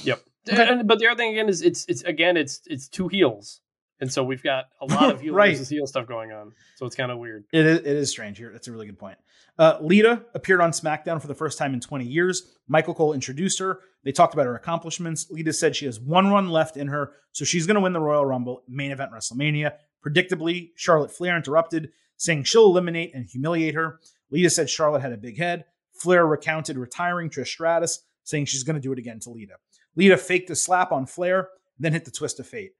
Yep. 0.03 0.23
Okay. 0.51 0.67
And, 0.69 0.87
but 0.87 0.97
the 0.99 1.07
other 1.07 1.15
thing 1.17 1.31
again 1.31 1.47
is 1.47 1.61
it's 1.61 1.85
it's 1.87 2.01
again 2.03 2.37
it's 2.37 2.61
it's 2.65 2.87
two 2.89 3.07
heels, 3.07 3.61
and 3.99 4.11
so 4.11 4.23
we've 4.23 4.43
got 4.43 4.65
a 4.81 4.85
lot 4.93 5.09
of 5.11 5.21
heel 5.21 5.33
Right. 5.33 5.51
versus 5.53 5.69
heel 5.69 5.87
stuff 5.87 6.07
going 6.07 6.31
on. 6.31 6.53
So 6.75 6.85
it's 6.85 6.95
kind 6.95 7.11
of 7.11 7.17
weird. 7.17 7.45
It 7.51 7.65
is, 7.65 7.77
it 7.79 7.85
is 7.85 8.09
strange 8.09 8.37
here. 8.37 8.51
That's 8.51 8.67
a 8.67 8.71
really 8.71 8.85
good 8.85 8.99
point. 8.99 9.17
Uh, 9.59 9.77
Lita 9.81 10.23
appeared 10.35 10.61
on 10.61 10.71
SmackDown 10.71 11.19
for 11.19 11.27
the 11.27 11.33
first 11.35 11.57
time 11.57 11.73
in 11.73 11.79
20 11.79 12.05
years. 12.05 12.55
Michael 12.67 12.93
Cole 12.93 13.13
introduced 13.13 13.57
her. 13.59 13.79
They 14.03 14.11
talked 14.11 14.33
about 14.35 14.45
her 14.45 14.55
accomplishments. 14.55 15.27
Lita 15.31 15.51
said 15.51 15.75
she 15.75 15.85
has 15.85 15.99
one 15.99 16.27
run 16.29 16.49
left 16.49 16.77
in 16.77 16.87
her, 16.87 17.13
so 17.31 17.43
she's 17.43 17.65
going 17.65 17.75
to 17.75 17.81
win 17.81 17.93
the 17.93 17.99
Royal 17.99 18.25
Rumble 18.25 18.61
main 18.67 18.91
event 18.91 19.11
WrestleMania. 19.11 19.73
Predictably, 20.05 20.69
Charlotte 20.75 21.11
Flair 21.11 21.35
interrupted, 21.35 21.89
saying 22.17 22.43
she'll 22.43 22.65
eliminate 22.65 23.13
and 23.15 23.25
humiliate 23.25 23.73
her. 23.75 23.99
Lita 24.29 24.49
said 24.49 24.69
Charlotte 24.69 25.01
had 25.01 25.11
a 25.11 25.17
big 25.17 25.37
head. 25.37 25.65
Flair 25.93 26.25
recounted 26.27 26.77
retiring 26.77 27.29
Trish 27.29 27.47
Stratus, 27.47 28.03
saying 28.23 28.45
she's 28.45 28.63
going 28.63 28.75
to 28.75 28.81
do 28.81 28.93
it 28.93 28.99
again 28.99 29.19
to 29.21 29.31
Lita. 29.31 29.53
Lita 29.95 30.17
faked 30.17 30.49
a 30.51 30.55
slap 30.55 30.91
on 30.91 31.07
Flair, 31.07 31.49
then 31.79 31.93
hit 31.93 32.05
the 32.05 32.11
twist 32.11 32.39
of 32.39 32.47
fate. 32.47 32.73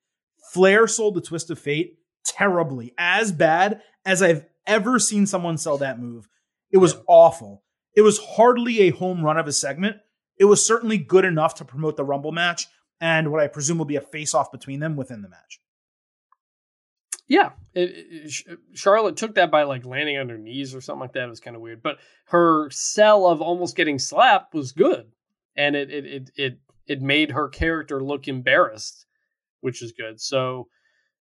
Flair 0.54 0.88
sold 0.88 1.16
the 1.16 1.22
twist 1.22 1.50
of 1.50 1.60
fate 1.60 1.98
terribly, 2.26 2.94
as 2.98 3.32
bad 3.32 3.82
as 4.06 4.22
I've 4.22 4.46
ever 4.66 5.00
seen 5.00 5.26
someone 5.26 5.58
sell 5.58 5.78
that 5.80 6.00
move. 6.00 6.28
It 6.72 6.78
was 6.78 6.96
awful. 7.08 7.64
It 7.96 8.02
was 8.02 8.20
hardly 8.20 8.82
a 8.82 8.90
home 8.92 9.24
run 9.24 9.38
of 9.38 9.48
a 9.48 9.54
segment. 9.54 9.98
It 10.38 10.46
was 10.46 10.66
certainly 10.66 10.98
good 10.98 11.26
enough 11.26 11.56
to 11.56 11.66
promote 11.66 11.98
the 11.98 12.04
Rumble 12.04 12.32
match 12.32 12.68
and 13.02 13.32
what 13.32 13.42
I 13.42 13.48
presume 13.48 13.78
will 13.78 13.86
be 13.86 13.96
a 13.96 14.02
face 14.02 14.34
off 14.36 14.52
between 14.52 14.80
them 14.80 14.96
within 14.96 15.22
the 15.22 15.30
match. 15.30 15.60
Yeah, 17.28 17.52
it, 17.74 17.92
it- 18.46 18.60
Charlotte 18.74 19.18
took 19.18 19.36
that 19.36 19.52
by 19.52 19.64
like 19.64 19.86
landing 19.86 20.18
on 20.18 20.30
her 20.30 20.38
knees 20.38 20.74
or 20.76 20.82
something 20.82 21.02
like 21.02 21.14
that. 21.14 21.24
It 21.26 21.30
was 21.30 21.40
kind 21.40 21.56
of 21.56 21.62
weird, 21.62 21.82
but 21.84 21.98
her 22.26 22.70
sell 22.70 23.26
of 23.28 23.42
almost 23.42 23.76
getting 23.76 24.00
slapped 24.00 24.54
was 24.54 24.72
good, 24.72 25.08
and 25.56 25.76
it 25.76 25.90
it 25.92 26.06
it 26.06 26.32
it, 26.38 26.60
it 26.88 27.02
made 27.02 27.32
her 27.32 27.50
character 27.50 28.02
look 28.02 28.28
embarrassed, 28.30 29.07
which 29.62 29.82
is 29.82 29.92
good. 29.92 30.20
So, 30.20 30.68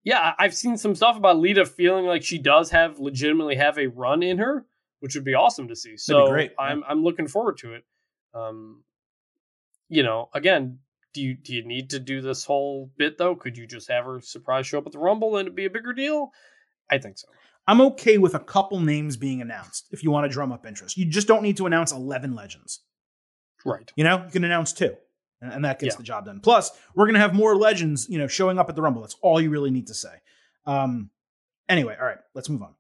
yeah, 0.04 0.34
I've 0.40 0.54
seen 0.54 0.78
some 0.78 0.96
stuff 0.96 1.18
about 1.18 1.40
Lita 1.40 1.66
feeling 1.66 2.06
like 2.06 2.24
she 2.24 2.38
does 2.38 2.72
have 2.72 3.00
legitimately 3.00 3.56
have 3.56 3.78
a 3.78 3.88
run 3.88 4.24
in 4.24 4.38
her, 4.38 4.66
which 5.00 5.16
would 5.16 5.26
be 5.26 5.34
awesome 5.34 5.68
to 5.68 5.76
see. 5.76 5.98
So 5.98 6.30
great. 6.30 6.52
I'm 6.58 6.84
I'm 6.88 7.04
looking 7.04 7.28
forward 7.28 7.58
to 7.60 7.74
it. 7.74 7.84
Um, 8.34 8.84
you 9.90 10.04
know, 10.04 10.30
again, 10.34 10.80
do 11.14 11.22
you 11.22 11.36
do 11.36 11.54
you 11.54 11.66
need 11.66 11.90
to 11.92 12.00
do 12.00 12.22
this 12.22 12.46
whole 12.46 12.92
bit 12.98 13.18
though? 13.18 13.36
Could 13.36 13.58
you 13.58 13.68
just 13.68 13.90
have 13.90 14.06
her 14.06 14.22
surprise 14.22 14.68
show 14.68 14.78
up 14.78 14.86
at 14.86 14.92
the 14.92 15.00
Rumble 15.00 15.38
and 15.38 15.48
it'd 15.48 15.56
be 15.56 15.66
a 15.66 15.70
bigger 15.70 15.94
deal? 15.94 16.32
I 16.90 16.98
think 16.98 17.18
so. 17.18 17.28
I'm 17.68 17.82
okay 17.82 18.18
with 18.18 18.34
a 18.34 18.40
couple 18.40 18.80
names 18.80 19.16
being 19.16 19.42
announced 19.42 19.90
if 19.92 20.04
you 20.04 20.10
want 20.10 20.26
to 20.26 20.34
drum 20.34 20.52
up 20.52 20.66
interest. 20.66 20.98
You 20.98 21.06
just 21.06 21.28
don't 21.28 21.44
need 21.44 21.58
to 21.58 21.68
announce 21.68 21.92
11 21.92 22.34
legends. 22.34 22.82
Right. 23.64 23.92
You 23.96 24.04
know, 24.04 24.24
you 24.26 24.32
can 24.32 24.44
announce 24.44 24.74
two, 24.74 24.96
and 25.42 25.64
that 25.66 25.80
gets 25.80 25.94
Yeah. 25.96 25.98
the 25.98 26.04
job 26.04 26.26
done. 26.26 26.40
Plus, 26.40 26.72
we're 26.96 27.06
going 27.06 27.14
to 27.16 27.20
have 27.20 27.34
more 27.34 27.56
legends, 27.56 28.08
you 28.10 28.18
know, 28.18 28.28
showing 28.28 28.58
up 28.60 28.70
at 28.70 28.76
the 28.76 28.82
Rumble. 28.82 29.02
That's 29.02 29.16
all 29.22 29.40
you 29.40 29.50
really 29.50 29.72
need 29.72 29.88
to 29.88 29.94
say. 29.94 30.14
Um, 30.66 31.10
anyway, 31.68 31.96
all 32.00 32.06
right, 32.06 32.18
let's 32.36 32.50
move 32.50 32.62
on. 32.62 32.76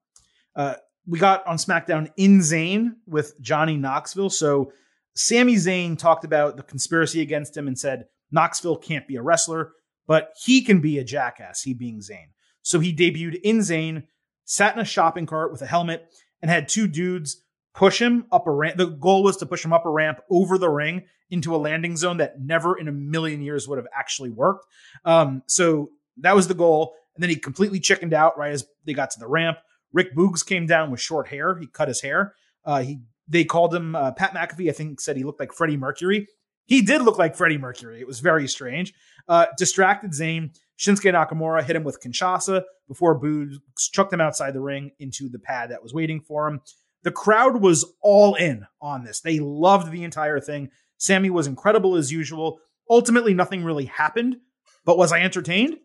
Uh, 0.55 0.73
we 1.07 1.19
got 1.19 1.45
on 1.47 1.57
SmackDown 1.57 2.11
in 2.17 2.39
Zayn 2.39 2.95
with 3.07 3.39
Johnny 3.41 3.77
Knoxville. 3.77 4.29
So, 4.29 4.73
Sami 5.15 5.55
Zayn 5.55 5.97
talked 5.97 6.23
about 6.23 6.55
the 6.55 6.63
conspiracy 6.63 7.21
against 7.21 7.55
him 7.57 7.67
and 7.67 7.77
said 7.77 8.05
Knoxville 8.31 8.77
can't 8.77 9.07
be 9.07 9.15
a 9.15 9.21
wrestler, 9.21 9.71
but 10.07 10.33
he 10.43 10.61
can 10.61 10.81
be 10.81 10.97
a 10.99 11.03
jackass, 11.03 11.61
he 11.63 11.73
being 11.73 11.99
Zayn. 11.99 12.27
So, 12.61 12.79
he 12.79 12.93
debuted 12.93 13.39
in 13.43 13.59
Zayn, 13.59 14.03
sat 14.45 14.75
in 14.75 14.81
a 14.81 14.85
shopping 14.85 15.25
cart 15.25 15.51
with 15.51 15.61
a 15.61 15.65
helmet, 15.65 16.05
and 16.41 16.51
had 16.51 16.69
two 16.69 16.87
dudes 16.87 17.43
push 17.73 18.01
him 18.01 18.25
up 18.31 18.47
a 18.47 18.51
ramp. 18.51 18.77
The 18.77 18.87
goal 18.87 19.23
was 19.23 19.37
to 19.37 19.45
push 19.45 19.63
him 19.63 19.73
up 19.73 19.85
a 19.85 19.89
ramp 19.89 20.19
over 20.29 20.57
the 20.57 20.69
ring 20.69 21.05
into 21.29 21.55
a 21.55 21.57
landing 21.57 21.95
zone 21.95 22.17
that 22.17 22.39
never 22.39 22.77
in 22.77 22.87
a 22.87 22.91
million 22.91 23.41
years 23.41 23.67
would 23.67 23.77
have 23.77 23.87
actually 23.95 24.29
worked. 24.29 24.65
Um, 25.05 25.43
so 25.47 25.91
that 26.17 26.35
was 26.35 26.47
the 26.47 26.53
goal. 26.53 26.95
And 27.15 27.23
then 27.23 27.29
he 27.29 27.35
completely 27.35 27.79
chickened 27.79 28.13
out 28.13 28.37
right 28.37 28.51
as 28.51 28.65
they 28.85 28.93
got 28.93 29.11
to 29.11 29.19
the 29.19 29.27
ramp. 29.27 29.57
Rick 29.93 30.15
Boogs 30.15 30.45
came 30.45 30.65
down 30.65 30.91
with 30.91 30.99
short 30.99 31.27
hair. 31.27 31.57
He 31.57 31.67
cut 31.67 31.87
his 31.87 32.01
hair. 32.01 32.33
Uh, 32.65 32.81
he 32.81 32.99
they 33.27 33.43
called 33.43 33.73
him 33.73 33.95
uh, 33.95 34.11
Pat 34.11 34.33
McAfee. 34.33 34.69
I 34.69 34.73
think 34.73 34.99
said 34.99 35.15
he 35.15 35.23
looked 35.23 35.39
like 35.39 35.53
Freddie 35.53 35.77
Mercury. 35.77 36.27
He 36.65 36.81
did 36.81 37.01
look 37.01 37.17
like 37.17 37.35
Freddie 37.35 37.57
Mercury. 37.57 37.99
It 37.99 38.07
was 38.07 38.19
very 38.19 38.47
strange. 38.47 38.93
Uh, 39.27 39.47
distracted 39.57 40.11
Zayn. 40.11 40.55
Shinsuke 40.77 41.13
Nakamura 41.13 41.63
hit 41.63 41.75
him 41.75 41.83
with 41.83 42.01
Kinshasa 42.01 42.63
before 42.87 43.19
Boogs 43.19 43.55
chucked 43.91 44.13
him 44.13 44.21
outside 44.21 44.53
the 44.53 44.61
ring 44.61 44.91
into 44.99 45.29
the 45.29 45.39
pad 45.39 45.71
that 45.71 45.83
was 45.83 45.93
waiting 45.93 46.21
for 46.21 46.47
him. 46.47 46.61
The 47.03 47.11
crowd 47.11 47.61
was 47.61 47.85
all 48.01 48.35
in 48.35 48.65
on 48.81 49.03
this. 49.03 49.21
They 49.21 49.39
loved 49.39 49.91
the 49.91 50.03
entire 50.03 50.39
thing. 50.39 50.69
Sami 50.97 51.29
was 51.29 51.47
incredible 51.47 51.95
as 51.95 52.11
usual. 52.11 52.59
Ultimately, 52.89 53.33
nothing 53.33 53.63
really 53.63 53.85
happened, 53.85 54.37
but 54.85 54.97
was 54.97 55.11
I 55.11 55.21
entertained? 55.21 55.77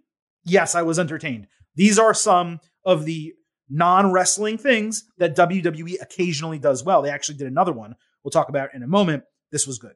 Yes, 0.45 0.75
I 0.75 0.83
was 0.83 0.99
entertained. 0.99 1.47
These 1.77 1.99
are 1.99 2.15
some 2.15 2.61
of 2.85 3.05
the 3.05 3.35
non 3.69 4.13
wrestling 4.13 4.59
things 4.59 5.05
that 5.19 5.37
WWE 5.37 6.01
occasionally 6.01 6.59
does 6.59 6.85
well. 6.85 7.03
They 7.03 7.11
actually 7.11 7.37
did 7.37 7.47
another 7.47 7.73
one 7.73 7.95
we'll 8.25 8.33
talk 8.33 8.49
about 8.49 8.75
in 8.75 8.83
a 8.83 8.89
moment. 8.89 9.25
This 9.53 9.67
was 9.67 9.79
good. 9.79 9.95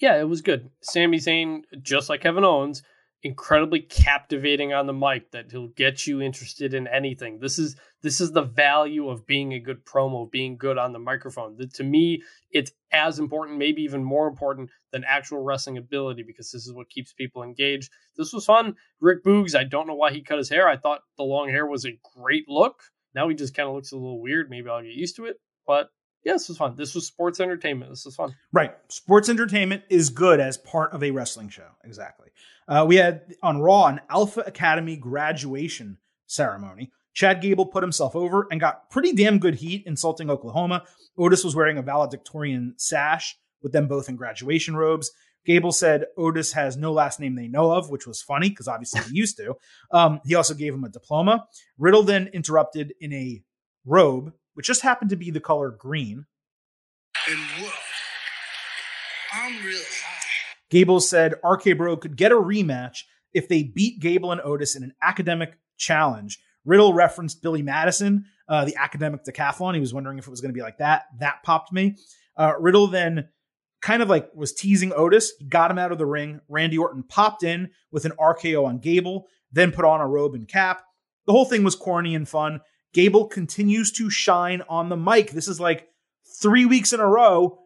Yeah, 0.00 0.18
it 0.18 0.28
was 0.28 0.40
good. 0.40 0.70
Sami 0.80 1.18
Zayn, 1.18 1.62
just 1.82 2.08
like 2.08 2.22
Kevin 2.22 2.44
Owens, 2.44 2.82
incredibly 3.22 3.80
captivating 3.80 4.72
on 4.72 4.86
the 4.86 4.92
mic 4.92 5.30
that 5.32 5.50
he'll 5.50 5.68
get 5.68 6.06
you 6.06 6.22
interested 6.22 6.72
in 6.72 6.86
anything. 6.86 7.38
This 7.38 7.58
is 7.58 7.76
this 8.02 8.20
is 8.20 8.32
the 8.32 8.42
value 8.42 9.10
of 9.10 9.26
being 9.26 9.52
a 9.52 9.60
good 9.60 9.84
promo, 9.84 10.30
being 10.30 10.56
good 10.56 10.78
on 10.78 10.92
the 10.92 10.98
microphone. 10.98 11.56
The- 11.56 11.66
to 11.66 11.84
me, 11.84 12.22
it's 12.50 12.72
as 12.92 13.18
important, 13.18 13.58
maybe 13.58 13.82
even 13.82 14.02
more 14.02 14.26
important 14.26 14.70
than 14.90 15.04
actual 15.04 15.42
wrestling 15.42 15.76
ability 15.76 16.22
because 16.22 16.50
this 16.50 16.66
is 16.66 16.72
what 16.72 16.88
keeps 16.88 17.12
people 17.12 17.42
engaged. 17.42 17.90
This 18.16 18.32
was 18.32 18.46
fun. 18.46 18.74
Rick 19.00 19.22
Boogs, 19.22 19.54
I 19.54 19.64
don't 19.64 19.86
know 19.86 19.94
why 19.94 20.12
he 20.12 20.22
cut 20.22 20.38
his 20.38 20.48
hair. 20.48 20.66
I 20.68 20.76
thought 20.76 21.02
the 21.18 21.24
long 21.24 21.50
hair 21.50 21.66
was 21.66 21.84
a 21.84 21.98
great 22.16 22.48
look. 22.48 22.80
Now 23.14 23.28
he 23.28 23.34
just 23.34 23.54
kind 23.54 23.68
of 23.68 23.74
looks 23.74 23.92
a 23.92 23.96
little 23.96 24.20
weird. 24.20 24.48
Maybe 24.48 24.68
I'll 24.70 24.82
get 24.82 24.92
used 24.92 25.16
to 25.16 25.26
it. 25.26 25.36
But 25.66 25.90
yeah, 26.24 26.34
this 26.34 26.48
was 26.48 26.58
fun. 26.58 26.74
This 26.76 26.94
was 26.94 27.06
sports 27.06 27.40
entertainment. 27.40 27.90
This 27.90 28.04
was 28.04 28.14
fun. 28.14 28.34
Right. 28.52 28.74
Sports 28.88 29.28
entertainment 29.28 29.84
is 29.88 30.10
good 30.10 30.40
as 30.40 30.58
part 30.58 30.92
of 30.92 31.02
a 31.02 31.10
wrestling 31.10 31.48
show. 31.48 31.68
Exactly. 31.84 32.28
Uh, 32.68 32.84
we 32.86 32.96
had 32.96 33.22
on 33.42 33.60
Raw 33.60 33.86
an 33.86 34.00
Alpha 34.10 34.40
Academy 34.40 34.96
graduation 34.96 35.98
ceremony. 36.26 36.92
Chad 37.14 37.40
Gable 37.40 37.66
put 37.66 37.82
himself 37.82 38.14
over 38.14 38.46
and 38.50 38.60
got 38.60 38.88
pretty 38.90 39.12
damn 39.12 39.38
good 39.38 39.56
heat 39.56 39.84
insulting 39.86 40.30
Oklahoma. 40.30 40.84
Otis 41.18 41.42
was 41.42 41.56
wearing 41.56 41.78
a 41.78 41.82
valedictorian 41.82 42.74
sash 42.76 43.36
with 43.62 43.72
them 43.72 43.88
both 43.88 44.08
in 44.08 44.16
graduation 44.16 44.76
robes. 44.76 45.10
Gable 45.46 45.72
said 45.72 46.04
Otis 46.16 46.52
has 46.52 46.76
no 46.76 46.92
last 46.92 47.18
name 47.18 47.34
they 47.34 47.48
know 47.48 47.72
of, 47.72 47.90
which 47.90 48.06
was 48.06 48.22
funny 48.22 48.50
because 48.50 48.68
obviously 48.68 49.00
he 49.10 49.16
used 49.16 49.36
to. 49.38 49.54
Um, 49.90 50.20
he 50.24 50.34
also 50.34 50.54
gave 50.54 50.74
him 50.74 50.84
a 50.84 50.90
diploma. 50.90 51.46
Riddle 51.78 52.02
then 52.02 52.28
interrupted 52.28 52.92
in 53.00 53.12
a 53.12 53.42
robe, 53.84 54.32
which 54.54 54.66
just 54.66 54.82
happened 54.82 55.10
to 55.10 55.16
be 55.16 55.30
the 55.30 55.40
color 55.40 55.70
green. 55.70 56.26
And 57.28 57.38
whoa, 57.58 57.70
I'm 59.34 59.64
real 59.64 59.78
high. 59.78 60.16
Gable 60.70 61.00
said 61.00 61.34
RK 61.44 61.76
Bro 61.76 61.98
could 61.98 62.16
get 62.16 62.32
a 62.32 62.36
rematch 62.36 63.04
if 63.32 63.48
they 63.48 63.62
beat 63.62 64.00
Gable 64.00 64.32
and 64.32 64.40
Otis 64.40 64.76
in 64.76 64.82
an 64.82 64.94
academic 65.02 65.58
challenge. 65.76 66.38
Riddle 66.64 66.92
referenced 66.92 67.42
Billy 67.42 67.62
Madison, 67.62 68.26
uh, 68.48 68.64
the 68.64 68.76
academic 68.76 69.24
decathlon. 69.24 69.74
He 69.74 69.80
was 69.80 69.94
wondering 69.94 70.18
if 70.18 70.26
it 70.26 70.30
was 70.30 70.40
going 70.40 70.52
to 70.52 70.58
be 70.58 70.62
like 70.62 70.78
that. 70.78 71.04
That 71.18 71.42
popped 71.42 71.72
me. 71.72 71.96
Uh, 72.36 72.52
Riddle 72.58 72.86
then 72.86 73.28
kind 73.80 74.02
of 74.02 74.08
like 74.08 74.30
was 74.34 74.52
teasing 74.52 74.92
Otis. 74.94 75.32
He 75.38 75.46
got 75.46 75.70
him 75.70 75.78
out 75.78 75.92
of 75.92 75.98
the 75.98 76.06
ring. 76.06 76.40
Randy 76.48 76.78
Orton 76.78 77.02
popped 77.02 77.42
in 77.42 77.70
with 77.90 78.04
an 78.04 78.12
RKO 78.12 78.66
on 78.66 78.78
Gable, 78.78 79.26
then 79.52 79.72
put 79.72 79.84
on 79.84 80.00
a 80.00 80.06
robe 80.06 80.34
and 80.34 80.46
cap. 80.46 80.82
The 81.26 81.32
whole 81.32 81.44
thing 81.44 81.64
was 81.64 81.76
corny 81.76 82.14
and 82.14 82.28
fun. 82.28 82.60
Gable 82.92 83.26
continues 83.26 83.92
to 83.92 84.10
shine 84.10 84.62
on 84.68 84.88
the 84.88 84.96
mic. 84.96 85.30
This 85.30 85.48
is 85.48 85.60
like 85.60 85.88
three 86.40 86.64
weeks 86.66 86.92
in 86.92 87.00
a 87.00 87.06
row 87.06 87.58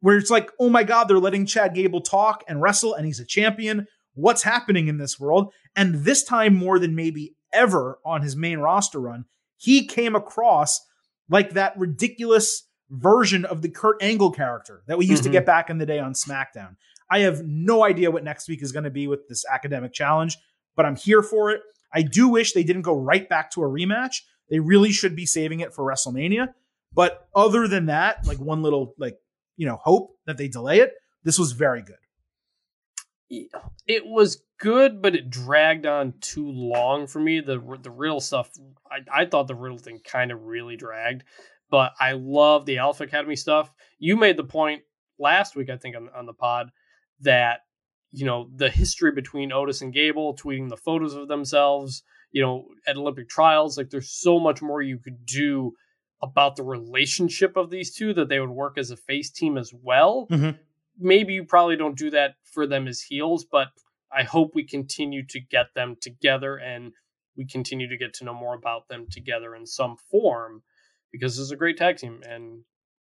where 0.00 0.16
it's 0.18 0.30
like, 0.30 0.50
oh 0.60 0.68
my 0.68 0.84
God, 0.84 1.04
they're 1.04 1.18
letting 1.18 1.46
Chad 1.46 1.74
Gable 1.74 2.00
talk 2.02 2.44
and 2.46 2.60
wrestle, 2.60 2.94
and 2.94 3.06
he's 3.06 3.20
a 3.20 3.24
champion. 3.24 3.86
what's 4.18 4.44
happening 4.44 4.88
in 4.88 4.96
this 4.96 5.20
world. 5.20 5.52
And 5.76 5.96
this 6.06 6.24
time, 6.24 6.54
more 6.56 6.78
than 6.78 6.94
maybe 6.94 7.34
ever 7.52 7.98
on 8.02 8.22
his 8.22 8.34
main 8.34 8.60
roster 8.60 8.98
run, 8.98 9.26
he 9.58 9.84
came 9.86 10.16
across 10.16 10.80
like 11.28 11.50
that 11.50 11.76
ridiculous 11.76 12.66
version 12.88 13.44
of 13.44 13.60
the 13.60 13.68
Kurt 13.68 14.02
Angle 14.02 14.30
character 14.30 14.82
that 14.86 14.96
we 14.96 15.04
used 15.04 15.20
Mhm. 15.22 15.26
to 15.26 15.32
get 15.32 15.44
back 15.44 15.68
in 15.68 15.76
the 15.76 15.84
day 15.84 15.98
on 15.98 16.14
SmackDown. 16.14 16.76
I 17.10 17.18
have 17.20 17.42
no 17.44 17.84
idea 17.84 18.10
what 18.10 18.24
next 18.24 18.48
week 18.48 18.62
is 18.62 18.72
going 18.72 18.84
to 18.84 18.90
be 18.90 19.06
with 19.06 19.28
this 19.28 19.44
academic 19.52 19.92
challenge, 19.92 20.38
but 20.76 20.86
I'm 20.86 20.96
here 20.96 21.22
for 21.22 21.50
it. 21.50 21.60
I 21.92 22.00
do 22.00 22.28
wish 22.28 22.52
they 22.54 22.64
didn't 22.64 22.82
go 22.82 22.94
right 22.96 23.28
back 23.28 23.50
to 23.50 23.62
a 23.64 23.68
rematch. 23.68 24.22
They 24.50 24.60
really 24.60 24.92
should 24.92 25.16
be 25.16 25.26
saving 25.26 25.60
it 25.60 25.74
for 25.74 25.84
WrestleMania. 25.84 26.54
But 26.92 27.28
other 27.34 27.68
than 27.68 27.86
that, 27.86 28.26
like 28.26 28.38
one 28.38 28.62
little 28.62 28.94
like, 28.98 29.18
you 29.56 29.66
know, 29.66 29.76
hope 29.76 30.16
that 30.26 30.38
they 30.38 30.48
delay 30.48 30.80
it, 30.80 30.94
this 31.24 31.38
was 31.38 31.52
very 31.52 31.82
good. 31.82 31.96
it 33.86 34.06
was 34.06 34.42
good, 34.58 35.02
but 35.02 35.14
it 35.14 35.30
dragged 35.30 35.86
on 35.86 36.14
too 36.20 36.48
long 36.50 37.06
for 37.06 37.20
me. 37.20 37.40
The 37.40 37.58
the 37.82 37.90
real 37.90 38.20
stuff, 38.20 38.50
I, 38.90 39.22
I 39.22 39.24
thought 39.26 39.48
the 39.48 39.54
riddle 39.54 39.78
thing 39.78 40.00
kind 40.04 40.30
of 40.30 40.44
really 40.44 40.76
dragged, 40.76 41.24
but 41.70 41.92
I 41.98 42.12
love 42.12 42.66
the 42.66 42.78
Alpha 42.78 43.04
Academy 43.04 43.36
stuff. 43.36 43.70
You 43.98 44.16
made 44.16 44.36
the 44.36 44.44
point 44.44 44.82
last 45.18 45.56
week, 45.56 45.70
I 45.70 45.76
think, 45.76 45.96
on, 45.96 46.08
on 46.14 46.26
the 46.26 46.32
pod 46.32 46.70
that 47.20 47.60
you 48.12 48.24
know 48.24 48.48
the 48.54 48.70
history 48.70 49.12
between 49.12 49.52
Otis 49.52 49.82
and 49.82 49.92
Gable, 49.92 50.36
tweeting 50.36 50.68
the 50.68 50.76
photos 50.76 51.14
of 51.14 51.28
themselves, 51.28 52.02
you 52.36 52.42
know, 52.42 52.66
at 52.86 52.98
Olympic 52.98 53.30
trials. 53.30 53.78
Like, 53.78 53.88
there's 53.88 54.10
so 54.10 54.38
much 54.38 54.60
more 54.60 54.82
you 54.82 54.98
could 54.98 55.24
do 55.24 55.72
about 56.20 56.54
the 56.54 56.62
relationship 56.62 57.56
of 57.56 57.70
these 57.70 57.94
two 57.94 58.12
that 58.12 58.28
they 58.28 58.40
would 58.40 58.50
work 58.50 58.76
as 58.76 58.90
a 58.90 58.96
face 58.96 59.30
team 59.30 59.56
as 59.56 59.72
well 59.72 60.26
Mhm. 60.30 60.58
maybe 60.98 61.32
you 61.32 61.44
probably 61.44 61.76
don't 61.76 61.96
do 61.96 62.10
that 62.10 62.34
for 62.42 62.66
them 62.66 62.86
as 62.88 63.00
heels, 63.00 63.44
but 63.44 63.68
I 64.10 64.22
hope 64.22 64.54
we 64.54 64.64
continue 64.66 65.24
to 65.28 65.40
get 65.40 65.72
them 65.74 65.96
together 66.00 66.56
and 66.56 66.92
we 67.36 67.46
continue 67.46 67.88
to 67.88 67.96
get 67.96 68.12
to 68.14 68.24
know 68.24 68.34
more 68.34 68.54
about 68.54 68.88
them 68.88 69.06
together 69.10 69.54
in 69.54 69.64
some 69.66 69.96
form 70.10 70.62
because 71.12 71.36
this 71.36 71.44
is 71.44 71.50
a 71.50 71.56
great 71.56 71.78
tag 71.78 71.96
team 71.96 72.22
and 72.28 72.64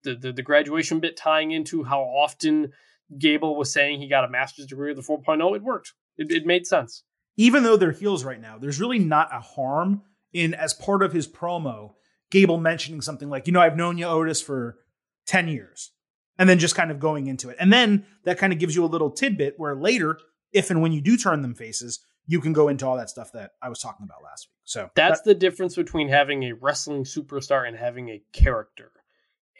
the, 0.04 0.14
the 0.14 0.32
the 0.32 0.42
graduation 0.50 1.00
bit 1.00 1.16
tying 1.16 1.52
into 1.52 1.84
how 1.84 2.02
often 2.02 2.72
Gable 3.18 3.56
was 3.56 3.72
saying 3.72 4.00
he 4.00 4.08
got 4.08 4.24
a 4.24 4.28
master's 4.38 4.66
degree 4.66 4.92
with 4.92 4.98
the 4.98 5.12
4.0 5.12 5.56
it 5.56 5.62
worked 5.62 5.94
it, 6.16 6.30
it 6.30 6.44
made 6.46 6.66
sense 6.66 7.02
even 7.36 7.62
though 7.62 7.76
they're 7.76 7.92
heels 7.92 8.24
right 8.24 8.40
now, 8.40 8.58
there's 8.58 8.80
really 8.80 8.98
not 8.98 9.28
a 9.34 9.40
harm 9.40 10.02
in 10.32 10.54
as 10.54 10.74
part 10.74 11.02
of 11.02 11.12
his 11.12 11.26
promo, 11.28 11.92
Gable 12.30 12.58
mentioning 12.58 13.00
something 13.00 13.28
like, 13.30 13.46
you 13.46 13.52
know, 13.52 13.60
I've 13.60 13.76
known 13.76 13.98
you, 13.98 14.06
Otis, 14.06 14.40
for 14.42 14.78
10 15.26 15.48
years. 15.48 15.92
And 16.38 16.48
then 16.48 16.58
just 16.58 16.74
kind 16.74 16.90
of 16.90 16.98
going 17.00 17.28
into 17.28 17.48
it. 17.48 17.56
And 17.58 17.72
then 17.72 18.04
that 18.24 18.36
kind 18.36 18.52
of 18.52 18.58
gives 18.58 18.74
you 18.76 18.84
a 18.84 18.86
little 18.86 19.10
tidbit 19.10 19.54
where 19.56 19.74
later, 19.74 20.18
if 20.52 20.70
and 20.70 20.82
when 20.82 20.92
you 20.92 21.00
do 21.00 21.16
turn 21.16 21.40
them 21.40 21.54
faces, 21.54 22.00
you 22.26 22.40
can 22.40 22.52
go 22.52 22.68
into 22.68 22.86
all 22.86 22.96
that 22.96 23.08
stuff 23.08 23.32
that 23.32 23.52
I 23.62 23.68
was 23.70 23.78
talking 23.78 24.04
about 24.04 24.22
last 24.22 24.48
week. 24.48 24.60
So 24.64 24.90
that's 24.94 25.20
that- 25.20 25.24
the 25.30 25.34
difference 25.34 25.76
between 25.76 26.08
having 26.08 26.42
a 26.42 26.52
wrestling 26.52 27.04
superstar 27.04 27.66
and 27.66 27.76
having 27.76 28.10
a 28.10 28.22
character 28.32 28.90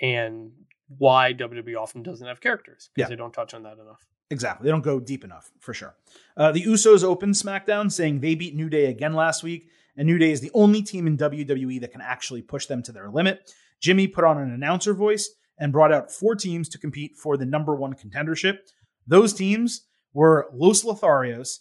and 0.02 0.50
why 0.98 1.32
WWE 1.32 1.76
often 1.76 2.02
doesn't 2.02 2.26
have 2.26 2.40
characters 2.40 2.90
because 2.94 3.08
Yeah. 3.08 3.14
they 3.14 3.16
don't 3.16 3.32
touch 3.32 3.54
on 3.54 3.62
that 3.62 3.78
enough 3.78 4.04
Exactly. 4.30 4.64
They 4.64 4.70
don't 4.70 4.82
go 4.82 4.98
deep 4.98 5.24
enough, 5.24 5.50
for 5.60 5.72
sure. 5.72 5.94
Uh, 6.36 6.52
the 6.52 6.62
Usos 6.64 7.04
open 7.04 7.30
SmackDown 7.30 7.90
saying 7.90 8.20
they 8.20 8.34
beat 8.34 8.56
New 8.56 8.68
Day 8.68 8.86
again 8.86 9.14
last 9.14 9.42
week, 9.42 9.68
and 9.96 10.06
New 10.06 10.18
Day 10.18 10.32
is 10.32 10.40
the 10.40 10.50
only 10.52 10.82
team 10.82 11.06
in 11.06 11.16
WWE 11.16 11.80
that 11.80 11.92
can 11.92 12.00
actually 12.00 12.42
push 12.42 12.66
them 12.66 12.82
to 12.82 12.92
their 12.92 13.08
limit. 13.08 13.52
Jimmy 13.80 14.08
put 14.08 14.24
on 14.24 14.38
an 14.38 14.52
announcer 14.52 14.94
voice 14.94 15.30
and 15.58 15.72
brought 15.72 15.92
out 15.92 16.10
four 16.10 16.34
teams 16.34 16.68
to 16.70 16.78
compete 16.78 17.16
for 17.16 17.36
the 17.36 17.46
number 17.46 17.74
one 17.74 17.94
contendership. 17.94 18.58
Those 19.06 19.32
teams 19.32 19.86
were 20.12 20.48
Los 20.52 20.82
Lotharios, 20.82 21.58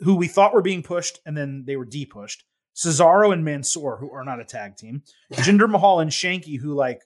who 0.00 0.14
we 0.14 0.26
thought 0.26 0.54
were 0.54 0.62
being 0.62 0.82
pushed, 0.82 1.20
and 1.26 1.36
then 1.36 1.64
they 1.66 1.76
were 1.76 1.84
de-pushed. 1.84 2.44
Cesaro 2.74 3.32
and 3.32 3.44
Mansoor, 3.44 3.98
who 3.98 4.10
are 4.10 4.24
not 4.24 4.40
a 4.40 4.44
tag 4.44 4.76
team. 4.76 5.02
Jinder 5.34 5.68
Mahal 5.68 6.00
and 6.00 6.10
Shanky, 6.10 6.58
who 6.58 6.72
like, 6.72 7.02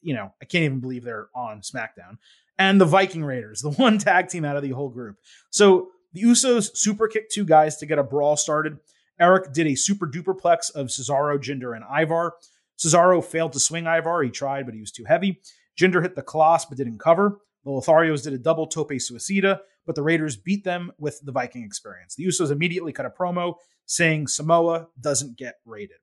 you 0.00 0.14
know, 0.14 0.32
I 0.42 0.44
can't 0.46 0.64
even 0.64 0.80
believe 0.80 1.04
they're 1.04 1.28
on 1.34 1.60
SmackDown 1.60 2.18
and 2.62 2.80
the 2.80 2.84
Viking 2.84 3.24
Raiders, 3.24 3.60
the 3.60 3.70
one 3.86 3.98
tag 3.98 4.28
team 4.28 4.44
out 4.44 4.56
of 4.56 4.62
the 4.62 4.70
whole 4.70 4.88
group. 4.88 5.16
So 5.50 5.88
the 6.12 6.22
Usos 6.22 6.76
super 6.76 7.08
kicked 7.08 7.32
two 7.32 7.44
guys 7.44 7.76
to 7.78 7.86
get 7.86 7.98
a 7.98 8.04
brawl 8.04 8.36
started. 8.36 8.78
Erik 9.18 9.52
did 9.52 9.66
a 9.66 9.74
super 9.74 10.06
duperplex 10.06 10.72
of 10.74 10.86
Cesaro, 10.86 11.38
Jinder, 11.38 11.74
and 11.74 11.84
Ivar. 11.84 12.34
Cesaro 12.78 13.24
failed 13.24 13.52
to 13.54 13.60
swing 13.60 13.86
Ivar. 13.86 14.22
He 14.22 14.30
tried, 14.30 14.64
but 14.64 14.74
he 14.74 14.80
was 14.80 14.92
too 14.92 15.04
heavy. 15.04 15.40
Jinder 15.78 16.02
hit 16.02 16.14
the 16.14 16.22
Khallas, 16.22 16.64
but 16.68 16.78
didn't 16.78 16.98
cover. 16.98 17.38
The 17.64 17.70
Lotharios 17.70 18.22
did 18.22 18.32
a 18.32 18.38
double 18.38 18.66
tope 18.66 18.90
suicida, 18.90 19.60
but 19.86 19.94
the 19.94 20.02
Raiders 20.02 20.36
beat 20.36 20.64
them 20.64 20.92
with 20.98 21.20
the 21.22 21.32
Viking 21.32 21.64
experience. 21.64 22.14
The 22.14 22.26
Usos 22.26 22.50
immediately 22.50 22.92
cut 22.92 23.06
a 23.06 23.10
promo 23.10 23.54
saying 23.86 24.28
Samoa 24.28 24.88
doesn't 25.00 25.36
get 25.36 25.56
raided. 25.64 25.96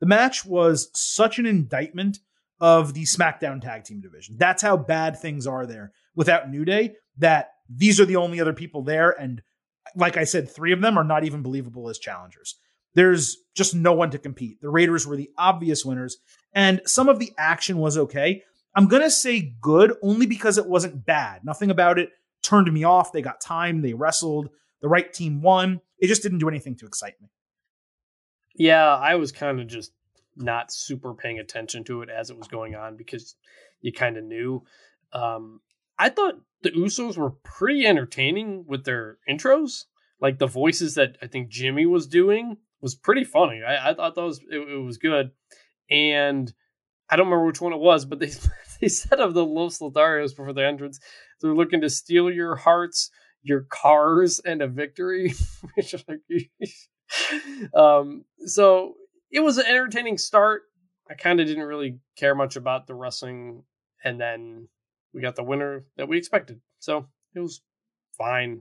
The 0.00 0.06
match 0.06 0.44
was 0.44 0.90
such 0.94 1.38
an 1.38 1.46
indictment 1.46 2.18
of 2.60 2.94
the 2.94 3.04
SmackDown 3.04 3.60
tag 3.60 3.84
team 3.84 4.00
division. 4.00 4.36
That's 4.38 4.62
how 4.62 4.76
bad 4.76 5.18
things 5.18 5.46
are 5.46 5.66
there 5.66 5.92
without 6.14 6.50
New 6.50 6.64
Day, 6.64 6.94
that 7.18 7.50
these 7.68 8.00
are 8.00 8.04
the 8.04 8.16
only 8.16 8.40
other 8.40 8.52
people 8.52 8.82
there. 8.82 9.10
And 9.10 9.42
like 9.94 10.16
I 10.16 10.24
said, 10.24 10.50
three 10.50 10.72
of 10.72 10.80
them 10.80 10.98
are 10.98 11.04
not 11.04 11.24
even 11.24 11.42
believable 11.42 11.88
as 11.88 11.98
challengers. 11.98 12.56
There's 12.94 13.36
just 13.54 13.74
no 13.74 13.92
one 13.92 14.10
to 14.10 14.18
compete. 14.18 14.60
The 14.60 14.70
Raiders 14.70 15.06
were 15.06 15.16
the 15.16 15.30
obvious 15.38 15.84
winners, 15.84 16.16
and 16.52 16.80
some 16.86 17.08
of 17.08 17.18
the 17.18 17.32
action 17.38 17.78
was 17.78 17.96
okay. 17.96 18.42
I'm 18.74 18.88
going 18.88 19.02
to 19.02 19.10
say 19.10 19.54
good 19.60 19.94
only 20.02 20.26
because 20.26 20.58
it 20.58 20.66
wasn't 20.66 21.04
bad. 21.04 21.44
Nothing 21.44 21.70
about 21.70 21.98
it 21.98 22.10
turned 22.42 22.72
me 22.72 22.84
off. 22.84 23.12
They 23.12 23.22
got 23.22 23.40
time, 23.40 23.82
they 23.82 23.94
wrestled, 23.94 24.48
the 24.80 24.88
right 24.88 25.12
team 25.12 25.42
won. 25.42 25.80
It 25.98 26.06
just 26.06 26.22
didn't 26.22 26.38
do 26.38 26.48
anything 26.48 26.76
to 26.76 26.86
excite 26.86 27.20
me. 27.20 27.28
Yeah, 28.54 28.94
I 28.94 29.16
was 29.16 29.32
kind 29.32 29.60
of 29.60 29.66
just 29.66 29.92
not 30.38 30.72
super 30.72 31.14
paying 31.14 31.38
attention 31.38 31.84
to 31.84 32.02
it 32.02 32.08
as 32.08 32.30
it 32.30 32.38
was 32.38 32.48
going 32.48 32.74
on 32.74 32.96
because 32.96 33.36
you 33.80 33.92
kind 33.92 34.16
of 34.16 34.24
knew. 34.24 34.62
Um, 35.12 35.60
I 35.98 36.08
thought 36.08 36.40
the 36.62 36.70
Usos 36.70 37.16
were 37.16 37.30
pretty 37.30 37.86
entertaining 37.86 38.64
with 38.66 38.84
their 38.84 39.18
intros. 39.28 39.84
Like 40.20 40.38
the 40.38 40.46
voices 40.46 40.94
that 40.94 41.16
I 41.22 41.26
think 41.26 41.48
Jimmy 41.48 41.86
was 41.86 42.06
doing 42.06 42.56
was 42.80 42.94
pretty 42.94 43.24
funny. 43.24 43.62
I, 43.62 43.90
I 43.90 43.94
thought 43.94 44.14
that 44.14 44.24
was 44.24 44.40
it, 44.50 44.56
it 44.58 44.82
was 44.82 44.98
good, 44.98 45.30
and 45.90 46.52
I 47.08 47.16
don't 47.16 47.26
remember 47.26 47.46
which 47.46 47.60
one 47.60 47.72
it 47.72 47.78
was, 47.78 48.04
but 48.04 48.18
they 48.18 48.32
they 48.80 48.88
said 48.88 49.20
of 49.20 49.34
the 49.34 49.44
Los 49.44 49.78
Lotharios 49.78 50.30
before 50.30 50.52
the 50.52 50.66
entrance, 50.66 50.98
they're 51.40 51.54
looking 51.54 51.80
to 51.82 51.90
steal 51.90 52.30
your 52.30 52.56
hearts, 52.56 53.10
your 53.42 53.66
cars, 53.70 54.40
and 54.44 54.62
a 54.62 54.68
victory. 54.68 55.32
Um, 57.74 58.24
so 58.44 58.94
it 59.30 59.40
was 59.40 59.58
an 59.58 59.66
entertaining 59.66 60.18
start. 60.18 60.62
I 61.10 61.14
kind 61.14 61.40
of 61.40 61.46
didn't 61.46 61.64
really 61.64 61.98
care 62.16 62.34
much 62.34 62.56
about 62.56 62.86
the 62.86 62.94
wrestling, 62.94 63.62
and 64.04 64.20
then 64.20 64.68
we 65.14 65.20
got 65.22 65.36
the 65.36 65.42
winner 65.42 65.84
that 65.96 66.08
we 66.08 66.18
expected. 66.18 66.60
So 66.78 67.06
it 67.34 67.40
was 67.40 67.62
fine. 68.16 68.60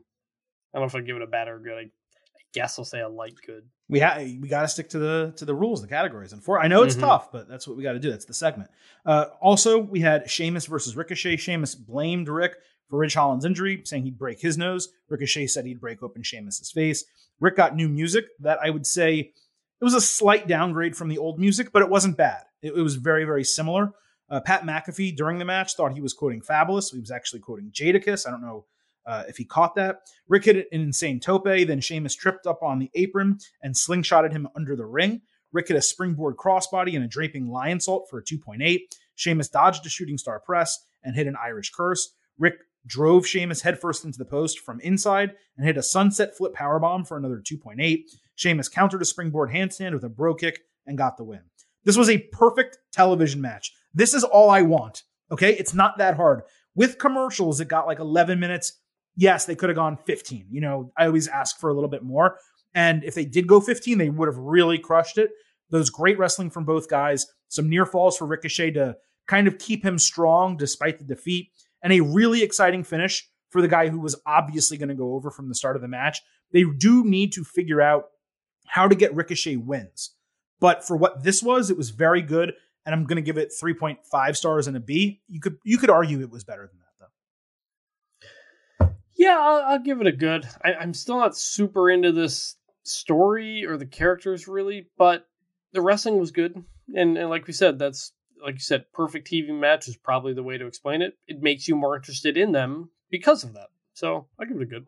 I 0.73 0.77
don't 0.79 0.83
know 0.83 0.87
if 0.87 0.95
I'd 0.95 1.05
give 1.05 1.15
it 1.17 1.21
a 1.21 1.27
bad 1.27 1.47
or 1.47 1.59
good. 1.59 1.73
I, 1.77 1.81
I 1.81 2.41
guess 2.53 2.77
I'll 2.79 2.85
say 2.85 3.01
a 3.01 3.09
light 3.09 3.35
good. 3.45 3.63
We 3.89 3.99
ha- 3.99 4.17
we 4.19 4.47
got 4.49 4.61
to 4.61 4.67
stick 4.67 4.89
to 4.89 4.99
the 4.99 5.33
to 5.37 5.45
the 5.45 5.55
rules, 5.55 5.81
the 5.81 5.87
categories. 5.87 6.33
And 6.33 6.43
for 6.43 6.59
I 6.59 6.67
know 6.67 6.83
it's 6.83 6.95
Mhm. 6.95 7.01
tough, 7.01 7.31
but 7.31 7.47
that's 7.47 7.67
what 7.67 7.77
we 7.77 7.83
got 7.83 7.93
to 7.93 7.99
do. 7.99 8.09
That's 8.09 8.25
the 8.25 8.33
segment. 8.33 8.69
Uh, 9.05 9.25
also, 9.41 9.77
we 9.79 10.01
had 10.01 10.29
Sheamus 10.29 10.65
versus 10.65 10.95
Ricochet. 10.95 11.37
Sheamus 11.37 11.73
blamed 11.75 12.27
Rick 12.29 12.55
for 12.89 12.99
Ridge 12.99 13.13
Holland's 13.15 13.45
injury, 13.45 13.81
saying 13.85 14.03
he'd 14.03 14.17
break 14.17 14.39
his 14.39 14.57
nose. 14.57 14.89
Ricochet 15.09 15.47
said 15.47 15.65
he'd 15.65 15.79
break 15.81 16.01
open 16.03 16.21
Sheamus's 16.23 16.71
face. 16.71 17.05
Rick 17.39 17.55
got 17.57 17.75
new 17.75 17.87
music 17.89 18.25
that 18.39 18.59
I 18.61 18.69
would 18.69 18.85
say 18.85 19.33
it 19.79 19.83
was 19.83 19.93
a 19.93 20.01
slight 20.01 20.47
downgrade 20.47 20.95
from 20.95 21.09
the 21.09 21.17
old 21.17 21.39
music, 21.39 21.71
but 21.71 21.81
it 21.81 21.89
wasn't 21.89 22.17
bad. 22.17 22.43
It, 22.61 22.73
it 22.75 22.81
was 22.81 22.95
very 22.95 23.25
very 23.25 23.43
similar. 23.43 23.91
Uh, 24.29 24.41
Pat 24.41 24.63
McAfee 24.63 25.15
during 25.15 25.39
the 25.39 25.45
match 25.45 25.75
thought 25.75 25.93
he 25.93 26.01
was 26.01 26.13
quoting 26.13 26.41
Fabolous. 26.41 26.91
He 26.91 26.99
was 26.99 27.11
actually 27.11 27.39
quoting 27.39 27.71
Jadakiss. 27.71 28.27
I 28.27 28.31
don't 28.31 28.41
know 28.41 28.65
uh, 29.05 29.23
if 29.27 29.37
he 29.37 29.45
caught 29.45 29.75
that. 29.75 30.01
Rick 30.27 30.45
hit 30.45 30.57
an 30.57 30.81
insane 30.81 31.19
tope. 31.19 31.45
Then 31.45 31.79
Sheamus 31.79 32.15
tripped 32.15 32.45
up 32.45 32.61
on 32.61 32.77
the 32.77 32.91
apron 32.93 33.39
and 33.63 33.73
slingshotted 33.73 34.33
him 34.33 34.49
under 34.55 34.75
the 34.75 34.85
ring. 34.85 35.21
Rick 35.53 35.69
hit 35.69 35.77
a 35.77 35.81
springboard 35.81 36.35
crossbody 36.35 36.95
and 36.95 37.05
a 37.05 37.07
draping 37.07 37.47
Lionsault 37.47 38.09
for 38.09 38.19
a 38.19 38.23
2.8. 38.23 38.79
Sheamus 39.15 39.47
dodged 39.47 39.85
a 39.85 39.89
shooting 39.89 40.17
star 40.17 40.41
press 40.41 40.77
and 41.03 41.15
hit 41.15 41.27
an 41.27 41.37
Irish 41.41 41.71
curse. 41.71 42.13
Rick 42.37 42.55
drove 42.85 43.25
Sheamus 43.25 43.61
headfirst 43.61 44.05
into 44.05 44.17
the 44.17 44.25
post 44.25 44.59
from 44.59 44.79
inside 44.81 45.33
and 45.57 45.65
hit 45.65 45.77
a 45.77 45.83
sunset 45.83 46.35
flip 46.37 46.53
powerbomb 46.53 47.07
for 47.07 47.17
another 47.17 47.41
2.8. 47.41 48.03
Sheamus 48.37 48.69
countered 48.69 49.01
a 49.01 49.05
springboard 49.05 49.49
handstand 49.49 49.93
with 49.93 50.03
a 50.03 50.09
Brogue 50.09 50.39
Kick 50.39 50.61
and 50.85 50.97
got 50.97 51.17
the 51.17 51.23
win. 51.25 51.41
This 51.83 51.97
was 51.97 52.09
a 52.09 52.19
perfect 52.31 52.77
television 52.93 53.41
match. 53.41 53.73
This 53.93 54.13
is 54.13 54.23
all 54.23 54.49
I 54.49 54.61
want. 54.61 55.03
Okay. 55.31 55.53
It's 55.55 55.73
not 55.73 55.97
that 55.97 56.15
hard. 56.15 56.43
With 56.75 56.99
commercials, 56.99 57.59
it 57.59 57.67
got 57.67 57.87
like 57.87 57.99
11 57.99 58.39
minutes. 58.39 58.79
Yes, 59.15 59.45
they 59.45 59.55
could 59.55 59.69
have 59.69 59.75
gone 59.75 59.97
15. 59.97 60.47
You 60.51 60.61
know, 60.61 60.91
I 60.97 61.07
always 61.07 61.27
ask 61.27 61.59
for 61.59 61.69
a 61.69 61.73
little 61.73 61.89
bit 61.89 62.03
more. 62.03 62.37
And 62.75 63.03
if 63.03 63.15
they 63.15 63.25
did 63.25 63.47
go 63.47 63.59
15, 63.59 63.97
they 63.97 64.09
would 64.09 64.27
have 64.27 64.37
really 64.37 64.77
crushed 64.77 65.17
it. 65.17 65.31
Those 65.71 65.89
great 65.89 66.19
wrestling 66.19 66.51
from 66.51 66.65
both 66.65 66.87
guys, 66.87 67.25
some 67.47 67.67
near 67.67 67.85
falls 67.85 68.17
for 68.17 68.27
Ricochet 68.27 68.71
to 68.71 68.95
kind 69.27 69.47
of 69.47 69.57
keep 69.57 69.83
him 69.83 69.97
strong 69.97 70.55
despite 70.55 70.99
the 70.99 71.05
defeat, 71.05 71.49
and 71.83 71.91
a 71.91 72.01
really 72.01 72.43
exciting 72.43 72.83
finish 72.83 73.27
for 73.49 73.61
the 73.61 73.67
guy 73.67 73.89
who 73.89 73.99
was 73.99 74.19
obviously 74.25 74.77
going 74.77 74.89
to 74.89 74.95
go 74.95 75.15
over 75.15 75.31
from 75.31 75.49
the 75.49 75.55
start 75.55 75.75
of 75.75 75.81
the 75.81 75.87
match. 75.87 76.21
They 76.51 76.63
do 76.63 77.03
need 77.03 77.33
to 77.33 77.43
figure 77.43 77.81
out 77.81 78.05
how 78.67 78.87
to 78.87 78.95
get 78.95 79.15
Ricochet 79.15 79.55
wins. 79.57 80.11
But 80.59 80.85
for 80.85 80.95
what 80.97 81.23
this 81.23 81.43
was, 81.43 81.69
it 81.69 81.77
was 81.77 81.91
very 81.91 82.21
good, 82.21 82.53
and 82.85 82.93
I'm 82.93 83.05
going 83.05 83.17
to 83.17 83.21
give 83.21 83.37
it 83.37 83.51
3.5 83.61 84.35
stars 84.35 84.67
and 84.67 84.77
a 84.77 84.79
B. 84.79 85.21
You 85.27 85.39
could 85.39 85.57
you 85.63 85.77
could 85.77 85.89
argue 85.89 86.21
it 86.21 86.31
was 86.31 86.43
better 86.43 86.67
than 86.67 86.79
that 86.79 86.85
though. 88.79 88.95
Yeah, 89.15 89.37
I'll, 89.39 89.73
I'll 89.73 89.83
give 89.83 90.01
it 90.01 90.07
a 90.07 90.11
good. 90.11 90.47
I, 90.63 90.73
I'm 90.73 90.93
still 90.93 91.17
not 91.17 91.37
super 91.37 91.89
into 91.89 92.11
this 92.11 92.55
story 92.83 93.65
or 93.65 93.77
the 93.77 93.85
characters 93.85 94.47
really, 94.47 94.87
but 94.97 95.27
the 95.73 95.81
wrestling 95.81 96.19
was 96.19 96.31
good, 96.31 96.63
and, 96.95 97.17
and 97.17 97.29
like 97.29 97.45
we 97.45 97.53
said, 97.53 97.77
that's 97.77 98.13
like 98.43 98.55
you 98.55 98.59
said, 98.59 98.85
perfect 98.93 99.29
TV 99.29 99.49
match 99.49 99.87
is 99.87 99.97
probably 99.97 100.33
the 100.33 100.43
way 100.43 100.57
to 100.57 100.67
explain 100.67 101.01
it. 101.01 101.17
It 101.27 101.41
makes 101.41 101.67
you 101.67 101.75
more 101.75 101.95
interested 101.95 102.37
in 102.37 102.51
them 102.51 102.89
because 103.09 103.43
of 103.43 103.53
that. 103.53 103.67
So 103.93 104.27
I 104.39 104.45
give 104.45 104.57
it 104.57 104.63
a 104.63 104.65
good. 104.65 104.85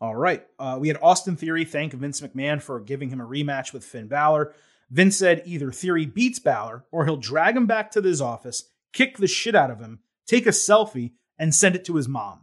All 0.00 0.16
right. 0.16 0.46
Uh, 0.58 0.76
we 0.78 0.88
had 0.88 0.98
Austin 1.00 1.36
Theory 1.36 1.64
thank 1.64 1.92
Vince 1.92 2.20
McMahon 2.20 2.60
for 2.60 2.80
giving 2.80 3.08
him 3.08 3.20
a 3.20 3.26
rematch 3.26 3.72
with 3.72 3.84
Finn 3.84 4.08
Balor. 4.08 4.54
Vince 4.90 5.16
said 5.16 5.42
either 5.46 5.72
Theory 5.72 6.06
beats 6.06 6.38
Balor 6.38 6.84
or 6.92 7.04
he'll 7.04 7.16
drag 7.16 7.56
him 7.56 7.66
back 7.66 7.90
to 7.92 8.02
his 8.02 8.20
office, 8.20 8.70
kick 8.92 9.16
the 9.18 9.26
shit 9.26 9.54
out 9.54 9.70
of 9.70 9.80
him, 9.80 10.00
take 10.26 10.46
a 10.46 10.50
selfie, 10.50 11.12
and 11.38 11.54
send 11.54 11.74
it 11.74 11.84
to 11.86 11.96
his 11.96 12.08
mom. 12.08 12.40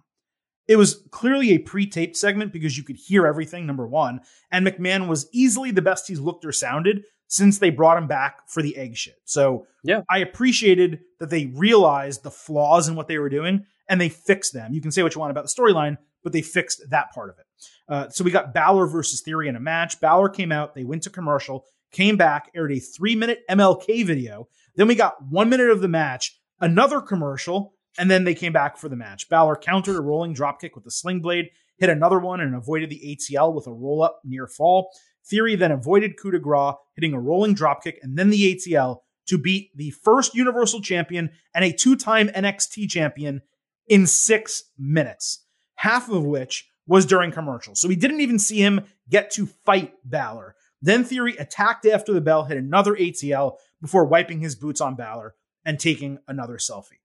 It 0.67 0.77
was 0.77 1.03
clearly 1.11 1.51
a 1.51 1.59
pre 1.59 1.85
taped 1.85 2.15
segment 2.15 2.53
because 2.53 2.77
you 2.77 2.83
could 2.83 2.95
hear 2.95 3.27
everything, 3.27 3.65
number 3.65 3.87
one, 3.87 4.21
and 4.51 4.65
McMahon 4.65 5.07
was 5.07 5.27
easily 5.31 5.71
the 5.71 5.81
best 5.81 6.07
he's 6.07 6.19
looked 6.19 6.45
or 6.45 6.51
sounded 6.51 7.03
since 7.27 7.57
they 7.57 7.69
brought 7.69 7.97
him 7.97 8.07
back 8.07 8.47
for 8.47 8.61
the 8.61 8.77
egg 8.77 8.95
shit. 8.95 9.15
So 9.25 9.67
yeah. 9.83 10.01
I 10.09 10.19
appreciated 10.19 10.99
that 11.19 11.29
they 11.29 11.47
realized 11.47 12.23
the 12.23 12.31
flaws 12.31 12.87
in 12.87 12.95
what 12.95 13.07
they 13.07 13.17
were 13.17 13.29
doing 13.29 13.65
and 13.89 13.99
they 13.99 14.09
fixed 14.09 14.53
them. 14.53 14.73
You 14.73 14.81
can 14.81 14.91
say 14.91 15.03
what 15.03 15.15
you 15.15 15.19
want 15.19 15.31
about 15.31 15.43
the 15.43 15.49
storyline, 15.49 15.97
but 16.23 16.33
they 16.33 16.41
fixed 16.41 16.81
that 16.89 17.11
part 17.13 17.29
of 17.29 17.37
it. 17.39 17.45
Uh, 17.87 18.09
so 18.09 18.23
we 18.23 18.31
got 18.31 18.53
Balor 18.53 18.87
versus 18.87 19.21
Theory 19.21 19.47
in 19.47 19.55
a 19.55 19.59
match. 19.59 19.99
Balor 19.99 20.29
came 20.29 20.51
out, 20.51 20.73
they 20.73 20.83
went 20.83 21.03
to 21.03 21.09
commercial, 21.09 21.65
came 21.91 22.17
back, 22.17 22.49
aired 22.55 22.71
a 22.71 22.79
three 22.79 23.15
minute 23.15 23.43
MLK 23.49 24.05
video. 24.05 24.47
Then 24.75 24.87
we 24.87 24.95
got 24.95 25.21
one 25.23 25.49
minute 25.49 25.69
of 25.69 25.81
the 25.81 25.87
match, 25.87 26.39
another 26.59 27.01
commercial, 27.01 27.73
and 27.97 28.09
then 28.09 28.23
they 28.23 28.33
came 28.33 28.53
back 28.53 28.77
for 28.77 28.89
the 28.89 28.95
match. 28.95 29.29
Balor 29.29 29.57
countered 29.57 29.95
a 29.95 30.01
rolling 30.01 30.33
dropkick 30.33 30.71
with 30.75 30.85
a 30.87 30.91
sling 30.91 31.21
blade, 31.21 31.49
hit 31.77 31.89
another 31.89 32.19
one, 32.19 32.39
and 32.39 32.55
avoided 32.55 32.89
the 32.89 32.99
ATL 33.15 33.53
with 33.53 33.67
a 33.67 33.73
roll 33.73 34.01
up 34.01 34.21
near 34.23 34.47
fall. 34.47 34.89
Theory 35.25 35.55
then 35.55 35.71
avoided 35.71 36.17
coup 36.19 36.31
de 36.31 36.39
grace, 36.39 36.75
hitting 36.95 37.13
a 37.13 37.19
rolling 37.19 37.55
dropkick 37.55 37.97
and 38.01 38.17
then 38.17 38.29
the 38.29 38.55
ATL 38.55 38.99
to 39.27 39.37
beat 39.37 39.75
the 39.75 39.91
first 39.91 40.35
Universal 40.35 40.81
Champion 40.81 41.29
and 41.53 41.63
a 41.63 41.71
two 41.71 41.95
time 41.95 42.27
NXT 42.29 42.89
champion 42.89 43.41
in 43.87 44.07
six 44.07 44.65
minutes, 44.77 45.45
half 45.75 46.09
of 46.09 46.23
which 46.23 46.69
was 46.87 47.05
during 47.05 47.31
commercials. 47.31 47.79
So 47.79 47.87
we 47.87 47.95
didn't 47.95 48.21
even 48.21 48.39
see 48.39 48.57
him 48.57 48.81
get 49.09 49.31
to 49.31 49.45
fight 49.45 49.93
Balor. 50.03 50.55
Then 50.81 51.03
Theory 51.03 51.37
attacked 51.37 51.85
after 51.85 52.13
the 52.13 52.21
bell, 52.21 52.43
hit 52.43 52.57
another 52.57 52.95
ATL 52.95 53.57
before 53.81 54.05
wiping 54.05 54.39
his 54.39 54.55
boots 54.55 54.81
on 54.81 54.95
Balor 54.95 55.33
and 55.65 55.79
taking 55.79 56.19
another 56.27 56.57
selfie. 56.57 56.99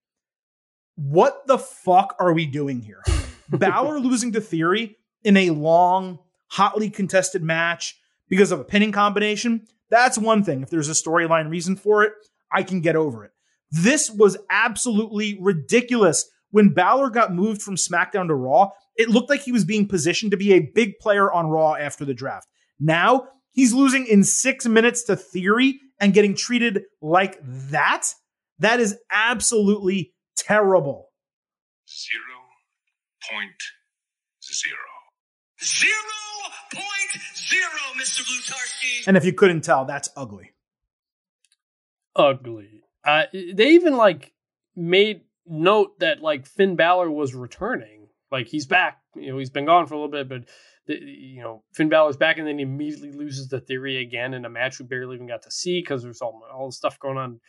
What 0.96 1.46
the 1.46 1.58
fuck 1.58 2.16
are 2.18 2.32
we 2.32 2.44
doing 2.44 2.80
here? 2.80 3.02
Balor 3.48 4.00
losing 4.00 4.32
to 4.32 4.40
Theory 4.40 4.96
in 5.22 5.36
a 5.36 5.50
long, 5.50 6.18
hotly 6.48 6.90
contested 6.90 7.42
match 7.42 7.98
because 8.28 8.52
of 8.52 8.60
a 8.60 8.64
pinning 8.64 8.92
combination, 8.92 9.66
that's 9.90 10.18
one 10.18 10.44
thing. 10.44 10.62
If 10.62 10.70
there's 10.70 10.88
a 10.88 10.92
storyline 10.92 11.50
reason 11.50 11.76
for 11.76 12.02
it, 12.02 12.12
I 12.52 12.62
can 12.62 12.80
get 12.80 12.96
over 12.96 13.24
it. 13.24 13.32
This 13.70 14.10
was 14.10 14.36
absolutely 14.50 15.38
ridiculous. 15.40 16.30
When 16.50 16.70
Balor 16.70 17.10
got 17.10 17.34
moved 17.34 17.62
from 17.62 17.76
SmackDown 17.76 18.28
to 18.28 18.34
Raw, 18.34 18.70
it 18.96 19.08
looked 19.08 19.30
like 19.30 19.42
he 19.42 19.52
was 19.52 19.64
being 19.64 19.86
positioned 19.86 20.30
to 20.30 20.36
be 20.36 20.52
a 20.52 20.60
big 20.60 20.98
player 20.98 21.30
on 21.30 21.48
Raw 21.48 21.74
after 21.74 22.04
the 22.04 22.14
draft. 22.14 22.48
Now, 22.80 23.28
he's 23.52 23.72
losing 23.72 24.06
in 24.06 24.24
six 24.24 24.66
minutes 24.66 25.04
to 25.04 25.16
Theory 25.16 25.80
and 26.00 26.14
getting 26.14 26.34
treated 26.34 26.82
like 27.02 27.38
that. 27.42 28.06
That 28.58 28.80
is 28.80 28.96
absolutely 29.10 30.14
terrible. 30.36 31.10
Zero 31.88 32.38
point 33.30 33.50
zero. 34.42 34.76
Zero 35.62 35.92
point 36.72 37.22
zero, 37.36 37.70
Mr. 38.00 38.22
Blutarski. 38.22 39.06
And 39.06 39.16
if 39.16 39.24
you 39.24 39.32
couldn't 39.32 39.62
tell, 39.62 39.84
that's 39.84 40.08
ugly. 40.16 40.52
Ugly. 42.16 42.82
Uh, 43.04 43.24
they 43.32 43.70
even 43.70 43.96
like 43.96 44.32
made 44.76 45.22
note 45.48 45.98
that 46.00 46.22
like 46.22 46.46
Finn 46.46 46.76
Balor 46.76 47.10
was 47.10 47.34
returning. 47.34 48.08
Like 48.30 48.46
he's 48.46 48.66
back. 48.66 48.98
You 49.14 49.32
know, 49.32 49.38
he's 49.38 49.50
been 49.50 49.66
gone 49.66 49.86
for 49.86 49.94
a 49.94 49.96
little 49.96 50.10
bit, 50.10 50.28
but 50.28 50.44
the, 50.86 50.94
you 50.94 51.42
know, 51.42 51.62
Finn 51.72 51.88
Balor's 51.88 52.16
back, 52.16 52.38
and 52.38 52.46
then 52.46 52.58
he 52.58 52.62
immediately 52.62 53.12
loses 53.12 53.48
the 53.48 53.60
theory 53.60 53.98
again 53.98 54.34
in 54.34 54.44
a 54.44 54.50
match 54.50 54.78
we 54.78 54.86
barely 54.86 55.16
even 55.16 55.26
got 55.26 55.42
to 55.42 55.50
see 55.50 55.80
because 55.80 56.02
there's 56.02 56.20
all 56.20 56.42
all 56.52 56.66
the 56.66 56.72
stuff 56.72 56.98
going 56.98 57.16
on. 57.16 57.40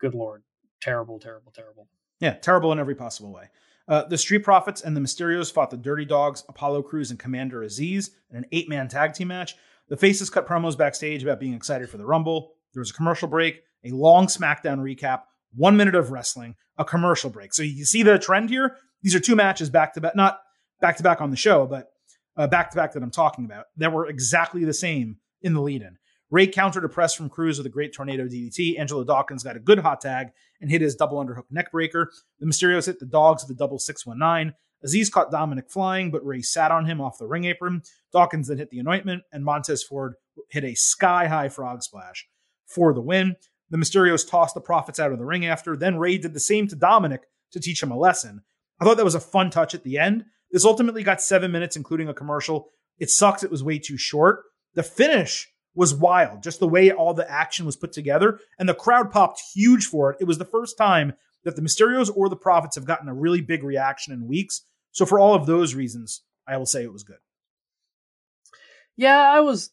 Good 0.00 0.14
lord, 0.14 0.42
terrible, 0.80 1.18
terrible, 1.18 1.52
terrible. 1.52 1.88
Yeah, 2.20 2.34
terrible 2.34 2.72
in 2.72 2.78
every 2.78 2.94
possible 2.94 3.32
way. 3.32 3.50
Uh, 3.88 4.04
the 4.04 4.18
Street 4.18 4.44
Profits 4.44 4.82
and 4.82 4.96
the 4.96 5.00
Mysterios 5.00 5.52
fought 5.52 5.70
the 5.70 5.76
Dirty 5.76 6.04
Dogs, 6.04 6.44
Apollo 6.48 6.82
Crews, 6.82 7.10
and 7.10 7.18
Commander 7.18 7.60
Azeez 7.60 8.10
in 8.30 8.36
an 8.36 8.46
eight 8.52 8.68
man 8.68 8.88
tag 8.88 9.12
team 9.12 9.28
match. 9.28 9.56
The 9.88 9.96
Faces 9.96 10.30
cut 10.30 10.46
promos 10.46 10.78
backstage 10.78 11.22
about 11.22 11.40
being 11.40 11.54
excited 11.54 11.90
for 11.90 11.98
the 11.98 12.06
Rumble. 12.06 12.54
There 12.72 12.80
was 12.80 12.90
a 12.90 12.94
commercial 12.94 13.28
break, 13.28 13.62
a 13.84 13.90
long 13.90 14.26
SmackDown 14.26 14.78
recap, 14.78 15.22
one 15.54 15.76
minute 15.76 15.94
of 15.94 16.10
wrestling, 16.10 16.56
a 16.78 16.84
commercial 16.84 17.30
break. 17.30 17.54
So 17.54 17.62
you 17.62 17.84
see 17.84 18.02
the 18.02 18.18
trend 18.18 18.50
here? 18.50 18.76
These 19.02 19.14
are 19.14 19.20
two 19.20 19.36
matches 19.36 19.70
back 19.70 19.94
to 19.94 20.00
back, 20.00 20.16
not 20.16 20.40
back 20.80 20.96
to 20.96 21.02
back 21.02 21.20
on 21.20 21.30
the 21.30 21.36
show, 21.36 21.66
but 21.66 21.88
uh, 22.36 22.46
back 22.46 22.70
to 22.70 22.76
back 22.76 22.92
that 22.92 23.02
I'm 23.02 23.10
talking 23.10 23.44
about 23.44 23.66
that 23.76 23.92
were 23.92 24.06
exactly 24.06 24.64
the 24.64 24.72
same 24.72 25.16
in 25.42 25.54
the 25.54 25.60
lead 25.60 25.82
in. 25.82 25.98
Ray 26.30 26.46
countered 26.46 26.84
a 26.84 26.88
press 26.88 27.14
from 27.14 27.28
Crews 27.28 27.58
with 27.58 27.66
a 27.66 27.70
great 27.70 27.92
tornado 27.92 28.26
DDT. 28.26 28.78
Angelo 28.78 29.04
Dawkins 29.04 29.42
got 29.42 29.56
a 29.56 29.60
good 29.60 29.80
hot 29.80 30.00
tag 30.00 30.28
and 30.62 30.70
hit 30.70 30.80
his 30.80 30.94
double 30.94 31.22
underhook 31.22 31.44
neckbreaker. 31.52 32.06
The 32.40 32.46
Mysterios 32.46 32.86
hit 32.86 32.98
the 32.98 33.06
dogs 33.06 33.42
with 33.42 33.54
a 33.54 33.58
double 33.58 33.78
619. 33.78 34.54
Azeez 34.84 35.10
caught 35.10 35.30
Dominic 35.30 35.70
flying, 35.70 36.10
but 36.10 36.24
Ray 36.24 36.40
sat 36.40 36.72
on 36.72 36.86
him 36.86 37.02
off 37.02 37.18
the 37.18 37.26
ring 37.26 37.44
apron. 37.44 37.82
Dawkins 38.12 38.48
then 38.48 38.56
hit 38.56 38.70
the 38.70 38.78
anointment, 38.78 39.24
and 39.30 39.44
Montez 39.44 39.82
Ford 39.82 40.14
hit 40.48 40.64
a 40.64 40.74
sky 40.74 41.26
high 41.26 41.50
frog 41.50 41.82
splash 41.82 42.26
for 42.66 42.94
the 42.94 43.02
win. 43.02 43.36
The 43.72 43.78
Mysterios 43.78 44.28
tossed 44.28 44.54
the 44.54 44.60
Profits 44.60 45.00
out 45.00 45.12
of 45.12 45.18
the 45.18 45.24
ring 45.24 45.46
after. 45.46 45.74
Then 45.74 45.96
Ray 45.96 46.18
did 46.18 46.34
the 46.34 46.40
same 46.40 46.68
to 46.68 46.76
Dominic 46.76 47.22
to 47.52 47.58
teach 47.58 47.82
him 47.82 47.90
a 47.90 47.96
lesson. 47.96 48.42
I 48.78 48.84
thought 48.84 48.98
that 48.98 49.04
was 49.04 49.14
a 49.14 49.20
fun 49.20 49.48
touch 49.48 49.74
at 49.74 49.82
the 49.82 49.98
end. 49.98 50.26
This 50.50 50.66
ultimately 50.66 51.02
got 51.02 51.22
seven 51.22 51.50
minutes, 51.50 51.74
including 51.74 52.06
a 52.06 52.14
commercial. 52.14 52.68
It 52.98 53.08
sucks 53.08 53.42
it 53.42 53.50
was 53.50 53.64
way 53.64 53.78
too 53.78 53.96
short. 53.96 54.42
The 54.74 54.82
finish 54.82 55.50
was 55.74 55.94
wild, 55.94 56.42
just 56.42 56.60
the 56.60 56.68
way 56.68 56.92
all 56.92 57.14
the 57.14 57.28
action 57.30 57.64
was 57.64 57.76
put 57.76 57.92
together. 57.92 58.38
And 58.58 58.68
the 58.68 58.74
crowd 58.74 59.10
popped 59.10 59.40
huge 59.54 59.86
for 59.86 60.10
it. 60.10 60.18
It 60.20 60.26
was 60.26 60.36
the 60.36 60.44
first 60.44 60.76
time 60.76 61.14
that 61.44 61.56
the 61.56 61.62
Mysterios 61.62 62.12
or 62.14 62.28
the 62.28 62.36
Profits 62.36 62.76
have 62.76 62.84
gotten 62.84 63.08
a 63.08 63.14
really 63.14 63.40
big 63.40 63.64
reaction 63.64 64.12
in 64.12 64.28
weeks. 64.28 64.66
So, 64.90 65.06
for 65.06 65.18
all 65.18 65.34
of 65.34 65.46
those 65.46 65.74
reasons, 65.74 66.20
I 66.46 66.58
will 66.58 66.66
say 66.66 66.82
it 66.82 66.92
was 66.92 67.04
good. 67.04 67.16
Yeah, 68.96 69.18
I 69.18 69.40
was. 69.40 69.70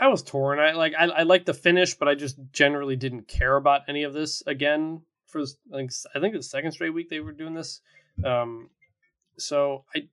I 0.00 0.08
was 0.08 0.22
torn. 0.22 0.58
I 0.58 0.72
like 0.72 0.92
I, 0.98 1.04
I 1.04 1.22
like 1.22 1.44
the 1.44 1.54
finish, 1.54 1.94
but 1.94 2.08
I 2.08 2.14
just 2.14 2.36
generally 2.52 2.96
didn't 2.96 3.28
care 3.28 3.56
about 3.56 3.82
any 3.88 4.02
of 4.02 4.12
this 4.12 4.42
again. 4.46 5.02
For 5.26 5.40
I 5.40 5.76
think 5.76 5.92
I 6.14 6.20
think 6.20 6.34
the 6.34 6.42
second 6.42 6.72
straight 6.72 6.94
week 6.94 7.10
they 7.10 7.20
were 7.20 7.32
doing 7.32 7.54
this, 7.54 7.80
um, 8.24 8.70
so 9.38 9.84
I 9.94 10.08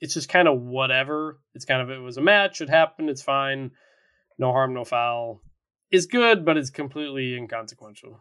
it's 0.00 0.14
just 0.14 0.28
kind 0.28 0.48
of 0.48 0.60
whatever. 0.60 1.38
It's 1.54 1.64
kind 1.64 1.82
of 1.82 1.90
it 1.90 2.00
was 2.00 2.16
a 2.16 2.22
match. 2.22 2.60
It 2.60 2.68
happened. 2.68 3.10
It's 3.10 3.22
fine. 3.22 3.70
No 4.38 4.52
harm, 4.52 4.74
no 4.74 4.84
foul. 4.84 5.40
Is 5.90 6.06
good, 6.06 6.44
but 6.44 6.56
it's 6.56 6.70
completely 6.70 7.36
inconsequential. 7.36 8.20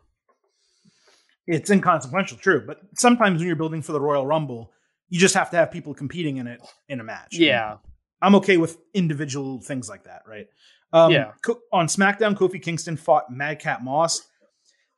It's 1.48 1.70
inconsequential, 1.70 2.38
true. 2.38 2.64
But 2.66 2.80
sometimes 2.96 3.40
when 3.40 3.48
you're 3.48 3.56
building 3.56 3.82
for 3.82 3.92
the 3.92 4.02
Royal 4.02 4.26
Rumble, 4.26 4.72
you 5.10 5.20
just 5.20 5.36
have 5.36 5.52
to 5.52 5.58
have 5.58 5.72
people 5.72 5.94
competing 5.94 6.38
in 6.38 6.48
it 6.48 6.62
in 6.90 7.00
a 7.00 7.04
match. 7.04 7.36
Yeah, 7.36 7.78
I'm 8.26 8.36
okay 8.36 8.58
with 8.58 8.80
individual 8.96 9.62
things 9.62 9.88
like 9.88 10.06
that, 10.06 10.24
right? 10.28 10.48
Um, 10.92 11.12
Yeah. 11.12 11.32
On 11.72 11.86
SmackDown, 11.86 12.36
Kofi 12.36 12.62
Kingston 12.62 12.98
fought 12.98 13.32
Madcap 13.32 13.82
Moss. 13.84 14.28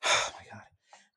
Oh 0.05 0.31
my 0.37 0.45
god. 0.51 0.63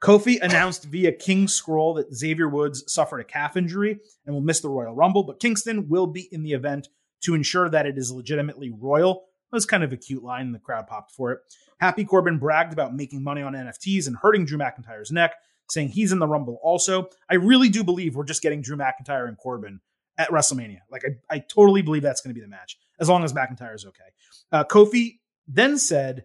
Kofi 0.02 0.40
announced 0.40 0.86
via 0.86 1.12
King 1.12 1.46
Scroll 1.46 1.94
that 1.94 2.12
Xavier 2.12 2.48
Woods 2.48 2.82
suffered 2.92 3.20
a 3.20 3.24
calf 3.24 3.56
injury 3.56 4.00
and 4.24 4.34
will 4.34 4.40
miss 4.40 4.60
the 4.60 4.70
Royal 4.70 4.94
Rumble, 4.94 5.22
but 5.22 5.38
Kingston 5.38 5.88
will 5.88 6.06
be 6.06 6.28
in 6.32 6.42
the 6.42 6.52
event 6.52 6.88
to 7.24 7.34
ensure 7.34 7.68
that 7.68 7.86
it 7.86 7.98
is 7.98 8.10
legitimately 8.10 8.70
royal. 8.70 9.26
That 9.50 9.56
was 9.56 9.66
kind 9.66 9.84
of 9.84 9.92
a 9.92 9.96
cute 9.96 10.24
line, 10.24 10.46
and 10.46 10.54
the 10.54 10.58
crowd 10.58 10.86
popped 10.86 11.12
for 11.12 11.30
it. 11.32 11.40
Happy 11.78 12.04
Corbin 12.04 12.38
bragged 12.38 12.72
about 12.72 12.94
making 12.94 13.22
money 13.22 13.42
on 13.42 13.52
NFTs 13.52 14.06
and 14.06 14.16
hurting 14.16 14.46
Drew 14.46 14.58
McIntyre's 14.58 15.12
neck, 15.12 15.34
saying 15.70 15.88
he's 15.88 16.10
in 16.10 16.18
the 16.18 16.26
Rumble 16.26 16.58
also. 16.62 17.08
I 17.28 17.34
really 17.34 17.68
do 17.68 17.84
believe 17.84 18.16
we're 18.16 18.24
just 18.24 18.42
getting 18.42 18.62
Drew 18.62 18.76
McIntyre 18.76 19.28
and 19.28 19.36
Corbin 19.36 19.80
at 20.18 20.30
WrestleMania. 20.30 20.80
Like, 20.90 21.04
I, 21.04 21.36
I 21.36 21.38
totally 21.38 21.82
believe 21.82 22.02
that's 22.02 22.20
going 22.20 22.34
to 22.34 22.38
be 22.38 22.44
the 22.44 22.50
match, 22.50 22.78
as 22.98 23.08
long 23.08 23.24
as 23.24 23.32
McIntyre 23.32 23.74
is 23.74 23.84
okay. 23.86 24.04
Uh, 24.52 24.64
Kofi 24.64 25.18
then 25.46 25.78
said 25.78 26.24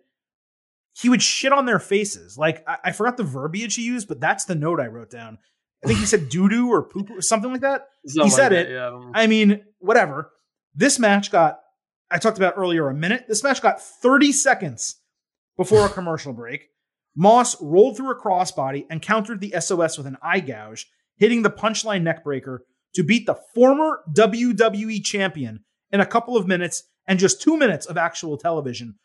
he 0.93 1.09
would 1.09 1.21
shit 1.21 1.51
on 1.51 1.65
their 1.65 1.79
faces. 1.79 2.37
Like, 2.37 2.63
I, 2.67 2.77
I 2.85 2.91
forgot 2.91 3.17
the 3.17 3.23
verbiage 3.23 3.75
he 3.75 3.83
used, 3.83 4.07
but 4.07 4.19
that's 4.19 4.45
the 4.45 4.55
note 4.55 4.79
I 4.79 4.87
wrote 4.87 5.09
down. 5.09 5.37
I 5.83 5.87
think 5.87 5.99
he 5.99 6.05
said 6.05 6.29
doo 6.29 6.49
doo 6.49 6.69
or 6.71 6.83
poop 6.83 7.11
or 7.11 7.21
something 7.21 7.51
like 7.51 7.61
that. 7.61 7.87
Something 8.07 8.25
he 8.25 8.35
said 8.35 8.51
like 8.51 8.65
it. 8.65 8.71
Yeah, 8.71 9.09
I 9.13 9.23
I 9.23 9.27
mean, 9.27 9.63
whatever. 9.79 10.31
This 10.73 10.99
match 10.99 11.31
got, 11.31 11.59
I 12.09 12.17
talked 12.17 12.37
about 12.37 12.55
earlier, 12.57 12.89
a 12.89 12.93
minute. 12.93 13.25
This 13.27 13.43
match 13.43 13.61
got 13.61 13.81
30 13.81 14.31
seconds 14.31 14.97
before 15.57 15.85
a 15.85 15.89
commercial 15.89 16.33
break. 16.33 16.69
Moss 17.15 17.61
rolled 17.61 17.95
through 17.95 18.11
a 18.11 18.19
crossbody 18.19 18.85
and 18.89 19.01
countered 19.01 19.39
the 19.39 19.53
SOS 19.59 19.97
with 19.97 20.07
an 20.07 20.17
eye 20.21 20.41
gouge, 20.41 20.87
hitting 21.15 21.43
the 21.43 21.49
punchline 21.49 22.01
neckbreaker 22.01 22.59
to 22.95 23.03
beat 23.03 23.25
the 23.25 23.35
former 23.53 24.01
WWE 24.13 25.03
champion 25.03 25.63
in 25.91 25.99
a 25.99 26.05
couple 26.05 26.35
of 26.35 26.47
minutes 26.47 26.83
and 27.07 27.19
just 27.19 27.41
two 27.41 27.57
minutes 27.57 27.85
of 27.85 27.97
actual 27.97 28.37
television. 28.37 28.95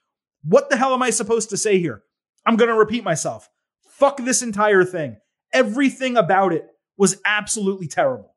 What 0.42 0.70
the 0.70 0.76
hell 0.76 0.94
am 0.94 1.02
I 1.02 1.10
supposed 1.10 1.50
to 1.50 1.56
say 1.56 1.78
here? 1.78 2.02
I'm 2.46 2.56
going 2.56 2.70
to 2.70 2.74
repeat 2.74 3.04
myself. 3.04 3.48
Fuck 3.90 4.18
this 4.18 4.42
entire 4.42 4.84
thing. 4.84 5.18
Everything 5.52 6.16
about 6.16 6.52
it 6.52 6.66
was 6.96 7.20
absolutely 7.26 7.88
terrible. 7.88 8.34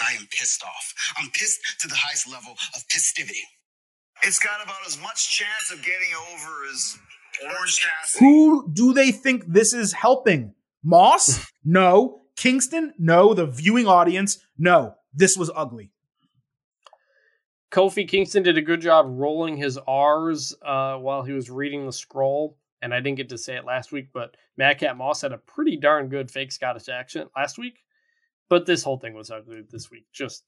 I 0.00 0.12
am 0.20 0.26
pissed 0.30 0.62
off. 0.62 0.94
I'm 1.18 1.30
pissed 1.30 1.60
to 1.80 1.88
the 1.88 1.94
highest 1.96 2.30
level 2.30 2.52
of 2.52 2.86
pistivity. 2.88 3.42
It's 4.22 4.38
got 4.38 4.62
about 4.62 4.76
as 4.86 5.00
much 5.00 5.36
chance 5.36 5.70
of 5.72 5.78
getting 5.78 6.08
over 6.32 6.52
as 6.72 6.98
Orange 7.42 7.80
Cassidy. 7.80 8.24
Who 8.24 8.70
do 8.72 8.92
they 8.92 9.10
think 9.10 9.44
this 9.46 9.72
is 9.72 9.92
helping? 9.92 10.54
Moss? 10.82 11.50
No. 11.64 12.22
Kingston? 12.36 12.94
No. 12.98 13.34
The 13.34 13.46
viewing 13.46 13.86
audience? 13.86 14.38
No. 14.58 14.94
This 15.12 15.36
was 15.36 15.50
ugly. 15.54 15.90
Kofi 17.70 18.08
Kingston 18.08 18.42
did 18.42 18.56
a 18.56 18.62
good 18.62 18.80
job 18.80 19.06
rolling 19.08 19.56
his 19.56 19.78
R's 19.86 20.54
uh, 20.62 20.96
while 20.96 21.22
he 21.22 21.32
was 21.32 21.50
reading 21.50 21.84
the 21.84 21.92
scroll, 21.92 22.56
and 22.80 22.94
I 22.94 23.00
didn't 23.00 23.16
get 23.16 23.28
to 23.30 23.38
say 23.38 23.56
it 23.56 23.64
last 23.64 23.92
week, 23.92 24.08
but 24.14 24.36
Madcap 24.56 24.96
Moss 24.96 25.20
had 25.20 25.32
a 25.32 25.38
pretty 25.38 25.76
darn 25.76 26.08
good 26.08 26.30
fake 26.30 26.52
Scottish 26.52 26.88
accent 26.88 27.30
last 27.36 27.58
week. 27.58 27.80
But 28.48 28.66
this 28.66 28.84
whole 28.84 28.98
thing 28.98 29.14
was 29.14 29.30
ugly 29.30 29.62
this 29.68 29.90
week, 29.90 30.06
just 30.12 30.44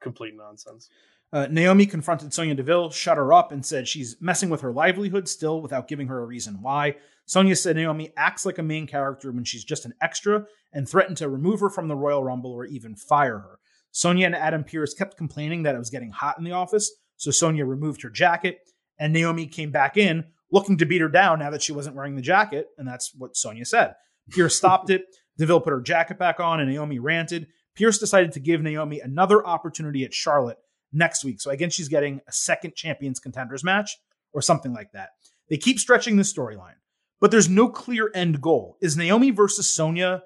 complete 0.00 0.34
nonsense. 0.34 0.88
Uh, 1.32 1.46
Naomi 1.50 1.86
confronted 1.86 2.34
Sonya 2.34 2.54
Deville, 2.54 2.90
shut 2.90 3.16
her 3.16 3.32
up, 3.32 3.52
and 3.52 3.64
said 3.64 3.88
she's 3.88 4.16
messing 4.20 4.50
with 4.50 4.60
her 4.60 4.72
livelihood 4.72 5.26
still 5.28 5.62
without 5.62 5.88
giving 5.88 6.08
her 6.08 6.20
a 6.20 6.26
reason 6.26 6.60
why. 6.60 6.96
Sonya 7.24 7.56
said 7.56 7.76
Naomi 7.76 8.12
acts 8.16 8.44
like 8.44 8.58
a 8.58 8.62
main 8.62 8.86
character 8.86 9.32
when 9.32 9.44
she's 9.44 9.64
just 9.64 9.86
an 9.86 9.94
extra 10.02 10.44
and 10.72 10.86
threatened 10.86 11.16
to 11.16 11.28
remove 11.28 11.60
her 11.60 11.70
from 11.70 11.88
the 11.88 11.96
Royal 11.96 12.22
Rumble 12.22 12.52
or 12.52 12.66
even 12.66 12.94
fire 12.94 13.38
her. 13.38 13.58
Sonya 13.92 14.26
and 14.26 14.34
Adam 14.34 14.64
Pearce 14.64 14.92
kept 14.92 15.16
complaining 15.16 15.62
that 15.62 15.74
it 15.74 15.78
was 15.78 15.90
getting 15.90 16.10
hot 16.10 16.36
in 16.36 16.44
the 16.44 16.52
office, 16.52 16.90
so 17.16 17.30
Sonya 17.30 17.64
removed 17.64 18.02
her 18.02 18.10
jacket, 18.10 18.58
and 18.98 19.12
Naomi 19.12 19.46
came 19.46 19.70
back 19.70 19.96
in 19.96 20.24
looking 20.50 20.76
to 20.76 20.86
beat 20.86 21.00
her 21.00 21.08
down 21.08 21.38
now 21.38 21.50
that 21.50 21.62
she 21.62 21.72
wasn't 21.72 21.96
wearing 21.96 22.14
the 22.14 22.22
jacket, 22.22 22.68
and 22.76 22.86
that's 22.86 23.12
what 23.16 23.36
Sonya 23.36 23.64
said. 23.64 23.94
Pearce 24.30 24.56
stopped 24.56 24.90
it. 24.90 25.06
Deville 25.38 25.62
put 25.62 25.72
her 25.72 25.80
jacket 25.80 26.18
back 26.18 26.40
on, 26.40 26.60
and 26.60 26.70
Naomi 26.70 26.98
ranted. 26.98 27.46
Pearce 27.74 27.98
decided 27.98 28.32
to 28.32 28.40
give 28.40 28.60
Naomi 28.60 29.00
another 29.00 29.44
opportunity 29.46 30.04
at 30.04 30.12
Charlotte 30.12 30.58
next 30.92 31.24
week. 31.24 31.40
So 31.40 31.50
again, 31.50 31.70
she's 31.70 31.88
getting 31.88 32.20
a 32.28 32.32
second 32.32 32.74
champions 32.74 33.18
contenders 33.20 33.64
match 33.64 33.98
or 34.32 34.42
something 34.42 34.72
like 34.72 34.92
that. 34.92 35.10
They 35.48 35.56
keep 35.56 35.78
stretching 35.78 36.16
the 36.16 36.22
storyline, 36.22 36.76
but 37.20 37.30
there's 37.30 37.48
no 37.48 37.68
clear 37.68 38.10
end 38.14 38.40
goal. 38.40 38.76
Is 38.80 38.96
Naomi 38.96 39.30
versus 39.30 39.72
Sonya? 39.72 40.22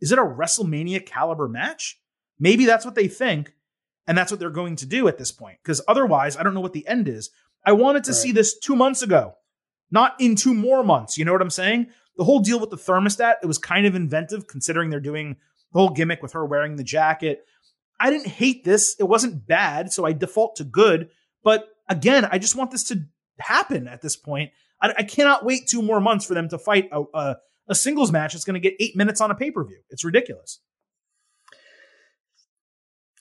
Is 0.00 0.12
it 0.12 0.18
a 0.18 0.22
WrestleMania 0.22 1.04
caliber 1.04 1.48
match? 1.48 1.98
Maybe 2.38 2.64
that's 2.66 2.84
what 2.84 2.94
they 2.94 3.08
think, 3.08 3.54
and 4.06 4.16
that's 4.16 4.30
what 4.30 4.38
they're 4.38 4.50
going 4.50 4.76
to 4.76 4.86
do 4.86 5.08
at 5.08 5.18
this 5.18 5.32
point. 5.32 5.58
Because 5.62 5.80
otherwise, 5.88 6.36
I 6.36 6.42
don't 6.42 6.54
know 6.54 6.60
what 6.60 6.72
the 6.72 6.86
end 6.86 7.08
is. 7.08 7.30
I 7.66 7.72
wanted 7.72 8.04
to 8.04 8.12
Right. 8.12 8.16
see 8.20 8.32
this 8.32 8.56
two 8.56 8.76
months 8.76 9.02
ago, 9.02 9.34
not 9.90 10.14
in 10.20 10.36
two 10.36 10.54
more 10.54 10.84
months. 10.84 11.18
You 11.18 11.24
know 11.24 11.32
what 11.32 11.42
I'm 11.42 11.50
saying? 11.50 11.88
The 12.16 12.24
whole 12.24 12.38
deal 12.40 12.60
with 12.60 12.70
the 12.70 12.76
thermostat, 12.76 13.36
it 13.42 13.46
was 13.46 13.58
kind 13.58 13.86
of 13.86 13.94
inventive 13.96 14.46
considering 14.46 14.90
they're 14.90 15.00
doing 15.00 15.36
the 15.72 15.78
whole 15.80 15.90
gimmick 15.90 16.22
with 16.22 16.32
her 16.32 16.46
wearing 16.46 16.76
the 16.76 16.84
jacket. 16.84 17.44
I 18.00 18.10
didn't 18.10 18.28
hate 18.28 18.64
this. 18.64 18.96
It 18.98 19.04
wasn't 19.04 19.46
bad, 19.46 19.92
so 19.92 20.04
I 20.04 20.12
default 20.12 20.56
to 20.56 20.64
good. 20.64 21.10
But 21.42 21.68
again, 21.88 22.24
I 22.30 22.38
just 22.38 22.56
want 22.56 22.70
this 22.70 22.84
to 22.84 23.04
happen 23.38 23.88
at 23.88 24.02
this 24.02 24.16
point. 24.16 24.50
I, 24.80 24.94
I 24.98 25.02
cannot 25.02 25.44
wait 25.44 25.66
two 25.66 25.82
more 25.82 26.00
months 26.00 26.26
for 26.26 26.34
them 26.34 26.48
to 26.50 26.58
fight 26.58 26.88
a, 26.92 27.02
a, 27.14 27.36
a 27.68 27.74
singles 27.74 28.12
match 28.12 28.32
that's 28.32 28.44
going 28.44 28.54
to 28.54 28.60
get 28.60 28.74
eight 28.80 28.96
minutes 28.96 29.20
on 29.20 29.30
a 29.30 29.34
pay 29.34 29.50
per 29.50 29.64
view. 29.64 29.80
It's 29.90 30.04
ridiculous. 30.04 30.60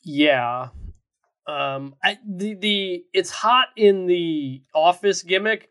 Yeah. 0.03 0.69
Um 1.47 1.95
I, 2.03 2.17
the 2.27 2.55
the 2.55 3.03
it's 3.13 3.29
hot 3.29 3.67
in 3.75 4.05
the 4.05 4.61
office 4.73 5.23
gimmick. 5.23 5.69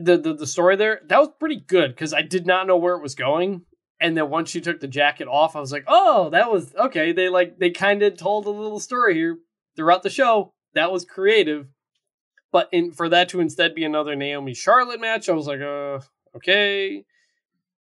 The 0.00 0.16
the, 0.16 0.34
the 0.34 0.46
story 0.46 0.76
there 0.76 1.00
that 1.06 1.18
was 1.18 1.28
pretty 1.38 1.60
good 1.60 1.94
because 1.94 2.12
I 2.12 2.22
did 2.22 2.46
not 2.46 2.66
know 2.66 2.76
where 2.76 2.94
it 2.94 3.02
was 3.02 3.14
going, 3.14 3.62
and 4.02 4.16
then 4.16 4.28
once 4.28 4.50
she 4.50 4.60
took 4.60 4.80
the 4.80 4.88
jacket 4.88 5.28
off, 5.28 5.54
I 5.54 5.60
was 5.60 5.70
like, 5.70 5.84
oh, 5.86 6.28
that 6.30 6.50
was 6.50 6.74
okay. 6.74 7.12
They 7.12 7.28
like 7.28 7.58
they 7.58 7.70
kind 7.70 8.02
of 8.02 8.16
told 8.16 8.46
a 8.46 8.50
little 8.50 8.80
story 8.80 9.14
here 9.14 9.38
throughout 9.76 10.02
the 10.02 10.10
show. 10.10 10.52
That 10.74 10.90
was 10.90 11.04
creative, 11.04 11.68
but 12.50 12.68
in 12.72 12.90
for 12.90 13.08
that 13.08 13.28
to 13.30 13.40
instead 13.40 13.74
be 13.74 13.84
another 13.84 14.16
Naomi 14.16 14.54
Charlotte 14.54 15.00
match, 15.00 15.28
I 15.28 15.32
was 15.32 15.46
like, 15.46 15.60
uh, 15.60 16.00
okay, 16.36 17.04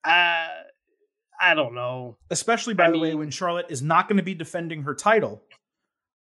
uh, 0.03 0.48
I 1.39 1.53
don't 1.53 1.76
know. 1.76 2.18
Especially, 2.31 2.73
by 2.73 2.88
I 2.88 2.91
the 2.91 2.99
way, 2.99 3.14
when 3.14 3.30
Charlotte 3.30 3.68
is 3.69 3.84
not 3.84 4.10
going 4.10 4.18
to 4.18 4.23
be 4.23 4.34
defending 4.34 4.81
her 4.84 4.95
title 4.95 5.44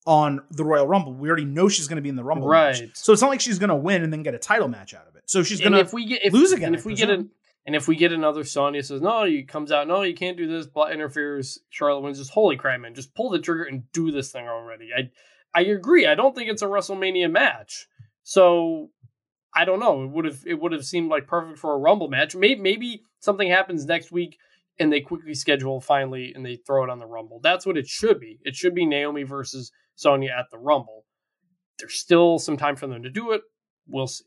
on 0.06 0.42
the 0.50 0.64
Royal 0.64 0.86
Rumble. 0.86 1.14
We 1.14 1.28
already 1.28 1.46
know 1.46 1.68
she's 1.68 1.88
going 1.88 1.96
to 1.96 2.02
be 2.02 2.08
in 2.08 2.16
the 2.16 2.22
Rumble 2.22 2.48
match. 2.48 2.82
So 2.94 3.12
it's 3.12 3.22
not 3.22 3.28
like 3.28 3.40
she's 3.40 3.58
going 3.58 3.70
to 3.70 3.76
win 3.76 4.02
and 4.02 4.12
then 4.12 4.22
get 4.22 4.34
a 4.34 4.38
title 4.38 4.68
match 4.68 4.94
out 4.94 5.08
of 5.08 5.16
it. 5.16 5.24
So 5.26 5.42
she's 5.42 5.60
going 5.60 5.74
if 5.74 5.90
to 5.90 5.96
we 5.96 6.06
get 6.06 6.24
if, 6.24 6.32
lose 6.32 6.52
again, 6.52 6.68
and 6.68 6.76
I 6.76 6.78
if 6.78 6.84
we 6.84 6.94
get 6.94 7.10
an 7.10 7.30
and 7.66 7.74
if 7.74 7.88
we 7.88 7.96
get 7.96 8.12
another 8.12 8.44
Sonya 8.44 8.82
says 8.82 9.02
no, 9.02 9.24
he 9.24 9.42
comes 9.42 9.72
out 9.72 9.88
no, 9.88 10.02
you 10.02 10.14
can't 10.14 10.36
do 10.36 10.46
this. 10.46 10.66
Blah 10.66 10.88
interferes. 10.88 11.58
Charlotte 11.70 12.02
wins. 12.02 12.18
Just 12.18 12.30
holy 12.30 12.56
crap, 12.56 12.80
man! 12.80 12.94
Just 12.94 13.14
pull 13.14 13.30
the 13.30 13.40
trigger 13.40 13.64
and 13.64 13.90
do 13.92 14.10
this 14.10 14.30
thing 14.30 14.46
already. 14.46 14.90
I 14.96 15.10
I 15.54 15.62
agree. 15.62 16.06
I 16.06 16.14
don't 16.14 16.34
think 16.34 16.50
it's 16.50 16.62
a 16.62 16.66
WrestleMania 16.66 17.30
match. 17.30 17.88
So 18.22 18.90
I 19.54 19.64
don't 19.64 19.80
know. 19.80 20.04
It 20.04 20.10
would 20.10 20.24
have 20.26 20.44
it 20.46 20.60
would 20.60 20.72
have 20.72 20.84
seemed 20.84 21.10
like 21.10 21.26
perfect 21.26 21.58
for 21.58 21.74
a 21.74 21.78
Rumble 21.78 22.08
match. 22.08 22.36
Maybe 22.36 22.60
maybe 22.60 23.02
something 23.20 23.48
happens 23.48 23.84
next 23.84 24.12
week 24.12 24.36
and 24.78 24.92
they 24.92 25.00
quickly 25.00 25.34
schedule 25.34 25.80
finally 25.80 26.32
and 26.34 26.44
they 26.44 26.56
throw 26.56 26.84
it 26.84 26.90
on 26.90 26.98
the 26.98 27.06
Rumble. 27.06 27.40
That's 27.42 27.66
what 27.66 27.78
it 27.78 27.86
should 27.86 28.20
be. 28.20 28.38
It 28.42 28.54
should 28.54 28.74
be 28.74 28.86
Naomi 28.86 29.22
versus 29.22 29.72
Sonya 29.94 30.30
at 30.38 30.46
the 30.50 30.58
Rumble. 30.58 31.04
There's 31.78 31.98
still 31.98 32.38
some 32.38 32.56
time 32.56 32.76
for 32.76 32.86
them 32.86 33.02
to 33.02 33.10
do 33.10 33.32
it. 33.32 33.42
We'll 33.88 34.06
see. 34.06 34.24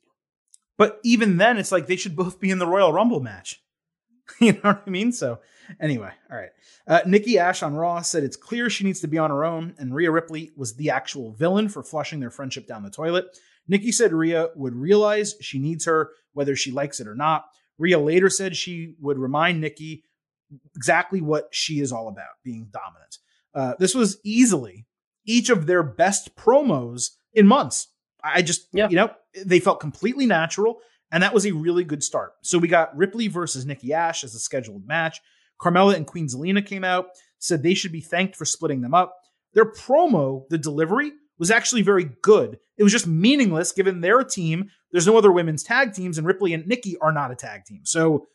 But 0.80 1.00
even 1.04 1.36
then, 1.38 1.58
it's 1.58 1.72
like 1.74 1.86
they 1.88 1.98
should 1.98 2.16
both 2.16 2.40
be 2.40 2.50
in 2.50 2.58
the 2.58 2.66
Royal 2.66 2.94
Rumble 2.94 3.20
match. 3.20 3.62
you 4.40 4.54
know 4.54 4.60
what 4.62 4.84
I 4.88 4.90
mean? 4.90 5.12
So, 5.12 5.40
anyway, 5.80 6.12
all 6.32 6.38
right. 6.38 6.52
Uh, 6.88 7.02
Nikki 7.06 7.38
Ash 7.38 7.62
on 7.62 7.76
Raw 7.76 8.02
said 8.02 8.24
it's 8.24 8.38
clear 8.38 8.70
she 8.70 8.86
needs 8.86 9.02
to 9.02 9.08
be 9.08 9.18
on 9.18 9.30
her 9.30 9.44
own, 9.44 9.76
and 9.78 9.94
Rhea 9.94 10.10
Ripley 10.10 10.52
was 10.56 10.76
the 10.76 10.90
actual 10.90 11.34
villain 11.34 11.68
for 11.68 11.84
flushing 11.84 12.22
their 12.22 12.32
friendship 12.32 12.66
down 12.66 12.84
the 12.84 12.90
toilet. 12.90 13.26
Nikki 13.68 13.92
said 13.92 14.14
Rhea 14.14 14.48
would 14.56 14.74
realize 14.74 15.36
she 15.42 15.60
needs 15.60 15.86
her 15.86 16.12
whether 16.34 16.56
she 16.56 16.72
likes 16.72 17.00
it 17.02 17.08
or 17.08 17.16
not. 17.16 17.46
Rhea 17.78 18.00
later 18.00 18.30
said 18.30 18.56
she 18.56 18.96
would 19.02 19.18
remind 19.20 19.60
Nikki 19.60 20.04
exactly 20.76 21.20
what 21.22 21.50
she 21.52 21.80
is 21.82 21.92
all 21.92 22.08
about 22.08 22.40
being 22.44 22.70
dominant. 22.72 23.18
Uh, 23.54 23.74
this 23.80 23.94
was 23.94 24.18
easily 24.24 24.86
each 25.26 25.50
of 25.50 25.66
their 25.68 25.84
best 25.84 26.36
promos 26.36 27.10
in 27.34 27.46
months. 27.48 27.88
I 28.24 28.42
just, 28.42 28.68
Yeah. 28.74 28.90
you 28.90 28.96
know, 28.96 29.12
they 29.46 29.60
felt 29.60 29.80
completely 29.80 30.26
natural, 30.26 30.80
and 31.12 31.24
that 31.24 31.34
was 31.34 31.46
a 31.46 31.52
really 31.52 31.84
good 31.84 32.04
start. 32.04 32.34
So 32.42 32.58
we 32.58 32.68
got 32.68 32.96
Ripley 32.96 33.28
versus 33.28 33.66
Nikki 33.66 33.94
Ash 33.94 34.24
as 34.24 34.36
a 34.36 34.40
scheduled 34.40 34.88
match. 34.88 35.20
Carmella 35.62 35.96
and 35.96 36.08
Queen 36.08 36.28
Zelina 36.28 36.66
came 36.66 36.84
out, 36.84 37.08
said 37.40 37.64
they 37.64 37.74
should 37.74 37.92
be 37.92 38.02
thanked 38.02 38.36
for 38.36 38.46
splitting 38.46 38.82
them 38.82 38.94
up. 38.94 39.16
Their 39.54 39.72
promo, 39.72 40.48
the 40.50 40.58
delivery, 40.58 41.12
was 41.38 41.52
actually 41.52 41.82
very 41.82 42.10
good. 42.22 42.60
It 42.78 42.84
was 42.84 42.92
just 42.92 43.08
meaningless 43.08 43.72
given 43.72 44.02
their 44.02 44.24
team. 44.24 44.70
There's 44.92 45.08
no 45.08 45.18
other 45.18 45.32
women's 45.32 45.64
tag 45.64 45.94
teams, 45.94 46.18
and 46.18 46.28
Ripley 46.28 46.54
and 46.54 46.68
Nikki 46.68 46.98
are 47.00 47.12
not 47.12 47.32
a 47.32 47.36
tag 47.36 47.66
team. 47.66 47.82
So 47.84 48.28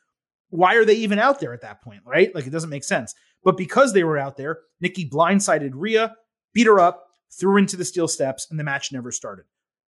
why 0.50 0.74
are 0.76 0.84
they 0.84 0.94
even 0.94 1.18
out 1.18 1.40
there 1.40 1.52
at 1.52 1.62
that 1.62 1.82
point, 1.82 2.02
right? 2.06 2.34
Like 2.34 2.46
it 2.46 2.50
doesn't 2.50 2.70
make 2.70 2.84
sense. 2.84 3.14
But 3.42 3.56
because 3.56 3.92
they 3.92 4.04
were 4.04 4.18
out 4.18 4.36
there, 4.36 4.60
Nikki 4.80 5.08
blindsided 5.08 5.72
Rhea, 5.74 6.14
beat 6.52 6.66
her 6.66 6.80
up, 6.80 7.06
threw 7.38 7.52
her 7.52 7.58
into 7.58 7.76
the 7.76 7.84
steel 7.84 8.08
steps, 8.08 8.46
and 8.50 8.58
the 8.58 8.64
match 8.64 8.92
never 8.92 9.10
started. 9.10 9.44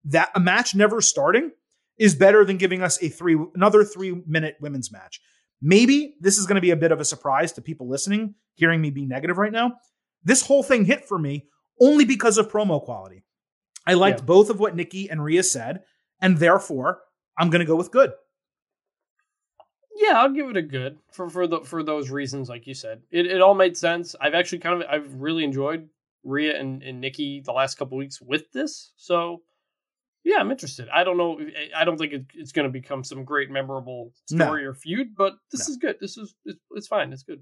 That 0.06 0.30
a 0.36 0.40
match 0.40 0.76
never 0.76 1.02
starting 1.02 1.52
is 1.98 2.16
better 2.16 2.46
than 2.46 2.58
giving 2.58 2.82
us 2.82 3.02
a 3.02 3.10
three 3.10 3.38
another 3.56 3.84
three 3.84 4.22
minute 4.28 4.58
women's 4.62 4.92
match. 4.92 5.20
Maybe 5.62 6.16
this 6.20 6.38
is 6.38 6.46
going 6.46 6.56
to 6.56 6.62
be 6.62 6.72
a 6.72 6.76
bit 6.76 6.92
of 6.92 7.00
a 7.00 7.06
surprise 7.06 7.52
to 7.54 7.62
people 7.62 7.88
listening, 7.90 8.36
hearing 8.56 8.82
me 8.82 8.90
be 8.92 9.06
negative 9.06 9.38
right 9.38 9.52
now. 9.52 9.78
This 10.24 10.46
whole 10.46 10.64
thing 10.64 10.86
hit 10.86 11.06
for 11.06 11.18
me 11.18 11.48
only 11.80 12.06
because 12.06 12.38
of 12.38 12.50
promo 12.52 12.84
quality. 12.84 13.24
I 13.88 13.94
liked 13.94 14.20
Yeah. 14.20 14.26
both 14.26 14.50
of 14.50 14.60
what 14.60 14.76
Nikki 14.76 15.10
and 15.10 15.24
Rhea 15.24 15.44
said, 15.44 15.84
and 16.22 16.38
therefore 16.38 17.02
I'm 17.38 17.50
going 17.50 17.60
to 17.60 17.66
go 17.66 17.76
with 17.76 17.92
good. 17.92 18.12
Yeah, 19.98 20.20
I'll 20.20 20.32
give 20.34 20.50
it 20.50 20.58
a 20.58 20.62
good 20.62 20.98
for 21.12 21.30
for 21.30 21.48
the 21.48 21.62
for 21.62 21.82
those 21.82 22.10
reasons, 22.12 22.50
like 22.50 22.68
you 22.68 22.74
said. 22.74 23.02
It 23.12 23.26
it 23.28 23.42
all 23.42 23.56
made 23.56 23.78
sense. 23.78 24.16
I've 24.20 24.34
actually 24.34 24.60
kind 24.60 24.82
of 24.84 24.90
I've 24.90 25.14
really 25.16 25.44
enjoyed 25.44 25.88
Rhea 26.24 26.60
and, 26.60 26.84
and 26.84 27.00
Nikki 27.00 27.40
the 27.40 27.54
last 27.54 27.78
couple 27.78 27.98
weeks 27.98 28.22
with 28.22 28.52
this. 28.52 28.92
So 28.98 29.42
yeah, 30.26 30.38
I'm 30.40 30.52
interested. 30.52 30.90
I 30.94 31.04
don't 31.06 31.16
know. 31.18 31.40
I 31.78 31.86
don't 31.86 31.98
think 31.98 32.12
it, 32.12 32.26
it's 32.34 32.52
going 32.52 32.68
to 32.68 32.72
become 32.72 33.04
some 33.04 33.24
great 33.24 33.50
memorable 33.50 34.12
No. 34.32 34.46
story 34.46 34.66
or 34.66 34.74
feud, 34.74 35.16
but 35.16 35.34
this 35.52 35.70
No. 35.70 35.72
is 35.72 35.78
good. 35.78 35.96
This 36.02 36.18
is 36.18 36.36
it's, 36.44 36.60
it's 36.72 36.88
fine. 36.88 37.14
It's 37.14 37.24
good. 37.24 37.42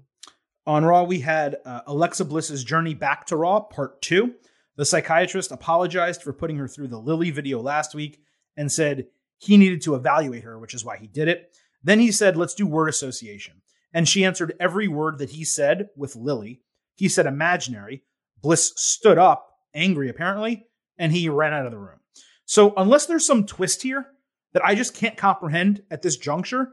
On 0.66 0.84
Raw, 0.84 1.02
we 1.02 1.20
had 1.20 1.56
uh, 1.64 1.80
Alexa 1.86 2.24
Bliss's 2.24 2.62
journey 2.62 2.94
back 2.94 3.26
to 3.26 3.36
Raw, 3.36 3.60
part 3.60 4.00
two. 4.00 4.34
The 4.76 4.84
psychiatrist 4.84 5.50
apologized 5.52 6.22
for 6.22 6.32
putting 6.32 6.56
her 6.56 6.68
through 6.68 6.88
the 6.88 6.98
Lily 6.98 7.30
video 7.30 7.60
last 7.60 7.94
week 7.94 8.20
and 8.56 8.70
said 8.70 9.06
he 9.38 9.56
needed 9.56 9.82
to 9.82 9.94
evaluate 9.94 10.44
her, 10.44 10.58
which 10.58 10.74
is 10.74 10.84
why 10.84 10.96
he 10.96 11.06
did 11.06 11.28
it. 11.28 11.54
Then 11.82 12.00
he 12.00 12.10
said, 12.12 12.36
let's 12.36 12.54
do 12.54 12.66
word 12.66 12.88
association. 12.88 13.60
And 13.92 14.08
she 14.08 14.24
answered 14.24 14.54
every 14.58 14.88
word 14.88 15.18
that 15.18 15.30
he 15.30 15.44
said 15.44 15.88
with 15.96 16.16
Lily. 16.16 16.62
He 16.96 17.08
said 17.08 17.26
imaginary. 17.26 18.02
Bliss 18.42 18.72
stood 18.76 19.18
up, 19.18 19.48
angry 19.74 20.08
apparently, 20.08 20.66
and 20.98 21.12
he 21.12 21.28
ran 21.28 21.52
out 21.52 21.66
of 21.66 21.72
the 21.72 21.78
room. 21.78 22.00
So, 22.46 22.74
unless 22.76 23.06
there's 23.06 23.26
some 23.26 23.46
twist 23.46 23.82
here 23.82 24.06
that 24.52 24.64
I 24.64 24.74
just 24.74 24.94
can't 24.94 25.16
comprehend 25.16 25.82
at 25.90 26.02
this 26.02 26.16
juncture, 26.16 26.70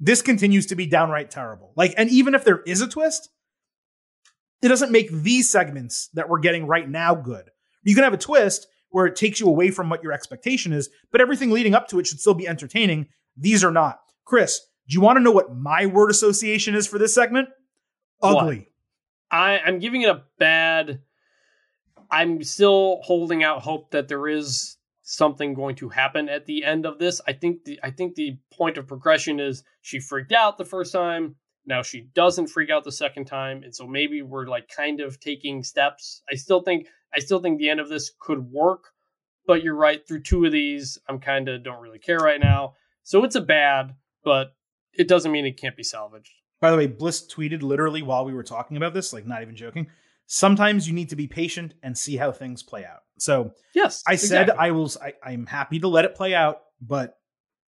this 0.00 0.22
continues 0.22 0.66
to 0.66 0.76
be 0.76 0.86
downright 0.86 1.30
terrible. 1.30 1.72
Like, 1.76 1.94
and 1.96 2.10
even 2.10 2.34
if 2.34 2.44
there 2.44 2.60
is 2.66 2.80
a 2.80 2.88
twist, 2.88 3.30
it 4.62 4.68
doesn't 4.68 4.92
make 4.92 5.10
these 5.10 5.50
segments 5.50 6.08
that 6.14 6.28
we're 6.28 6.40
getting 6.40 6.66
right 6.66 6.88
now 6.88 7.14
good. 7.14 7.50
You 7.82 7.94
can 7.94 8.04
have 8.04 8.14
a 8.14 8.18
twist 8.18 8.66
where 8.90 9.06
it 9.06 9.16
takes 9.16 9.40
you 9.40 9.46
away 9.46 9.70
from 9.70 9.88
what 9.88 10.02
your 10.02 10.12
expectation 10.12 10.72
is, 10.72 10.88
but 11.12 11.20
everything 11.20 11.50
leading 11.50 11.74
up 11.74 11.88
to 11.88 11.98
it 11.98 12.06
should 12.06 12.20
still 12.20 12.34
be 12.34 12.48
entertaining. 12.48 13.06
These 13.36 13.62
are 13.62 13.70
not. 13.70 14.00
Chris, 14.24 14.60
do 14.88 14.94
you 14.94 15.00
want 15.00 15.16
to 15.16 15.22
know 15.22 15.30
what 15.30 15.54
my 15.54 15.86
word 15.86 16.10
association 16.10 16.74
is 16.74 16.86
for 16.86 16.98
this 16.98 17.14
segment? 17.14 17.48
Ugly. 18.22 18.58
What? 18.58 18.66
I, 19.30 19.58
I'm 19.58 19.78
giving 19.78 20.02
it 20.02 20.10
a 20.10 20.22
bad. 20.38 21.00
I'm 22.10 22.42
still 22.42 23.00
holding 23.02 23.42
out 23.42 23.62
hope 23.62 23.90
that 23.90 24.08
there 24.08 24.28
is 24.28 24.76
something 25.08 25.54
going 25.54 25.76
to 25.76 25.88
happen 25.88 26.28
at 26.28 26.46
the 26.46 26.64
end 26.64 26.84
of 26.84 26.98
this. 26.98 27.20
I 27.28 27.32
think 27.32 27.64
the 27.64 27.78
I 27.82 27.90
think 27.90 28.16
the 28.16 28.36
point 28.52 28.76
of 28.76 28.88
progression 28.88 29.38
is 29.40 29.62
she 29.80 30.00
freaked 30.00 30.32
out 30.32 30.58
the 30.58 30.64
first 30.64 30.92
time. 30.92 31.36
Now 31.64 31.82
she 31.82 32.08
doesn't 32.14 32.48
freak 32.48 32.70
out 32.70 32.84
the 32.84 32.92
second 32.92 33.26
time, 33.26 33.62
and 33.62 33.74
so 33.74 33.86
maybe 33.86 34.20
we're 34.22 34.46
like 34.46 34.68
kind 34.68 35.00
of 35.00 35.18
taking 35.20 35.62
steps. 35.62 36.22
I 36.30 36.34
still 36.34 36.60
think 36.60 36.88
I 37.14 37.20
still 37.20 37.38
think 37.38 37.58
the 37.58 37.70
end 37.70 37.80
of 37.80 37.88
this 37.88 38.10
could 38.20 38.50
work, 38.50 38.92
but 39.46 39.62
you're 39.62 39.76
right. 39.76 40.06
Through 40.06 40.24
two 40.24 40.44
of 40.44 40.52
these, 40.52 40.98
I'm 41.08 41.20
kind 41.20 41.48
of 41.48 41.62
don't 41.62 41.80
really 41.80 42.00
care 42.00 42.18
right 42.18 42.40
now. 42.40 42.74
So 43.04 43.22
it's 43.22 43.36
a 43.36 43.40
bad, 43.40 43.94
but 44.24 44.54
it 44.92 45.06
doesn't 45.06 45.30
mean 45.30 45.46
it 45.46 45.60
can't 45.60 45.76
be 45.76 45.84
salvaged. 45.84 46.32
By 46.60 46.72
the 46.72 46.76
way, 46.76 46.88
Bliss 46.88 47.32
tweeted 47.32 47.62
literally 47.62 48.02
while 48.02 48.24
we 48.24 48.34
were 48.34 48.42
talking 48.42 48.76
about 48.76 48.92
this, 48.92 49.12
like 49.12 49.26
not 49.26 49.42
even 49.42 49.54
joking. 49.54 49.86
Sometimes 50.26 50.88
you 50.88 50.94
need 50.94 51.10
to 51.10 51.16
be 51.16 51.26
patient 51.26 51.74
and 51.82 51.96
see 51.96 52.16
how 52.16 52.32
things 52.32 52.62
play 52.62 52.84
out. 52.84 53.02
So 53.18 53.52
yes, 53.74 54.02
I 54.06 54.16
said 54.16 54.50
I 54.50 54.72
will. 54.72 54.90
I, 55.02 55.14
I'm 55.24 55.46
happy 55.46 55.78
to 55.80 55.88
let 55.88 56.04
it 56.04 56.14
play 56.14 56.34
out, 56.34 56.62
but 56.80 57.18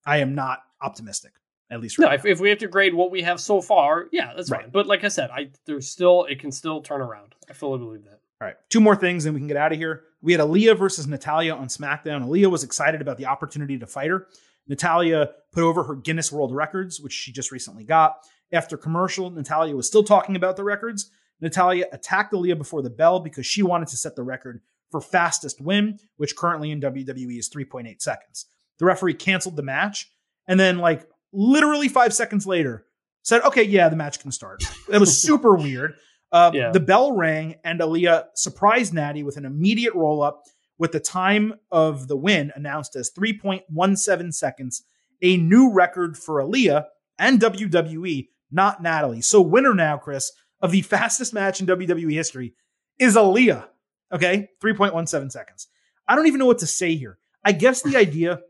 I 0.05 0.18
am 0.18 0.35
not 0.35 0.60
optimistic. 0.80 1.32
At 1.70 1.80
least, 1.80 1.98
right 1.98 2.09
no. 2.09 2.14
If, 2.14 2.24
if, 2.24 2.40
we 2.40 2.48
have 2.48 2.59
to 2.59 2.68
grade 2.68 2.94
what 2.94 3.10
we 3.10 3.22
have 3.22 3.40
so 3.40 3.60
far, 3.60 4.09
yeah, 4.10 4.32
that's 4.35 4.51
right. 4.51 4.62
fine. 4.62 4.70
But 4.70 4.86
like 4.86 5.05
I 5.05 5.09
said, 5.09 5.30
I 5.30 5.51
there's 5.66 5.89
still 5.89 6.24
it 6.24 6.40
can 6.40 6.51
still 6.51 6.80
turn 6.80 7.01
around. 7.01 7.35
I 7.48 7.52
fully 7.52 7.78
believe 7.78 8.05
that. 8.05 8.20
All 8.40 8.47
right, 8.47 8.56
two 8.70 8.80
more 8.80 8.97
things, 8.97 9.26
and 9.26 9.35
we 9.35 9.40
can 9.40 9.48
get 9.48 9.56
out 9.56 9.72
of 9.72 9.78
here. 9.78 10.05
We 10.22 10.32
had 10.32 10.40
Aliyah 10.40 10.78
versus 10.78 11.06
Natalya 11.06 11.55
on 11.55 11.68
SmackDown. 11.68 12.26
Aliyah 12.26 12.51
was 12.51 12.64
excited 12.64 13.01
about 13.01 13.18
the 13.18 13.26
opportunity 13.26 13.78
to 13.78 13.86
fight 13.86 14.10
her. 14.10 14.26
Natalya 14.66 15.30
put 15.52 15.62
over 15.62 15.82
her 15.85 15.94
Guinness 15.94 16.32
World 16.32 16.55
Records, 16.55 17.01
which 17.01 17.12
she 17.12 17.32
just 17.32 17.52
recently 17.52 17.85
got. 17.85 18.16
After 18.52 18.76
commercial, 18.76 19.30
Natalya 19.30 19.76
was 19.76 19.86
still 19.86 20.05
talking 20.05 20.36
about 20.36 20.56
the 20.56 20.64
records. 20.64 21.10
Natalya 21.40 21.86
attacked 21.93 22.32
Aliyah 22.32 22.59
before 22.59 22.82
the 22.82 22.90
bell 22.90 23.20
because 23.20 23.47
she 23.47 23.62
wanted 23.62 23.89
to 23.89 23.97
set 23.97 24.16
the 24.16 24.23
record 24.23 24.60
for 24.90 25.01
fastest 25.01 25.60
win, 25.60 25.98
which 26.16 26.36
currently 26.36 26.70
in 26.70 26.81
WWE 26.81 27.39
is 27.39 27.48
3.8 27.48 28.01
seconds. 28.01 28.47
The 28.78 28.86
referee 28.86 29.15
canceled 29.15 29.56
the 29.56 29.62
match 29.62 30.10
and 30.47 30.59
then, 30.59 30.78
like, 30.78 31.06
literally 31.32 31.89
five 31.89 32.15
seconds 32.15 32.47
later, 32.47 32.86
said, 33.23 33.43
okay, 33.43 33.62
yeah, 33.62 33.89
the 33.89 33.97
match 33.97 34.20
can 34.20 34.32
start. 34.32 34.62
It 34.90 34.98
was 34.98 35.20
super 35.20 35.55
weird. 35.56 35.94
Uh, 36.32 36.51
yeah. 36.55 36.70
The 36.73 36.81
bell 36.81 37.12
rang 37.12 37.56
and 37.65 37.81
Aliyah 37.81 38.27
surprised 38.35 38.94
Natty 38.94 39.23
with 39.23 39.36
an 39.36 39.44
immediate 39.44 39.94
roll 39.94 40.23
up 40.23 40.44
with 40.78 40.93
the 40.93 41.01
time 41.01 41.55
of 41.70 42.09
the 42.09 42.16
win 42.16 42.52
announced 42.55 42.97
as 42.97 43.10
3.17 43.10 44.32
seconds, 44.32 44.82
a 45.23 45.36
new 45.36 45.73
record 45.73 46.16
for 46.16 46.43
Aliyah 46.43 46.86
and 47.19 47.40
WWE, 47.40 48.28
not 48.51 48.82
Natalie. 48.82 49.20
So, 49.20 49.40
winner 49.40 49.74
now, 49.74 49.98
Chris, 49.98 50.32
of 50.60 50.70
the 50.72 50.82
fastest 50.82 51.32
match 51.32 51.60
in 51.60 51.66
WWE 51.66 52.12
history 52.12 52.55
is 52.98 53.16
Aliyah. 53.16 53.66
Okay, 54.12 54.48
3.17 54.62 55.30
seconds. 55.30 55.68
I 56.06 56.16
don't 56.16 56.26
even 56.26 56.39
know 56.39 56.47
what 56.47 56.59
to 56.59 56.66
say 56.66 56.97
here. 56.97 57.18
I 57.44 57.52
guess 57.52 57.82
the 57.82 57.97
idea 57.97 58.40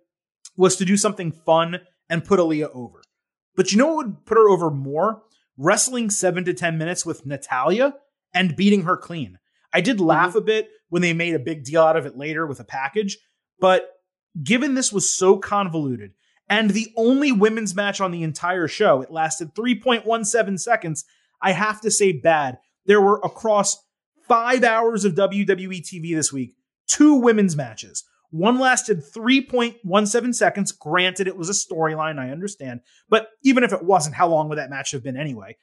was 0.57 0.77
to 0.77 0.85
do 0.85 0.97
something 0.97 1.33
fun 1.33 1.81
and 2.09 2.25
put 2.25 2.41
Aliyah 2.41 2.71
over. 2.75 3.03
But 3.57 3.73
you 3.73 3.79
know 3.79 3.89
what 3.89 4.07
would 4.07 4.27
put 4.27 4.39
her 4.39 4.49
over 4.49 4.71
more? 4.71 5.23
Wrestling 5.57 6.11
seven 6.11 6.45
to 6.45 6.55
10 6.55 6.79
minutes 6.79 7.05
with 7.05 7.27
Natalya 7.27 7.95
and 8.33 8.57
beating 8.57 8.83
her 8.83 8.97
clean. 8.97 9.39
I 9.73 9.81
did 9.81 10.01
laugh 10.01 10.31
mm-hmm. 10.31 10.39
a 10.39 10.43
bit 10.43 10.69
when 10.89 11.03
they 11.03 11.13
made 11.13 11.35
a 11.35 11.41
big 11.41 11.65
deal 11.65 11.83
out 11.83 11.97
of 11.97 12.07
it 12.07 12.17
later 12.17 12.47
with 12.47 12.61
a 12.61 12.65
package, 12.65 13.19
but 13.61 13.89
given 14.43 14.75
this 14.75 14.93
was 14.93 15.13
so 15.17 15.37
convoluted 15.37 16.13
and 16.49 16.71
the 16.71 16.93
only 16.97 17.33
women's 17.33 17.75
match 17.75 18.01
on 18.01 18.11
the 18.11 18.23
entire 18.23 18.69
show, 18.69 19.03
it 19.03 19.11
lasted 19.11 19.55
3.17 19.55 20.59
seconds. 20.59 21.05
I 21.41 21.53
have 21.53 21.81
to 21.83 21.91
say 21.91 22.13
bad. 22.13 22.59
There 22.87 23.01
were 23.01 23.21
across 23.23 23.77
five 24.27 24.65
hours 24.65 25.05
of 25.05 25.15
WWE 25.15 25.81
TV 25.81 26.15
this 26.15 26.33
week, 26.33 26.55
two 26.87 27.15
women's 27.15 27.57
matches. 27.57 28.05
One 28.31 28.59
lasted 28.59 29.03
3.17 29.03 30.35
seconds. 30.35 30.73
Granted, 30.73 31.27
it 31.27 31.37
was 31.37 31.49
a 31.49 31.53
storyline, 31.53 32.19
I 32.19 32.31
understand. 32.31 32.81
But 33.09 33.29
even 33.43 33.65
if 33.65 33.73
it 33.73 33.83
wasn't, 33.83 34.17
how 34.17 34.29
long 34.29 34.49
would 34.49 34.59
that 34.59 34.71
match 34.71 34.91
have 34.91 35.03
been 35.03 35.17
anyway? 35.17 35.57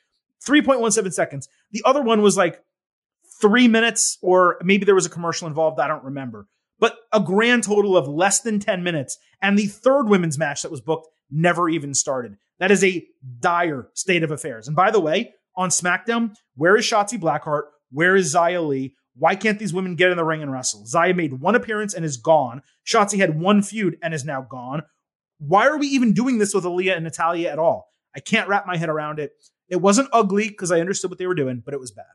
3.17 0.43 1.13
seconds. 1.13 1.47
The 1.71 1.83
other 1.85 2.01
one 2.01 2.21
was 2.21 2.37
like 2.37 2.63
three 3.39 3.67
minutes, 3.67 4.17
or 4.21 4.57
maybe 4.63 4.85
there 4.85 4.95
was 4.95 5.05
a 5.05 5.11
commercial 5.11 5.47
involved. 5.47 5.79
I 5.79 5.87
don't 5.87 6.03
remember. 6.03 6.47
But 6.79 6.97
a 7.13 7.19
grand 7.19 7.63
total 7.63 7.95
of 7.95 8.07
less 8.07 8.41
than 8.41 8.59
10 8.59 8.83
minutes. 8.83 9.17
And 9.41 9.57
the 9.57 9.67
third 9.67 10.09
women's 10.09 10.37
match 10.37 10.63
that 10.63 10.71
was 10.71 10.81
booked 10.81 11.07
never 11.29 11.69
even 11.69 11.93
started. 11.93 12.37
That 12.59 12.71
is 12.71 12.83
a 12.83 13.05
dire 13.39 13.89
state 13.93 14.23
of 14.23 14.31
affairs. 14.31 14.67
And 14.67 14.75
by 14.75 14.91
the 14.91 14.99
way, 14.99 15.33
on 15.57 15.69
SmackDown, 15.69 16.35
where 16.55 16.75
is 16.77 16.85
Shotzi 16.85 17.19
Blackheart? 17.19 17.63
Where 17.91 18.15
is 18.15 18.33
Xia 18.33 18.65
Li? 18.67 18.95
Why 19.17 19.35
can't 19.35 19.59
these 19.59 19.73
women 19.73 19.95
get 19.95 20.11
in 20.11 20.17
the 20.17 20.25
ring 20.25 20.41
and 20.41 20.51
wrestle? 20.51 20.83
Xia 20.83 21.15
made 21.15 21.39
one 21.39 21.55
appearance 21.55 21.93
and 21.93 22.03
is 22.03 22.17
gone. 22.17 22.61
Shotzi 22.85 23.17
had 23.17 23.39
one 23.39 23.61
feud 23.61 23.97
and 24.01 24.13
is 24.13 24.25
now 24.25 24.41
gone. 24.41 24.83
Why 25.39 25.67
are 25.67 25.77
we 25.77 25.87
even 25.87 26.13
doing 26.13 26.37
this 26.37 26.53
with 26.53 26.65
Aliyah 26.65 26.95
and 26.95 27.03
Natalya 27.03 27.49
at 27.49 27.59
all? 27.59 27.89
I 28.15 28.19
can't 28.19 28.47
wrap 28.47 28.65
my 28.65 28.77
head 28.77 28.89
around 28.89 29.19
it. 29.19 29.31
It 29.69 29.81
wasn't 29.81 30.09
ugly 30.13 30.49
because 30.49 30.71
I 30.71 30.79
understood 30.79 31.11
what 31.11 31.17
they 31.17 31.27
were 31.27 31.35
doing, 31.35 31.61
but 31.63 31.73
it 31.73 31.79
was 31.79 31.91
bad. 31.91 32.05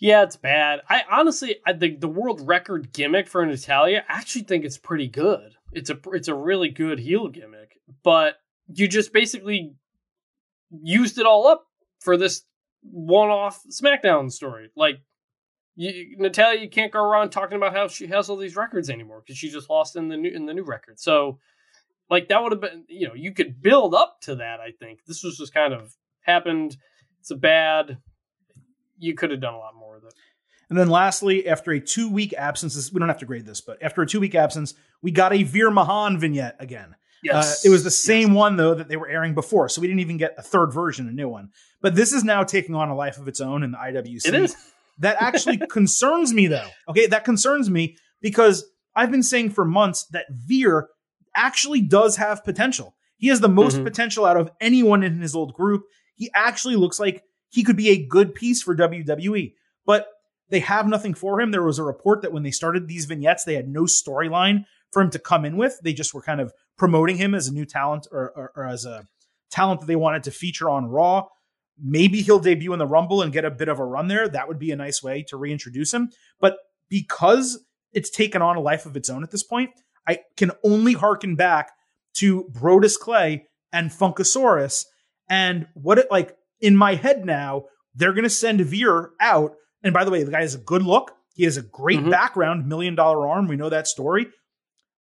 Yeah, 0.00 0.22
it's 0.22 0.36
bad. 0.36 0.80
I 0.88 1.02
honestly, 1.10 1.56
I 1.66 1.72
think 1.72 2.00
the 2.00 2.08
world 2.08 2.46
record 2.46 2.92
gimmick 2.92 3.26
for 3.26 3.44
Natalya, 3.44 4.04
I 4.08 4.18
actually 4.18 4.42
think 4.42 4.64
it's 4.64 4.78
pretty 4.78 5.08
good. 5.08 5.54
It's 5.72 5.90
a 5.90 5.98
it's 6.12 6.28
a 6.28 6.34
really 6.34 6.68
good 6.68 7.00
heel 7.00 7.28
gimmick, 7.28 7.78
but 8.04 8.36
you 8.68 8.86
just 8.86 9.12
basically 9.12 9.74
used 10.70 11.18
it 11.18 11.26
all 11.26 11.46
up 11.46 11.66
for 12.00 12.16
this 12.16 12.42
one-off 12.82 13.62
SmackDown 13.70 14.30
story. 14.30 14.70
Like 14.76 15.00
you, 15.76 16.16
Natalya 16.18 16.60
you 16.60 16.68
can't 16.68 16.92
go 16.92 17.02
around 17.02 17.30
talking 17.30 17.56
about 17.56 17.74
how 17.74 17.88
she 17.88 18.06
has 18.08 18.28
all 18.28 18.36
these 18.36 18.56
records 18.56 18.90
anymore 18.90 19.22
because 19.24 19.38
she 19.38 19.50
just 19.50 19.70
lost 19.70 19.96
in 19.96 20.08
the 20.08 20.16
new 20.16 20.30
in 20.30 20.46
the 20.46 20.54
new 20.54 20.64
record. 20.64 20.98
So, 20.98 21.38
like 22.10 22.28
that 22.28 22.42
would 22.42 22.52
have 22.52 22.60
been 22.60 22.84
you 22.88 23.08
know 23.08 23.14
you 23.14 23.32
could 23.32 23.62
build 23.62 23.94
up 23.94 24.20
to 24.22 24.36
that. 24.36 24.60
I 24.60 24.72
think 24.78 25.04
this 25.06 25.22
was 25.22 25.38
just 25.38 25.54
kind 25.54 25.72
of 25.72 25.94
happened. 26.20 26.76
It's 27.20 27.30
a 27.30 27.36
bad. 27.36 27.98
You 28.98 29.14
could 29.14 29.30
have 29.30 29.40
done 29.40 29.54
a 29.54 29.58
lot 29.58 29.74
more 29.76 29.94
with 29.94 30.04
it. 30.04 30.14
And 30.68 30.78
then 30.78 30.90
lastly, 30.90 31.46
after 31.46 31.70
a 31.70 31.80
two 31.80 32.10
week 32.10 32.34
absence, 32.36 32.92
we 32.92 32.98
don't 32.98 33.08
have 33.08 33.18
to 33.20 33.26
grade 33.26 33.46
this, 33.46 33.60
but 33.60 33.82
after 33.82 34.02
a 34.02 34.06
two 34.06 34.20
week 34.20 34.34
absence, 34.34 34.74
we 35.02 35.10
got 35.10 35.32
a 35.32 35.42
Veer 35.42 35.70
Mahaan 35.70 36.18
vignette 36.18 36.56
again. 36.58 36.94
Yes. 37.22 37.64
Uh, 37.64 37.68
it 37.68 37.70
was 37.70 37.84
the 37.84 37.90
same 37.90 38.28
yes. 38.28 38.36
one 38.36 38.56
though 38.56 38.74
that 38.74 38.88
they 38.88 38.96
were 38.96 39.08
airing 39.08 39.34
before, 39.34 39.68
so 39.68 39.80
we 39.80 39.86
didn't 39.86 40.00
even 40.00 40.16
get 40.16 40.34
a 40.38 40.42
third 40.42 40.72
version, 40.72 41.08
a 41.08 41.12
new 41.12 41.28
one. 41.28 41.50
But 41.80 41.94
this 41.94 42.12
is 42.12 42.24
now 42.24 42.44
taking 42.44 42.74
on 42.74 42.88
a 42.88 42.94
life 42.94 43.18
of 43.18 43.28
its 43.28 43.40
own 43.40 43.62
in 43.62 43.72
the 43.72 43.78
IWC. 43.78 44.28
It 44.28 44.34
is. 44.34 44.56
That 45.00 45.22
actually 45.22 45.58
concerns 45.70 46.34
me 46.34 46.48
though. 46.48 46.66
Okay, 46.88 47.06
that 47.06 47.24
concerns 47.24 47.70
me 47.70 47.96
because 48.20 48.64
I've 48.96 49.12
been 49.12 49.22
saying 49.22 49.50
for 49.50 49.64
months 49.64 50.06
that 50.10 50.26
Veer 50.28 50.88
actually 51.36 51.82
does 51.82 52.16
have 52.16 52.44
potential. 52.44 52.96
He 53.16 53.28
has 53.28 53.40
the 53.40 53.48
most 53.48 53.76
mm-hmm. 53.76 53.84
potential 53.84 54.24
out 54.24 54.36
of 54.36 54.50
anyone 54.60 55.04
in 55.04 55.20
his 55.20 55.36
old 55.36 55.54
group. 55.54 55.84
He 56.16 56.30
actually 56.34 56.74
looks 56.74 56.98
like 56.98 57.22
he 57.48 57.62
could 57.62 57.76
be 57.76 57.90
a 57.90 58.06
good 58.06 58.34
piece 58.34 58.60
for 58.60 58.76
WWE. 58.76 59.54
But 59.86 60.08
they 60.50 60.60
have 60.60 60.88
nothing 60.88 61.14
for 61.14 61.40
him. 61.40 61.50
There 61.50 61.62
was 61.62 61.78
a 61.78 61.84
report 61.84 62.22
that 62.22 62.32
when 62.32 62.42
they 62.42 62.50
started 62.50 62.88
these 62.88 63.04
vignettes, 63.04 63.44
they 63.44 63.54
had 63.54 63.68
no 63.68 63.82
storyline 63.82 64.64
for 64.92 65.02
him 65.02 65.10
to 65.10 65.18
come 65.18 65.44
in 65.44 65.56
with. 65.56 65.78
They 65.82 65.92
just 65.92 66.14
were 66.14 66.22
kind 66.22 66.40
of 66.40 66.52
promoting 66.76 67.16
him 67.16 67.34
as 67.34 67.48
a 67.48 67.52
new 67.52 67.64
talent 67.64 68.06
or, 68.10 68.30
or, 68.36 68.52
or 68.56 68.66
as 68.66 68.84
a 68.84 69.06
talent 69.50 69.80
that 69.80 69.86
they 69.86 69.96
wanted 69.96 70.22
to 70.24 70.30
feature 70.30 70.70
on 70.70 70.86
Raw. 70.86 71.26
Maybe 71.80 72.22
he'll 72.22 72.38
debut 72.40 72.72
in 72.72 72.78
the 72.78 72.86
Rumble 72.86 73.22
and 73.22 73.32
get 73.32 73.44
a 73.44 73.50
bit 73.50 73.68
of 73.68 73.78
a 73.78 73.84
run 73.84 74.08
there. 74.08 74.28
That 74.28 74.48
would 74.48 74.58
be 74.58 74.70
a 74.72 74.76
nice 74.76 75.02
way 75.02 75.24
to 75.28 75.36
reintroduce 75.36 75.92
him. 75.94 76.10
But 76.40 76.56
because 76.88 77.64
it's 77.92 78.10
taken 78.10 78.42
on 78.42 78.56
a 78.56 78.60
life 78.60 78.84
of 78.86 78.96
its 78.96 79.08
own 79.08 79.22
at 79.22 79.30
this 79.30 79.42
point, 79.44 79.70
I 80.06 80.20
can 80.36 80.52
only 80.64 80.94
harken 80.94 81.36
back 81.36 81.70
to 82.14 82.44
Brodus 82.52 82.98
Clay 82.98 83.44
and 83.72 83.90
Funkasaurus 83.90 84.84
and 85.28 85.66
what 85.74 85.98
it 85.98 86.10
like 86.10 86.34
in 86.60 86.76
my 86.76 86.94
head 86.94 87.24
now, 87.24 87.64
they're 87.94 88.12
going 88.14 88.24
to 88.24 88.30
send 88.30 88.60
Veer 88.62 89.10
out. 89.20 89.52
And 89.82 89.92
by 89.94 90.04
the 90.04 90.10
way, 90.10 90.22
the 90.24 90.30
guy 90.32 90.40
has 90.40 90.54
a 90.54 90.58
good 90.58 90.82
look. 90.82 91.12
He 91.34 91.44
has 91.44 91.56
a 91.56 91.62
great 91.62 92.00
Mhm. 92.00 92.10
background, 92.10 92.66
million 92.66 92.94
dollar 92.96 93.28
arm. 93.28 93.46
We 93.46 93.56
know 93.56 93.68
that 93.68 93.86
story. 93.86 94.26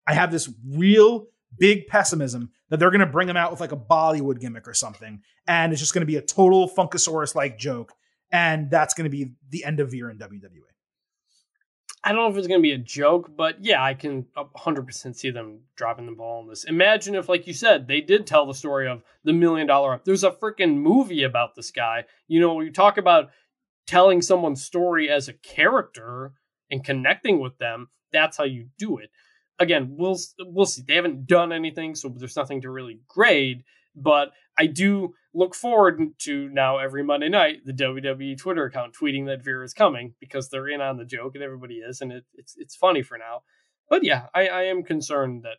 I 0.07 0.13
have 0.13 0.31
this 0.31 0.49
real 0.67 1.27
big 1.57 1.87
pessimism 1.87 2.51
that 2.69 2.79
they're 2.79 2.89
going 2.89 2.99
to 2.99 3.05
bring 3.05 3.29
him 3.29 3.37
out 3.37 3.51
with 3.51 3.59
like 3.59 3.71
a 3.71 3.77
Bollywood 3.77 4.39
gimmick 4.39 4.67
or 4.67 4.73
something. 4.73 5.21
And 5.47 5.71
it's 5.71 5.81
just 5.81 5.93
going 5.93 6.01
to 6.01 6.07
be 6.07 6.17
a 6.17 6.21
total 6.21 6.69
Funkasaurus 6.69 7.35
like 7.35 7.57
joke. 7.57 7.93
And 8.31 8.69
that's 8.71 8.93
going 8.93 9.05
to 9.05 9.09
be 9.09 9.33
the 9.49 9.63
end 9.63 9.79
of 9.79 9.91
Veer 9.91 10.09
in 10.09 10.17
WWE. 10.17 10.61
I 12.05 12.11
don't 12.11 12.17
know 12.17 12.29
if 12.29 12.37
it's 12.37 12.47
going 12.47 12.59
to 12.59 12.63
be 12.63 12.73
a 12.73 12.77
joke, 12.77 13.31
but 13.37 13.63
yeah, 13.63 13.81
I 13.81 13.93
can 13.93 14.25
100% 14.35 15.15
see 15.15 15.29
them 15.29 15.61
dropping 15.77 16.05
the 16.05 16.11
ball 16.11 16.41
on 16.41 16.49
this. 16.49 16.65
Imagine 16.65 17.15
if, 17.15 17.29
like 17.29 17.47
you 17.47 17.53
said, 17.53 17.87
they 17.87 18.01
did 18.01 18.27
tell 18.27 18.45
the 18.45 18.53
story 18.53 18.89
of 18.89 19.03
the 19.23 19.31
million 19.31 19.67
dollar. 19.67 20.01
There's 20.03 20.25
a 20.25 20.31
freaking 20.31 20.75
movie 20.75 21.23
about 21.23 21.55
this 21.55 21.71
guy. 21.71 22.03
You 22.27 22.41
know, 22.41 22.59
you 22.59 22.71
talk 22.71 22.97
about 22.97 23.29
telling 23.87 24.21
someone's 24.21 24.63
story 24.63 25.09
as 25.09 25.29
a 25.29 25.33
character 25.33 26.33
and 26.69 26.83
connecting 26.83 27.39
with 27.39 27.57
them. 27.57 27.87
That's 28.11 28.35
how 28.35 28.43
you 28.43 28.67
do 28.77 28.97
it. 28.97 29.09
Again, 29.59 29.95
we'll 29.97 30.17
we'll 30.39 30.65
see. 30.65 30.83
They 30.87 30.95
haven't 30.95 31.27
done 31.27 31.51
anything, 31.51 31.95
so 31.95 32.09
there's 32.09 32.35
nothing 32.35 32.61
to 32.61 32.69
really 32.69 32.99
grade. 33.07 33.63
But 33.95 34.31
I 34.57 34.65
do 34.65 35.13
look 35.33 35.55
forward 35.55 36.01
to 36.19 36.49
now 36.49 36.77
every 36.77 37.03
Monday 37.03 37.29
night 37.29 37.65
the 37.65 37.73
WWE 37.73 38.37
Twitter 38.37 38.65
account 38.65 38.95
tweeting 38.99 39.27
that 39.27 39.43
Veer 39.43 39.63
is 39.63 39.73
coming 39.73 40.13
because 40.19 40.49
they're 40.49 40.67
in 40.67 40.81
on 40.81 40.97
the 40.97 41.05
joke 41.05 41.35
and 41.35 41.43
everybody 41.43 41.75
is, 41.75 42.01
and 42.01 42.11
it, 42.11 42.25
it's 42.33 42.55
it's 42.57 42.75
funny 42.75 43.03
for 43.03 43.17
now. 43.17 43.43
But 43.89 44.03
yeah, 44.03 44.27
I, 44.33 44.47
I 44.47 44.63
am 44.63 44.83
concerned 44.83 45.43
that 45.43 45.57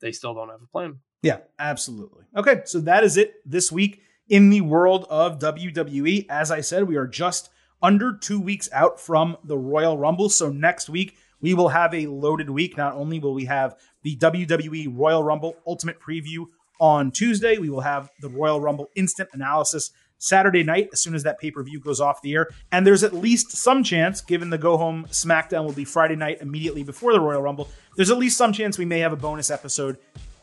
they 0.00 0.12
still 0.12 0.34
don't 0.34 0.48
have 0.48 0.62
a 0.62 0.66
plan. 0.66 0.98
Yeah, 1.22 1.38
absolutely. 1.58 2.24
Okay, 2.36 2.62
so 2.64 2.80
that 2.80 3.04
is 3.04 3.16
it 3.16 3.34
this 3.44 3.72
week 3.72 4.02
in 4.28 4.50
the 4.50 4.60
world 4.60 5.06
of 5.10 5.38
WWE. 5.38 6.26
As 6.28 6.50
I 6.50 6.60
said, 6.60 6.84
we 6.84 6.96
are 6.96 7.06
just 7.06 7.50
under 7.82 8.16
two 8.16 8.40
weeks 8.40 8.68
out 8.72 9.00
from 9.00 9.36
the 9.44 9.58
Royal 9.58 9.98
Rumble. 9.98 10.28
So 10.28 10.50
next 10.50 10.88
week, 10.88 11.16
we 11.40 11.54
will 11.54 11.68
have 11.68 11.94
a 11.94 12.06
loaded 12.06 12.50
week. 12.50 12.76
Not 12.76 12.94
only 12.94 13.18
will 13.18 13.34
we 13.34 13.46
have 13.46 13.76
the 14.02 14.16
WWE 14.16 14.88
Royal 14.96 15.22
Rumble 15.22 15.56
Ultimate 15.66 15.98
Preview 16.00 16.46
on 16.80 17.10
Tuesday, 17.10 17.58
we 17.58 17.70
will 17.70 17.80
have 17.80 18.10
the 18.20 18.28
Royal 18.28 18.60
Rumble 18.60 18.88
Instant 18.94 19.28
Analysis 19.32 19.90
Saturday 20.18 20.64
night 20.64 20.88
as 20.92 21.00
soon 21.00 21.14
as 21.14 21.22
that 21.22 21.38
pay 21.38 21.50
per 21.50 21.62
view 21.62 21.80
goes 21.80 22.00
off 22.00 22.22
the 22.22 22.34
air. 22.34 22.48
And 22.72 22.86
there's 22.86 23.04
at 23.04 23.14
least 23.14 23.52
some 23.52 23.82
chance, 23.84 24.20
given 24.20 24.50
the 24.50 24.58
go 24.58 24.76
home 24.76 25.06
SmackDown 25.10 25.64
will 25.64 25.72
be 25.72 25.84
Friday 25.84 26.16
night 26.16 26.38
immediately 26.40 26.82
before 26.82 27.12
the 27.12 27.20
Royal 27.20 27.42
Rumble, 27.42 27.68
there's 27.96 28.10
at 28.10 28.18
least 28.18 28.36
some 28.36 28.52
chance 28.52 28.78
we 28.78 28.84
may 28.84 28.98
have 29.00 29.12
a 29.12 29.16
bonus 29.16 29.50
episode 29.50 29.96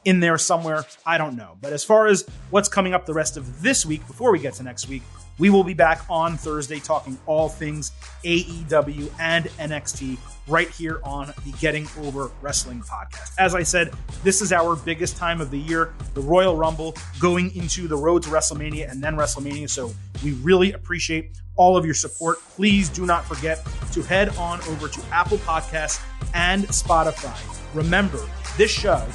in 0.06 0.20
there 0.20 0.38
somewhere. 0.38 0.86
I 1.06 1.18
don't 1.18 1.36
know. 1.36 1.58
But 1.60 1.74
as 1.74 1.84
far 1.84 2.08
as 2.08 2.26
what's 2.52 2.70
coming 2.70 2.94
up 2.94 3.06
the 3.06 3.14
rest 3.14 3.38
of 3.38 3.62
this 3.62 3.86
week, 3.86 4.06
before 4.08 4.32
we 4.32 4.40
get 4.40 4.54
to 4.56 4.64
next 4.64 4.88
week, 4.88 5.04
we 5.38 5.50
will 5.50 5.64
be 5.64 5.74
back 5.74 6.02
on 6.10 6.38
Thursday 6.38 6.80
talking 6.80 7.18
all 7.26 7.50
things 7.50 7.92
AEW 8.24 9.12
and 9.20 9.46
NXT 9.46 10.18
right 10.48 10.70
here 10.70 11.02
on 11.04 11.28
the 11.46 11.52
Getting 11.60 11.88
Over 12.00 12.32
Wrestling 12.42 12.82
podcast. 12.82 13.34
As 13.38 13.56
I 13.56 13.64
said, 13.64 13.92
this 14.24 14.42
is 14.42 14.54
our 14.54 14.76
biggest 14.76 15.18
time 15.18 15.42
of 15.42 15.52
the 15.52 15.60
year, 15.60 15.94
the 16.14 16.22
Royal 16.22 16.56
Rumble, 16.56 16.96
going 17.20 17.56
into 17.56 17.88
the 17.88 17.98
road 17.98 18.24
to 18.24 18.30
WrestleMania 18.30 18.90
and 18.90 19.04
then 19.04 19.16
WrestleMania. 19.16 19.70
So 19.70 19.94
we 20.24 20.34
really 20.34 20.74
appreciate 20.74 21.38
all 21.56 21.78
of 21.78 21.86
your 21.86 21.96
support. 21.96 22.40
Please 22.50 22.90
do 22.90 23.06
not 23.06 23.26
forget 23.26 23.66
to 23.94 24.02
head 24.04 24.30
on 24.38 24.62
over 24.64 24.88
to 24.88 25.02
Apple 25.12 25.38
Podcasts 25.40 26.02
and 26.34 26.66
Spotify. 26.68 27.36
Remember, 27.74 28.20
this 28.58 28.72
show 28.72 29.06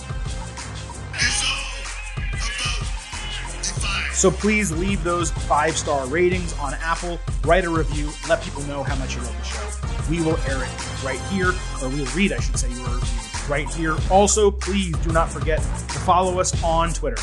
So 4.20 4.30
please 4.30 4.70
leave 4.70 5.02
those 5.02 5.30
five 5.30 5.78
star 5.78 6.06
ratings 6.06 6.52
on 6.58 6.74
Apple, 6.74 7.18
write 7.42 7.64
a 7.64 7.70
review, 7.70 8.10
let 8.28 8.42
people 8.42 8.60
know 8.64 8.82
how 8.82 8.94
much 8.96 9.16
you 9.16 9.22
love 9.22 9.34
the 9.34 9.44
show. 9.44 10.10
We 10.10 10.20
will 10.20 10.36
air 10.40 10.62
it 10.62 11.02
right 11.02 11.18
here, 11.30 11.54
or 11.82 11.88
we'll 11.88 12.04
read, 12.14 12.30
I 12.34 12.38
should 12.38 12.58
say, 12.58 12.68
your 12.68 12.86
review 12.86 13.18
right 13.48 13.66
here. 13.70 13.96
Also, 14.10 14.50
please 14.50 14.94
do 14.98 15.10
not 15.10 15.30
forget 15.30 15.60
to 15.60 15.98
follow 16.00 16.38
us 16.38 16.62
on 16.62 16.92
Twitter 16.92 17.16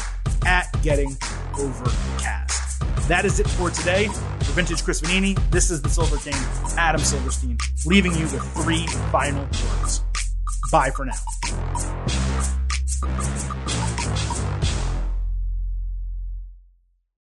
at 0.48 0.76
Getting 0.82 1.16
Overcast. 1.60 2.80
That 3.08 3.26
is 3.26 3.40
it 3.40 3.48
for 3.48 3.70
today. 3.70 4.08
For 4.08 4.54
Vintage 4.54 4.84
Chris 4.84 5.00
Vannini, 5.00 5.38
this 5.52 5.70
is 5.70 5.84
the 5.84 5.90
Silver 5.90 6.18
King, 6.18 6.34
Adam 6.80 7.02
Silverstein, 7.02 7.60
leaving 7.86 8.16
you 8.16 8.24
with 8.24 8.42
three 8.54 8.88
final 9.12 9.44
words. 9.44 10.02
Bye 10.72 10.90
for 10.90 11.06
now. 11.06 11.14